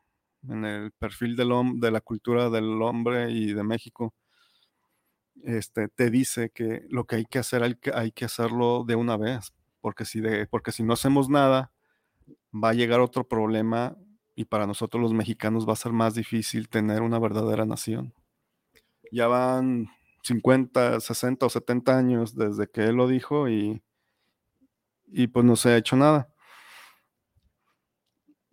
en 0.49 0.65
el 0.65 0.91
perfil 0.91 1.35
del 1.35 1.51
de 1.79 1.91
la 1.91 2.01
cultura 2.01 2.49
del 2.49 2.81
hombre 2.81 3.31
y 3.31 3.53
de 3.53 3.63
México, 3.63 4.15
este, 5.43 5.87
te 5.87 6.09
dice 6.09 6.49
que 6.49 6.85
lo 6.89 7.05
que 7.05 7.17
hay 7.17 7.25
que 7.25 7.39
hacer 7.39 7.63
hay 7.63 8.11
que, 8.11 8.25
hacerlo 8.25 8.83
de 8.85 8.95
una 8.95 9.17
vez, 9.17 9.53
porque 9.81 10.05
si, 10.05 10.21
porque 10.49 10.71
si 10.71 10.83
no 10.83 10.93
hacemos 10.93 11.29
nada, 11.29 11.71
va 12.53 12.69
a 12.69 12.73
llegar 12.73 12.99
otro 12.99 13.27
problema 13.27 13.95
y 14.35 14.45
para 14.45 14.67
nosotros 14.67 15.01
los 15.01 15.13
mexicanos 15.13 15.67
va 15.67 15.73
a 15.73 15.77
ser 15.77 15.93
más 15.93 16.13
difícil 16.13 16.69
tener 16.69 17.01
una 17.01 17.19
verdadera 17.19 17.65
nación 17.65 18.13
ya 19.11 19.27
van 19.27 19.89
50, 20.23 20.99
60 20.99 21.45
o 21.45 21.49
70 21.49 21.97
años 21.97 22.35
desde 22.35 22.67
que 22.67 22.85
él 22.85 22.95
lo 22.95 23.07
dijo 23.07 23.49
y, 23.49 23.81
y 25.07 25.27
pues 25.27 25.45
no 25.45 25.55
se 25.55 25.69
ha 25.69 25.77
hecho 25.77 25.95
nada. 25.95 26.29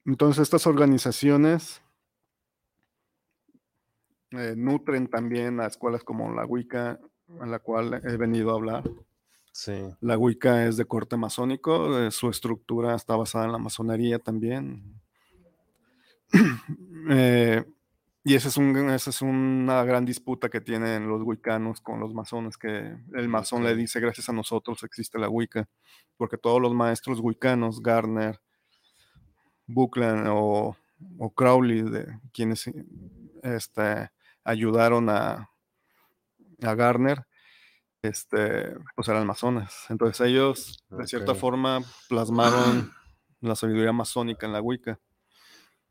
Entonces 0.04 0.42
estas 0.42 0.66
organizaciones 0.66 1.82
eh, 4.38 4.54
nutren 4.56 5.08
también 5.08 5.60
a 5.60 5.66
escuelas 5.66 6.04
como 6.04 6.32
la 6.32 6.44
Wicca, 6.44 6.98
a 7.40 7.46
la 7.46 7.58
cual 7.58 8.00
he 8.04 8.16
venido 8.16 8.50
a 8.50 8.54
hablar. 8.54 8.84
La 10.00 10.18
Wicca 10.18 10.66
es 10.66 10.76
de 10.76 10.84
corte 10.84 11.16
masónico, 11.16 11.98
eh, 12.00 12.10
su 12.10 12.28
estructura 12.28 12.96
está 12.96 13.14
basada 13.14 13.44
en 13.44 13.52
la 13.52 13.58
masonería 13.58 14.18
también. 14.18 15.00
eh, 17.10 17.64
y 18.24 18.34
esa 18.34 18.48
es, 18.48 18.56
un, 18.56 18.90
esa 18.90 19.10
es 19.10 19.22
una 19.22 19.84
gran 19.84 20.04
disputa 20.04 20.48
que 20.48 20.60
tienen 20.60 21.06
los 21.06 21.22
wicanos 21.22 21.80
con 21.80 22.00
los 22.00 22.12
masones, 22.14 22.56
que 22.56 22.96
el 23.12 23.28
masón 23.28 23.62
le 23.62 23.76
dice, 23.76 24.00
gracias 24.00 24.28
a 24.28 24.32
nosotros 24.32 24.82
existe 24.82 25.18
la 25.18 25.28
Wicca, 25.28 25.68
porque 26.16 26.38
todos 26.38 26.60
los 26.60 26.74
maestros 26.74 27.20
wicanos, 27.20 27.80
Garner, 27.80 28.40
Buckland 29.66 30.26
o, 30.30 30.76
Crowley, 31.36 31.82
de, 31.82 32.18
quienes 32.32 32.70
este, 33.42 34.10
ayudaron 34.44 35.08
a, 35.10 35.50
a 36.62 36.74
Garner, 36.74 37.26
este, 38.02 38.74
pues 38.94 39.08
eran 39.08 39.26
masones. 39.26 39.72
Entonces 39.88 40.26
ellos, 40.26 40.84
de 40.90 41.06
cierta 41.06 41.34
forma, 41.34 41.80
plasmaron 42.08 42.92
la 43.40 43.56
sabiduría 43.56 43.92
masónica 43.92 44.46
en 44.46 44.52
la 44.52 44.60
Wicca. 44.60 45.00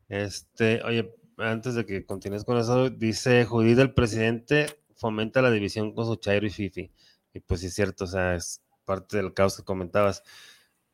Este, 0.08 0.82
oye, 0.82 1.14
antes 1.38 1.74
de 1.74 1.84
que 1.84 2.06
continúes 2.06 2.44
con 2.44 2.56
eso, 2.58 2.90
dice 2.90 3.44
Judith, 3.44 3.78
el 3.78 3.92
presidente 3.92 4.66
fomenta 4.94 5.42
la 5.42 5.50
división 5.50 5.94
con 5.94 6.06
su 6.06 6.16
Chairo 6.16 6.46
y 6.46 6.50
Fifi. 6.50 6.92
Y 7.32 7.40
pues 7.40 7.60
sí 7.60 7.66
es 7.66 7.74
cierto, 7.74 8.04
o 8.04 8.06
sea, 8.06 8.34
es 8.36 8.62
parte 8.84 9.16
del 9.16 9.34
caos 9.34 9.56
que 9.56 9.64
comentabas. 9.64 10.22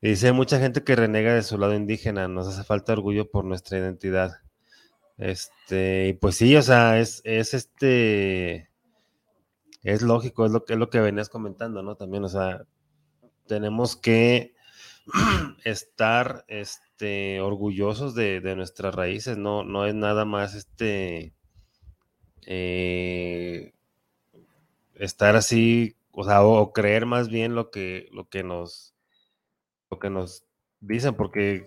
dice, 0.01 0.33
mucha 0.33 0.59
gente 0.59 0.83
que 0.85 0.97
renega 0.97 1.35
de 1.35 1.43
su 1.43 1.59
lado 1.59 1.75
indígena, 1.75 2.29
nos 2.29 2.49
hace 2.49 2.65
falta 2.65 2.93
orgullo 2.93 3.31
por 3.31 3.45
nuestra 3.45 3.79
identidad. 3.79 4.33
Este, 5.21 6.17
pues 6.19 6.37
sí, 6.37 6.57
o 6.57 6.63
sea, 6.63 6.99
es, 6.99 7.21
es 7.25 7.53
este, 7.53 8.71
es 9.83 10.01
lógico, 10.01 10.47
es 10.47 10.53
lo, 10.53 10.65
es 10.67 10.79
lo 10.79 10.89
que 10.89 11.01
venías 11.01 11.29
comentando, 11.29 11.83
¿no? 11.83 11.95
También, 11.97 12.25
o 12.25 12.29
sea, 12.31 12.65
tenemos 13.47 13.97
que 13.97 14.55
estar, 15.65 16.47
este, 16.49 17.43
orgullosos 17.43 18.15
de, 18.15 18.41
nuestras 18.57 18.95
raíces, 18.95 19.37
no, 19.37 19.63
no 19.63 19.85
es 19.85 19.95
nada 19.95 20.25
más 20.25 20.55
este 20.55 21.35
eh, 22.47 23.75
estar 24.95 25.37
así, 25.37 25.97
o 26.13 26.25
sea, 26.25 26.43
o 26.45 26.73
creer 26.73 27.05
más 27.05 27.29
bien 27.29 27.55
lo 27.55 27.71
que, 27.71 28.09
lo 28.13 28.29
que 28.31 28.43
nos 28.43 28.95
lo 29.91 29.99
que 29.99 30.09
nos 30.09 30.47
dicen, 30.81 31.15
porque 31.15 31.67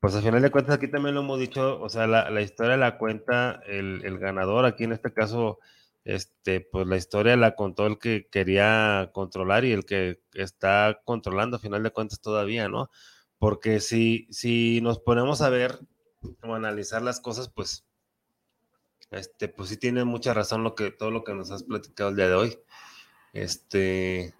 pues 0.00 0.14
al 0.14 0.22
final 0.22 0.42
de 0.42 0.50
cuentas 0.50 0.76
aquí 0.76 0.88
también 0.88 1.14
lo 1.14 1.22
hemos 1.22 1.40
dicho, 1.40 1.80
o 1.80 1.88
sea, 1.88 2.06
la, 2.06 2.40
historia 2.40 2.76
la 2.76 2.98
cuenta 2.98 3.60
el, 3.66 4.02
el, 4.04 4.18
ganador, 4.18 4.64
aquí 4.64 4.84
en 4.84 4.92
este 4.92 5.12
caso, 5.12 5.58
este, 6.04 6.60
pues 6.60 6.86
la 6.86 6.96
historia 6.96 7.36
la 7.36 7.56
contó 7.56 7.86
el 7.86 7.98
que 7.98 8.28
quería 8.30 9.10
controlar 9.12 9.64
y 9.64 9.72
el 9.72 9.84
que 9.84 10.20
está 10.34 11.00
controlando 11.04 11.56
a 11.56 11.60
final 11.60 11.82
de 11.82 11.90
cuentas 11.90 12.20
todavía, 12.20 12.68
¿no? 12.68 12.90
Porque 13.38 13.80
si, 13.80 14.28
si 14.30 14.80
nos 14.80 15.00
ponemos 15.00 15.42
a 15.42 15.50
ver 15.50 15.80
o 16.42 16.54
analizar 16.54 17.02
las 17.02 17.20
cosas, 17.20 17.48
pues, 17.48 17.84
este, 19.10 19.48
pues 19.48 19.68
sí 19.70 19.76
tiene 19.76 20.04
mucha 20.04 20.34
razón 20.34 20.62
lo 20.62 20.74
que, 20.74 20.90
todo 20.90 21.10
lo 21.10 21.24
que 21.24 21.34
nos 21.34 21.50
has 21.50 21.64
platicado 21.64 22.10
el 22.10 22.16
día 22.16 22.28
de 22.28 22.34
hoy. 22.34 22.58
Este, 23.32 24.34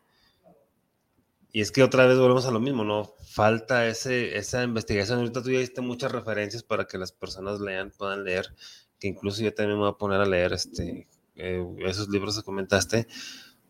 y 1.53 1.61
es 1.61 1.73
que 1.73 1.83
otra 1.83 2.07
vez 2.07 2.19
volvemos 2.19 2.47
a 2.47 2.51
lo 2.51 2.61
mismo, 2.61 2.85
¿no? 2.85 3.15
Falta 3.31 3.87
ese, 3.89 4.37
esa 4.37 4.63
investigación. 4.63 5.19
Ahorita 5.19 5.43
tú 5.43 5.51
ya 5.51 5.61
diste 5.61 5.81
muchas 5.81 6.13
referencias 6.13 6.63
para 6.63 6.87
que 6.87 6.99
las 6.99 7.13
personas 7.13 7.61
lean, 7.61 7.91
puedan 7.91 8.25
leer, 8.25 8.55
que 8.99 9.09
incluso 9.09 9.43
yo 9.43 9.55
también 9.55 9.79
me 9.79 9.85
voy 9.85 9.93
a 9.93 9.99
poner 9.99 10.21
a 10.21 10.27
leer 10.27 10.53
este, 10.53 11.09
eh, 11.37 11.65
esos 11.87 12.09
libros 12.09 12.37
que 12.37 12.45
comentaste, 12.45 13.07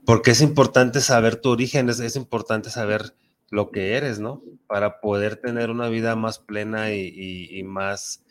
porque 0.04 0.32
es 0.32 0.40
importante 0.40 1.00
saber 1.00 1.36
tu 1.36 1.50
origen, 1.50 1.88
es, 1.88 2.00
es 2.00 2.16
importante 2.16 2.70
saber 2.70 3.14
lo 3.50 3.70
que 3.70 3.94
eres, 3.94 4.18
¿no? 4.18 4.42
Para 4.66 5.00
poder 5.00 5.36
tener 5.36 5.70
una 5.70 5.88
vida 5.88 6.16
más 6.16 6.38
plena 6.38 6.92
y, 6.92 7.62
más 7.64 8.24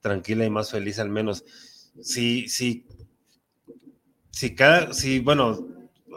tranquila 0.00 0.44
y 0.44 0.50
más 0.50 0.70
feliz 0.70 0.98
al 0.98 1.10
menos. 1.10 1.44
Si, 2.00 2.48
si, 2.48 2.86
si 4.30 4.54
cada, 4.54 4.94
si, 4.94 5.18
bueno, 5.18 5.66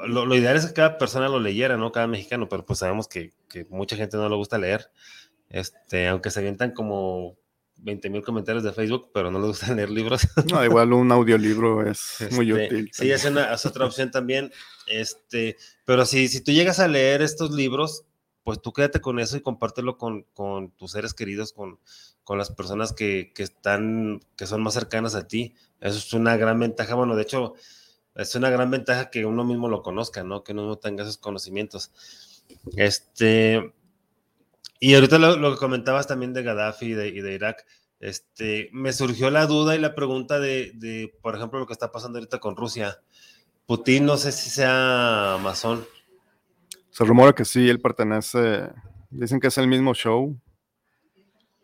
lo, 0.07 0.35
ideal 0.35 0.55
es 0.55 0.65
que 0.65 0.73
cada 0.73 0.97
persona 0.97 1.27
lo 1.27 1.39
leyera, 1.39 1.77
¿no? 1.77 1.91
Cada 1.91 2.07
mexicano, 2.07 2.49
pero 2.49 2.65
pues 2.65 2.79
sabemos 2.79 3.07
que, 3.07 3.33
mucha 3.69 3.95
gente 3.95 4.17
no 4.17 4.29
le 4.29 4.35
gusta 4.35 4.57
leer, 4.57 4.89
este, 5.49 6.07
aunque 6.07 6.31
se 6.31 6.39
avientan 6.39 6.71
como 6.71 7.37
20 7.77 8.09
mil 8.09 8.23
comentarios 8.23 8.63
de 8.63 8.73
Facebook, 8.73 9.11
pero 9.13 9.31
no 9.31 9.39
les 9.39 9.47
gusta 9.49 9.73
leer 9.75 9.89
libros. 9.89 10.27
No, 10.51 10.63
igual 10.63 10.93
un 10.93 11.11
audiolibro 11.11 11.89
es 11.89 12.17
muy 12.31 12.51
este, 12.51 12.65
útil. 12.65 12.91
Sí, 12.93 13.11
es, 13.11 13.25
una, 13.25 13.53
es 13.53 13.65
otra 13.65 13.85
opción 13.85 14.11
también, 14.11 14.51
este, 14.87 15.57
pero 15.85 16.05
si, 16.05 16.27
si 16.27 16.41
tú 16.41 16.51
llegas 16.51 16.79
a 16.79 16.87
leer 16.87 17.21
estos 17.21 17.51
libros, 17.51 18.05
pues 18.45 18.61
tú 18.61 18.73
quédate 18.73 19.01
con 19.01 19.19
eso 19.19 19.35
y 19.37 19.41
compártelo 19.41 19.97
con, 19.97 20.27
tus 20.77 20.91
seres 20.91 21.15
queridos, 21.15 21.51
con, 21.51 21.79
las 22.37 22.51
personas 22.51 22.93
que, 22.93 23.33
están, 23.37 24.21
que 24.37 24.45
son 24.45 24.61
más 24.61 24.75
cercanas 24.75 25.15
a 25.15 25.27
ti. 25.27 25.55
Eso 25.81 25.97
es 25.97 26.13
una 26.13 26.37
gran 26.37 26.59
ventaja. 26.59 26.93
Bueno, 26.93 27.15
de 27.15 27.23
hecho, 27.23 27.55
es 28.15 28.33
una 28.35 28.49
gran 28.49 28.71
ventaja 28.71 29.09
que 29.09 29.25
uno 29.25 29.43
mismo 29.43 29.67
lo 29.67 29.81
conozca, 29.81 30.23
¿no? 30.23 30.43
Que 30.43 30.53
uno 30.53 30.77
tenga 30.77 31.03
esos 31.03 31.17
conocimientos. 31.17 31.91
Este, 32.77 33.73
Y 34.79 34.95
ahorita 34.95 35.19
lo, 35.19 35.51
que 35.53 35.59
comentabas 35.59 36.07
también 36.07 36.33
de 36.33 36.43
Gaddafi 36.43 36.85
y 36.87 36.93
de, 36.93 37.33
Irak, 37.33 37.65
este, 37.99 38.69
me 38.71 38.93
surgió 38.93 39.29
la 39.29 39.47
duda 39.47 39.75
y 39.75 39.79
la 39.79 39.95
pregunta 39.95 40.39
de, 40.39 41.13
por 41.21 41.35
ejemplo, 41.35 41.59
lo 41.59 41.67
que 41.67 41.73
está 41.73 41.91
pasando 41.91 42.17
ahorita 42.17 42.39
con 42.39 42.55
Rusia. 42.55 42.99
Putin, 43.65 44.05
no 44.05 44.17
sé 44.17 44.31
si 44.31 44.49
sea 44.49 45.37
masón. 45.41 45.85
Se 46.91 47.03
rumora 47.03 47.33
que 47.33 47.45
sí, 47.45 47.67
él 47.67 47.81
pertenece, 47.81 48.69
dicen 49.09 49.39
que 49.39 49.47
es 49.47 49.57
el 49.57 49.67
mismo 49.67 49.93
show, 49.93 50.39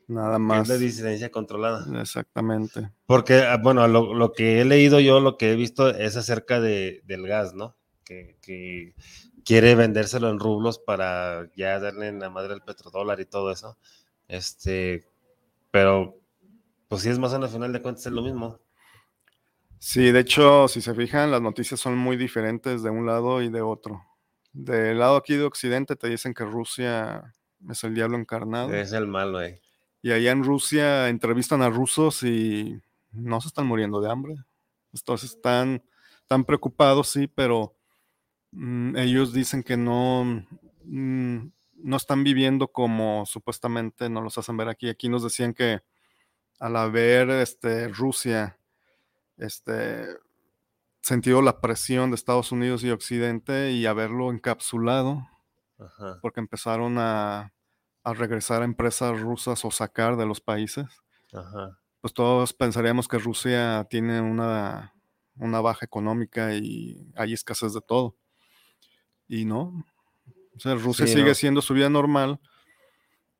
Nada 0.07 0.39
más. 0.39 0.69
Es 0.69 0.79
de 0.79 0.85
disidencia 0.85 1.31
controlada. 1.31 1.85
Exactamente. 2.01 2.91
Porque, 3.05 3.35
ah, 3.35 3.57
bueno, 3.57 3.87
lo, 3.87 4.33
que 4.33 4.61
he 4.61 4.65
leído 4.65 4.99
yo, 4.99 5.19
lo 5.19 5.37
que 5.37 5.51
he 5.51 5.55
visto 5.55 5.89
es 5.89 6.17
acerca 6.17 6.59
de, 6.59 7.01
del 7.05 7.27
gas, 7.27 7.53
¿no? 7.53 7.75
Que, 8.03 8.93
quiere 9.45 9.73
vendérselo 9.75 10.29
en 10.29 10.39
rublos 10.39 10.77
para 10.77 11.49
ya 11.55 11.79
darle 11.79 12.09
en 12.09 12.19
la 12.19 12.29
madre 12.29 12.53
el 12.53 12.61
petrodólar 12.61 13.19
y 13.19 13.25
todo 13.25 13.51
eso. 13.51 13.77
Este, 14.27 15.07
pero, 15.71 16.19
pues 16.87 17.01
sí 17.01 17.09
es 17.09 17.17
más 17.17 17.33
en 17.33 17.41
la 17.41 17.47
final 17.47 17.71
de 17.73 17.81
cuentas 17.81 18.05
es 18.05 18.11
lo 18.11 18.21
mismo. 18.21 18.59
Sí, 19.79 20.11
de 20.11 20.19
hecho, 20.19 20.67
si 20.67 20.79
se 20.79 20.93
fijan, 20.93 21.31
las 21.31 21.41
noticias 21.41 21.79
son 21.79 21.97
muy 21.97 22.17
diferentes 22.17 22.83
de 22.83 22.89
un 22.91 23.07
lado 23.07 23.41
y 23.41 23.49
de 23.49 23.61
otro. 23.61 24.05
Del 24.53 24.99
lado 24.99 25.15
aquí 25.15 25.35
de 25.35 25.45
Occidente 25.45 25.95
te 25.95 26.07
dicen 26.07 26.33
que 26.33 26.43
Rusia 26.43 27.33
es 27.69 27.83
el 27.83 27.95
diablo 27.95 28.17
encarnado. 28.17 28.73
Es 28.73 28.91
el 28.91 29.07
malo 29.07 29.39
ahí. 29.39 29.59
Y 30.01 30.11
allá 30.11 30.31
en 30.31 30.43
Rusia 30.43 31.09
entrevistan 31.09 31.61
a 31.61 31.69
rusos 31.69 32.23
y 32.23 32.81
no 33.11 33.39
se 33.41 33.49
están 33.49 33.67
muriendo 33.67 34.01
de 34.01 34.11
hambre. 34.11 34.35
Entonces 34.93 35.31
están, 35.31 35.83
tan 36.31 36.45
preocupados, 36.45 37.09
sí, 37.09 37.27
pero 37.27 37.75
mm, 38.51 38.95
ellos 38.95 39.33
dicen 39.33 39.63
que 39.63 39.75
no, 39.75 40.23
mm, 40.85 41.51
no 41.83 41.97
están 41.97 42.23
viviendo 42.23 42.69
como 42.69 43.25
supuestamente 43.25 44.09
nos 44.09 44.23
los 44.23 44.37
hacen 44.37 44.55
ver 44.55 44.69
aquí. 44.69 44.87
Aquí 44.87 45.09
nos 45.09 45.23
decían 45.23 45.53
que 45.53 45.81
al 46.57 46.77
haber 46.77 47.29
este, 47.31 47.89
Rusia 47.89 48.57
este, 49.35 50.05
sentido 51.01 51.41
la 51.41 51.59
presión 51.59 52.11
de 52.11 52.15
Estados 52.15 52.51
Unidos 52.53 52.83
y 52.83 52.91
Occidente 52.91 53.71
y 53.71 53.85
haberlo 53.85 54.31
encapsulado, 54.31 55.27
porque 56.21 56.39
empezaron 56.39 56.97
a 56.97 57.51
a 58.03 58.13
regresar 58.13 58.61
a 58.61 58.65
empresas 58.65 59.19
rusas 59.19 59.63
o 59.65 59.71
sacar 59.71 60.17
de 60.17 60.25
los 60.25 60.41
países, 60.41 60.85
pues 62.01 62.13
todos 62.13 62.53
pensaríamos 62.53 63.07
que 63.07 63.19
Rusia 63.19 63.85
tiene 63.89 64.21
una, 64.21 64.93
una 65.35 65.61
baja 65.61 65.85
económica 65.85 66.53
y 66.55 67.11
hay 67.15 67.33
escasez 67.33 67.73
de 67.73 67.81
todo. 67.81 68.17
Y 69.27 69.45
no. 69.45 69.85
O 70.55 70.59
sea, 70.59 70.75
Rusia 70.75 71.07
sigue 71.07 71.35
siendo 71.35 71.61
su 71.61 71.73
vida 71.73 71.89
normal. 71.89 72.39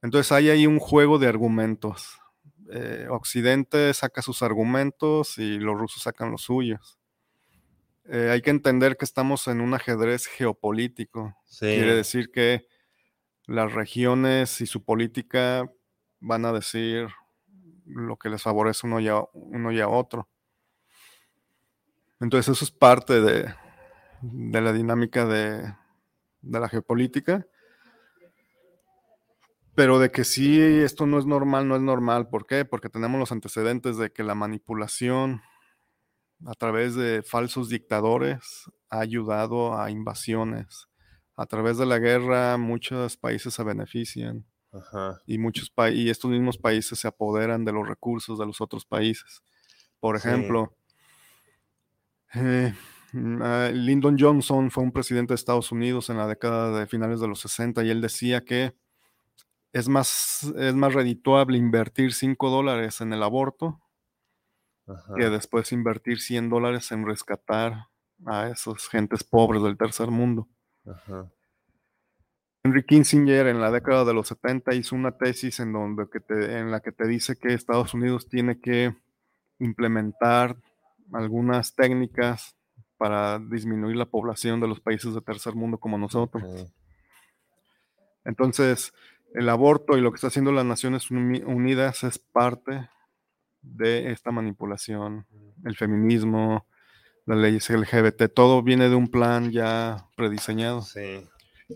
Entonces 0.01 0.31
hay 0.31 0.49
ahí 0.49 0.65
un 0.65 0.79
juego 0.79 1.19
de 1.19 1.27
argumentos. 1.27 2.17
Eh, 2.71 3.07
Occidente 3.09 3.93
saca 3.93 4.21
sus 4.21 4.41
argumentos 4.41 5.38
y 5.38 5.59
los 5.59 5.77
rusos 5.77 6.03
sacan 6.03 6.31
los 6.31 6.43
suyos. 6.43 6.97
Eh, 8.05 8.29
hay 8.31 8.41
que 8.41 8.49
entender 8.49 8.97
que 8.97 9.05
estamos 9.05 9.47
en 9.47 9.61
un 9.61 9.73
ajedrez 9.73 10.27
geopolítico. 10.27 11.35
Quiere 11.59 11.95
decir 11.95 12.31
que 12.31 12.65
las 13.52 13.73
regiones 13.73 14.61
y 14.61 14.65
su 14.65 14.84
política 14.84 15.72
van 16.19 16.45
a 16.45 16.53
decir 16.53 17.07
lo 17.86 18.18
que 18.18 18.30
les 18.30 18.41
favorece 18.41 18.88
uno 18.88 18.99
y 18.99 19.07
a, 19.10 19.22
uno 19.34 19.90
otro. 19.90 20.30
Entonces 22.19 22.56
eso 22.56 22.64
es 22.64 22.72
parte 22.72 23.19
de, 23.19 23.53
la 24.61 24.73
dinámica 24.73 25.26
de, 25.26 25.73
de, 26.41 26.60
la 26.60 26.69
geopolítica. 26.69 27.45
Pero 29.73 29.99
de 29.99 30.11
que 30.11 30.23
sí, 30.23 30.60
esto 30.61 31.06
no 31.06 31.18
es 31.18 31.26
normal, 31.26 31.68
no 31.68 31.76
es 31.76 31.82
normal. 31.82 32.30
¿Por 32.30 32.45
qué? 32.45 32.65
Porque 32.65 32.90
tenemos 32.90 33.19
los 33.19 33.32
antecedentes 33.32 33.98
de 33.98 34.11
que 34.11 34.23
la 34.23 34.36
manipulación 34.36 35.41
a 36.45 36.53
través 36.53 36.95
de 36.95 37.23
falsos 37.23 37.69
dictadores 37.69 38.69
ha 38.90 38.99
ayudado 38.99 39.80
a 39.80 39.90
invasiones, 39.91 40.88
a 41.35 41.45
través 41.45 41.77
de 41.77 41.85
la 41.85 41.99
guerra 41.99 42.57
muchos 42.57 43.17
países 43.17 43.53
se 43.53 43.63
benefician 43.63 44.45
y 45.25 45.37
muchos 45.37 45.71
y 45.93 46.09
estos 46.09 46.31
mismos 46.31 46.57
países 46.57 46.99
se 46.99 47.07
apoderan 47.07 47.65
de 47.65 47.73
los 47.73 47.87
recursos 47.87 48.39
de 48.39 48.45
los 48.45 48.61
otros 48.61 48.85
países. 48.85 49.43
Por 49.99 50.15
ejemplo, 50.15 50.75
eh, 52.33 52.73
ah, 53.41 53.69
Lyndon 53.73 54.17
Johnson 54.17 54.71
fue 54.71 54.83
un 54.83 54.91
presidente 54.91 55.33
de 55.33 55.35
Estados 55.35 55.71
Unidos 55.71 56.09
en 56.09 56.17
la 56.17 56.27
década 56.27 56.79
de 56.79 56.87
finales 56.87 57.19
de 57.19 57.27
los 57.27 57.41
60 57.41 57.83
y 57.83 57.89
él 57.89 58.01
decía 58.01 58.45
que 58.45 58.73
es 59.73 59.87
más, 59.87 60.51
es 60.57 60.73
más 60.73 60.93
redituable 60.93 61.57
invertir 61.57 62.13
5 62.13 62.49
dólares 62.49 63.01
en 63.01 63.13
el 63.13 63.23
aborto 63.23 63.81
que 65.15 65.29
después 65.29 65.71
invertir 65.71 66.19
100 66.19 66.49
dólares 66.49 66.91
en 66.91 67.05
rescatar 67.05 67.87
a 68.25 68.49
esos 68.49 68.89
gentes 68.89 69.23
pobres 69.23 69.63
del 69.63 69.77
tercer 69.77 70.09
mundo. 70.09 70.49
Henry 72.63 72.85
Kissinger 72.85 73.47
en 73.47 73.59
la 73.59 73.71
década 73.71 74.05
de 74.05 74.13
los 74.13 74.27
70 74.27 74.75
hizo 74.75 74.95
una 74.95 75.17
tesis 75.17 75.59
en, 75.59 75.73
donde 75.73 76.07
que 76.09 76.19
en 76.29 76.71
la 76.71 76.81
que 76.81 76.91
te 76.91 77.07
dice 77.07 77.35
que 77.35 77.53
Estados 77.53 77.93
Unidos 77.93 78.29
tiene 78.29 78.59
que 78.59 78.95
implementar 79.59 80.57
algunas 81.11 81.75
técnicas 81.75 82.55
para 82.97 83.39
disminuir 83.39 83.95
la 83.95 84.05
población 84.05 84.59
de 84.59 84.67
los 84.67 84.79
países 84.79 85.13
de 85.13 85.21
tercer 85.21 85.55
mundo 85.55 85.79
como 85.79 85.97
nosotros. 85.97 86.43
Entonces, 88.23 88.93
el 89.33 89.49
aborto 89.49 89.97
y 89.97 90.01
lo 90.01 90.11
que 90.11 90.15
está 90.15 90.27
haciendo 90.27 90.51
las 90.51 90.65
Naciones 90.65 91.09
Unidas 91.09 92.03
es 92.03 92.19
parte 92.19 92.89
de 93.61 94.11
esta 94.11 94.31
manipulación. 94.31 95.25
El 95.63 95.75
feminismo, 95.75 96.67
las 97.26 97.38
leyes 97.38 97.69
LGBT, 97.69 98.34
todo 98.34 98.64
viene 98.64 98.89
de 98.89 98.95
un 98.95 99.07
plan 99.07 99.52
ya 99.52 100.07
prediseñado. 100.15 100.81
Sí. 100.81 101.27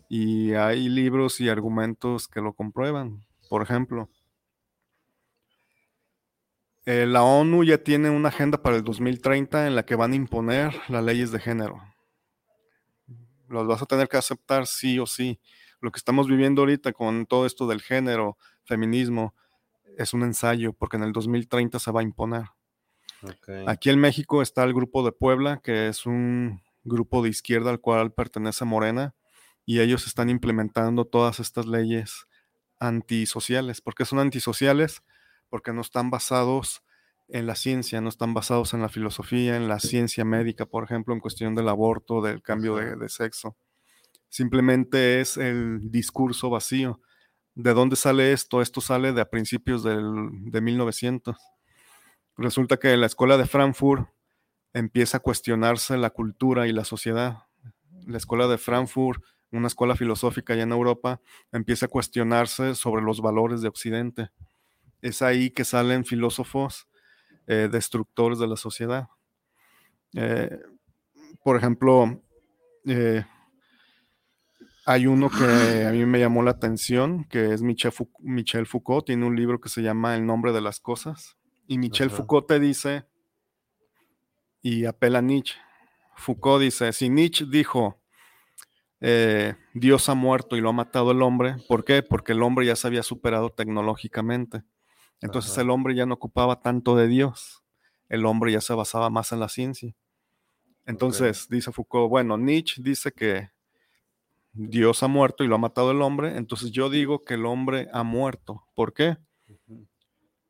Y 0.10 0.54
hay 0.54 0.90
libros 0.90 1.40
y 1.40 1.50
argumentos 1.50 2.28
que 2.28 2.42
lo 2.42 2.54
comprueban. 2.54 3.26
Por 3.50 3.62
ejemplo, 3.62 4.10
eh, 6.86 7.06
la 7.08 7.24
ONU 7.24 7.64
ya 7.64 7.80
tiene 7.80 8.10
una 8.10 8.30
agenda 8.30 8.62
para 8.62 8.76
el 8.76 8.84
2030 8.84 9.68
en 9.68 9.76
la 9.76 9.86
que 9.86 9.96
van 9.96 10.12
a 10.12 10.16
imponer 10.16 10.76
las 10.88 11.04
leyes 11.04 11.32
de 11.32 11.40
género. 11.40 11.82
Los 13.48 13.66
vas 13.66 13.82
a 13.82 13.86
tener 13.86 14.08
que 14.08 14.18
aceptar 14.18 14.68
sí 14.68 15.00
o 15.00 15.06
sí. 15.06 15.40
Lo 15.82 15.92
que 15.92 15.98
estamos 15.98 16.28
viviendo 16.28 16.62
ahorita 16.62 16.94
con 16.94 17.26
todo 17.26 17.46
esto 17.46 17.68
del 17.68 17.82
género, 17.82 18.38
feminismo, 18.66 19.34
es 19.98 20.14
un 20.14 20.24
ensayo 20.24 20.74
porque 20.74 20.98
en 20.98 21.04
el 21.04 21.12
2030 21.12 21.80
se 21.80 21.92
va 21.92 22.02
a 22.02 22.04
imponer. 22.04 22.46
Aquí 23.68 23.90
en 23.90 24.00
México 24.00 24.42
está 24.42 24.64
el 24.64 24.74
grupo 24.74 25.04
de 25.04 25.12
Puebla, 25.12 25.62
que 25.64 25.88
es 25.88 26.06
un 26.06 26.62
grupo 26.84 27.24
de 27.24 27.30
izquierda 27.30 27.70
al 27.70 27.82
cual 27.82 28.14
pertenece 28.14 28.66
Morena, 28.66 29.16
y 29.66 29.80
ellos 29.80 30.06
están 30.08 30.30
implementando 30.30 31.06
todas 31.06 31.40
estas 31.40 31.66
leyes 31.66 32.28
antisociales. 32.80 33.82
¿Por 33.82 33.96
qué 33.96 34.06
son 34.06 34.20
antisociales? 34.20 35.04
Porque 35.50 35.74
no 35.74 35.82
están 35.82 36.10
basados 36.12 36.84
en 37.28 37.48
la 37.48 37.56
ciencia, 37.56 38.02
no 38.02 38.10
están 38.10 38.34
basados 38.34 38.74
en 38.74 38.82
la 38.82 38.90
filosofía, 38.90 39.58
en 39.58 39.68
la 39.68 39.80
ciencia 39.80 40.24
médica, 40.24 40.66
por 40.66 40.84
ejemplo, 40.84 41.14
en 41.14 41.20
cuestión 41.20 41.56
del 41.56 41.70
aborto, 41.70 42.22
del 42.22 42.44
cambio 42.44 42.76
de, 42.76 43.10
sexo. 43.10 43.58
Simplemente 44.30 45.22
es 45.22 45.38
el 45.38 45.92
discurso 45.92 46.50
vacío. 46.50 47.02
¿De 47.56 47.74
dónde 47.74 47.96
sale 47.96 48.34
esto? 48.34 48.62
Esto 48.62 48.82
sale 48.82 49.14
de 49.14 49.22
a 49.22 49.30
principios 49.30 49.82
del, 49.84 50.30
de 50.52 50.62
1900 50.62 51.36
resulta 52.38 52.78
que 52.78 52.96
la 52.98 53.06
escuela 53.06 53.38
de 53.38 53.46
Frankfurt 53.46 54.10
empieza 54.74 55.18
a 55.18 55.20
cuestionarse 55.22 55.98
la 55.98 56.10
cultura 56.10 56.68
y 56.68 56.74
la 56.74 56.84
sociedad. 56.84 57.44
La 58.06 58.18
escuela 58.18 58.48
de 58.48 58.58
Frankfurt, 58.58 59.24
una 59.52 59.68
escuela 59.68 59.96
filosófica 59.96 60.54
allá 60.54 60.64
en 60.64 60.74
Europa, 60.74 61.22
empieza 61.52 61.86
a 61.86 61.90
cuestionarse 61.90 62.76
sobre 62.76 63.02
los 63.02 63.22
valores 63.22 63.62
de 63.62 63.70
Occidente. 63.70 64.32
Es 65.02 65.22
ahí 65.22 65.50
que 65.50 65.64
salen 65.64 66.04
filósofos 66.04 66.90
eh, 67.48 67.70
destructores 67.72 68.38
de 68.38 68.48
la 68.48 68.58
sociedad. 68.58 69.08
Eh, 70.14 70.60
por 71.42 71.56
ejemplo, 71.56 72.22
eh, 72.86 73.24
hay 74.86 75.08
uno 75.08 75.30
que 75.30 75.86
a 75.88 75.92
mí 75.92 76.06
me 76.06 76.20
llamó 76.20 76.44
la 76.44 76.52
atención, 76.52 77.24
que 77.26 77.54
es 77.54 77.62
Michel 77.62 78.66
Foucault, 78.66 79.06
tiene 79.06 79.26
un 79.26 79.38
libro 79.38 79.62
que 79.62 79.70
se 79.70 79.82
llama 79.82 80.16
El 80.16 80.26
nombre 80.26 80.52
de 80.52 80.62
las 80.62 80.82
cosas 80.82 81.38
y 81.68 81.78
Michel 81.78 82.10
Foucault 82.10 82.48
te 82.48 82.60
dice, 82.60 83.06
y 84.62 84.86
apela 84.86 85.20
a 85.20 85.22
Nietzsche. 85.22 85.56
Foucault 86.16 86.62
dice, 86.62 86.92
si 86.94 87.10
Nietzsche 87.10 87.46
dijo, 87.48 88.00
eh, 89.02 89.56
Dios 89.74 90.10
ha 90.10 90.16
muerto 90.16 90.56
y 90.56 90.62
lo 90.62 90.70
ha 90.70 90.74
matado 90.74 91.12
el 91.12 91.22
hombre, 91.22 91.56
¿por 91.68 91.84
qué? 91.84 92.02
Porque 92.02 92.32
el 92.32 92.42
hombre 92.42 92.66
ya 92.66 92.76
se 92.76 92.88
había 92.88 93.04
superado 93.04 93.52
tecnológicamente. 93.52 94.64
Entonces 95.22 95.58
el 95.58 95.70
hombre 95.70 95.96
ya 95.96 96.06
no 96.06 96.16
ocupaba 96.16 96.62
tanto 96.62 96.96
de 96.96 97.08
Dios, 97.08 97.64
el 98.10 98.26
hombre 98.26 98.52
ya 98.52 98.62
se 98.62 98.74
basaba 98.74 99.10
más 99.10 99.32
en 99.32 99.40
la 99.40 99.50
ciencia. 99.50 99.96
Entonces, 100.86 101.48
dice 101.50 101.72
Foucault, 101.72 102.10
bueno, 102.10 102.38
Nietzsche 102.38 102.82
dice 102.84 103.12
que 103.12 103.50
Dios 104.54 105.02
ha 105.04 105.08
muerto 105.08 105.44
y 105.44 105.48
lo 105.48 105.56
ha 105.56 105.60
matado 105.60 105.92
el 105.92 106.02
hombre, 106.02 106.38
entonces 106.38 106.72
yo 106.72 106.90
digo 106.90 107.24
que 107.24 107.34
el 107.34 107.46
hombre 107.46 107.88
ha 107.92 108.04
muerto. 108.04 108.66
¿Por 108.76 108.94
qué? 108.94 109.18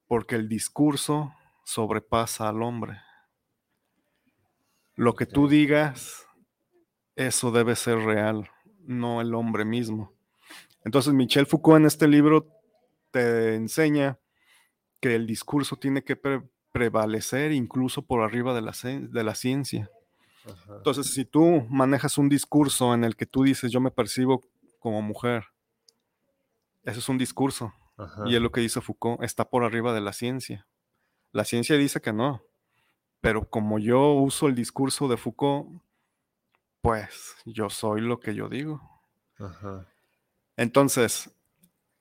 Porque 0.08 0.36
el 0.36 0.48
discurso 0.48 1.34
sobrepasa 1.64 2.50
al 2.50 2.62
hombre. 2.62 3.02
Lo 4.96 5.14
que 5.16 5.26
tú 5.26 5.48
digas, 5.48 6.26
eso 7.16 7.52
debe 7.52 7.76
ser 7.76 7.98
real, 8.00 8.50
no 8.80 9.20
el 9.22 9.34
hombre 9.34 9.66
mismo. 9.66 10.14
Entonces 10.84 11.14
Michel 11.14 11.48
Foucault 11.48 11.80
en 11.80 11.86
este 11.88 12.08
libro 12.08 12.48
te 13.12 13.56
enseña 13.56 14.20
que 15.02 15.16
el 15.16 15.26
discurso 15.26 15.76
tiene 15.76 16.04
que 16.04 16.16
prevalecer 16.72 17.52
incluso 17.52 18.02
por 18.04 18.22
arriba 18.22 18.54
de 18.54 18.62
la, 18.62 18.74
de 18.84 19.24
la 19.24 19.36
ciencia. 19.36 19.90
Entonces, 20.68 21.14
si 21.14 21.26
tú 21.26 21.66
manejas 21.70 22.18
un 22.18 22.30
discurso 22.30 22.94
en 22.94 23.04
el 23.04 23.16
que 23.16 23.26
tú 23.26 23.44
dices, 23.44 23.72
yo 23.72 23.80
me 23.80 23.92
percibo 23.92 24.42
como 24.80 25.02
mujer, 25.02 25.46
eso 26.84 27.00
es 27.00 27.10
un 27.10 27.18
discurso. 27.18 27.74
Y 28.26 28.36
es 28.36 28.42
lo 28.42 28.52
que 28.52 28.62
dice 28.62 28.82
Foucault, 28.82 29.24
está 29.24 29.50
por 29.50 29.64
arriba 29.64 29.94
de 29.94 30.02
la 30.02 30.14
ciencia. 30.14 30.68
La 31.32 31.46
ciencia 31.46 31.78
dice 31.78 32.02
que 32.02 32.14
no, 32.14 32.44
pero 33.22 33.50
como 33.50 33.80
yo 33.80 34.14
uso 34.14 34.48
el 34.48 34.56
discurso 34.56 35.08
de 35.08 35.18
Foucault, 35.18 35.82
pues 36.82 37.36
yo 37.46 37.70
soy 37.70 38.02
lo 38.02 38.20
que 38.20 38.36
yo 38.36 38.50
digo. 38.50 38.82
Entonces, 40.58 41.32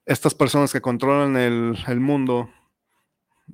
estas 0.05 0.35
personas 0.35 0.73
que 0.73 0.81
controlan 0.81 1.37
el, 1.37 2.01
mundo, 2.01 2.51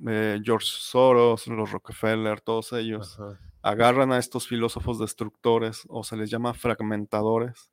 eh, 0.07 0.39
George 0.43 0.67
Soros, 0.69 1.47
los 1.47 1.71
Rockefeller, 1.71 2.41
todos 2.41 2.73
ellos, 2.73 3.17
agarran 3.61 4.11
a 4.11 4.17
estos 4.17 4.47
filósofos 4.47 4.99
destructores 4.99 5.83
o 5.87 6.03
se 6.03 6.17
les 6.17 6.29
llama 6.29 6.53
fragmentadores 6.53 7.71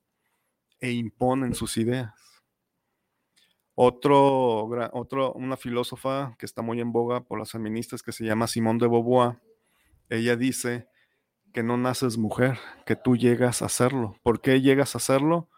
e 0.81 0.93
imponen 0.93 1.55
sus 1.55 1.77
ideas. 1.77 2.27
Otro, 3.80 4.68
otro, 4.92 5.32
una 5.34 5.56
filósofa 5.56 6.34
que 6.36 6.46
está 6.46 6.62
muy 6.62 6.80
en 6.80 6.90
boga 6.90 7.20
por 7.20 7.38
las 7.38 7.52
feministas 7.52 8.02
que 8.02 8.10
se 8.10 8.24
llama 8.24 8.48
Simone 8.48 8.80
de 8.80 8.88
Beauvoir, 8.88 9.38
ella 10.09 10.34
dice 10.34 10.88
que 11.52 11.62
no 11.62 11.76
naces 11.76 12.18
mujer, 12.18 12.59
que 12.86 12.96
tú 12.96 13.16
llegas 13.16 13.62
a 13.62 13.66
hacerlo. 13.66 14.16
¿Por 14.24 14.40
qué 14.40 14.60
llegas 14.60 14.96
a 14.96 14.98
hacerlo? 14.98 15.48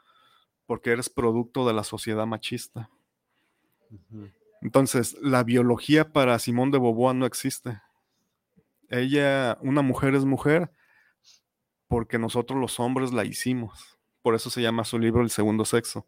Porque 0.67 0.91
eres 0.91 1.09
producto 1.09 1.67
de 1.67 1.73
la 1.73 1.83
sociedad 1.83 2.27
machista. 2.27 2.91
Entonces, 4.61 5.17
la 5.23 5.43
biología 5.43 6.13
para 6.13 6.39
Simone 6.39 6.73
de 6.73 6.79
Beauvoir 6.79 7.17
no 7.17 7.25
existe. 7.25 7.81
Ella, 8.91 9.57
una 9.63 9.81
mujer 9.81 10.15
es 10.15 10.27
mujer 10.27 10.71
porque 11.89 12.19
nosotros 12.19 12.61
los 12.61 12.81
hombres 12.81 13.15
la 13.15 13.25
hicimos. 13.25 13.99
Por 14.21 14.35
eso 14.35 14.51
se 14.51 14.61
llama 14.61 14.85
su 14.85 14.99
libro 14.99 15.23
El 15.23 15.31
segundo 15.31 15.65
sexo. 15.65 16.07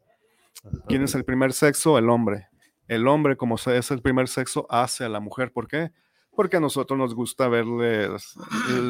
¿Quién 0.86 1.02
es 1.02 1.14
el 1.14 1.24
primer 1.24 1.52
sexo? 1.52 1.98
El 1.98 2.10
hombre. 2.10 2.48
El 2.88 3.06
hombre, 3.08 3.36
como 3.36 3.56
es 3.56 3.90
el 3.90 4.02
primer 4.02 4.28
sexo, 4.28 4.66
hace 4.70 5.04
a 5.04 5.08
la 5.08 5.20
mujer. 5.20 5.52
¿Por 5.52 5.68
qué? 5.68 5.92
Porque 6.34 6.56
a 6.56 6.60
nosotros 6.60 6.98
nos 6.98 7.14
gusta 7.14 7.48
verles 7.48 8.34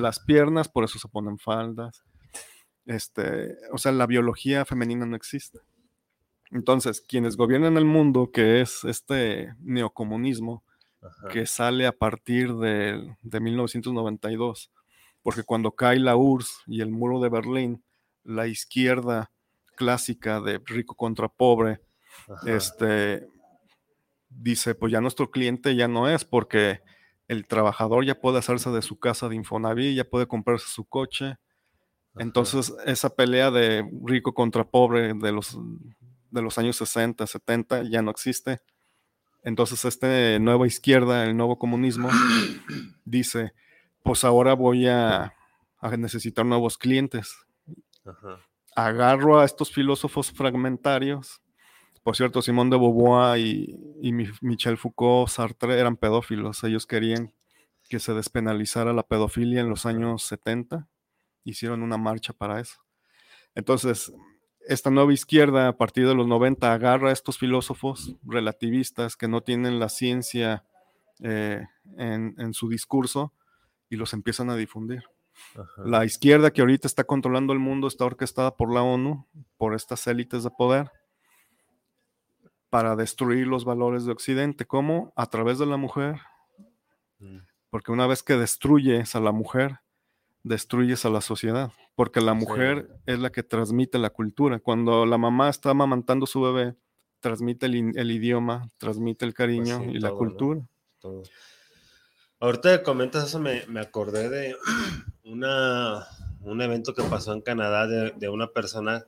las 0.00 0.20
piernas, 0.20 0.68
por 0.68 0.84
eso 0.84 0.98
se 0.98 1.08
ponen 1.08 1.38
faldas. 1.38 2.04
Este, 2.86 3.56
o 3.72 3.78
sea, 3.78 3.92
la 3.92 4.06
biología 4.06 4.64
femenina 4.64 5.06
no 5.06 5.16
existe. 5.16 5.60
Entonces, 6.50 7.00
quienes 7.00 7.36
gobiernan 7.36 7.76
el 7.76 7.84
mundo, 7.84 8.30
que 8.30 8.60
es 8.60 8.84
este 8.84 9.54
neocomunismo, 9.60 10.62
que 11.30 11.46
sale 11.46 11.86
a 11.86 11.92
partir 11.92 12.54
de, 12.54 13.16
1992, 13.22 14.70
porque 15.22 15.42
cuando 15.42 15.72
cae 15.72 15.98
la 15.98 16.16
URSS 16.16 16.62
y 16.66 16.80
el 16.80 16.90
muro 16.90 17.20
de 17.20 17.28
Berlín, 17.28 17.84
la 18.22 18.46
izquierda 18.46 19.32
clásica 19.76 20.40
de 20.40 20.60
rico 20.64 20.94
contra 20.94 21.28
pobre, 21.28 21.80
este 22.46 23.26
dice, 24.28 24.74
pues 24.74 24.92
ya 24.92 25.00
nuestro 25.00 25.30
cliente 25.30 25.76
ya 25.76 25.88
no 25.88 26.08
es 26.08 26.24
porque 26.24 26.80
el 27.28 27.46
trabajador 27.46 28.04
ya 28.04 28.20
puede 28.20 28.38
hacerse 28.38 28.70
de 28.70 28.82
su 28.82 28.98
casa 28.98 29.28
de 29.28 29.36
Infonavit, 29.36 29.96
ya 29.96 30.04
puede 30.04 30.26
comprarse 30.26 30.66
su 30.68 30.84
coche. 30.84 31.36
Entonces, 32.16 32.74
esa 32.84 33.14
pelea 33.14 33.50
de 33.50 33.88
rico 34.04 34.34
contra 34.34 34.64
pobre 34.64 35.14
de 35.14 35.32
los, 35.32 35.58
de 36.30 36.42
los 36.42 36.58
años 36.58 36.76
60, 36.76 37.26
70 37.26 37.84
ya 37.84 38.02
no 38.02 38.10
existe. 38.10 38.60
Entonces, 39.44 39.84
esta 39.84 40.38
nueva 40.38 40.66
izquierda, 40.66 41.24
el 41.24 41.36
nuevo 41.36 41.58
comunismo, 41.58 42.10
dice, 43.04 43.52
pues 44.02 44.24
ahora 44.24 44.54
voy 44.54 44.88
a, 44.88 45.34
necesitar 45.98 46.44
nuevos 46.44 46.76
clientes. 46.76 47.34
Agarro 48.74 49.40
a 49.40 49.44
estos 49.44 49.70
filósofos 49.70 50.32
fragmentarios. 50.32 51.42
Por 52.02 52.16
cierto, 52.16 52.42
Simón 52.42 52.70
de 52.70 52.76
Beauvoir 52.76 53.38
y, 53.38 54.12
Michel 54.40 54.76
Foucault, 54.76 55.28
Sartre 55.28 55.78
eran 55.78 55.96
pedófilos. 55.96 56.64
Ellos 56.64 56.86
querían 56.86 57.32
que 57.88 58.00
se 58.00 58.14
despenalizara 58.14 58.92
la 58.92 59.02
pedofilia 59.02 59.60
en 59.60 59.68
los 59.68 59.86
años 59.86 60.24
70. 60.24 60.88
Hicieron 61.44 61.82
una 61.82 61.98
marcha 61.98 62.32
para 62.32 62.60
eso. 62.60 62.82
Entonces, 63.54 64.12
esta 64.66 64.90
nueva 64.90 65.12
izquierda 65.12 65.68
a 65.68 65.76
partir 65.76 66.06
de 66.06 66.14
los 66.14 66.26
90 66.26 66.72
agarra 66.72 67.10
a 67.10 67.12
estos 67.12 67.38
filósofos 67.38 68.16
relativistas 68.22 69.16
que 69.16 69.28
no 69.28 69.42
tienen 69.42 69.78
la 69.78 69.88
ciencia 69.88 70.64
eh, 71.20 71.66
en, 71.98 72.54
su 72.54 72.68
discurso 72.68 73.32
y 73.88 73.96
los 73.96 74.12
empiezan 74.12 74.50
a 74.50 74.56
difundir. 74.56 75.04
La 75.84 76.04
izquierda 76.04 76.50
que 76.50 76.60
ahorita 76.60 76.86
está 76.86 77.04
controlando 77.04 77.52
el 77.52 77.58
mundo 77.58 77.88
está 77.88 78.04
orquestada 78.04 78.56
por 78.56 78.72
la 78.72 78.82
ONU, 78.82 79.26
por 79.56 79.74
estas 79.74 80.06
élites 80.06 80.44
de 80.44 80.50
poder, 80.50 80.90
para 82.70 82.96
destruir 82.96 83.46
los 83.46 83.64
valores 83.64 84.04
de 84.04 84.12
Occidente. 84.12 84.66
¿Cómo? 84.66 85.12
A 85.16 85.26
través 85.26 85.58
de 85.58 85.66
la 85.66 85.76
mujer. 85.76 86.20
Mm. 87.18 87.38
Porque 87.70 87.92
una 87.92 88.06
vez 88.06 88.22
que 88.22 88.36
destruyes 88.36 89.14
a 89.14 89.20
la 89.20 89.32
mujer, 89.32 89.80
destruyes 90.42 91.04
a 91.04 91.10
la 91.10 91.20
sociedad, 91.20 91.72
porque 91.94 92.20
la 92.20 92.34
mujer 92.34 92.88
es 93.06 93.18
la 93.18 93.30
que 93.30 93.42
transmite 93.42 93.98
la 93.98 94.10
cultura. 94.10 94.58
Cuando 94.58 95.06
la 95.06 95.18
mamá 95.18 95.48
está 95.48 95.70
amamantando 95.70 96.24
a 96.24 96.26
su 96.26 96.40
bebé, 96.42 96.76
transmite 97.20 97.66
el, 97.66 98.10
idioma, 98.10 98.68
transmite 98.78 99.24
el 99.24 99.30
pues 99.32 99.36
cariño 99.36 99.84
y 99.84 99.98
la 99.98 100.10
cultura. 100.10 100.60
Ahorita 102.42 102.76
que 102.76 102.82
comentas 102.82 103.24
eso, 103.24 103.38
me, 103.38 103.62
acordé 103.78 104.28
de 104.28 104.56
una, 105.24 106.08
un 106.40 106.60
evento 106.60 106.92
que 106.92 107.04
pasó 107.04 107.32
en 107.34 107.40
Canadá 107.40 107.86
de, 107.86 108.28
una 108.28 108.48
persona 108.48 109.06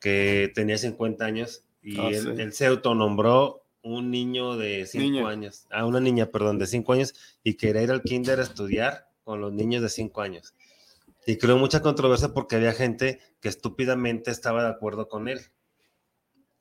que 0.00 0.50
tenía 0.52 0.76
50 0.76 1.24
años 1.24 1.62
y 1.80 1.96
ah, 2.00 2.08
él, 2.08 2.52
se 2.52 2.66
autonombró 2.66 3.62
un 3.82 4.10
niño 4.10 4.56
de 4.56 4.84
5 4.84 5.28
años, 5.28 5.68
a 5.70 5.78
ah, 5.78 5.86
una 5.86 6.00
niña, 6.00 6.32
perdón, 6.32 6.58
de 6.58 6.66
5 6.66 6.92
años 6.92 7.14
y 7.44 7.54
quería 7.54 7.82
ir 7.82 7.92
al 7.92 8.02
kinder 8.02 8.40
a 8.40 8.42
estudiar 8.42 9.10
con 9.22 9.40
los 9.40 9.52
niños 9.52 9.80
de 9.80 9.88
5 9.88 10.20
años. 10.20 10.56
Y 11.24 11.36
creó 11.36 11.58
mucha 11.58 11.82
controversia 11.82 12.34
porque 12.34 12.56
había 12.56 12.72
gente 12.72 13.20
que 13.40 13.48
estúpidamente 13.48 14.32
estaba 14.32 14.64
de 14.64 14.70
acuerdo 14.70 15.06
con 15.06 15.28
él. 15.28 15.38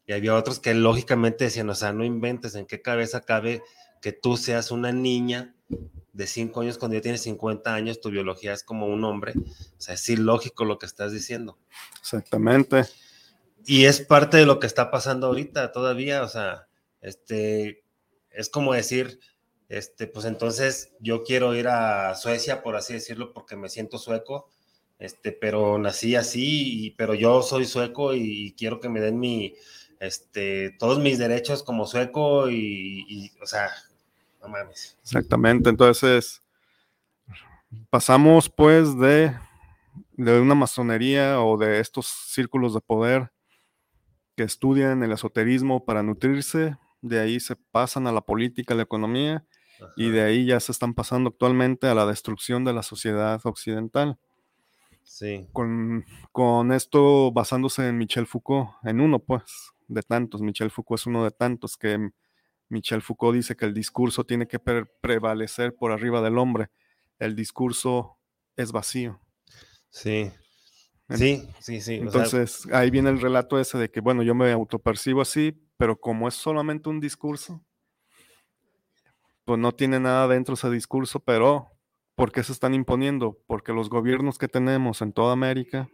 Y 0.05 0.13
había 0.13 0.35
otros 0.35 0.59
que 0.59 0.75
lógicamente 0.75 1.45
decían, 1.45 1.67
o 1.71 1.73
sea, 1.73 1.93
no 1.93 2.05
inventes, 2.05 2.53
¿en 2.53 2.67
qué 2.67 2.83
cabeza 2.83 3.21
cabe 3.21 3.63
que 4.03 4.11
tú 4.11 4.37
seas 4.37 4.69
una 4.69 4.91
niña 4.91 5.54
de 5.67 6.27
5 6.27 6.61
años 6.61 6.77
cuando 6.77 6.95
ya 6.95 7.01
tienes 7.01 7.21
50 7.21 7.73
años, 7.73 7.99
tu 7.99 8.09
biología 8.09 8.53
es 8.53 8.63
como 8.63 8.87
un 8.87 9.03
hombre? 9.03 9.33
O 9.35 9.81
sea, 9.81 9.95
es 9.95 10.09
ilógico 10.09 10.65
lo 10.65 10.79
que 10.79 10.85
estás 10.85 11.11
diciendo. 11.11 11.57
Exactamente. 11.99 12.85
Y 13.65 13.85
es 13.85 14.01
parte 14.01 14.37
de 14.37 14.45
lo 14.45 14.59
que 14.59 14.67
está 14.67 14.91
pasando 14.91 15.27
ahorita 15.27 15.71
todavía, 15.71 16.23
o 16.23 16.27
sea, 16.27 16.67
este, 17.01 17.83
es 18.29 18.49
como 18.49 18.73
decir, 18.73 19.19
este, 19.69 20.07
pues 20.07 20.25
entonces 20.25 20.93
yo 20.99 21.23
quiero 21.23 21.55
ir 21.55 21.67
a 21.67 22.13
Suecia, 22.15 22.61
por 22.61 22.75
así 22.75 22.93
decirlo, 22.93 23.33
porque 23.33 23.55
me 23.55 23.69
siento 23.69 23.97
sueco, 23.97 24.49
este, 24.99 25.31
pero 25.31 25.77
nací 25.79 26.15
así, 26.15 26.93
pero 26.97 27.15
yo 27.15 27.41
soy 27.41 27.65
sueco 27.65 28.13
y 28.13 28.53
quiero 28.57 28.79
que 28.79 28.89
me 28.89 29.01
den 29.01 29.19
mi, 29.19 29.55
este, 29.99 30.75
todos 30.77 30.99
mis 30.99 31.17
derechos 31.17 31.63
como 31.63 31.87
sueco 31.87 32.49
y, 32.49 33.31
o 33.41 33.47
sea, 33.47 33.69
no 34.45 34.51
mames. 34.51 34.97
Exactamente, 35.01 35.69
entonces 35.69 36.41
pasamos 37.89 38.49
pues 38.49 38.97
de, 38.97 39.35
de 40.13 40.39
una 40.39 40.55
masonería 40.55 41.41
o 41.41 41.57
de 41.57 41.79
estos 41.79 42.07
círculos 42.07 42.73
de 42.73 42.81
poder 42.81 43.31
que 44.35 44.43
estudian 44.43 45.01
el 45.03 45.11
esoterismo 45.11 45.85
para 45.85 46.03
nutrirse, 46.03 46.77
de 47.01 47.19
ahí 47.19 47.39
se 47.39 47.55
pasan 47.55 48.07
a 48.07 48.11
la 48.11 48.21
política, 48.21 48.73
a 48.73 48.77
la 48.77 48.83
economía, 48.83 49.45
y 49.95 50.09
de 50.09 50.21
ahí 50.21 50.45
ya 50.45 50.59
se 50.59 50.71
están 50.71 50.93
pasando 50.93 51.29
actualmente 51.29 51.87
a 51.87 51.95
la 51.95 52.05
destrucción 52.05 52.63
de 52.63 52.73
la 52.73 52.83
sociedad 52.83 53.39
occidental. 53.43 54.17
Sí. 55.03 55.47
Con, 55.53 56.05
con, 56.31 56.71
esto 56.71 57.31
basándose 57.31 57.87
en 57.87 57.97
Michel 57.97 58.25
Foucault, 58.25 58.69
en 58.83 59.01
uno 59.01 59.19
pues, 59.19 59.43
de 59.87 60.01
tantos. 60.01 60.41
Michel 60.41 60.71
Foucault 60.71 60.99
es 60.99 61.07
uno 61.07 61.23
de 61.23 61.31
tantos 61.31 61.77
que 61.77 62.09
Michel 62.69 63.01
Foucault 63.01 63.35
dice 63.35 63.55
que 63.55 63.65
el 63.65 63.73
discurso 63.73 64.25
tiene 64.25 64.47
que 64.47 64.59
prevalecer 64.59 65.75
por 65.75 65.91
arriba 65.91 66.21
del 66.21 66.37
hombre. 66.37 66.69
El 67.19 67.35
discurso 67.35 68.17
es 68.55 68.71
vacío. 68.71 69.21
Sí. 69.89 70.31
Sí, 71.09 71.47
sí, 71.59 71.81
sí. 71.81 71.95
Entonces, 71.95 72.67
ahí 72.71 72.89
viene 72.89 73.09
el 73.11 73.21
relato 73.21 73.59
ese 73.59 73.77
de 73.77 73.91
que, 73.91 74.01
bueno, 74.01 74.23
yo 74.23 74.33
me 74.33 74.51
autopercibo 74.51 75.21
así, 75.21 75.61
pero 75.77 75.99
como 75.99 76.27
es 76.27 76.33
solamente 76.33 76.89
un 76.89 76.99
discurso, 76.99 77.63
pues 79.43 79.59
no 79.59 79.71
tiene 79.71 79.99
nada 79.99 80.27
dentro 80.27 80.55
ese 80.55 80.71
discurso, 80.71 81.19
pero 81.19 81.69
¿por 82.15 82.31
qué 82.31 82.43
se 82.43 82.51
están 82.51 82.73
imponiendo? 82.73 83.39
Porque 83.45 83.71
los 83.71 83.89
gobiernos 83.89 84.39
que 84.39 84.47
tenemos 84.47 85.03
en 85.03 85.13
toda 85.13 85.33
América 85.33 85.87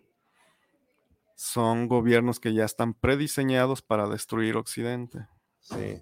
son 1.35 1.88
gobiernos 1.88 2.39
que 2.39 2.53
ya 2.53 2.64
están 2.64 2.93
prediseñados 2.93 3.81
para 3.81 4.07
destruir 4.07 4.56
Occidente. 4.56 5.27
Sí. 5.60 6.02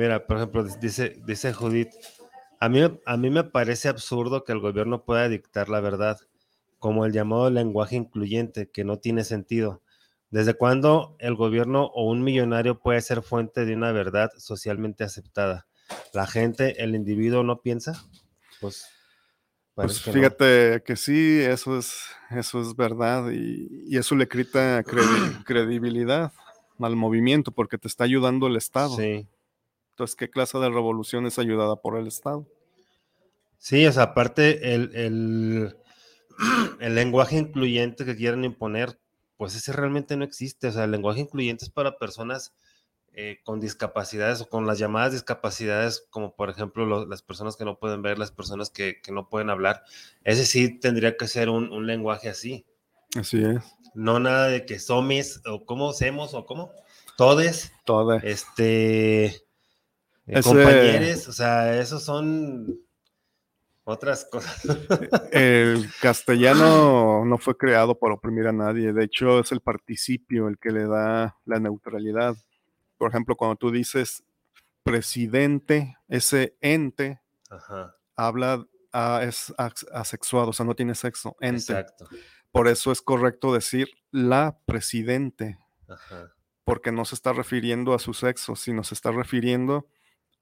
Mira, 0.00 0.26
por 0.26 0.38
ejemplo, 0.38 0.64
dice, 0.64 1.20
dice 1.26 1.52
Judith, 1.52 1.90
a 2.58 2.70
mí, 2.70 2.80
a 3.04 3.16
mí 3.18 3.28
me 3.28 3.44
parece 3.44 3.86
absurdo 3.86 4.44
que 4.44 4.52
el 4.52 4.58
gobierno 4.58 5.04
pueda 5.04 5.28
dictar 5.28 5.68
la 5.68 5.80
verdad, 5.80 6.18
como 6.78 7.04
el 7.04 7.12
llamado 7.12 7.50
lenguaje 7.50 7.96
incluyente, 7.96 8.70
que 8.70 8.82
no 8.82 8.98
tiene 8.98 9.24
sentido. 9.24 9.82
¿Desde 10.30 10.54
cuándo 10.54 11.16
el 11.18 11.34
gobierno 11.34 11.84
o 11.84 12.04
un 12.10 12.22
millonario 12.22 12.80
puede 12.80 13.02
ser 13.02 13.20
fuente 13.20 13.66
de 13.66 13.74
una 13.74 13.92
verdad 13.92 14.30
socialmente 14.38 15.04
aceptada? 15.04 15.66
¿La 16.14 16.26
gente, 16.26 16.82
el 16.82 16.94
individuo 16.94 17.42
no 17.42 17.60
piensa? 17.60 18.02
Pues, 18.58 18.86
pues 19.74 20.00
fíjate 20.00 20.82
que 20.82 20.96
sí, 20.96 21.40
eso 21.42 21.78
es, 21.78 22.06
eso 22.30 22.62
es 22.62 22.74
verdad 22.74 23.30
y, 23.30 23.98
eso 23.98 24.14
le 24.14 24.26
quita 24.26 24.82
credibilidad 25.44 26.32
al 26.78 26.96
movimiento 26.96 27.52
porque 27.52 27.76
te 27.76 27.86
está 27.86 28.04
ayudando 28.04 28.46
el 28.46 28.56
Estado. 28.56 28.96
Sí. 28.96 29.28
Entonces, 30.00 30.16
¿qué 30.16 30.30
clase 30.30 30.56
de 30.56 30.70
revolución 30.70 31.26
es 31.26 31.38
ayudada 31.38 31.76
por 31.76 31.98
el 31.98 32.06
Estado? 32.06 32.46
Sí, 33.58 33.86
o 33.86 33.92
sea, 33.92 34.04
aparte 34.04 34.72
el, 34.72 34.96
el, 34.96 35.76
el 36.80 36.94
lenguaje 36.94 37.36
incluyente 37.36 38.06
que 38.06 38.16
quieren 38.16 38.46
imponer, 38.46 38.98
pues 39.36 39.54
ese 39.54 39.74
realmente 39.74 40.16
no 40.16 40.24
existe. 40.24 40.68
O 40.68 40.72
sea, 40.72 40.84
el 40.84 40.90
lenguaje 40.90 41.20
incluyente 41.20 41.66
es 41.66 41.70
para 41.70 41.98
personas 41.98 42.54
eh, 43.12 43.40
con 43.44 43.60
discapacidades 43.60 44.40
o 44.40 44.48
con 44.48 44.66
las 44.66 44.78
llamadas 44.78 45.12
discapacidades, 45.12 46.06
como 46.08 46.34
por 46.34 46.48
ejemplo 46.48 47.04
las 47.04 47.20
personas 47.20 47.56
que 47.56 47.66
no 47.66 47.78
pueden 47.78 48.00
ver, 48.00 48.18
las 48.18 48.32
personas 48.32 48.70
que, 48.70 49.02
no 49.12 49.28
pueden 49.28 49.50
hablar. 49.50 49.82
Ese 50.24 50.46
sí 50.46 50.78
tendría 50.78 51.18
que 51.18 51.28
ser 51.28 51.50
un, 51.50 51.86
lenguaje 51.86 52.30
así. 52.30 52.64
Así 53.18 53.44
es. 53.44 53.62
No 53.92 54.18
nada 54.18 54.46
de 54.46 54.64
que 54.64 54.78
somes 54.78 55.42
o 55.44 55.66
cómo 55.66 55.92
hemos 56.00 56.32
o 56.32 56.46
cómo. 56.46 56.72
Todes. 57.18 57.70
Todes. 57.84 58.24
Este 58.24 59.49
eh, 60.30 60.42
compañeros, 60.42 61.28
o 61.28 61.32
sea, 61.32 61.78
esos 61.80 62.02
son 62.02 62.78
otras 63.84 64.26
cosas. 64.30 64.62
el 65.32 65.88
castellano 66.00 67.24
no 67.26 67.38
fue 67.38 67.56
creado 67.56 67.98
para 67.98 68.14
oprimir 68.14 68.46
a 68.46 68.52
nadie, 68.52 68.92
de 68.92 69.04
hecho 69.04 69.40
es 69.40 69.52
el 69.52 69.60
participio 69.60 70.48
el 70.48 70.58
que 70.58 70.70
le 70.70 70.86
da 70.86 71.36
la 71.44 71.58
neutralidad. 71.58 72.36
Por 72.96 73.10
ejemplo, 73.10 73.36
cuando 73.36 73.56
tú 73.56 73.70
dices 73.70 74.22
presidente, 74.82 75.96
ese 76.08 76.56
ente 76.60 77.20
habla, 78.16 78.66
es 79.22 79.52
asexuado, 79.92 80.50
o 80.50 80.52
sea, 80.52 80.66
no 80.66 80.74
tiene 80.74 80.94
sexo, 80.94 81.36
ente. 81.40 81.72
Exacto. 81.72 82.08
Por 82.52 82.68
eso 82.68 82.90
es 82.90 83.00
correcto 83.00 83.54
decir 83.54 83.88
la 84.10 84.58
presidente, 84.66 85.58
porque 86.64 86.92
no 86.92 87.04
se 87.04 87.14
está 87.14 87.32
refiriendo 87.32 87.94
a 87.94 87.98
su 87.98 88.12
sexo, 88.12 88.56
sino 88.56 88.84
se 88.84 88.94
está 88.94 89.12
refiriendo 89.12 89.86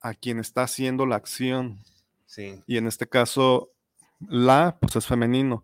a 0.01 0.13
quien 0.13 0.39
está 0.39 0.63
haciendo 0.63 1.05
la 1.05 1.15
acción. 1.15 1.79
Sí. 2.25 2.61
Y 2.67 2.77
en 2.77 2.87
este 2.87 3.07
caso, 3.07 3.71
la, 4.27 4.77
pues 4.79 4.95
es 4.95 5.05
femenino, 5.05 5.63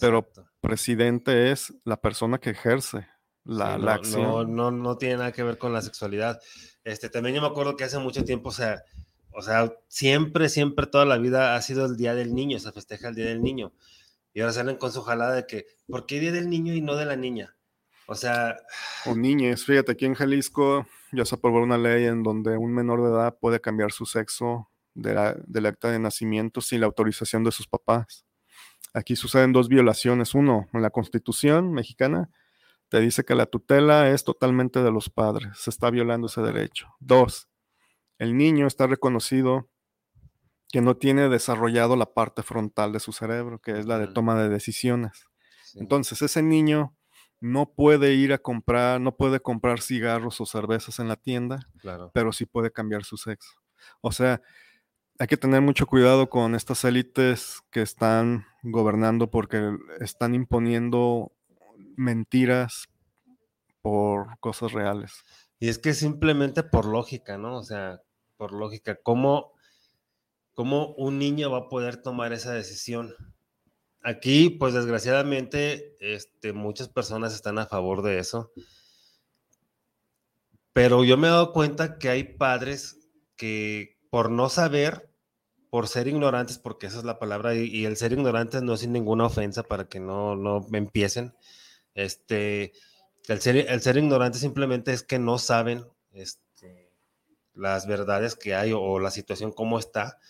pero 0.00 0.28
presidente 0.60 1.52
es 1.52 1.74
la 1.84 2.00
persona 2.00 2.38
que 2.38 2.50
ejerce 2.50 3.06
la, 3.44 3.78
no, 3.78 3.90
acción. 3.90 4.56
No, 4.56 4.70
no, 4.70 4.98
tiene 4.98 5.18
nada 5.18 5.32
que 5.32 5.42
ver 5.42 5.58
con 5.58 5.72
la 5.72 5.82
sexualidad. 5.82 6.40
Este, 6.84 7.08
también 7.08 7.36
yo 7.36 7.42
me 7.42 7.48
acuerdo 7.48 7.76
que 7.76 7.84
hace 7.84 7.98
mucho 7.98 8.24
tiempo, 8.24 8.48
o 8.48 8.52
sea, 8.52 8.82
o 9.30 9.42
sea, 9.42 9.72
siempre, 9.88 10.48
siempre, 10.48 10.86
toda 10.86 11.04
la 11.04 11.18
vida 11.18 11.56
ha 11.56 11.62
sido 11.62 11.86
el 11.86 11.96
Día 11.96 12.14
del 12.14 12.34
Niño, 12.34 12.58
se 12.58 12.72
festeja 12.72 13.08
el 13.08 13.14
Día 13.14 13.26
del 13.26 13.42
Niño. 13.42 13.72
Y 14.32 14.40
ahora 14.40 14.52
salen 14.52 14.76
con 14.76 14.92
su 14.92 15.02
jalada 15.02 15.34
de 15.34 15.46
que, 15.46 15.66
¿por 15.86 16.06
qué 16.06 16.20
Día 16.20 16.32
del 16.32 16.50
Niño 16.50 16.74
y 16.74 16.80
no 16.80 16.96
de 16.96 17.06
la 17.06 17.16
niña? 17.16 17.56
O 18.06 18.14
sea... 18.14 18.56
O 19.04 19.14
niñas, 19.14 19.64
fíjate, 19.64 19.92
aquí 19.92 20.04
en 20.04 20.14
Jalisco 20.14 20.86
ya 21.12 21.24
se 21.24 21.34
aprobó 21.34 21.62
una 21.62 21.78
ley 21.78 22.04
en 22.04 22.22
donde 22.22 22.56
un 22.56 22.72
menor 22.72 23.02
de 23.02 23.10
edad 23.10 23.38
puede 23.40 23.60
cambiar 23.60 23.92
su 23.92 24.06
sexo 24.06 24.70
de 24.94 25.14
la, 25.14 25.36
del 25.46 25.66
acta 25.66 25.90
de 25.90 25.98
nacimiento 25.98 26.60
sin 26.60 26.80
la 26.80 26.86
autorización 26.86 27.44
de 27.44 27.52
sus 27.52 27.66
papás. 27.66 28.24
Aquí 28.94 29.14
suceden 29.14 29.52
dos 29.52 29.68
violaciones. 29.68 30.34
Uno, 30.34 30.68
en 30.72 30.82
la 30.82 30.90
Constitución 30.90 31.72
mexicana 31.72 32.30
te 32.88 33.00
dice 33.00 33.24
que 33.24 33.34
la 33.34 33.46
tutela 33.46 34.10
es 34.10 34.24
totalmente 34.24 34.82
de 34.82 34.90
los 34.90 35.10
padres. 35.10 35.58
Se 35.58 35.70
está 35.70 35.90
violando 35.90 36.28
ese 36.28 36.40
derecho. 36.40 36.88
Dos, 37.00 37.48
el 38.18 38.36
niño 38.36 38.66
está 38.66 38.86
reconocido 38.86 39.68
que 40.68 40.80
no 40.80 40.96
tiene 40.96 41.28
desarrollado 41.28 41.96
la 41.96 42.06
parte 42.06 42.42
frontal 42.42 42.92
de 42.92 43.00
su 43.00 43.12
cerebro, 43.12 43.60
que 43.60 43.78
es 43.78 43.86
la 43.86 43.98
de 43.98 44.08
toma 44.08 44.40
de 44.40 44.48
decisiones. 44.48 45.26
Entonces, 45.74 46.22
ese 46.22 46.42
niño 46.42 46.96
no 47.46 47.72
puede 47.72 48.14
ir 48.14 48.32
a 48.32 48.38
comprar, 48.38 49.00
no 49.00 49.16
puede 49.16 49.40
comprar 49.40 49.80
cigarros 49.80 50.40
o 50.40 50.46
cervezas 50.46 50.98
en 50.98 51.08
la 51.08 51.16
tienda, 51.16 51.68
pero 52.12 52.32
sí 52.32 52.44
puede 52.44 52.72
cambiar 52.72 53.04
su 53.04 53.16
sexo. 53.16 53.52
O 54.00 54.10
sea, 54.12 54.42
hay 55.18 55.26
que 55.28 55.36
tener 55.36 55.62
mucho 55.62 55.86
cuidado 55.86 56.28
con 56.28 56.54
estas 56.54 56.84
élites 56.84 57.62
que 57.70 57.82
están 57.82 58.46
gobernando 58.62 59.30
porque 59.30 59.76
están 60.00 60.34
imponiendo 60.34 61.32
mentiras 61.96 62.88
por 63.80 64.38
cosas 64.40 64.72
reales. 64.72 65.22
Y 65.58 65.68
es 65.68 65.78
que 65.78 65.94
simplemente 65.94 66.64
por 66.64 66.84
lógica, 66.84 67.38
¿no? 67.38 67.58
O 67.58 67.62
sea, 67.62 68.02
por 68.36 68.52
lógica, 68.52 68.98
¿cómo, 69.02 69.52
cómo 70.54 70.94
un 70.96 71.18
niño 71.18 71.50
va 71.50 71.58
a 71.58 71.68
poder 71.68 72.02
tomar 72.02 72.32
esa 72.32 72.52
decisión? 72.52 73.14
Aquí, 74.08 74.50
pues 74.50 74.72
desgraciadamente, 74.72 75.96
este, 75.98 76.52
muchas 76.52 76.88
personas 76.88 77.34
están 77.34 77.58
a 77.58 77.66
favor 77.66 78.02
de 78.02 78.20
eso. 78.20 78.52
Pero 80.72 81.02
yo 81.02 81.16
me 81.16 81.26
he 81.26 81.30
dado 81.30 81.52
cuenta 81.52 81.98
que 81.98 82.08
hay 82.08 82.22
padres 82.22 83.00
que 83.34 83.98
por 84.08 84.30
no 84.30 84.48
saber, 84.48 85.10
por 85.70 85.88
ser 85.88 86.06
ignorantes, 86.06 86.56
porque 86.56 86.86
esa 86.86 86.98
es 86.98 87.04
la 87.04 87.18
palabra, 87.18 87.56
y, 87.56 87.84
el 87.84 87.96
ser 87.96 88.12
ignorantes 88.12 88.62
no 88.62 88.74
es 88.74 88.80
sin 88.82 88.92
ninguna 88.92 89.26
ofensa 89.26 89.64
para 89.64 89.88
que 89.88 89.98
no, 89.98 90.36
no 90.36 90.64
empiecen. 90.72 91.34
Este, 91.96 92.74
el 93.26 93.40
ser, 93.40 93.56
el 93.56 93.80
ser 93.80 93.96
ignorante 93.96 94.38
simplemente 94.38 94.92
es 94.92 95.02
que 95.02 95.18
no 95.18 95.36
saben 95.38 95.84
este, 96.12 96.92
las 97.54 97.88
verdades 97.88 98.36
que 98.36 98.54
hay 98.54 98.72
o, 98.72 99.00
la 99.00 99.10
situación 99.10 99.50
como 99.50 99.80
está. 99.80 100.20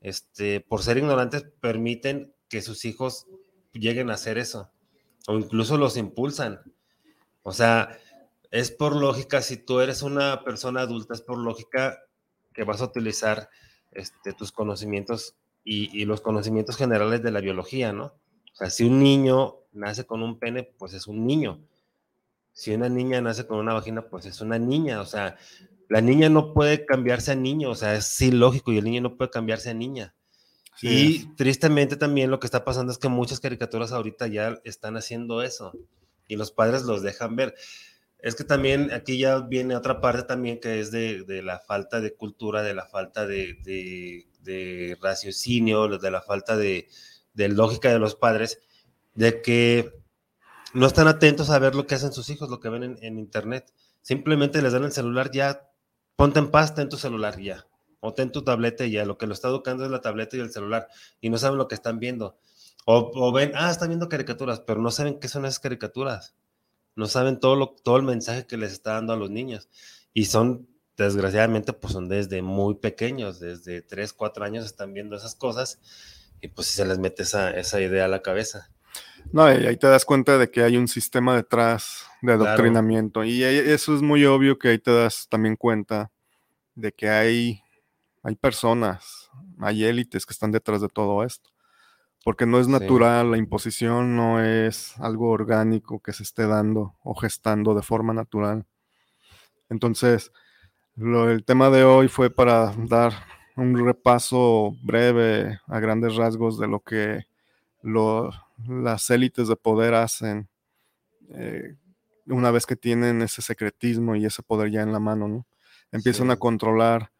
Este, 0.00 0.60
por 0.60 0.84
ser 0.84 0.98
ignorantes 0.98 1.42
permiten 1.60 2.33
que 2.54 2.62
sus 2.62 2.84
hijos 2.84 3.26
lleguen 3.72 4.10
a 4.10 4.14
hacer 4.14 4.38
eso, 4.38 4.70
o 5.26 5.36
incluso 5.36 5.76
los 5.76 5.96
impulsan. 5.96 6.60
O 7.42 7.52
sea, 7.52 7.98
es 8.52 8.70
por 8.70 8.94
lógica, 8.94 9.42
si 9.42 9.56
tú 9.56 9.80
eres 9.80 10.02
una 10.02 10.44
persona 10.44 10.82
adulta, 10.82 11.14
es 11.14 11.20
por 11.20 11.36
lógica 11.36 11.98
que 12.52 12.62
vas 12.62 12.80
a 12.80 12.84
utilizar 12.84 13.50
este, 13.90 14.34
tus 14.34 14.52
conocimientos 14.52 15.34
y, 15.64 16.04
los 16.04 16.20
conocimientos 16.20 16.76
generales 16.76 17.24
de 17.24 17.32
la 17.32 17.40
biología, 17.40 17.92
¿no? 17.92 18.04
O 18.04 18.56
sea, 18.56 18.70
si 18.70 18.84
un 18.84 19.00
niño 19.00 19.56
nace 19.72 20.06
con 20.06 20.22
un 20.22 20.38
pene, 20.38 20.62
pues 20.62 20.94
es 20.94 21.08
un 21.08 21.26
niño. 21.26 21.58
Si 22.52 22.72
una 22.72 22.88
niña 22.88 23.20
nace 23.20 23.48
con 23.48 23.58
una 23.58 23.74
vagina, 23.74 24.02
pues 24.02 24.26
es 24.26 24.40
una 24.40 24.60
niña. 24.60 25.00
O 25.00 25.06
sea, 25.06 25.36
la 25.88 26.00
niña 26.00 26.28
no 26.28 26.54
puede 26.54 26.86
cambiarse 26.86 27.32
a 27.32 27.34
niño, 27.34 27.70
o 27.70 27.74
sea, 27.74 27.96
es 27.96 28.20
ilógico 28.22 28.70
y 28.70 28.78
el 28.78 28.84
niño 28.84 29.00
no 29.00 29.16
puede 29.16 29.32
cambiarse 29.32 29.70
a 29.70 29.74
niña 29.74 30.14
y 30.82 31.26
tristemente 31.36 31.96
también 31.96 32.30
lo 32.30 32.40
que 32.40 32.46
está 32.46 32.64
pasando 32.64 32.92
es 32.92 32.98
que 32.98 33.08
muchas 33.08 33.40
caricaturas 33.40 33.92
ahorita 33.92 34.26
ya 34.26 34.60
están 34.64 34.96
haciendo 34.96 35.42
eso 35.42 35.72
y 36.26 36.36
los 36.36 36.50
padres 36.50 36.82
los 36.82 37.02
dejan 37.02 37.36
ver. 37.36 37.54
Es 38.18 38.34
que 38.34 38.44
también 38.44 38.90
aquí 38.92 39.18
ya 39.18 39.40
viene 39.40 39.76
otra 39.76 40.00
parte 40.00 40.22
también 40.22 40.58
que 40.58 40.80
es 40.80 40.90
de, 40.90 41.24
la 41.42 41.58
falta 41.58 42.00
de 42.00 42.14
cultura, 42.14 42.62
de 42.62 42.74
la 42.74 42.86
falta 42.86 43.26
de, 43.26 43.58
de, 44.40 44.98
raciocinio, 45.00 45.88
de 45.88 46.10
la 46.10 46.22
falta 46.22 46.56
de, 46.56 46.88
lógica 47.34 47.92
de 47.92 47.98
los 47.98 48.14
padres, 48.14 48.60
de 49.14 49.42
que 49.42 49.92
no 50.72 50.86
están 50.86 51.06
atentos 51.06 51.50
a 51.50 51.58
ver 51.58 51.74
lo 51.74 51.86
que 51.86 51.94
hacen 51.94 52.12
sus 52.12 52.30
hijos, 52.30 52.48
lo 52.48 52.60
que 52.60 52.70
ven 52.70 52.82
en, 52.82 52.98
en 53.02 53.18
internet. 53.18 53.72
Simplemente 54.00 54.62
les 54.62 54.72
dan 54.72 54.84
el 54.84 54.92
celular, 54.92 55.30
ya 55.30 55.68
ponte 56.16 56.38
en 56.38 56.50
paz, 56.50 56.74
ten 56.74 56.88
tu 56.88 56.96
celular 56.96 57.38
ya 57.38 57.66
o 58.04 58.12
ten 58.14 58.30
tu 58.30 58.42
tableta 58.42 58.84
y 58.84 58.90
ya 58.92 59.04
lo 59.04 59.16
que 59.16 59.26
lo 59.26 59.32
está 59.32 59.48
educando 59.48 59.84
es 59.84 59.90
la 59.90 60.00
tableta 60.00 60.36
y 60.36 60.40
el 60.40 60.52
celular 60.52 60.88
y 61.20 61.30
no 61.30 61.38
saben 61.38 61.58
lo 61.58 61.68
que 61.68 61.74
están 61.74 61.98
viendo. 61.98 62.36
O, 62.86 63.32
ven, 63.32 63.52
ah, 63.54 63.70
están 63.70 63.88
viendo 63.88 64.10
caricaturas, 64.10 64.60
pero 64.60 64.80
no 64.82 64.90
saben 64.90 65.18
qué 65.18 65.28
son 65.28 65.46
esas 65.46 65.58
caricaturas. 65.58 66.34
No 66.96 67.06
saben 67.06 67.40
todo, 67.40 67.56
lo, 67.56 67.68
todo 67.82 67.96
el 67.96 68.02
mensaje 68.02 68.46
que 68.46 68.58
les 68.58 68.72
está 68.72 68.92
dando 68.92 69.14
a 69.14 69.16
los 69.16 69.30
niños. 69.30 69.70
Y 70.12 70.26
son, 70.26 70.68
desgraciadamente, 70.98 71.72
pues 71.72 71.94
son 71.94 72.08
desde 72.08 72.42
muy 72.42 72.74
pequeños, 72.74 73.40
desde 73.40 73.80
3, 73.80 74.12
4 74.12 74.44
años 74.44 74.66
están 74.66 74.92
viendo 74.92 75.16
esas 75.16 75.34
cosas 75.34 75.80
y 76.42 76.48
pues 76.48 76.66
se 76.68 76.84
les 76.84 76.98
mete 76.98 77.22
esa, 77.22 77.50
esa 77.52 77.80
idea 77.80 78.04
a 78.04 78.08
la 78.08 78.20
cabeza. 78.20 78.70
No, 79.32 79.50
y 79.50 79.66
ahí 79.66 79.76
te 79.78 79.86
das 79.86 80.04
cuenta 80.04 80.36
de 80.36 80.50
que 80.50 80.62
hay 80.62 80.76
un 80.76 80.86
sistema 80.86 81.34
detrás 81.34 82.04
de 82.20 82.34
Claro. 82.36 82.44
adoctrinamiento. 82.44 83.24
Y 83.24 83.42
ahí- 83.44 83.56
eso 83.72 83.96
es 83.96 84.02
muy 84.02 84.26
obvio 84.26 84.58
que 84.58 84.68
ahí 84.68 84.78
te 84.78 84.92
das 84.92 85.26
también 85.30 85.56
cuenta 85.56 86.12
de 86.74 86.92
que 86.92 87.08
hay, 87.08 87.62
hay 88.24 88.34
personas, 88.36 89.30
hay 89.60 89.84
élites 89.84 90.26
que 90.26 90.32
están 90.32 90.50
detrás 90.50 90.80
de 90.80 90.88
todo 90.88 91.22
esto. 91.22 91.50
Porque 92.24 92.46
no 92.46 92.58
es 92.58 92.66
Sí. 92.66 92.72
natural, 92.72 93.30
la 93.30 93.36
imposición 93.38 94.16
no 94.16 94.42
es 94.42 94.98
algo 94.98 95.30
orgánico 95.30 96.00
que 96.00 96.12
se 96.14 96.22
esté 96.24 96.46
dando 96.46 96.96
o 97.04 97.14
gestando 97.14 97.74
de 97.74 97.82
forma 97.82 98.14
natural. 98.14 98.64
Entonces, 99.68 100.32
lo, 100.96 101.30
el 101.30 101.44
tema 101.44 101.70
de 101.70 101.84
hoy 101.84 102.08
fue 102.08 102.30
para 102.30 102.72
dar 102.76 103.12
un 103.56 103.84
repaso 103.84 104.74
breve 104.82 105.60
a 105.66 105.80
grandes 105.80 106.16
rasgos 106.16 106.58
de 106.58 106.66
lo 106.68 106.80
que 106.80 107.26
lo- 107.82 108.30
las 108.66 109.10
élites 109.10 109.48
de 109.48 109.56
poder 109.56 109.94
hacen 109.94 110.48
eh, 111.30 111.76
una 112.26 112.50
vez 112.50 112.66
que 112.66 112.76
tienen 112.76 113.22
ese 113.22 113.42
secretismo 113.42 114.16
y 114.16 114.24
ese 114.26 114.42
poder 114.42 114.70
ya 114.70 114.82
en 114.82 114.92
la 114.92 115.00
mano, 115.00 115.28
¿no? 115.28 115.46
Empiezan 115.92 116.26
Sí. 116.28 116.32
a 116.32 116.36
controlar 116.36 117.10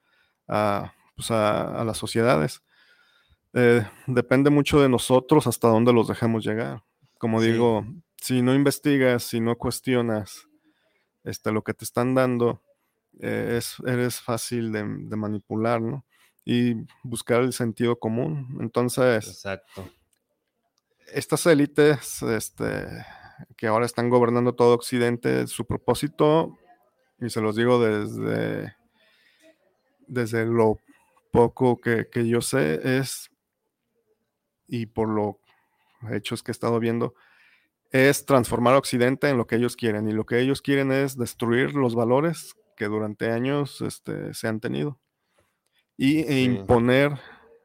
a, 0.49 0.93
pues, 1.16 1.31
a- 1.31 1.81
a 1.81 1.85
las 1.85 1.97
sociedades. 1.99 2.62
Eh, 3.53 3.87
depende 4.07 4.51
mucho 4.51 4.81
de 4.81 4.89
nosotros 4.89 5.47
hasta 5.47 5.69
dónde 5.69 5.93
los 5.93 6.09
dejemos 6.09 6.45
llegar. 6.45 6.83
Como 7.19 7.41
Sí. 7.41 7.53
digo, 7.53 7.87
si 8.21 8.43
no 8.43 8.55
investigas, 8.55 9.23
si 9.25 9.41
no 9.41 9.57
cuestionas 9.57 10.47
este, 11.23 11.53
lo 11.53 11.62
que 11.62 11.73
te 11.73 11.85
están 11.85 12.15
dando, 12.15 12.61
eh, 13.21 13.55
es, 13.59 13.77
eres 13.87 14.21
fácil 14.21 14.73
de, 14.73 14.83
de 14.85 15.16
manipular, 15.16 15.81
¿no? 15.81 16.05
Y 16.45 16.75
buscar 17.03 17.41
el 17.43 17.53
sentido 17.55 17.99
común. 17.99 18.59
Entonces, 18.61 19.27
Exacto. 19.27 19.89
estas 21.12 21.47
élites 21.47 22.23
este, 22.23 22.87
que 23.57 23.66
ahora 23.69 23.87
están 23.87 24.11
gobernando 24.11 24.55
todo 24.55 24.75
Occidente, 24.75 25.47
su 25.47 25.65
propósito, 25.65 26.59
y 27.21 27.31
se 27.31 27.41
los 27.41 27.57
digo 27.57 27.79
desde, 27.83 28.75
desde 30.07 30.47
lo 30.47 30.79
poco 31.31 31.81
que, 31.81 32.09
que 32.11 32.27
yo 32.29 32.41
sé, 32.41 32.99
es, 32.99 33.31
y 34.67 34.87
por 34.87 35.09
los 35.09 35.37
hechos 36.11 36.43
que 36.43 36.51
he 36.51 36.53
estado 36.53 36.79
viendo, 36.79 37.15
es 37.91 38.27
transformar 38.27 38.75
a 38.75 38.79
Occidente 38.79 39.29
en 39.29 39.37
lo 39.37 39.47
que 39.47 39.57
ellos 39.57 39.77
quieren. 39.77 40.09
Y 40.09 40.13
lo 40.13 40.27
que 40.27 40.41
ellos 40.41 40.63
quieren 40.63 40.91
es 40.91 41.17
destruir 41.17 41.75
los 41.75 41.95
valores 41.95 42.55
que 42.77 42.87
durante 42.87 43.31
años 43.31 43.81
este, 43.81 44.35
se 44.35 44.49
han 44.49 44.61
tenido. 44.61 44.99
Y 45.97 46.21
e 46.21 46.25
Sí. 46.27 46.45
imponer 46.45 47.13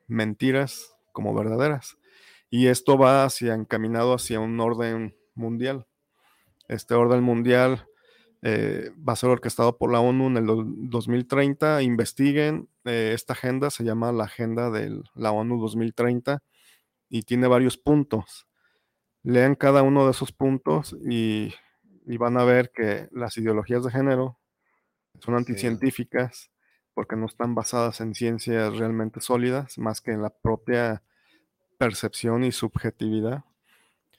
mentiras 0.08 0.96
como 1.12 1.34
verdaderas. 1.34 1.98
Y 2.52 2.68
esto 2.68 2.98
va 2.98 3.26
hacia 3.26 3.56
encaminado 3.56 4.14
hacia 4.14 4.40
un 4.40 4.60
orden 4.60 5.16
mundial. 5.34 5.88
Este 6.68 6.94
orden 6.94 7.24
mundial 7.24 7.89
eh, 8.42 8.92
va 9.08 9.14
a 9.14 9.16
ser 9.18 9.30
orquestado 9.30 9.78
por 9.78 9.92
la 9.92 10.00
ONU 10.00 10.28
en 10.28 10.38
el 10.38 10.46
do- 10.46 10.64
2030. 10.66 11.82
Investiguen, 11.82 12.70
eh, 12.86 13.12
esta 13.14 13.34
agenda 13.34 13.70
se 13.70 13.84
llama 13.84 14.12
la 14.12 14.26
Agenda 14.26 14.70
de 14.70 15.02
la 15.16 15.32
ONU 15.32 15.60
2030 15.62 16.42
y 17.10 17.24
tiene 17.24 17.48
varios 17.48 17.78
puntos. 17.78 18.48
Lean 19.24 19.56
cada 19.56 19.84
uno 19.84 20.06
de 20.06 20.12
esos 20.12 20.32
puntos 20.32 20.96
y, 21.10 21.54
y 22.06 22.18
van 22.18 22.38
a 22.38 22.46
ver 22.46 22.72
que 22.72 23.10
las 23.12 23.38
ideologías 23.38 23.84
de 23.84 23.92
género 23.92 24.40
son 25.20 25.36
anticientíficas 25.36 26.52
porque 26.94 27.16
no 27.18 27.26
están 27.26 27.56
basadas 27.56 28.00
en 28.02 28.14
ciencias 28.16 28.78
realmente 28.78 29.20
sólidas, 29.22 29.78
más 29.78 30.02
que 30.02 30.12
en 30.12 30.22
la 30.22 30.30
propia 30.30 31.04
percepción 31.78 32.44
y 32.44 32.52
subjetividad. 32.52 33.44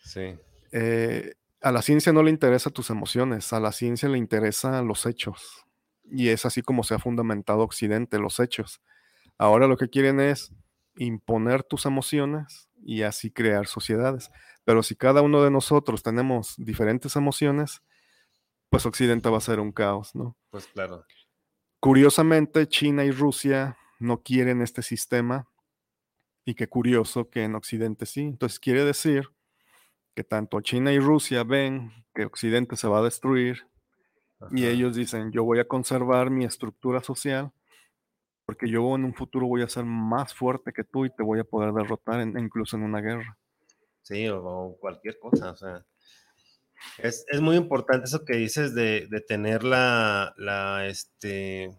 Sí. 0.03 0.37
Eh, 0.73 1.35
a 1.61 1.73
la 1.73 1.83
ciencia 1.83 2.13
no 2.13 2.23
le 2.23 2.31
interesan 2.31 2.73
tus 2.73 2.91
emociones, 2.91 3.53
a 3.53 3.61
la 3.61 3.73
ciencia 3.73 4.09
le 4.09 4.19
interesan 4.19 4.87
los 4.87 5.07
hechos. 5.07 5.65
Y 6.05 6.29
es 6.29 6.45
así 6.47 6.63
como 6.63 6.83
se 6.83 6.95
ha 6.95 6.99
fundamentado 6.99 7.61
Occidente, 7.61 8.19
los 8.19 8.41
hechos. 8.41 8.81
Ahora 9.39 9.67
lo 9.67 9.77
que 9.77 9.89
quieren 9.89 10.21
es 10.21 10.53
imponer 10.97 11.63
tus 11.63 11.87
emociones 11.87 12.69
y 12.83 13.03
así 13.03 13.31
crear 13.31 13.67
sociedades. 13.67 14.31
Pero 14.65 14.83
si 14.83 14.97
cada 14.97 15.23
uno 15.23 15.43
de 15.43 15.51
nosotros 15.51 16.03
tenemos 16.03 16.55
diferentes 16.57 17.17
emociones, 17.17 17.83
pues 18.71 18.87
Occidente 18.87 19.29
va 19.29 19.39
a 19.39 19.43
ser 19.43 19.61
un 19.61 19.73
caos, 19.73 20.15
¿no? 20.15 20.37
Pues 20.51 20.67
claro. 20.67 21.05
Curiosamente, 21.79 22.67
China 22.69 23.05
y 23.05 23.11
Rusia 23.11 23.77
no 23.99 24.23
quieren 24.23 24.63
este 24.63 24.83
sistema 24.83 25.49
y 26.45 26.55
qué 26.55 26.69
curioso 26.69 27.31
que 27.31 27.45
en 27.45 27.55
Occidente 27.55 28.07
sí. 28.07 28.23
Entonces 28.23 28.59
quiere 28.61 28.85
decir 28.85 29.31
que 30.21 30.25
tanto 30.25 30.61
China 30.61 30.93
y 30.93 30.99
Rusia 30.99 31.45
ven 31.45 31.93
que 32.15 32.27
Occidente 32.27 32.77
se 32.77 32.87
va 32.87 32.99
a 32.99 33.03
destruir 33.03 33.67
y 34.51 34.67
ellos 34.67 34.95
dicen, 34.95 35.33
yo 35.33 35.45
voy 35.45 35.61
a 35.61 35.65
conservar 35.67 36.29
mi 36.29 36.45
estructura 36.45 37.03
social 37.03 37.53
porque 38.45 38.69
yo 38.69 38.95
en 38.97 39.05
un 39.07 39.15
futuro 39.15 39.47
voy 39.47 39.63
a 39.63 39.69
ser 39.69 39.85
más 39.87 40.35
fuerte 40.35 40.73
que 40.75 40.85
tú 40.85 41.07
y 41.07 41.11
te 41.11 41.23
voy 41.23 41.39
a 41.41 41.45
poder 41.45 41.73
derrotar 41.73 42.21
en- 42.21 42.39
incluso 42.39 42.77
en 42.77 42.83
una 42.83 43.01
guerra. 43.01 43.39
Sí, 44.03 44.29
o, 44.29 44.45
o 44.45 44.77
cualquier 44.79 45.19
cosa, 45.19 45.53
o 45.53 45.57
sea. 45.57 45.87
Es, 46.99 47.25
es 47.29 47.41
muy 47.41 47.57
importante 47.57 48.05
eso 48.05 48.25
que 48.27 48.37
dices 48.37 48.75
de, 48.75 49.07
de 49.09 49.21
tener 49.23 49.65
la, 49.65 50.35
la, 50.37 50.87
este, 50.87 51.71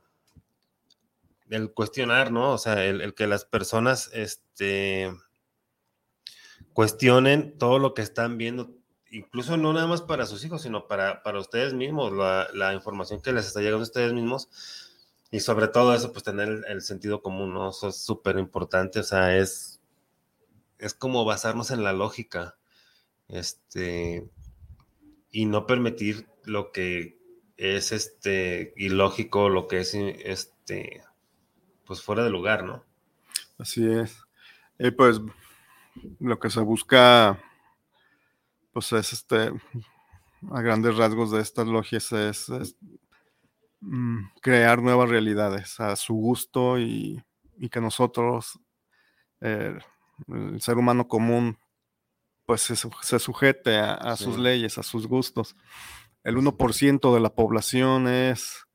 el 1.50 1.74
cuestionar, 1.74 2.32
¿no? 2.32 2.54
O 2.54 2.58
sea, 2.58 2.86
el, 2.86 3.02
el 3.02 3.14
que 3.14 3.28
las 3.28 3.46
personas, 3.46 4.10
este, 4.14 5.12
cuestionen 6.74 7.58
todo 7.58 7.80
lo 7.80 7.94
que 7.94 8.02
están 8.02 8.38
viendo, 8.38 8.72
incluso 9.12 9.58
no 9.58 9.74
nada 9.74 9.88
más 9.88 10.02
para 10.02 10.26
sus 10.26 10.44
hijos, 10.46 10.62
sino 10.62 10.88
para, 10.88 11.24
para 11.24 11.40
ustedes 11.40 11.74
mismos, 11.74 12.14
la, 12.14 12.74
información 12.74 13.22
que 13.22 13.34
les 13.34 13.48
está 13.48 13.60
llegando 13.60 13.80
a 13.80 13.84
ustedes 13.84 14.14
mismos. 14.14 14.50
Y 15.32 15.40
sobre 15.40 15.68
todo 15.70 15.94
eso, 15.94 16.12
pues 16.12 16.24
tener 16.24 16.64
el, 16.68 16.82
sentido 16.82 17.22
común, 17.22 17.54
¿no? 17.54 17.70
Eso 17.70 17.90
es 17.90 17.98
súper 17.98 18.38
importante, 18.38 19.00
o 19.00 19.04
sea, 19.04 19.38
es, 19.38 19.80
es 20.78 20.94
como 20.94 21.24
basarnos 21.24 21.72
en 21.72 21.84
la 21.84 21.94
lógica, 21.94 22.58
este, 23.30 24.30
y 25.32 25.46
no 25.46 25.66
permitir 25.66 26.28
lo 26.44 26.72
que 26.74 27.18
es, 27.56 27.94
este, 27.94 28.74
ilógico, 28.76 29.48
lo 29.48 29.68
que 29.70 29.80
es, 29.80 29.94
este, 29.94 31.04
pues 31.86 32.02
fuera 32.02 32.24
de 32.24 32.30
lugar, 32.30 32.66
¿no? 32.66 32.84
Así 33.58 33.90
es. 33.90 34.18
Y 34.80 34.92
pues 34.92 35.22
lo 36.20 36.40
que 36.40 36.50
se 36.50 36.62
busca, 36.62 37.40
pues 38.74 38.92
es 38.94 39.14
este, 39.14 39.52
a 40.52 40.62
grandes 40.62 40.96
rasgos 40.98 41.32
de 41.32 41.42
estas 41.42 41.68
logias 41.68 42.12
es, 42.12 42.50
es, 42.50 42.76
mm, 43.82 44.20
crear 44.42 44.82
nuevas 44.82 45.10
realidades 45.10 45.80
a 45.80 45.96
su 45.96 46.14
gusto 46.14 46.80
y, 46.80 47.24
y 47.58 47.70
que 47.70 47.82
nosotros, 47.82 48.60
eh, 49.42 49.78
el 50.28 50.62
ser 50.62 50.78
humano 50.78 51.08
común, 51.08 51.58
pues 52.46 52.62
se, 52.62 52.76
se 52.76 53.20
sujete 53.20 53.78
a, 53.78 53.94
a 53.94 54.18
sus 54.18 54.36
Sí. 54.36 54.42
leyes, 54.42 54.78
a 54.78 54.84
sus 54.84 55.08
gustos. 55.08 55.56
El 56.24 56.38
1% 56.38 57.14
de 57.14 57.20
la 57.20 57.34
población 57.34 58.08
es, 58.08 58.66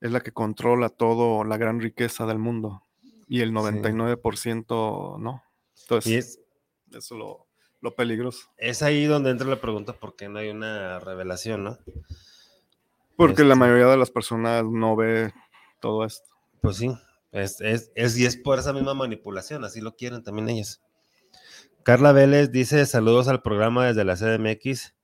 es 0.00 0.10
la 0.12 0.20
que 0.20 0.32
controla 0.32 0.88
todo, 0.88 1.44
la 1.44 1.56
gran 1.56 1.80
riqueza 1.80 2.24
del 2.26 2.38
mundo. 2.38 2.82
Y 3.28 3.40
el 3.40 3.48
Sí. 3.48 3.54
99% 3.54 5.18
no. 5.18 5.42
Entonces, 5.82 6.12
Y 6.12 6.16
es, 6.16 6.40
eso 6.98 7.14
es 7.14 7.18
lo, 7.18 7.46
lo 7.80 7.94
peligroso. 7.94 8.48
es 8.56 8.82
ahí 8.82 9.04
donde 9.06 9.30
entra 9.30 9.46
la 9.48 9.60
pregunta 9.60 9.92
por 9.94 10.16
qué 10.16 10.28
no 10.28 10.38
hay 10.38 10.50
una 10.50 10.98
revelación, 11.00 11.64
¿no? 11.64 11.78
Porque 13.16 13.42
la 13.44 13.54
Este. 13.54 13.60
mayoría 13.60 13.86
de 13.86 13.96
las 13.96 14.10
personas 14.10 14.64
no 14.64 14.96
ve 14.96 15.32
todo 15.80 16.04
esto. 16.04 16.28
Pues 16.60 16.76
sí, 16.76 16.90
es, 17.32 17.60
es, 17.60 17.90
es, 17.94 18.18
y 18.18 18.26
es 18.26 18.36
por 18.36 18.58
esa 18.58 18.72
misma 18.72 18.94
manipulación, 18.94 19.64
así 19.64 19.80
lo 19.80 19.96
quieren 19.96 20.22
también 20.22 20.48
ellas. 20.48 20.82
Carla 21.82 22.12
Vélez 22.12 22.50
dice 22.50 22.84
saludos 22.86 23.28
al 23.28 23.42
programa 23.42 23.86
desde 23.86 24.04
la 24.04 24.16
CDMX. 24.16 24.94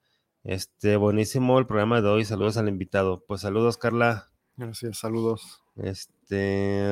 Este, 0.44 0.96
buenísimo 0.96 1.58
el 1.60 1.66
programa 1.66 2.00
de 2.02 2.08
hoy, 2.08 2.24
saludos 2.24 2.56
al 2.56 2.68
invitado. 2.68 3.24
Pues 3.26 3.42
saludos, 3.42 3.78
Carla. 3.78 4.30
Gracias, 4.56 4.98
saludos. 4.98 5.62
Este. 5.76 6.82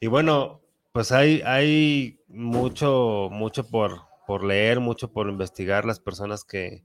Y 0.00 0.06
bueno, 0.06 0.60
pues 0.92 1.10
hay, 1.12 1.40
hay 1.44 2.17
mucho, 2.28 3.28
mucho 3.30 3.66
por, 3.66 4.02
por 4.26 4.44
leer, 4.44 4.80
mucho 4.80 5.12
por 5.12 5.28
investigar. 5.28 5.84
Las 5.84 6.00
personas 6.00 6.44
que, 6.44 6.84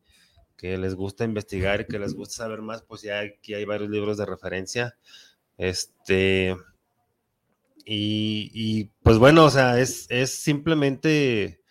que 0.57 0.78
les 0.78 0.95
gusta 0.95 1.26
investigar 1.26 1.82
y 1.82 1.86
que 1.86 1.99
les 1.99 2.14
gusta 2.14 2.36
saber 2.36 2.61
más, 2.61 2.84
pues 2.84 3.02
ya 3.02 3.20
aquí 3.20 3.53
hay 3.53 3.65
varios 3.65 3.90
libros 3.90 4.18
de 4.18 4.26
referencia. 4.26 4.95
Este. 5.57 6.56
Y, 7.86 8.49
y, 8.53 8.86
pues 9.03 9.18
bueno, 9.18 9.44
o 9.44 9.49
sea, 9.49 9.80
es, 9.80 10.07
es 10.10 10.34
simplemente, 10.34 11.61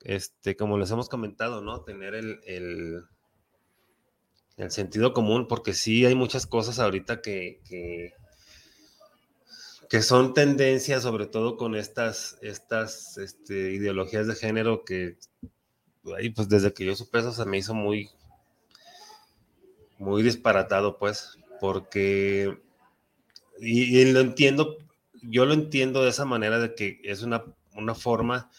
este, 0.00 0.56
como 0.56 0.76
les 0.76 0.90
hemos 0.90 1.08
comentado, 1.08 1.62
¿no? 1.62 1.82
Tener 1.84 2.16
el, 2.16 2.40
el, 2.46 3.04
el 4.56 4.70
sentido 4.72 5.12
común, 5.12 5.46
porque 5.46 5.72
sí 5.72 6.04
hay 6.04 6.16
muchas 6.16 6.48
cosas 6.48 6.80
ahorita 6.80 7.22
que, 7.22 7.60
que, 7.64 8.12
que 9.88 10.02
son 10.02 10.34
tendencias, 10.34 11.02
sobre 11.02 11.26
todo 11.26 11.56
con 11.56 11.74
estas, 11.74 12.38
estas 12.42 13.18
este, 13.18 13.72
ideologías 13.72 14.26
de 14.26 14.34
género 14.34 14.84
que 14.84 15.16
ahí, 16.16 16.30
pues 16.30 16.48
desde 16.48 16.72
que 16.72 16.84
yo 16.84 16.94
supe 16.94 17.18
eso 17.18 17.32
se 17.32 17.44
me 17.46 17.58
hizo 17.58 17.74
muy, 17.74 18.10
muy 19.98 20.22
disparatado, 20.22 20.98
pues, 20.98 21.38
porque, 21.60 22.58
y, 23.60 24.12
lo 24.12 24.20
entiendo, 24.20 24.76
yo 25.22 25.46
lo 25.46 25.54
entiendo 25.54 26.02
de 26.02 26.10
esa 26.10 26.24
manera 26.24 26.58
de 26.58 26.74
que 26.74 27.00
es 27.04 27.22
una, 27.22 27.44
una 27.74 27.94
forma 27.94 28.50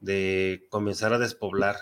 de 0.00 0.66
comenzar 0.70 1.12
a 1.12 1.18
despoblar, 1.18 1.76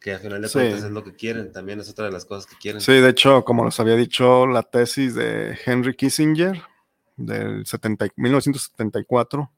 que 0.00 0.14
al 0.14 0.20
final 0.20 0.42
de 0.42 0.50
cuentas 0.50 0.82
es 0.82 0.90
lo 0.90 1.04
que 1.04 1.14
quieren, 1.14 1.52
también 1.52 1.78
es 1.78 1.88
otra 1.88 2.06
de 2.06 2.12
las 2.12 2.24
cosas 2.24 2.46
que 2.46 2.56
quieren. 2.56 2.80
Sí, 2.80 2.92
de 2.92 3.08
hecho, 3.08 3.44
como 3.44 3.64
les 3.64 3.78
había 3.78 3.94
dicho, 3.94 4.46
la 4.46 4.62
tesis 4.62 5.14
de 5.14 5.56
Henry 5.64 5.94
Kissinger 5.94 6.71
del 7.16 7.66
70, 7.66 8.08
1974 8.16 9.50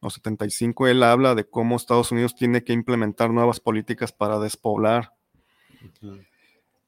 o 0.00 0.10
75, 0.10 0.88
él 0.88 1.02
habla 1.02 1.34
de 1.34 1.44
cómo 1.44 1.76
Estados 1.76 2.10
Unidos 2.12 2.34
tiene 2.34 2.64
que 2.64 2.72
implementar 2.72 3.30
nuevas 3.30 3.60
políticas 3.60 4.12
para 4.12 4.38
despoblar. 4.38 5.12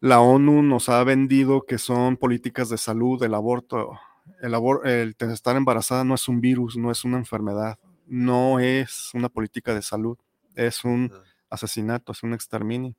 La 0.01 0.21
ONU 0.21 0.63
nos 0.63 0.89
ha 0.89 1.03
vendido 1.05 1.65
que 1.65 1.79
son 1.79 2.17
políticas 2.17 2.69
de 2.69 2.79
salud, 2.79 3.23
el 3.23 3.35
aborto. 3.35 3.99
El, 4.41 4.55
el 4.85 5.17
estar 5.31 5.57
embarazada 5.57 6.05
no 6.05 6.15
es 6.15 6.29
un 6.29 6.41
virus, 6.41 6.77
no 6.77 6.91
es 6.91 7.05
una 7.05 7.19
enfermedad, 7.19 7.79
no 8.07 8.59
es 8.59 9.11
una 9.15 9.29
política 9.29 9.75
de 9.75 9.83
salud, 9.83 10.19
es 10.55 10.85
un 10.85 11.13
asesinato, 11.51 12.13
es 12.13 12.23
un 12.23 12.35
exterminio. 12.35 12.95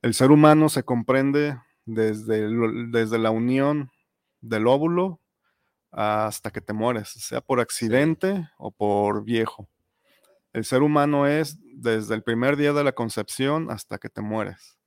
El 0.00 0.14
ser 0.14 0.30
humano 0.30 0.68
se 0.68 0.82
comprende 0.82 1.58
desde, 1.84 2.48
desde 2.88 3.18
la 3.18 3.30
unión 3.30 3.90
del 4.40 4.66
óvulo 4.66 5.20
hasta 5.92 6.50
que 6.50 6.62
te 6.62 6.72
mueres, 6.72 7.10
sea 7.10 7.40
por 7.40 7.60
accidente 7.60 8.48
o 8.58 8.72
por 8.72 9.24
viejo. 9.24 9.68
El 10.52 10.64
ser 10.64 10.82
humano 10.82 11.26
es 11.26 11.58
desde 11.74 12.14
el 12.14 12.22
primer 12.22 12.56
día 12.56 12.72
de 12.72 12.84
la 12.84 12.92
concepción 12.92 13.70
hasta 13.70 13.98
que 13.98 14.08
te 14.08 14.22
mueres. 14.22 14.78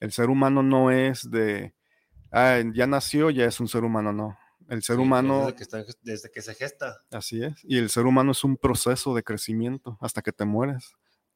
El 0.00 0.12
ser 0.12 0.30
humano 0.30 0.62
no 0.62 0.90
es 0.90 1.30
de, 1.30 1.74
ah, 2.32 2.60
ya 2.74 2.86
nació, 2.86 3.30
ya 3.30 3.44
es 3.44 3.60
un 3.60 3.68
ser 3.68 3.84
humano, 3.84 4.12
no. 4.12 4.38
El 4.68 4.82
ser 4.82 4.98
humano... 4.98 5.46
Desde 6.02 6.30
que, 6.30 6.42
se 6.42 6.54
gesta. 6.54 6.98
Así 7.10 7.42
es. 7.42 7.54
Y 7.62 7.78
el 7.78 7.88
ser 7.88 8.04
humano 8.04 8.32
es 8.32 8.42
un 8.42 8.56
proceso 8.56 9.14
de 9.14 9.22
crecimiento 9.22 9.96
hasta 10.00 10.22
que 10.22 10.32
te 10.32 10.44
mueres. 10.44 10.94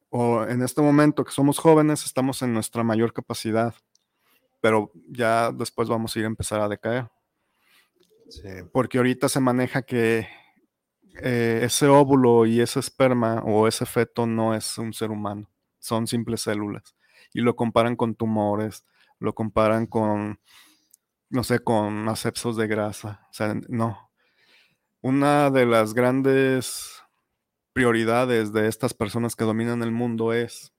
O 0.09 0.43
en 0.43 0.61
este 0.61 0.81
momento 0.81 1.23
que 1.23 1.31
somos 1.31 1.57
jóvenes, 1.57 2.03
estamos 2.03 2.41
en 2.41 2.53
nuestra 2.53 2.83
mayor 2.83 3.13
capacidad, 3.13 3.73
pero 4.59 4.91
ya 5.07 5.51
después 5.53 5.87
vamos 5.87 6.13
a 6.13 6.19
ir 6.19 6.25
a 6.25 6.27
empezar 6.27 6.59
a 6.59 6.67
decaer. 6.67 7.09
Porque 8.71 8.97
ahorita 8.97 9.29
se 9.29 9.39
maneja 9.39 9.81
que 9.81 10.27
eh, 11.21 11.61
ese 11.63 11.87
óvulo 11.87 12.45
y 12.45 12.61
ese 12.61 12.79
esperma 12.79 13.41
o 13.45 13.67
ese 13.67 13.85
feto 13.85 14.25
no 14.25 14.55
es 14.55 14.77
un 14.77 14.93
ser 14.93 15.11
humano, 15.11 15.49
son 15.79 16.07
simples 16.07 16.41
células. 16.41 16.95
Y 17.33 17.41
lo 17.41 17.55
comparan 17.55 17.95
con 17.95 18.15
tumores, 18.15 18.85
lo 19.19 19.33
comparan 19.33 19.85
con 19.85 20.39
no 21.31 21.43
sé, 21.43 21.59
con 21.59 22.07
asepsos 22.09 22.57
de 22.57 22.67
grasa. 22.67 23.25
O 23.31 23.33
sea, 23.33 23.55
no. 23.69 24.11
Una 25.01 25.49
de 25.49 25.65
las 25.65 25.93
grandes 25.93 27.01
prioridades 27.73 28.51
de 28.51 28.67
estas 28.67 28.93
personas 28.93 29.35
que 29.35 29.45
dominan 29.45 29.81
el 29.81 29.91
mundo 29.91 30.33
es 30.33 30.73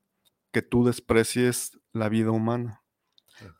que 0.53 0.61
tú 0.61 0.85
desprecies 0.85 1.81
la 1.93 2.11
vida 2.11 2.31
humana. 2.31 2.82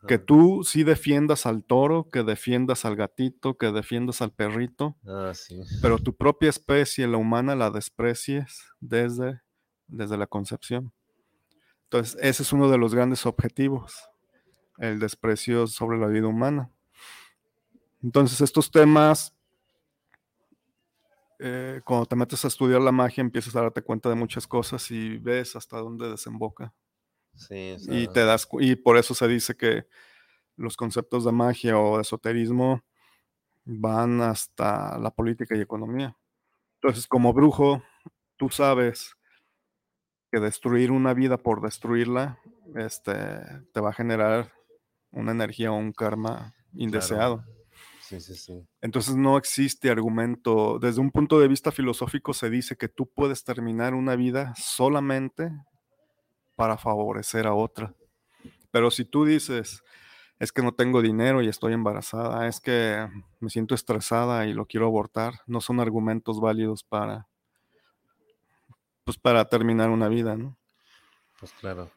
Que 0.07 0.17
tú 0.17 0.63
sí 0.63 0.83
defiendas 0.83 1.45
al 1.45 1.63
toro, 1.63 2.09
que 2.09 2.23
defiendas 2.23 2.85
al 2.85 2.95
gatito, 2.95 3.57
que 3.57 3.71
defiendas 3.71 4.21
al 4.21 4.31
perrito, 4.31 4.95
ah, 5.05 5.33
sí. 5.33 5.61
pero 5.81 5.97
tu 5.97 6.15
propia 6.15 6.49
especie, 6.49 7.07
la 7.07 7.17
humana, 7.17 7.55
la 7.55 7.69
desprecies 7.69 8.63
desde, 8.79 9.41
desde 9.87 10.17
la 10.17 10.27
concepción. 10.27 10.93
Entonces, 11.85 12.17
ese 12.21 12.43
es 12.43 12.53
uno 12.53 12.69
de 12.69 12.77
los 12.77 12.95
grandes 12.95 13.25
objetivos, 13.25 14.09
el 14.77 14.99
desprecio 14.99 15.67
sobre 15.67 15.97
la 15.97 16.07
vida 16.07 16.27
humana. 16.27 16.71
Entonces, 18.01 18.41
estos 18.41 18.71
temas, 18.71 19.33
eh, 21.39 21.81
cuando 21.85 22.05
te 22.05 22.15
metes 22.15 22.43
a 22.43 22.47
estudiar 22.47 22.81
la 22.81 22.91
magia, 22.91 23.21
empiezas 23.21 23.55
a 23.55 23.61
darte 23.61 23.81
cuenta 23.81 24.09
de 24.09 24.15
muchas 24.15 24.47
cosas 24.47 24.89
y 24.91 25.17
ves 25.17 25.55
hasta 25.55 25.77
dónde 25.77 26.09
desemboca. 26.09 26.73
Sí, 27.35 27.75
y 27.87 28.07
te 28.07 28.25
das 28.25 28.47
y 28.59 28.75
por 28.75 28.97
eso 28.97 29.13
se 29.15 29.27
dice 29.27 29.55
que 29.55 29.85
los 30.55 30.77
conceptos 30.77 31.25
de 31.25 31.31
magia 31.31 31.79
o 31.79 31.97
de 31.97 32.03
esoterismo 32.03 32.83
van 33.65 34.21
hasta 34.21 34.97
la 34.99 35.11
política 35.11 35.55
y 35.55 35.61
economía. 35.61 36.17
Entonces, 36.81 37.07
como 37.07 37.33
brujo, 37.33 37.81
tú 38.37 38.49
sabes 38.49 39.15
que 40.31 40.39
destruir 40.39 40.91
una 40.91 41.13
vida 41.13 41.37
por 41.37 41.61
destruirla, 41.61 42.39
este, 42.75 43.13
te 43.71 43.79
va 43.79 43.89
a 43.89 43.93
generar 43.93 44.51
una 45.11 45.31
energía 45.31 45.71
o 45.71 45.75
un 45.75 45.93
karma 45.93 46.55
indeseado. 46.73 47.45
Entonces 48.81 49.15
no 49.15 49.37
existe 49.37 49.89
argumento. 49.89 50.77
Desde 50.79 51.01
un 51.01 51.11
punto 51.11 51.39
de 51.39 51.47
vista 51.47 51.71
filosófico 51.71 52.33
se 52.33 52.49
dice 52.49 52.75
que 52.75 52.89
tú 52.89 53.09
puedes 53.11 53.43
terminar 53.43 53.93
una 53.93 54.15
vida 54.15 54.53
solamente 54.57 55.51
para 56.55 56.77
favorecer 56.77 57.47
a 57.47 57.53
otra. 57.53 57.93
Pero 58.71 58.91
si 58.91 59.05
tú 59.05 59.25
dices, 59.25 59.83
es 60.39 60.51
que 60.51 60.61
no 60.61 60.73
tengo 60.73 61.01
dinero 61.01 61.41
y 61.41 61.47
estoy 61.47 61.73
embarazada, 61.73 62.47
es 62.47 62.59
que 62.59 63.07
me 63.39 63.49
siento 63.49 63.75
estresada 63.75 64.45
y 64.45 64.53
lo 64.53 64.65
quiero 64.65 64.87
abortar, 64.87 65.35
no 65.47 65.61
son 65.61 65.79
argumentos 65.79 66.41
válidos 66.41 66.83
para, 66.83 67.27
pues 69.03 69.17
para 69.17 69.45
terminar 69.45 69.89
una 69.89 70.09
vida, 70.09 70.35
¿no? 70.35 70.57
Pues 71.39 71.51
claro. 71.53 71.91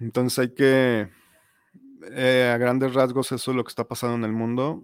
Entonces 0.00 0.38
hay 0.38 0.54
que, 0.54 1.10
eh, 2.10 2.50
a 2.52 2.58
grandes 2.58 2.94
rasgos, 2.94 3.32
eso 3.32 3.50
es 3.50 3.56
lo 3.56 3.64
que 3.64 3.70
está 3.70 3.86
pasando 3.86 4.16
en 4.16 4.24
el 4.24 4.32
mundo. 4.32 4.82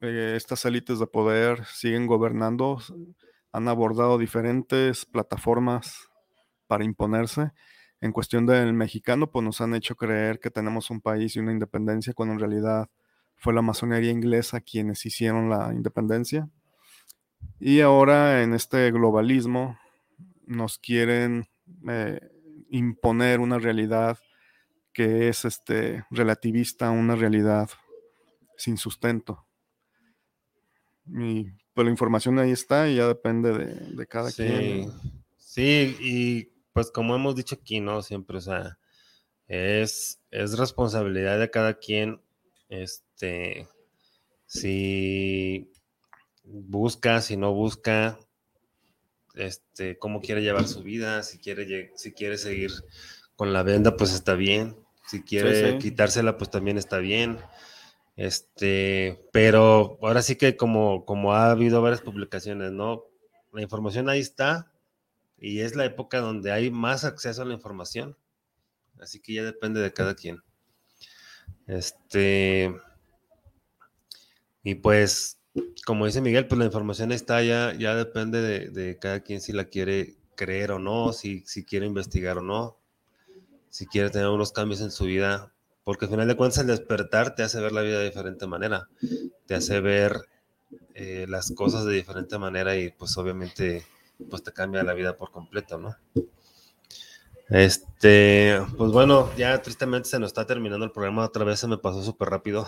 Eh, 0.00 0.34
estas 0.36 0.64
élites 0.64 0.98
de 0.98 1.06
poder 1.06 1.64
siguen 1.64 2.06
gobernando, 2.06 2.78
han 3.52 3.68
abordado 3.68 4.18
diferentes 4.18 5.06
plataformas 5.06 6.08
para 6.66 6.84
imponerse. 6.84 7.52
En 8.04 8.12
cuestión 8.12 8.44
del 8.44 8.74
mexicano, 8.74 9.30
pues 9.30 9.42
nos 9.42 9.62
han 9.62 9.74
hecho 9.74 9.96
creer 9.96 10.38
que 10.38 10.50
tenemos 10.50 10.90
un 10.90 11.00
país 11.00 11.36
y 11.36 11.38
una 11.38 11.52
independencia, 11.52 12.12
cuando 12.12 12.34
en 12.34 12.38
realidad 12.38 12.90
fue 13.34 13.54
la 13.54 13.62
masonería 13.62 14.10
inglesa 14.10 14.60
quienes 14.60 15.06
hicieron 15.06 15.48
la 15.48 15.72
independencia. 15.72 16.50
Y 17.58 17.80
ahora 17.80 18.42
en 18.42 18.52
este 18.52 18.90
globalismo 18.90 19.78
nos 20.44 20.76
quieren 20.76 21.46
eh, 21.88 22.20
imponer 22.68 23.40
una 23.40 23.58
realidad 23.58 24.18
que 24.92 25.30
es 25.30 25.46
este, 25.46 26.04
relativista, 26.10 26.90
una 26.90 27.16
realidad 27.16 27.70
sin 28.58 28.76
sustento. 28.76 29.46
Y 31.06 31.52
pues 31.72 31.86
la 31.86 31.90
información 31.90 32.38
ahí 32.38 32.50
está 32.50 32.86
y 32.86 32.96
ya 32.96 33.08
depende 33.08 33.50
de, 33.96 34.06
cada 34.06 34.30
quien. 34.30 34.92
Sí, 35.38 35.96
y 36.02 36.53
pues 36.74 36.90
como 36.90 37.14
hemos 37.14 37.36
dicho 37.36 37.54
aquí, 37.54 37.80
¿no? 37.80 38.02
Siempre, 38.02 38.36
o 38.36 38.40
sea, 38.40 38.78
es, 39.46 40.20
es 40.30 40.58
responsabilidad 40.58 41.38
de 41.38 41.50
cada 41.50 41.78
quien, 41.78 42.20
este, 42.68 43.68
si 44.44 45.70
busca, 46.42 47.20
si 47.20 47.36
no 47.36 47.54
busca, 47.54 48.18
este, 49.36 49.96
cómo 49.98 50.20
quiere 50.20 50.42
llevar 50.42 50.66
su 50.66 50.82
vida, 50.82 51.22
si 51.22 51.38
quiere, 51.38 51.92
si 51.94 52.12
quiere 52.12 52.38
seguir 52.38 52.72
con 53.36 53.52
la 53.52 53.62
venda, 53.62 53.96
pues 53.96 54.12
está 54.12 54.34
bien, 54.34 54.76
si 55.06 55.22
quiere 55.22 55.78
quitársela, 55.78 56.36
pues 56.36 56.50
también 56.50 56.76
está 56.76 56.98
bien. 56.98 57.38
Este, 58.16 59.28
pero 59.32 59.98
ahora 60.02 60.22
sí 60.22 60.34
que 60.34 60.56
como, 60.56 61.04
como 61.04 61.34
ha 61.34 61.52
habido 61.52 61.82
varias 61.82 62.00
publicaciones, 62.00 62.72
¿no? 62.72 63.04
La 63.52 63.62
información 63.62 64.08
ahí 64.08 64.20
está 64.20 64.73
y 65.44 65.60
es 65.60 65.76
la 65.76 65.84
época 65.84 66.20
donde 66.20 66.52
hay 66.52 66.70
más 66.70 67.04
acceso 67.04 67.42
a 67.42 67.44
la 67.44 67.52
información. 67.52 68.16
Así 68.98 69.20
que 69.20 69.34
ya 69.34 69.44
depende 69.44 69.80
de 69.80 69.92
cada 69.92 70.14
quien. 70.14 70.42
Este, 71.66 72.74
y 74.62 74.76
pues, 74.76 75.38
como 75.84 76.06
dice 76.06 76.22
Miguel, 76.22 76.46
pues 76.46 76.58
la 76.58 76.64
información 76.64 77.12
está 77.12 77.42
ya, 77.42 77.74
ya 77.74 77.94
depende 77.94 78.70
de, 78.70 78.98
cada 78.98 79.20
quien 79.20 79.40
si 79.40 79.52
la 79.52 79.66
quiere 79.66 80.16
creer 80.34 80.72
o 80.72 80.78
no, 80.78 81.12
si, 81.12 81.42
si 81.46 81.64
quiere 81.64 81.86
investigar 81.86 82.38
o 82.38 82.42
no, 82.42 82.78
si 83.68 83.86
quiere 83.86 84.08
tener 84.08 84.28
unos 84.28 84.52
cambios 84.52 84.80
en 84.80 84.90
su 84.90 85.04
vida 85.04 85.52
porque 85.84 86.06
al 86.06 86.10
final 86.10 86.26
de 86.26 86.36
cuentas 86.36 86.58
el 86.60 86.66
despertar 86.68 87.34
te 87.34 87.42
hace 87.42 87.60
ver 87.60 87.72
la 87.72 87.82
vida 87.82 87.98
de 87.98 88.06
diferente 88.06 88.46
manera, 88.46 88.88
te 89.46 89.54
hace 89.54 89.80
ver 89.80 90.18
eh, 90.94 91.26
las 91.28 91.52
cosas 91.52 91.84
de 91.84 91.92
diferente 91.92 92.38
manera 92.38 92.74
y 92.76 92.90
pues 92.90 93.16
obviamente 93.18 93.84
pues 94.28 94.42
te 94.42 94.52
cambia 94.52 94.82
la 94.82 94.94
vida 94.94 95.16
por 95.16 95.30
completo, 95.30 95.78
¿no? 95.78 95.96
Este, 97.50 98.58
pues 98.76 98.90
bueno, 98.92 99.30
ya 99.36 99.60
tristemente 99.60 100.08
se 100.08 100.18
nos 100.18 100.28
está 100.28 100.46
terminando 100.46 100.84
el 100.84 100.92
programa, 100.92 101.24
otra 101.24 101.44
vez 101.44 101.60
se 101.60 101.68
me 101.68 101.78
pasó 101.78 102.02
súper 102.02 102.30
rápido. 102.30 102.66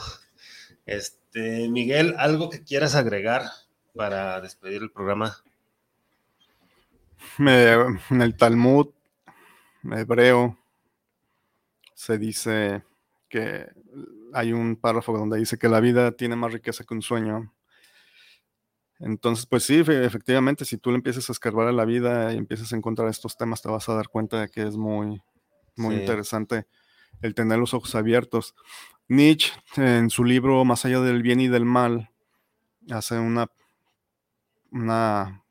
Este, 0.87 1.69
Miguel, 1.69 2.15
¿algo 2.17 2.49
que 2.49 2.63
quieras 2.63 2.95
agregar 2.95 3.43
para 3.95 4.41
despedir 4.41 4.83
el 4.83 4.93
programa? 4.93 5.37
en 7.39 8.23
el 8.23 8.37
Talmud 8.37 8.89
hebreo 9.83 10.59
se 11.95 12.19
dice 12.19 12.85
que 13.29 13.67
hay 14.33 14.53
un 14.53 14.77
párrafo 14.77 15.17
donde 15.17 15.39
dice 15.39 15.59
que 15.59 15.69
la 15.69 15.81
vida 15.81 16.13
tiene 16.13 16.37
más 16.37 16.53
riqueza 16.53 16.85
que 16.85 16.95
un 16.95 17.03
sueño. 17.03 17.53
Entonces, 18.99 19.47
pues 19.47 19.65
sí, 19.65 19.83
efectivamente, 19.87 20.65
si 20.65 20.79
tú 20.79 20.91
le 20.91 20.97
empiezas 20.97 21.29
a 21.29 21.33
escarbar 21.33 21.69
a 21.69 21.73
la 21.73 21.85
vida 21.85 22.33
y 22.33 22.39
empiezas 22.39 22.73
a 22.73 22.77
encontrar 22.77 23.09
estos 23.09 23.37
temas, 23.37 23.61
te 23.61 23.69
vas 23.69 23.89
a 23.89 23.95
dar 23.95 24.09
cuenta 24.09 24.41
de 24.41 24.49
que 24.49 24.63
es 24.63 24.77
muy, 24.77 25.23
muy 25.77 25.97
interesante 25.97 26.67
el 27.21 27.35
tener 27.35 27.59
los 27.59 27.75
ojos 27.75 27.95
abiertos. 27.95 28.55
Nietzsche, 29.09 29.53
en 29.77 30.11
su 30.11 30.25
libro 30.25 30.65
Más 30.65 30.85
allá 30.85 31.01
del 31.01 31.23
bien 31.23 31.41
y 31.41 31.49
del 31.49 31.65
mal, 31.65 32.11
hace 32.91 33.19
una, 33.19 33.49
una 34.71 35.45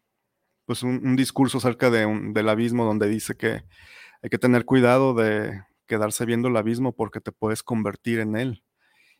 pues 0.65 0.83
un, 0.83 1.15
discurso 1.15 1.59
acerca 1.59 1.89
de 1.89 2.07
del 2.33 2.49
abismo 2.49 2.85
donde 2.85 3.07
dice 3.07 3.35
que 3.37 3.63
hay 4.21 4.29
que 4.29 4.39
tener 4.39 4.65
cuidado 4.65 5.13
de 5.13 5.61
quedarse 5.85 6.25
viendo 6.25 6.47
el 6.47 6.57
abismo 6.57 6.95
porque 6.95 7.21
te 7.21 7.31
puedes 7.31 7.61
convertir 7.61 8.19
en 8.19 8.35
él. 8.35 8.63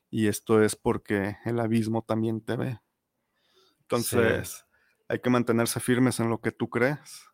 Y 0.10 0.28
esto 0.28 0.64
es 0.64 0.76
porque 0.76 1.38
el 1.46 1.60
abismo 1.60 2.02
también 2.02 2.42
te 2.42 2.56
ve. 2.56 2.80
Entonces, 3.86 4.66
hay 5.07 5.20
que 5.20 5.30
mantenerse 5.30 5.80
firmes 5.80 6.20
en 6.20 6.30
lo 6.30 6.41
que 6.41 6.52
tú 6.52 6.70
crees, 6.70 7.26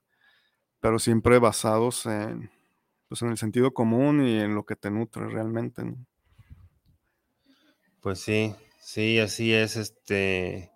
pero 0.82 1.00
siempre 1.00 1.40
basados 1.40 2.06
en, 2.06 2.52
pues 3.08 3.22
en 3.22 3.30
el 3.30 3.38
sentido 3.38 3.74
común 3.74 4.26
y 4.26 4.40
en 4.40 4.56
lo 4.56 4.66
que 4.66 4.76
te 4.76 4.92
nutre 4.92 5.28
realmente. 5.28 5.84
Pues 8.02 8.20
sí, 8.20 8.54
sí, 8.82 9.20
así 9.20 9.54
es. 9.54 9.78
Este, 9.78 10.72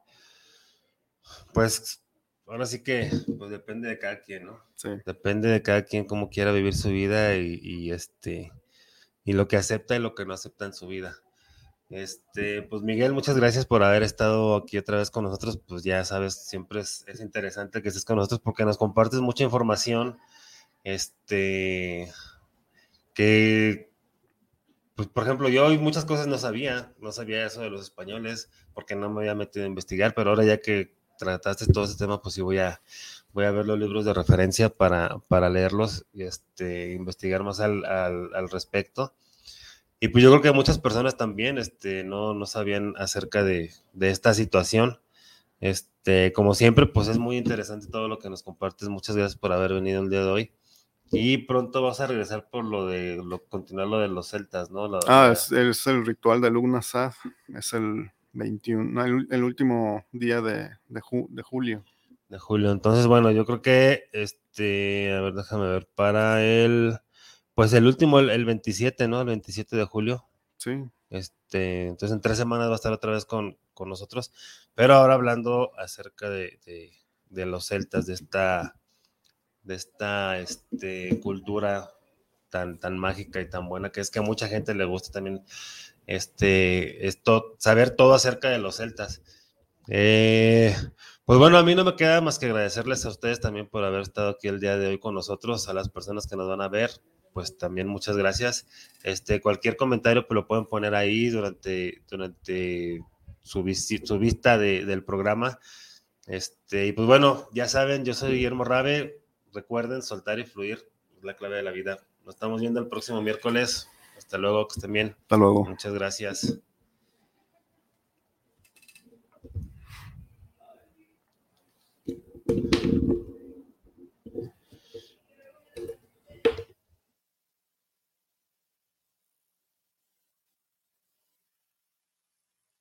pues 1.53 2.03
ahora 2.47 2.65
sí 2.65 2.83
que 2.83 3.09
pues 3.37 3.51
depende 3.51 3.89
de 3.89 3.99
cada 3.99 4.21
quien, 4.21 4.45
¿no? 4.45 4.63
Sí. 4.75 4.89
Depende 5.05 5.49
de 5.49 5.61
cada 5.61 5.83
quien 5.83 6.05
cómo 6.05 6.29
quiera 6.29 6.51
vivir 6.51 6.75
su 6.75 6.89
vida 6.89 7.35
y, 7.35 7.91
este 7.91 8.51
y 9.23 9.33
lo 9.33 9.47
que 9.47 9.57
acepta 9.57 9.95
y 9.95 9.99
lo 9.99 10.15
que 10.15 10.25
no 10.25 10.33
acepta 10.33 10.65
en 10.65 10.73
su 10.73 10.87
vida. 10.87 11.17
Este, 11.89 12.63
pues 12.63 12.81
Miguel, 12.81 13.13
muchas 13.13 13.37
gracias 13.37 13.65
por 13.65 13.83
haber 13.83 14.03
estado 14.03 14.55
aquí 14.55 14.77
otra 14.77 14.97
vez 14.97 15.11
con 15.11 15.23
nosotros. 15.23 15.59
Pues 15.67 15.83
ya 15.83 16.03
sabes, 16.03 16.35
siempre 16.35 16.81
es, 16.81 17.05
interesante 17.19 17.81
que 17.81 17.89
estés 17.89 18.05
con 18.05 18.17
nosotros 18.17 18.41
porque 18.43 18.65
nos 18.65 18.77
compartes 18.77 19.19
mucha 19.21 19.43
información. 19.43 20.17
Este, 20.83 22.11
que, 23.13 23.91
pues 24.95 25.07
por 25.07 25.23
ejemplo, 25.23 25.49
yo 25.49 25.69
muchas 25.79 26.05
cosas 26.05 26.27
no 26.27 26.37
sabía, 26.37 26.93
no 26.99 27.11
sabía 27.11 27.45
eso 27.45 27.61
de 27.61 27.69
los 27.69 27.81
españoles 27.81 28.49
porque 28.73 28.95
no 28.95 29.09
me 29.09 29.21
había 29.21 29.35
metido 29.35 29.65
a 29.65 29.67
investigar, 29.67 30.13
pero 30.13 30.31
ahora 30.31 30.43
ya 30.43 30.61
que 30.61 30.93
trataste 31.17 31.67
todo 31.67 31.85
ese 31.85 31.97
tema, 31.97 32.21
pues 32.21 32.35
sí 32.35 32.41
voy 32.41 32.59
a, 32.59 32.81
ver 33.33 33.65
los 33.65 33.79
libros 33.79 34.05
de 34.05 34.13
referencia 34.13 34.69
para, 34.69 35.17
para 35.27 35.49
leerlos 35.49 36.05
y 36.13 36.23
este, 36.23 36.93
investigar 36.93 37.43
más 37.43 37.59
al, 37.59 37.85
al, 37.85 38.49
respecto. 38.49 39.13
Y 39.99 40.09
pues 40.09 40.23
yo 40.23 40.29
creo 40.29 40.41
que 40.41 40.51
muchas 40.51 40.79
personas 40.79 41.17
también 41.17 41.57
este, 41.57 42.03
no, 42.03 42.33
no 42.33 42.45
sabían 42.45 42.93
acerca 42.97 43.43
de, 43.43 43.71
de, 43.93 44.09
esta 44.09 44.33
situación. 44.33 44.99
Este, 45.61 46.33
como 46.33 46.53
siempre, 46.53 46.85
pues 46.85 47.07
es 47.07 47.17
muy 47.17 47.37
interesante 47.37 47.87
todo 47.87 48.07
lo 48.07 48.19
que 48.19 48.29
nos 48.29 48.43
compartes. 48.43 48.89
Muchas 48.89 49.15
gracias 49.15 49.39
por 49.39 49.51
haber 49.53 49.73
venido 49.73 50.01
el 50.01 50.09
día 50.09 50.21
de 50.21 50.29
hoy. 50.29 50.51
Y 51.11 51.37
pronto 51.39 51.81
vas 51.81 51.99
a 52.01 52.07
regresar 52.07 52.49
por 52.49 52.65
lo 52.65 52.87
de 52.87 53.21
lo, 53.23 53.43
continuar 53.45 53.87
lo 53.87 53.99
de 53.99 54.07
los 54.07 54.29
celtas, 54.29 54.71
¿no? 54.71 54.89
ah, 55.07 55.29
es, 55.31 55.51
es, 55.51 55.87
el 55.87 56.05
ritual 56.05 56.41
de 56.41 56.49
Lugna 56.49 56.81
Saf. 56.81 57.17
Es 57.47 57.73
el 57.73 58.11
21, 58.33 59.27
el, 59.29 59.43
último 59.43 60.05
día 60.11 60.41
de, 60.41 60.69
de, 60.89 61.01
julio. 61.01 61.83
De 62.27 62.37
julio. 62.37 62.71
Entonces, 62.71 63.07
bueno, 63.07 63.31
yo 63.31 63.45
creo 63.45 63.61
que, 63.61 64.09
este, 64.11 65.13
a 65.13 65.21
ver, 65.21 65.33
déjame 65.33 65.67
ver, 65.67 65.87
para 65.95 66.43
el, 66.43 66.97
pues 67.55 67.73
el 67.73 67.87
último, 67.87 68.19
el, 68.19 68.45
27, 68.45 69.07
¿no? 69.07 69.21
El 69.21 69.27
27 69.27 69.75
de 69.75 69.85
julio. 69.85 70.27
Sí. 70.57 70.83
Este, 71.09 71.87
entonces 71.87 72.13
en 72.13 72.21
tres 72.21 72.37
semanas 72.37 72.67
va 72.67 72.73
a 72.73 72.75
estar 72.75 72.91
otra 72.91 73.11
vez 73.11 73.25
con, 73.25 73.57
con 73.73 73.89
nosotros, 73.89 74.31
pero 74.73 74.95
ahora 74.95 75.13
hablando 75.13 75.71
acerca 75.77 76.29
de, 76.29 76.59
de, 77.29 77.45
los 77.45 77.67
celtas, 77.67 78.05
de 78.05 78.13
esta, 78.13 78.75
de 79.63 79.75
esta 79.75 80.39
este, 80.39 81.19
cultura 81.21 81.91
tan, 82.49 82.79
tan 82.79 82.97
mágica 82.97 83.39
y 83.39 83.49
tan 83.49 83.69
buena 83.69 83.91
que 83.91 84.01
es 84.01 84.11
que 84.11 84.19
a 84.19 84.23
mucha 84.23 84.47
gente 84.47 84.73
le 84.75 84.85
gusta 84.85 85.11
también 85.11 85.43
este, 86.07 87.07
esto, 87.07 87.55
saber 87.57 87.91
todo 87.91 88.13
acerca 88.13 88.49
de 88.49 88.59
los 88.59 88.77
celtas. 88.77 89.21
Eh, 89.87 90.75
pues 91.25 91.39
bueno, 91.39 91.57
a 91.57 91.63
mí 91.63 91.75
no 91.75 91.83
me 91.83 91.95
queda 91.95 92.21
más 92.21 92.39
que 92.39 92.47
agradecerles 92.47 93.05
a 93.05 93.09
ustedes 93.09 93.39
también 93.39 93.67
por 93.67 93.83
haber 93.83 94.01
estado 94.01 94.29
aquí 94.29 94.47
el 94.47 94.59
día 94.59 94.77
de 94.77 94.87
hoy 94.87 94.99
con 94.99 95.15
nosotros, 95.15 95.69
a 95.69 95.73
las 95.73 95.89
personas 95.89 96.27
que 96.27 96.35
nos 96.35 96.47
van 96.47 96.61
a 96.61 96.67
ver, 96.67 96.91
pues 97.35 97.57
también 97.57 97.89
muchas 97.89 98.15
gracias. 98.15 98.65
Este, 99.03 99.41
cualquier 99.41 99.75
comentario 99.75 100.25
pues 100.25 100.35
lo 100.35 100.47
pueden 100.47 100.67
poner 100.67 100.95
ahí 100.95 101.27
durante, 101.27 102.01
durante 102.09 103.03
su, 103.41 103.61
su 104.05 104.19
vista 104.19 104.57
de, 104.57 104.85
del 104.85 105.03
programa. 105.03 105.59
Este, 106.27 106.87
y 106.87 106.93
pues 106.93 107.05
bueno, 107.05 107.49
ya 107.51 107.67
saben, 107.67 108.05
yo 108.05 108.13
soy 108.13 108.35
Guillermo 108.35 108.63
Rabe. 108.63 109.19
Recuerden 109.51 110.01
soltar 110.01 110.39
y 110.39 110.45
fluir, 110.45 110.89
es 111.17 111.25
la 111.25 111.35
clave 111.35 111.57
de 111.57 111.63
la 111.63 111.71
vida. 111.71 111.97
Nos 112.23 112.35
estamos 112.35 112.61
viendo 112.61 112.79
el 112.79 112.87
próximo 112.87 113.21
miércoles. 113.21 113.89
Hasta 114.17 114.37
luego, 114.37 114.69
que 114.69 114.75
estén 114.77 114.93
bien. 114.93 115.15
Hasta 115.23 115.35
luego. 115.35 115.65
Muchas 115.65 115.93
gracias. 115.93 116.61